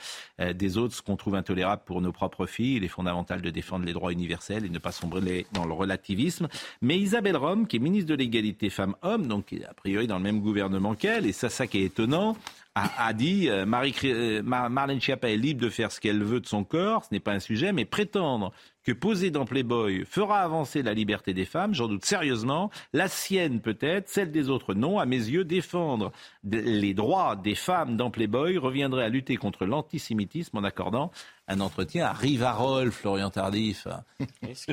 des 0.54 0.78
autres 0.78 0.94
ce 0.94 1.02
qu'on 1.02 1.16
trouve 1.16 1.36
intolérable 1.36 1.82
pour 1.86 2.02
nos 2.02 2.12
propres 2.12 2.46
filles. 2.46 2.76
Il 2.76 2.84
est 2.84 2.90
fondamental 2.90 3.42
de 3.42 3.50
défendre 3.50 3.86
les 3.86 3.94
droits 3.94 4.12
universels 4.12 4.66
et 4.66 4.70
ne 4.70 4.80
pas 4.80 4.92
sombrer 4.92 5.48
dans 5.54 5.66
le 5.66 5.74
relativisme. 5.74 6.48
Mais 6.82 7.00
Isabelle 7.00 7.38
Rome, 7.38 7.68
qui 7.68 7.78
est 7.78 7.80
ministre 7.80 8.10
de 8.10 8.16
l'égalité 8.16 8.70
femmes-hommes, 8.70 9.28
donc 9.28 9.54
a 9.68 9.74
priori 9.74 10.08
dans 10.08 10.18
le 10.18 10.24
même 10.24 10.42
gouvernement 10.42 10.96
qu'elle, 10.96 11.26
et 11.26 11.32
ça, 11.32 11.50
ça 11.50 11.68
qui 11.68 11.80
est 11.80 11.86
étonnant, 11.86 12.38
a, 12.76 13.14
dit 13.14 13.50
euh, 13.50 13.66
Marie, 13.66 13.96
euh, 14.04 14.42
Marlène 14.44 15.00
Schiappa 15.00 15.30
est 15.30 15.38
libre 15.38 15.62
de 15.62 15.70
faire 15.70 15.92
ce 15.92 16.02
qu'elle 16.02 16.24
veut 16.24 16.42
de 16.42 16.46
son 16.46 16.66
corps, 16.66 17.06
ce 17.06 17.14
n'est 17.14 17.22
pas 17.22 17.32
un 17.32 17.40
sujet, 17.40 17.72
mais 17.72 17.86
prétendre 17.86 18.52
que 18.84 18.92
poser 18.92 19.32
dans 19.32 19.46
Playboy 19.46 20.04
fera 20.06 20.42
avancer 20.42 20.84
la 20.84 20.94
liberté 20.94 21.34
des 21.34 21.46
femmes, 21.46 21.74
j'en 21.74 21.88
doute 21.88 22.04
sérieusement, 22.04 22.70
la 22.92 23.08
sienne 23.08 23.62
peut-être, 23.62 24.10
celle 24.10 24.32
des 24.32 24.50
autres 24.50 24.74
non. 24.74 25.00
À 25.00 25.06
mes 25.06 25.16
yeux, 25.16 25.46
défendre 25.46 26.12
les 26.44 26.94
droits 26.94 27.38
des 27.38 27.56
femmes 27.56 27.96
dans 27.96 28.12
Playboy 28.12 28.58
reviendrait 28.58 29.06
à 29.06 29.10
lutter 29.10 29.38
contre 29.38 29.66
l'antisémitisme 29.66 30.58
en 30.58 30.64
accordant 30.64 31.12
un 31.48 31.62
entretien 31.62 32.06
à 32.06 32.14
Rivarol, 32.14 32.92
Florian 32.92 33.30
Tardif. 33.30 33.88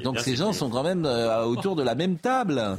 Donc 0.02 0.18
ces 0.18 0.36
gens 0.36 0.52
sont 0.52 0.70
quand 0.70 0.82
même 0.82 1.06
euh, 1.06 1.44
autour 1.44 1.76
de 1.76 1.82
la 1.82 1.94
même 1.94 2.18
table. 2.18 2.76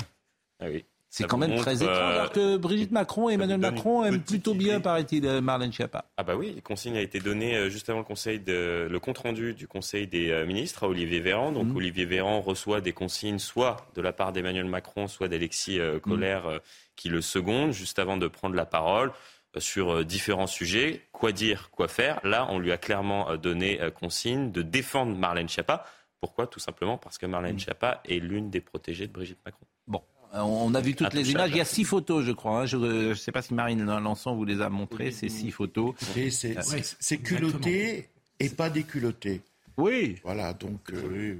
Ah 0.59 0.65
oui. 0.69 0.85
C'est 1.15 1.27
quand 1.27 1.37
même 1.37 1.57
très 1.57 1.83
étrange, 1.83 2.15
alors 2.15 2.31
que 2.31 2.57
Brigitte 2.57 2.89
Macron 2.89 3.29
et 3.29 3.33
Emmanuel 3.33 3.59
Macron 3.59 4.03
aiment 4.03 4.23
plutôt 4.23 4.55
bien, 4.55 4.81
paraît-il, 4.81 5.27
euh, 5.27 5.41
Marlène 5.41 5.71
Schiappa. 5.71 6.05
Ah 6.17 6.23
bah 6.23 6.35
oui, 6.35 6.53
la 6.55 6.61
consigne 6.61 6.97
a 6.97 7.01
été 7.01 7.19
donnée 7.19 7.55
euh, 7.55 7.69
juste 7.69 7.87
avant 7.87 7.99
le 7.99 8.03
conseil 8.03 8.39
de, 8.39 8.87
le 8.89 8.99
compte 8.99 9.19
rendu 9.19 9.53
du 9.53 9.67
Conseil 9.67 10.07
des 10.07 10.31
euh, 10.31 10.47
ministres 10.47 10.85
à 10.85 10.87
Olivier 10.87 11.19
Véran. 11.19 11.51
Donc 11.51 11.67
mhm. 11.67 11.75
Olivier 11.75 12.05
Véran 12.05 12.41
reçoit 12.41 12.81
des 12.81 12.93
consignes 12.93 13.37
soit 13.37 13.85
de 13.93 14.01
la 14.01 14.11
part 14.11 14.31
d'Emmanuel 14.31 14.65
Macron, 14.65 15.07
soit 15.07 15.27
d'Alexis 15.27 15.79
Collère 16.01 16.47
mhm. 16.47 16.59
qui 16.95 17.09
le 17.09 17.21
seconde 17.21 17.73
juste 17.73 17.99
avant 17.99 18.17
de 18.17 18.27
prendre 18.27 18.55
la 18.55 18.65
parole 18.65 19.11
sur 19.59 20.03
différents 20.03 20.47
sujets. 20.47 21.01
Quoi 21.11 21.31
dire, 21.31 21.69
quoi 21.69 21.87
faire? 21.87 22.21
Là, 22.23 22.47
on 22.49 22.57
lui 22.57 22.71
a 22.71 22.77
clairement 22.79 23.37
donné 23.37 23.79
consigne 23.99 24.51
de 24.51 24.63
défendre 24.63 25.15
Marlène 25.15 25.47
Schiappa. 25.47 25.85
Pourquoi? 26.19 26.47
Tout 26.47 26.59
simplement 26.59 26.97
parce 26.97 27.19
que 27.19 27.27
Marlène 27.27 27.53
mhm. 27.53 27.59
Schiappa 27.59 28.01
est 28.09 28.17
l'une 28.17 28.49
des 28.49 28.61
protégées 28.61 29.05
de 29.05 29.13
Brigitte 29.13 29.45
Macron. 29.45 29.67
Euh, 30.33 30.39
on 30.39 30.73
a 30.73 30.81
vu 30.81 30.95
toutes 30.95 31.13
les 31.13 31.31
images. 31.31 31.51
Il 31.51 31.57
y 31.57 31.61
a 31.61 31.65
six 31.65 31.83
photos, 31.83 32.25
je 32.25 32.31
crois. 32.31 32.61
Hein. 32.61 32.65
Je 32.65 32.77
ne 32.77 33.13
sais 33.13 33.31
pas 33.31 33.41
si 33.41 33.53
Marine 33.53 33.83
Lançon 33.85 34.35
vous 34.35 34.45
les 34.45 34.61
a 34.61 34.69
montrées, 34.69 35.11
ces 35.11 35.29
six 35.29 35.51
photos. 35.51 35.93
C'est 36.99 37.17
culotté 37.17 38.09
et 38.39 38.49
pas 38.49 38.69
déculotté. 38.69 39.41
Oui. 39.77 40.17
Voilà, 40.23 40.53
donc. 40.53 40.91
Euh, 40.91 41.35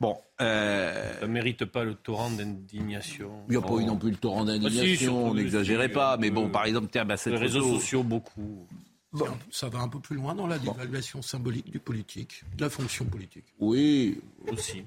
bon. 0.00 0.16
Euh... 0.40 1.20
Ça 1.20 1.26
ne 1.26 1.32
mérite 1.32 1.64
pas 1.66 1.84
le 1.84 1.94
torrent 1.94 2.30
d'indignation. 2.30 3.30
Il 3.48 3.52
n'y 3.52 3.56
a 3.56 3.66
pas 3.66 3.74
eu 3.74 3.84
non 3.84 3.96
plus 3.96 4.10
le 4.10 4.16
torrent 4.16 4.42
ah, 4.42 4.46
d'indignation, 4.46 5.30
ah, 5.30 5.34
n'exagérez 5.34 5.88
pas. 5.88 6.16
Mais 6.16 6.30
bon, 6.30 6.48
par 6.48 6.64
exemple, 6.64 6.88
tiens, 6.90 7.04
bah, 7.04 7.16
Les 7.26 7.36
réseaux 7.36 7.62
sociaux, 7.62 8.02
beaucoup. 8.02 8.66
Bon. 9.12 9.26
Ça 9.50 9.68
va 9.68 9.78
un 9.78 9.88
peu 9.88 10.00
plus 10.00 10.16
loin 10.16 10.34
dans 10.34 10.46
la 10.46 10.58
dévaluation 10.58 11.22
symbolique 11.22 11.70
du 11.70 11.78
politique, 11.78 12.42
de 12.56 12.64
la 12.64 12.70
fonction 12.70 13.04
politique. 13.04 13.44
Oui. 13.60 14.20
Aussi. 14.50 14.84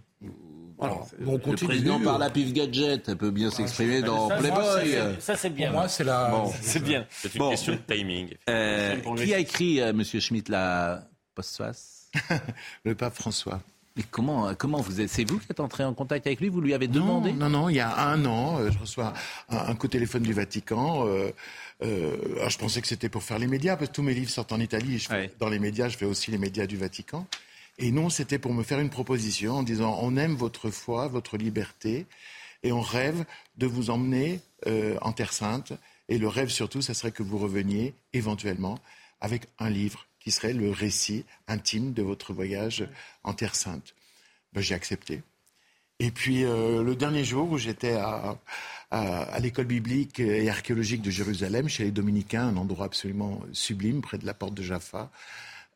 Alors, 0.80 1.08
le 1.20 1.56
président 1.56 2.00
par 2.00 2.20
la 2.20 2.30
pif 2.30 2.54
gadget 2.54 3.14
peut 3.16 3.32
bien 3.32 3.50
s'exprimer 3.50 4.02
dans 4.02 4.28
Playboy. 4.30 4.98
Ça, 5.20 5.36
c'est 5.36 5.50
bien. 5.50 5.72
moi, 5.72 5.88
c'est 5.88 6.04
la. 6.04 6.46
c'est 6.62 6.84
bien. 6.84 7.06
C'est 7.10 7.34
une 7.36 7.50
question 7.50 7.74
de 7.74 7.94
timing. 7.94 8.36
Euh, 8.50 8.98
qui 9.16 9.34
a 9.34 9.40
écrit, 9.40 9.80
M. 9.80 9.88
Euh, 9.88 9.94
Monsieur 9.94 10.20
Schmitt, 10.20 10.50
la 10.50 11.08
postface 11.34 12.10
Le 12.86 12.96
pape 12.96 13.16
François. 13.16 13.62
Mais 13.96 14.04
comment, 14.10 14.54
comment 14.54 14.80
vous 14.80 15.02
êtes 15.02 15.10
C'est 15.10 15.28
vous 15.28 15.40
qui 15.40 15.48
êtes 15.50 15.60
entré 15.60 15.84
en 15.84 15.94
contact 15.96 16.28
avec 16.28 16.40
lui? 16.40 16.50
Vous 16.50 16.62
lui 16.62 16.76
avez 16.76 16.88
demandé? 16.88 17.34
Non, 17.34 17.50
non, 17.50 17.70
il 17.70 17.78
y 17.78 17.80
a 17.80 17.98
un 17.98 18.24
an, 18.26 18.60
euh, 18.60 18.70
je 18.70 18.78
reçois 18.78 19.14
un, 19.50 19.74
coup 19.74 19.88
de 19.88 19.94
téléphone 19.94 20.22
du 20.22 20.34
Vatican. 20.34 21.08
je 21.82 22.58
pensais 22.58 22.82
que 22.82 22.88
c'était 22.88 23.10
pour 23.10 23.24
faire 23.24 23.40
les 23.40 23.48
médias, 23.48 23.76
parce 23.76 23.90
que 23.90 23.96
tous 23.96 24.04
mes 24.04 24.14
livres 24.14 24.30
sortent 24.30 24.52
en 24.52 24.60
Italie. 24.60 25.00
je 25.00 25.08
fais, 25.08 25.32
Dans 25.40 25.50
les 25.50 25.58
médias, 25.58 25.90
je 25.90 25.98
fais 25.98 26.06
aussi 26.06 26.30
les 26.30 26.38
médias 26.38 26.68
du 26.68 26.78
Vatican. 26.78 27.26
Et 27.80 27.92
non, 27.92 28.10
c'était 28.10 28.40
pour 28.40 28.54
me 28.54 28.64
faire 28.64 28.80
une 28.80 28.90
proposition 28.90 29.58
en 29.58 29.64
disant 29.64 30.00
on 30.02 30.18
aime 30.18 30.36
votre 30.36 30.72
foi, 30.72 31.08
votre 31.08 31.38
liberté, 31.38 32.08
et 32.64 32.72
on 32.72 32.82
rêve 32.82 33.26
de 33.58 33.68
vous 33.68 33.90
emmener 33.90 34.42
euh, 34.66 34.98
en 35.02 35.12
Terre 35.12 35.34
Sainte. 35.34 35.74
Et 36.10 36.18
le 36.18 36.28
rêve 36.28 36.50
surtout, 36.50 36.82
ce 36.82 36.94
serait 36.94 37.12
que 37.12 37.24
vous 37.24 37.38
reveniez 37.38 37.94
éventuellement 38.14 38.80
avec 39.22 39.48
un 39.60 39.70
livre 39.70 40.08
qui 40.20 40.32
serait 40.32 40.54
le 40.54 40.72
récit 40.72 41.26
intime 41.48 41.94
de 41.94 42.02
votre 42.02 42.34
voyage 42.34 42.88
en 43.24 43.34
Terre 43.34 43.56
Sainte. 43.56 43.94
Ben, 44.54 44.62
j'ai 44.62 44.76
accepté. 44.76 45.22
Et 46.00 46.12
puis 46.12 46.44
euh, 46.44 46.84
le 46.84 46.96
dernier 46.96 47.24
jour 47.24 47.52
où 47.52 47.58
j'étais 47.58 47.94
à 47.96 49.40
l'école 49.40 49.66
biblique 49.66 50.20
et 50.20 50.50
archéologique 50.50 51.02
de 51.02 51.12
Jérusalem, 51.12 51.68
chez 51.68 51.84
les 51.84 51.92
Dominicains, 51.92 52.48
un 52.48 52.58
endroit 52.58 52.86
absolument 52.86 53.42
sublime 53.52 54.02
près 54.02 54.18
de 54.18 54.26
la 54.26 54.34
porte 54.34 54.54
de 54.54 54.64
Jaffa, 54.64 55.12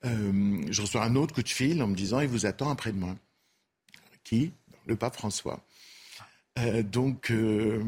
euh, 0.06 0.66
je 0.70 0.82
reçois 0.82 1.04
un 1.04 1.16
autre 1.16 1.34
coup 1.34 1.44
de 1.44 1.50
fil 1.50 1.82
en 1.84 1.88
me 1.88 1.96
disant 1.96 2.20
il 2.20 2.28
vous 2.28 2.46
attend 2.46 2.70
après-demain. 2.70 3.18
Qui? 4.24 4.54
Le 4.86 4.96
pape 4.96 5.16
François. 5.16 5.62
Euh, 6.60 6.84
donc 6.84 7.32
euh, 7.32 7.82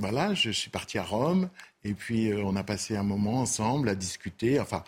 voilà, 0.00 0.34
je 0.34 0.50
suis 0.50 0.70
parti 0.70 0.98
à 0.98 1.04
Rome 1.04 1.48
et 1.84 1.94
puis 1.94 2.32
on 2.34 2.56
a 2.56 2.64
passé 2.64 2.96
un 2.96 3.02
moment 3.02 3.40
ensemble 3.40 3.88
à 3.88 3.94
discuter. 3.94 4.58
Enfin, 4.58 4.84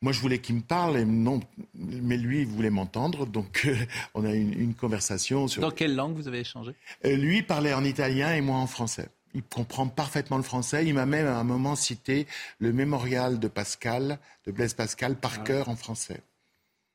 moi 0.00 0.12
je 0.12 0.20
voulais 0.20 0.38
qu'il 0.38 0.56
me 0.56 0.62
parle, 0.62 0.96
et 0.96 1.04
non, 1.04 1.40
mais 1.74 2.16
lui 2.16 2.40
il 2.40 2.46
voulait 2.46 2.70
m'entendre, 2.70 3.26
donc 3.26 3.68
on 4.14 4.24
a 4.24 4.32
eu 4.32 4.40
une, 4.40 4.58
une, 4.58 4.74
conversation. 4.74 5.48
Sur... 5.48 5.60
Dans 5.60 5.70
quelle 5.70 5.94
langue 5.94 6.14
vous 6.14 6.28
avez 6.28 6.40
échangé? 6.40 6.72
Lui 7.04 7.42
parlait 7.42 7.74
en 7.74 7.84
italien 7.84 8.34
et 8.34 8.40
moi 8.40 8.56
en 8.56 8.66
français. 8.66 9.08
Il 9.34 9.42
comprend 9.42 9.88
parfaitement 9.88 10.36
le 10.36 10.42
français. 10.42 10.84
Il 10.86 10.94
m'a 10.94 11.06
même 11.06 11.26
à 11.26 11.36
un 11.36 11.44
moment 11.44 11.76
cité 11.76 12.26
le 12.58 12.72
mémorial 12.72 13.38
de 13.38 13.48
Pascal, 13.48 14.18
de 14.46 14.52
Blaise 14.52 14.74
Pascal, 14.74 15.16
par 15.16 15.36
ah 15.38 15.44
cœur 15.44 15.68
en 15.68 15.76
français. 15.76 16.20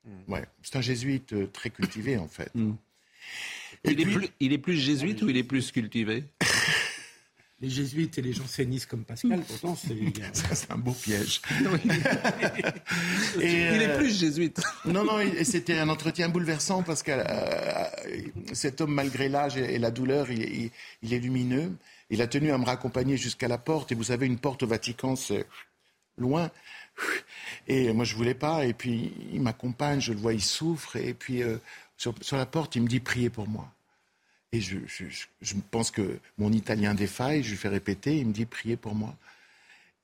Hmm. 0.05 0.33
Ouais, 0.33 0.45
c'est 0.61 0.75
un 0.77 0.81
jésuite 0.81 1.33
euh, 1.33 1.47
très 1.47 1.69
cultivé 1.69 2.17
en 2.17 2.27
fait. 2.27 2.49
Hmm. 2.55 2.75
il, 3.83 3.99
est 3.99 4.05
plus, 4.05 4.29
il, 4.39 4.53
est 4.53 4.57
plus, 4.57 4.75
jésuite 4.75 5.21
ou 5.21 5.29
il 5.29 5.37
est 5.37 5.43
plus 5.43 5.71
cultivé? 5.71 6.23
Les 7.59 7.71
jésuites 7.71 8.19
et 8.19 8.21
les 8.21 8.33
jansénistes 8.33 8.85
comme 8.85 9.03
Pascal, 9.03 9.41
pourtant, 9.41 9.75
c'est 9.75 9.95
un 10.71 10.77
beau 10.77 10.91
piège. 10.91 11.41
et, 13.41 13.49
il 13.49 13.81
est 13.81 13.87
euh, 13.87 13.97
plus 13.97 14.15
jésuite. 14.15 14.61
non, 14.85 15.03
non, 15.03 15.17
c'était 15.43 15.79
un 15.79 15.89
entretien 15.89 16.29
bouleversant 16.29 16.83
parce 16.83 17.01
que 17.01 17.13
euh, 17.13 18.21
cet 18.53 18.79
homme, 18.79 18.93
malgré 18.93 19.27
l'âge 19.27 19.57
et, 19.57 19.79
la 19.79 19.89
douleur, 19.89 20.29
il, 20.29 20.69
il 21.01 21.13
est 21.15 21.19
lumineux. 21.19 21.71
Il 22.09 22.21
a 22.21 22.27
tenu 22.27 22.51
à 22.51 22.57
me 22.57 22.65
raccompagner 22.65 23.17
jusqu'à 23.17 23.47
la 23.47 23.57
porte. 23.57 23.91
Et 23.91 23.95
vous 23.95 24.05
savez, 24.05 24.25
une 24.25 24.37
porte 24.37 24.63
au 24.63 24.67
Vatican, 24.67 25.15
c'est 25.15 25.45
loin. 26.17 26.51
Et 27.67 27.91
moi, 27.93 28.05
je 28.05 28.15
voulais 28.15 28.33
pas. 28.33 28.65
Et 28.65 28.73
puis, 28.73 29.13
il 29.33 29.41
m'accompagne, 29.41 29.99
je 29.99 30.13
le 30.13 30.19
vois, 30.19 30.33
il 30.33 30.43
souffre. 30.43 30.95
Et 30.95 31.13
puis, 31.13 31.43
euh, 31.43 31.57
sur, 31.97 32.13
la 32.31 32.45
porte, 32.45 32.75
il 32.75 32.83
me 32.83 32.87
dit 32.87 32.99
priez 32.99 33.29
pour 33.29 33.47
moi. 33.47 33.71
Et 34.53 34.61
je, 34.61 34.77
je, 34.87 35.55
pense 35.71 35.91
que 35.91 36.19
mon 36.37 36.53
italien 36.53 36.93
défaille, 36.93 37.43
je 37.43 37.49
lui 37.49 37.57
fais 37.57 37.67
répéter, 37.67 38.17
il 38.17 38.27
me 38.27 38.33
dit 38.33 38.45
priez 38.45 38.77
pour 38.77 38.95
moi. 38.95 39.13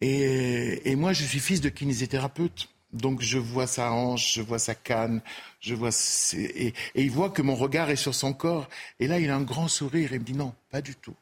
Et, 0.01 0.91
et 0.91 0.95
moi, 0.97 1.13
je 1.13 1.23
suis 1.23 1.39
fils 1.39 1.61
de 1.61 1.69
kinésithérapeute. 1.69 2.67
Donc 2.91 3.21
je 3.21 3.39
vois 3.39 3.65
sa 3.65 3.91
hanche, 3.91 4.35
je 4.35 4.41
vois 4.41 4.59
sa 4.59 4.75
canne, 4.75 5.21
je 5.59 5.73
vois 5.73 5.89
et, 6.33 6.67
et, 6.67 6.73
il 6.95 7.09
voit 7.09 7.31
que 7.31 7.41
mon 7.41 7.55
regard 7.55 7.89
est 7.89 7.95
sur 7.95 8.13
son 8.13 8.33
corps. 8.33 8.69
Et 8.99 9.07
là, 9.07 9.19
il 9.19 9.31
a 9.31 9.35
un 9.35 9.41
grand 9.41 9.67
sourire 9.67 10.11
et 10.11 10.17
il 10.17 10.21
me 10.21 10.25
dit 10.25 10.33
non, 10.33 10.53
pas 10.69 10.81
du 10.81 10.95
tout. 10.95 11.15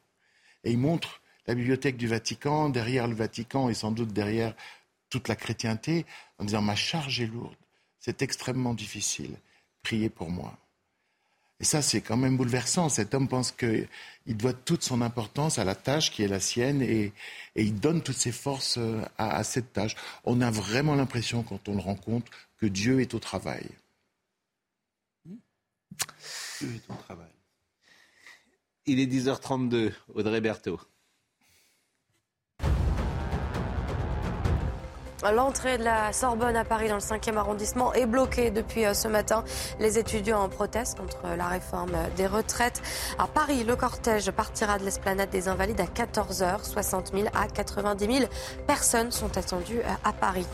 Et 0.63 0.71
il 0.71 0.77
montre 0.77 1.21
la 1.47 1.55
bibliothèque 1.55 1.97
du 1.97 2.07
Vatican, 2.07 2.69
derrière 2.69 3.07
le 3.07 3.15
Vatican 3.15 3.69
et 3.69 3.73
sans 3.73 3.91
doute 3.91 4.13
derrière 4.13 4.55
toute 5.09 5.27
la 5.27 5.35
chrétienté, 5.35 6.05
en 6.37 6.45
disant 6.45 6.61
ma 6.61 6.75
charge 6.75 7.19
est 7.19 7.27
lourde, 7.27 7.55
c'est 7.99 8.21
extrêmement 8.21 8.73
difficile, 8.73 9.35
priez 9.83 10.09
pour 10.09 10.29
moi. 10.29 10.57
Et 11.59 11.63
ça, 11.63 11.83
c'est 11.83 12.01
quand 12.01 12.17
même 12.17 12.37
bouleversant. 12.37 12.89
Cet 12.89 13.13
homme 13.13 13.27
pense 13.27 13.51
qu'il 13.51 13.87
doit 14.25 14.53
toute 14.53 14.81
son 14.81 15.03
importance 15.03 15.59
à 15.59 15.63
la 15.63 15.75
tâche 15.75 16.09
qui 16.09 16.23
est 16.23 16.27
la 16.27 16.39
sienne 16.39 16.81
et, 16.81 17.13
il 17.55 17.79
donne 17.79 18.01
toutes 18.01 18.17
ses 18.17 18.31
forces 18.31 18.79
euh, 18.79 19.03
à, 19.19 19.35
à, 19.35 19.43
cette 19.43 19.71
tâche. 19.71 19.95
On 20.23 20.41
a 20.41 20.49
vraiment 20.49 20.95
l'impression, 20.95 21.43
quand 21.43 21.69
on 21.69 21.75
le 21.75 21.81
rencontre, 21.81 22.31
que 22.57 22.65
Dieu 22.65 23.01
est 23.01 23.13
au 23.13 23.19
travail. 23.19 23.67
Dieu 25.25 26.73
est 26.75 26.91
au 26.91 26.95
travail. 26.95 27.30
Il 28.87 28.99
est 28.99 29.05
10h32, 29.05 29.93
Audrey 30.15 30.41
Berthaud. 30.41 30.79
L'entrée 35.29 35.77
de 35.77 35.83
la 35.83 36.11
Sorbonne 36.13 36.55
à 36.55 36.65
Paris 36.65 36.89
dans 36.89 36.95
le 36.95 37.01
5e 37.01 37.37
arrondissement 37.37 37.93
est 37.93 38.07
bloquée 38.07 38.49
depuis 38.49 38.85
euh, 38.85 38.95
ce 38.95 39.07
matin. 39.07 39.43
Les 39.79 39.99
étudiants 39.99 40.41
en 40.41 40.49
protestent 40.49 40.97
contre 40.97 41.19
la 41.37 41.45
réforme 41.45 41.91
des 42.17 42.25
retraites. 42.25 42.81
À 43.19 43.27
Paris, 43.27 43.63
le 43.63 43.75
cortège 43.75 44.31
partira 44.31 44.79
de 44.79 44.83
l'esplanade 44.83 45.29
des 45.29 45.47
Invalides 45.47 45.79
à 45.79 45.85
14h. 45.85 46.63
60 46.63 47.11
000 47.13 47.27
à 47.35 47.47
90 47.47 48.17
000 48.17 48.29
personnes 48.65 49.11
sont 49.11 49.37
attendues 49.37 49.81
euh, 49.81 49.93
à 50.03 50.11
Paris. 50.11 50.47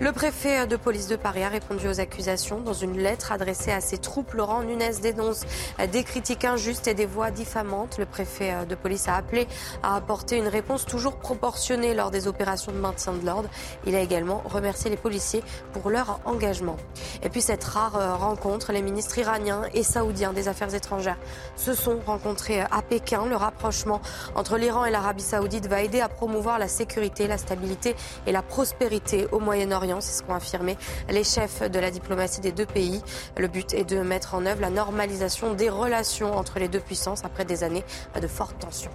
Le 0.00 0.12
préfet 0.12 0.66
de 0.66 0.76
police 0.76 1.08
de 1.08 1.16
Paris 1.16 1.42
a 1.42 1.48
répondu 1.48 1.88
aux 1.88 1.98
accusations 1.98 2.60
dans 2.60 2.74
une 2.74 2.98
lettre 2.98 3.32
adressée 3.32 3.72
à 3.72 3.80
ses 3.80 3.96
troupes. 3.96 4.34
Laurent 4.34 4.62
Nunez 4.62 5.00
dénonce 5.00 5.46
euh, 5.80 5.86
des 5.86 6.04
critiques 6.04 6.44
injustes 6.44 6.88
et 6.88 6.94
des 6.94 7.06
voix 7.06 7.30
diffamantes. 7.30 7.96
Le 7.96 8.04
préfet 8.04 8.66
de 8.68 8.74
police 8.74 9.08
a 9.08 9.14
appelé 9.14 9.48
à 9.82 9.96
apporter 9.96 10.36
une 10.36 10.48
réponse 10.48 10.84
toujours 10.84 11.16
proportionnée 11.16 11.94
lors 11.94 12.10
des 12.10 12.28
opérations 12.28 12.70
de 12.70 12.76
maintien 12.76 13.14
de 13.14 13.24
l'ordre. 13.24 13.48
Il 13.86 13.96
a 13.96 14.09
également 14.10 14.42
remercier 14.44 14.90
les 14.90 14.96
policiers 14.96 15.42
pour 15.72 15.88
leur 15.88 16.20
engagement. 16.24 16.76
Et 17.22 17.28
puis 17.28 17.40
cette 17.40 17.62
rare 17.62 17.96
euh, 17.96 18.14
rencontre, 18.16 18.72
les 18.72 18.82
ministres 18.82 19.18
iraniens 19.18 19.62
et 19.72 19.84
saoudiens 19.84 20.32
des 20.32 20.48
Affaires 20.48 20.74
étrangères 20.74 21.18
se 21.54 21.74
sont 21.74 22.00
rencontrés 22.04 22.60
à 22.60 22.82
Pékin. 22.82 23.26
Le 23.26 23.36
rapprochement 23.36 24.00
entre 24.34 24.56
l'Iran 24.56 24.84
et 24.84 24.90
l'Arabie 24.90 25.22
saoudite 25.22 25.68
va 25.68 25.82
aider 25.82 26.00
à 26.00 26.08
promouvoir 26.08 26.58
la 26.58 26.66
sécurité, 26.66 27.28
la 27.28 27.38
stabilité 27.38 27.94
et 28.26 28.32
la 28.32 28.42
prospérité 28.42 29.28
au 29.30 29.38
Moyen-Orient. 29.38 30.00
C'est 30.00 30.18
ce 30.18 30.22
qu'ont 30.24 30.34
affirmé 30.34 30.76
les 31.08 31.24
chefs 31.24 31.62
de 31.70 31.78
la 31.78 31.90
diplomatie 31.90 32.40
des 32.40 32.52
deux 32.52 32.66
pays. 32.66 33.02
Le 33.36 33.46
but 33.46 33.74
est 33.74 33.84
de 33.84 34.00
mettre 34.00 34.34
en 34.34 34.44
œuvre 34.44 34.60
la 34.60 34.70
normalisation 34.70 35.54
des 35.54 35.70
relations 35.70 36.36
entre 36.36 36.58
les 36.58 36.68
deux 36.68 36.80
puissances 36.80 37.24
après 37.24 37.44
des 37.44 37.62
années 37.62 37.84
de 38.20 38.26
fortes 38.26 38.58
tensions. 38.58 38.90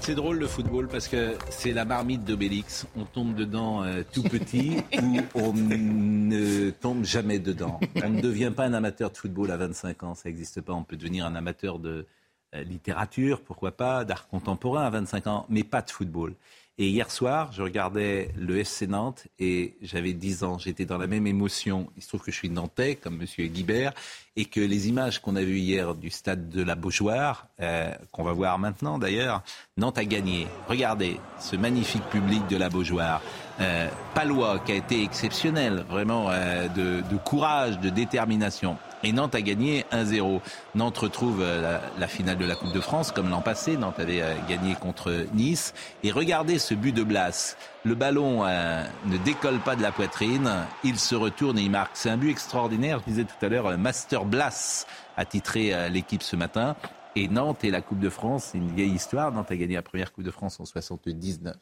C'est 0.00 0.14
drôle 0.14 0.38
le 0.38 0.46
football 0.46 0.88
parce 0.88 1.08
que 1.08 1.36
c'est 1.50 1.72
la 1.72 1.84
marmite 1.84 2.24
d'Obélix. 2.24 2.86
On 2.96 3.04
tombe 3.04 3.34
dedans 3.34 3.84
euh, 3.84 4.02
tout 4.10 4.22
petit 4.24 4.78
ou 5.02 5.18
on 5.34 5.52
ne 5.52 6.70
tombe 6.70 7.04
jamais 7.04 7.38
dedans. 7.38 7.80
On 8.02 8.08
ne 8.08 8.20
devient 8.20 8.52
pas 8.54 8.64
un 8.64 8.72
amateur 8.72 9.10
de 9.10 9.16
football 9.16 9.50
à 9.50 9.56
25 9.56 10.02
ans, 10.04 10.14
ça 10.14 10.28
n'existe 10.28 10.60
pas. 10.60 10.72
On 10.72 10.84
peut 10.84 10.96
devenir 10.96 11.26
un 11.26 11.34
amateur 11.34 11.78
de 11.78 12.06
euh, 12.54 12.62
littérature, 12.62 13.42
pourquoi 13.42 13.72
pas, 13.72 14.04
d'art 14.04 14.28
contemporain 14.28 14.84
à 14.84 14.90
25 14.90 15.26
ans, 15.26 15.46
mais 15.50 15.64
pas 15.64 15.82
de 15.82 15.90
football. 15.90 16.34
Et 16.80 16.86
hier 16.86 17.10
soir, 17.10 17.50
je 17.50 17.60
regardais 17.60 18.30
le 18.36 18.58
FC 18.58 18.86
Nantes 18.86 19.26
et 19.40 19.74
j'avais 19.82 20.12
10 20.12 20.44
ans. 20.44 20.58
J'étais 20.58 20.84
dans 20.84 20.96
la 20.96 21.08
même 21.08 21.26
émotion. 21.26 21.90
Il 21.96 22.04
se 22.04 22.08
trouve 22.08 22.22
que 22.22 22.30
je 22.30 22.36
suis 22.36 22.50
nantais, 22.50 22.94
comme 22.94 23.20
M. 23.20 23.46
Guibert, 23.48 23.92
et 24.36 24.44
que 24.44 24.60
les 24.60 24.86
images 24.86 25.20
qu'on 25.20 25.34
a 25.34 25.42
vues 25.42 25.58
hier 25.58 25.96
du 25.96 26.08
stade 26.10 26.48
de 26.50 26.62
la 26.62 26.76
Beaujoire, 26.76 27.48
euh, 27.58 27.92
qu'on 28.12 28.22
va 28.22 28.32
voir 28.32 28.60
maintenant 28.60 29.00
d'ailleurs, 29.00 29.42
Nantes 29.76 29.98
a 29.98 30.04
gagné. 30.04 30.46
Regardez 30.68 31.18
ce 31.40 31.56
magnifique 31.56 32.04
public 32.10 32.46
de 32.46 32.56
la 32.56 32.68
Beaujoire. 32.68 33.22
Euh, 33.60 33.88
Palois 34.14 34.60
qui 34.64 34.72
a 34.72 34.76
été 34.76 35.02
exceptionnel, 35.02 35.84
vraiment 35.88 36.30
euh, 36.30 36.68
de, 36.68 37.02
de 37.08 37.16
courage, 37.16 37.78
de 37.80 37.90
détermination. 37.90 38.76
Et 39.04 39.12
Nantes 39.12 39.34
a 39.34 39.40
gagné 39.40 39.84
1-0. 39.92 40.40
Nantes 40.74 40.98
retrouve 40.98 41.40
euh, 41.40 41.78
la, 41.98 42.08
finale 42.08 42.36
de 42.36 42.44
la 42.44 42.56
Coupe 42.56 42.72
de 42.72 42.80
France 42.80 43.12
comme 43.12 43.30
l'an 43.30 43.40
passé. 43.40 43.76
Nantes 43.76 44.00
avait 44.00 44.22
euh, 44.22 44.34
gagné 44.48 44.74
contre 44.74 45.26
Nice. 45.34 45.72
Et 46.02 46.10
regardez 46.10 46.58
ce 46.58 46.74
but 46.74 46.92
de 46.92 47.04
Blas. 47.04 47.56
Le 47.84 47.94
ballon 47.94 48.44
euh, 48.44 48.82
ne 49.06 49.16
décolle 49.18 49.58
pas 49.60 49.76
de 49.76 49.82
la 49.82 49.92
poitrine. 49.92 50.50
Il 50.82 50.98
se 50.98 51.14
retourne 51.14 51.58
et 51.58 51.62
il 51.62 51.70
marque. 51.70 51.92
C'est 51.94 52.10
un 52.10 52.16
but 52.16 52.30
extraordinaire. 52.30 53.00
Je 53.06 53.12
disais 53.12 53.24
tout 53.24 53.44
à 53.44 53.48
l'heure, 53.48 53.78
Master 53.78 54.24
Blas 54.24 54.86
a 55.16 55.24
titré 55.24 55.88
l'équipe 55.90 56.22
ce 56.22 56.36
matin. 56.36 56.74
Et 57.14 57.28
Nantes 57.28 57.64
et 57.64 57.70
la 57.70 57.80
Coupe 57.80 58.00
de 58.00 58.10
France, 58.10 58.50
c'est 58.52 58.58
une 58.58 58.72
vieille 58.72 58.94
histoire. 58.94 59.32
Nantes 59.32 59.50
a 59.50 59.56
gagné 59.56 59.74
la 59.74 59.82
première 59.82 60.12
Coupe 60.12 60.24
de 60.24 60.30
France 60.30 60.58
en 60.60 60.64
79. 60.64 61.54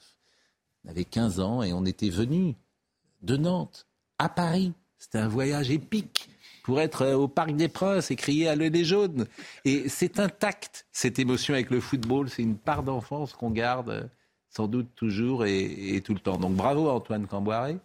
On 0.86 0.90
avait 0.90 1.04
15 1.04 1.40
ans 1.40 1.62
et 1.62 1.72
on 1.72 1.84
était 1.84 2.10
venu 2.10 2.54
de 3.22 3.36
Nantes 3.36 3.86
à 4.18 4.28
Paris. 4.28 4.72
C'était 4.98 5.18
un 5.18 5.28
voyage 5.28 5.70
épique 5.70 6.30
pour 6.62 6.80
être 6.80 7.02
euh, 7.02 7.14
au 7.14 7.28
Parc 7.28 7.54
des 7.54 7.68
Princes 7.68 8.10
et 8.10 8.16
crier 8.16 8.48
à 8.48 8.56
des 8.56 8.84
jaunes. 8.84 9.26
Et 9.64 9.88
c'est 9.88 10.20
intact, 10.20 10.86
cette 10.92 11.18
émotion 11.18 11.54
avec 11.54 11.70
le 11.70 11.80
football. 11.80 12.30
C'est 12.30 12.42
une 12.42 12.56
part 12.56 12.82
d'enfance 12.82 13.32
qu'on 13.32 13.50
garde 13.50 13.90
euh, 13.90 14.04
sans 14.50 14.68
doute 14.68 14.88
toujours 14.94 15.44
et, 15.44 16.00
tout 16.04 16.14
le 16.14 16.20
temps. 16.20 16.38
Donc 16.38 16.54
bravo 16.54 16.88
à 16.88 16.94
Antoine 16.94 17.26
Camboiré. 17.26 17.78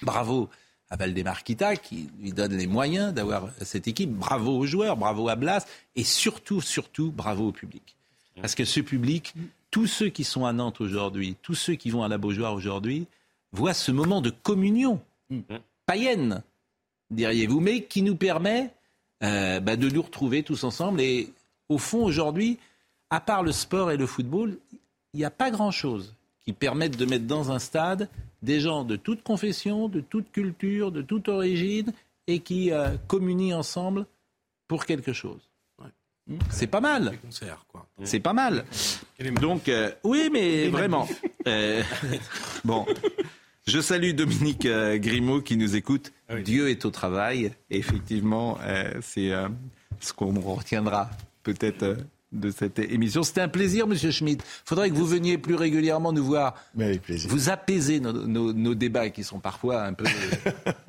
Bravo 0.00 0.48
à 0.90 0.96
Valdemar 0.96 1.44
Kita 1.44 1.76
qui 1.76 2.10
lui 2.18 2.32
donne 2.32 2.56
les 2.56 2.66
moyens 2.66 3.14
d'avoir 3.14 3.50
cette 3.60 3.88
équipe. 3.88 4.10
Bravo 4.10 4.58
aux 4.58 4.66
joueurs, 4.66 4.96
bravo 4.96 5.28
à 5.28 5.36
Blas 5.36 5.66
et 5.96 6.04
surtout, 6.04 6.60
surtout, 6.60 7.12
bravo 7.12 7.48
au 7.48 7.52
public. 7.52 7.96
Parce 8.40 8.54
que 8.54 8.64
ce 8.64 8.80
public, 8.80 9.34
tous 9.72 9.88
ceux 9.88 10.08
qui 10.08 10.22
sont 10.22 10.46
à 10.46 10.52
Nantes 10.52 10.80
aujourd'hui, 10.80 11.34
tous 11.42 11.54
ceux 11.54 11.74
qui 11.74 11.90
vont 11.90 12.04
à 12.04 12.08
la 12.08 12.18
Beaujoire 12.18 12.54
aujourd'hui, 12.54 13.08
voient 13.50 13.74
ce 13.74 13.90
moment 13.90 14.20
de 14.20 14.30
communion 14.30 15.00
mmh. 15.30 15.40
païenne 15.86 16.44
diriez-vous, 17.12 17.60
mais 17.60 17.84
qui 17.84 18.02
nous 18.02 18.16
permet 18.16 18.70
euh, 19.22 19.60
bah, 19.60 19.76
de 19.76 19.88
nous 19.88 20.02
retrouver 20.02 20.42
tous 20.42 20.64
ensemble. 20.64 21.00
Et 21.00 21.32
au 21.68 21.78
fond, 21.78 22.04
aujourd'hui, 22.04 22.58
à 23.10 23.20
part 23.20 23.42
le 23.42 23.52
sport 23.52 23.90
et 23.90 23.96
le 23.96 24.06
football, 24.06 24.58
il 25.12 25.18
n'y 25.18 25.24
a 25.24 25.30
pas 25.30 25.50
grand-chose 25.50 26.14
qui 26.40 26.52
permette 26.52 26.96
de 26.96 27.04
mettre 27.04 27.26
dans 27.26 27.52
un 27.52 27.58
stade 27.58 28.08
des 28.42 28.58
gens 28.58 28.82
de 28.82 28.96
toute 28.96 29.22
confession, 29.22 29.88
de 29.88 30.00
toute 30.00 30.32
culture, 30.32 30.90
de 30.90 31.02
toute 31.02 31.28
origine, 31.28 31.92
et 32.26 32.40
qui 32.40 32.72
euh, 32.72 32.96
communient 33.06 33.54
ensemble 33.54 34.06
pour 34.66 34.86
quelque 34.86 35.12
chose. 35.12 35.51
C'est 36.50 36.66
pas 36.66 36.80
mal. 36.80 37.12
C'est 38.04 38.20
pas 38.20 38.32
mal. 38.32 38.64
Donc, 39.40 39.68
euh, 39.68 39.90
oui, 40.04 40.28
mais 40.32 40.68
vraiment. 40.68 41.08
bon, 42.64 42.86
je 43.66 43.80
salue 43.80 44.12
Dominique 44.12 44.66
Grimaud 44.66 45.42
qui 45.42 45.56
nous 45.56 45.76
écoute 45.76 46.12
Dieu 46.44 46.70
est 46.70 46.84
au 46.84 46.90
travail. 46.90 47.52
Et 47.70 47.78
effectivement, 47.78 48.58
c'est 49.00 49.32
ce 50.00 50.12
qu'on 50.12 50.40
retiendra 50.40 51.10
peut-être 51.42 51.96
de 52.32 52.50
cette 52.50 52.78
émission. 52.78 53.22
C'était 53.22 53.42
un 53.42 53.48
plaisir, 53.48 53.86
Monsieur 53.86 54.10
Schmitt. 54.10 54.42
Il 54.42 54.68
faudrait 54.68 54.90
que 54.90 54.94
vous 54.94 55.06
veniez 55.06 55.38
plus 55.38 55.54
régulièrement 55.54 56.12
nous 56.12 56.24
voir. 56.24 56.54
Vous 56.74 57.50
apaiser 57.50 58.00
nos, 58.00 58.74
débats 58.74 59.10
qui 59.10 59.22
sont 59.22 59.38
parfois 59.38 59.84
un 59.84 59.92
peu. 59.92 60.04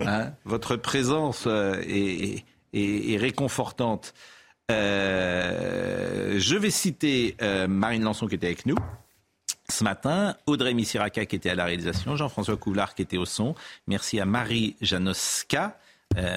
Hein, 0.05 0.33
votre 0.43 0.75
présence 0.75 1.45
euh, 1.47 1.81
est, 1.87 3.17
réconfortante. 3.17 4.13
Euh, 4.71 6.39
je 6.39 6.55
vais 6.55 6.71
citer 6.71 7.35
euh, 7.41 7.67
Marine 7.67 8.03
Lançon 8.03 8.27
qui 8.27 8.35
était 8.35 8.47
avec 8.47 8.65
nous 8.65 8.77
ce 9.69 9.83
matin, 9.83 10.35
Audrey 10.45 10.73
Missiraka 10.73 11.25
qui 11.25 11.35
était 11.35 11.49
à 11.49 11.55
la 11.55 11.65
réalisation, 11.65 12.15
Jean-François 12.15 12.57
Coulard 12.57 12.95
qui 12.95 13.01
était 13.01 13.17
au 13.17 13.25
son. 13.25 13.55
Merci 13.87 14.19
à 14.19 14.25
Marie 14.25 14.75
Janoska, 14.81 15.79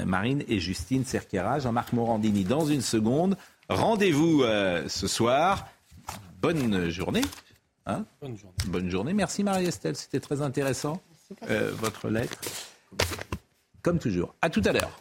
Marine 0.06 0.42
et 0.48 0.58
Justine 0.58 1.04
Cerquera, 1.04 1.58
Jean-Marc 1.58 1.92
Morandini 1.92 2.44
dans 2.44 2.64
une 2.64 2.80
seconde. 2.80 3.36
Rendez-vous 3.68 4.42
euh, 4.42 4.88
ce 4.88 5.08
soir. 5.08 5.68
Bonne 6.40 6.88
journée. 6.88 7.22
Hein? 7.86 8.04
Bonne 8.20 8.36
journée. 8.36 8.56
Bonne 8.66 8.90
journée. 8.90 9.12
Merci 9.12 9.42
Marie-Estelle, 9.42 9.96
c'était 9.96 10.20
très 10.20 10.42
intéressant. 10.42 11.02
Euh, 11.50 11.72
votre 11.74 12.08
lettre. 12.08 12.38
Comme 13.82 13.98
toujours. 13.98 14.34
À 14.42 14.50
tout 14.50 14.62
à 14.64 14.72
l'heure. 14.72 15.00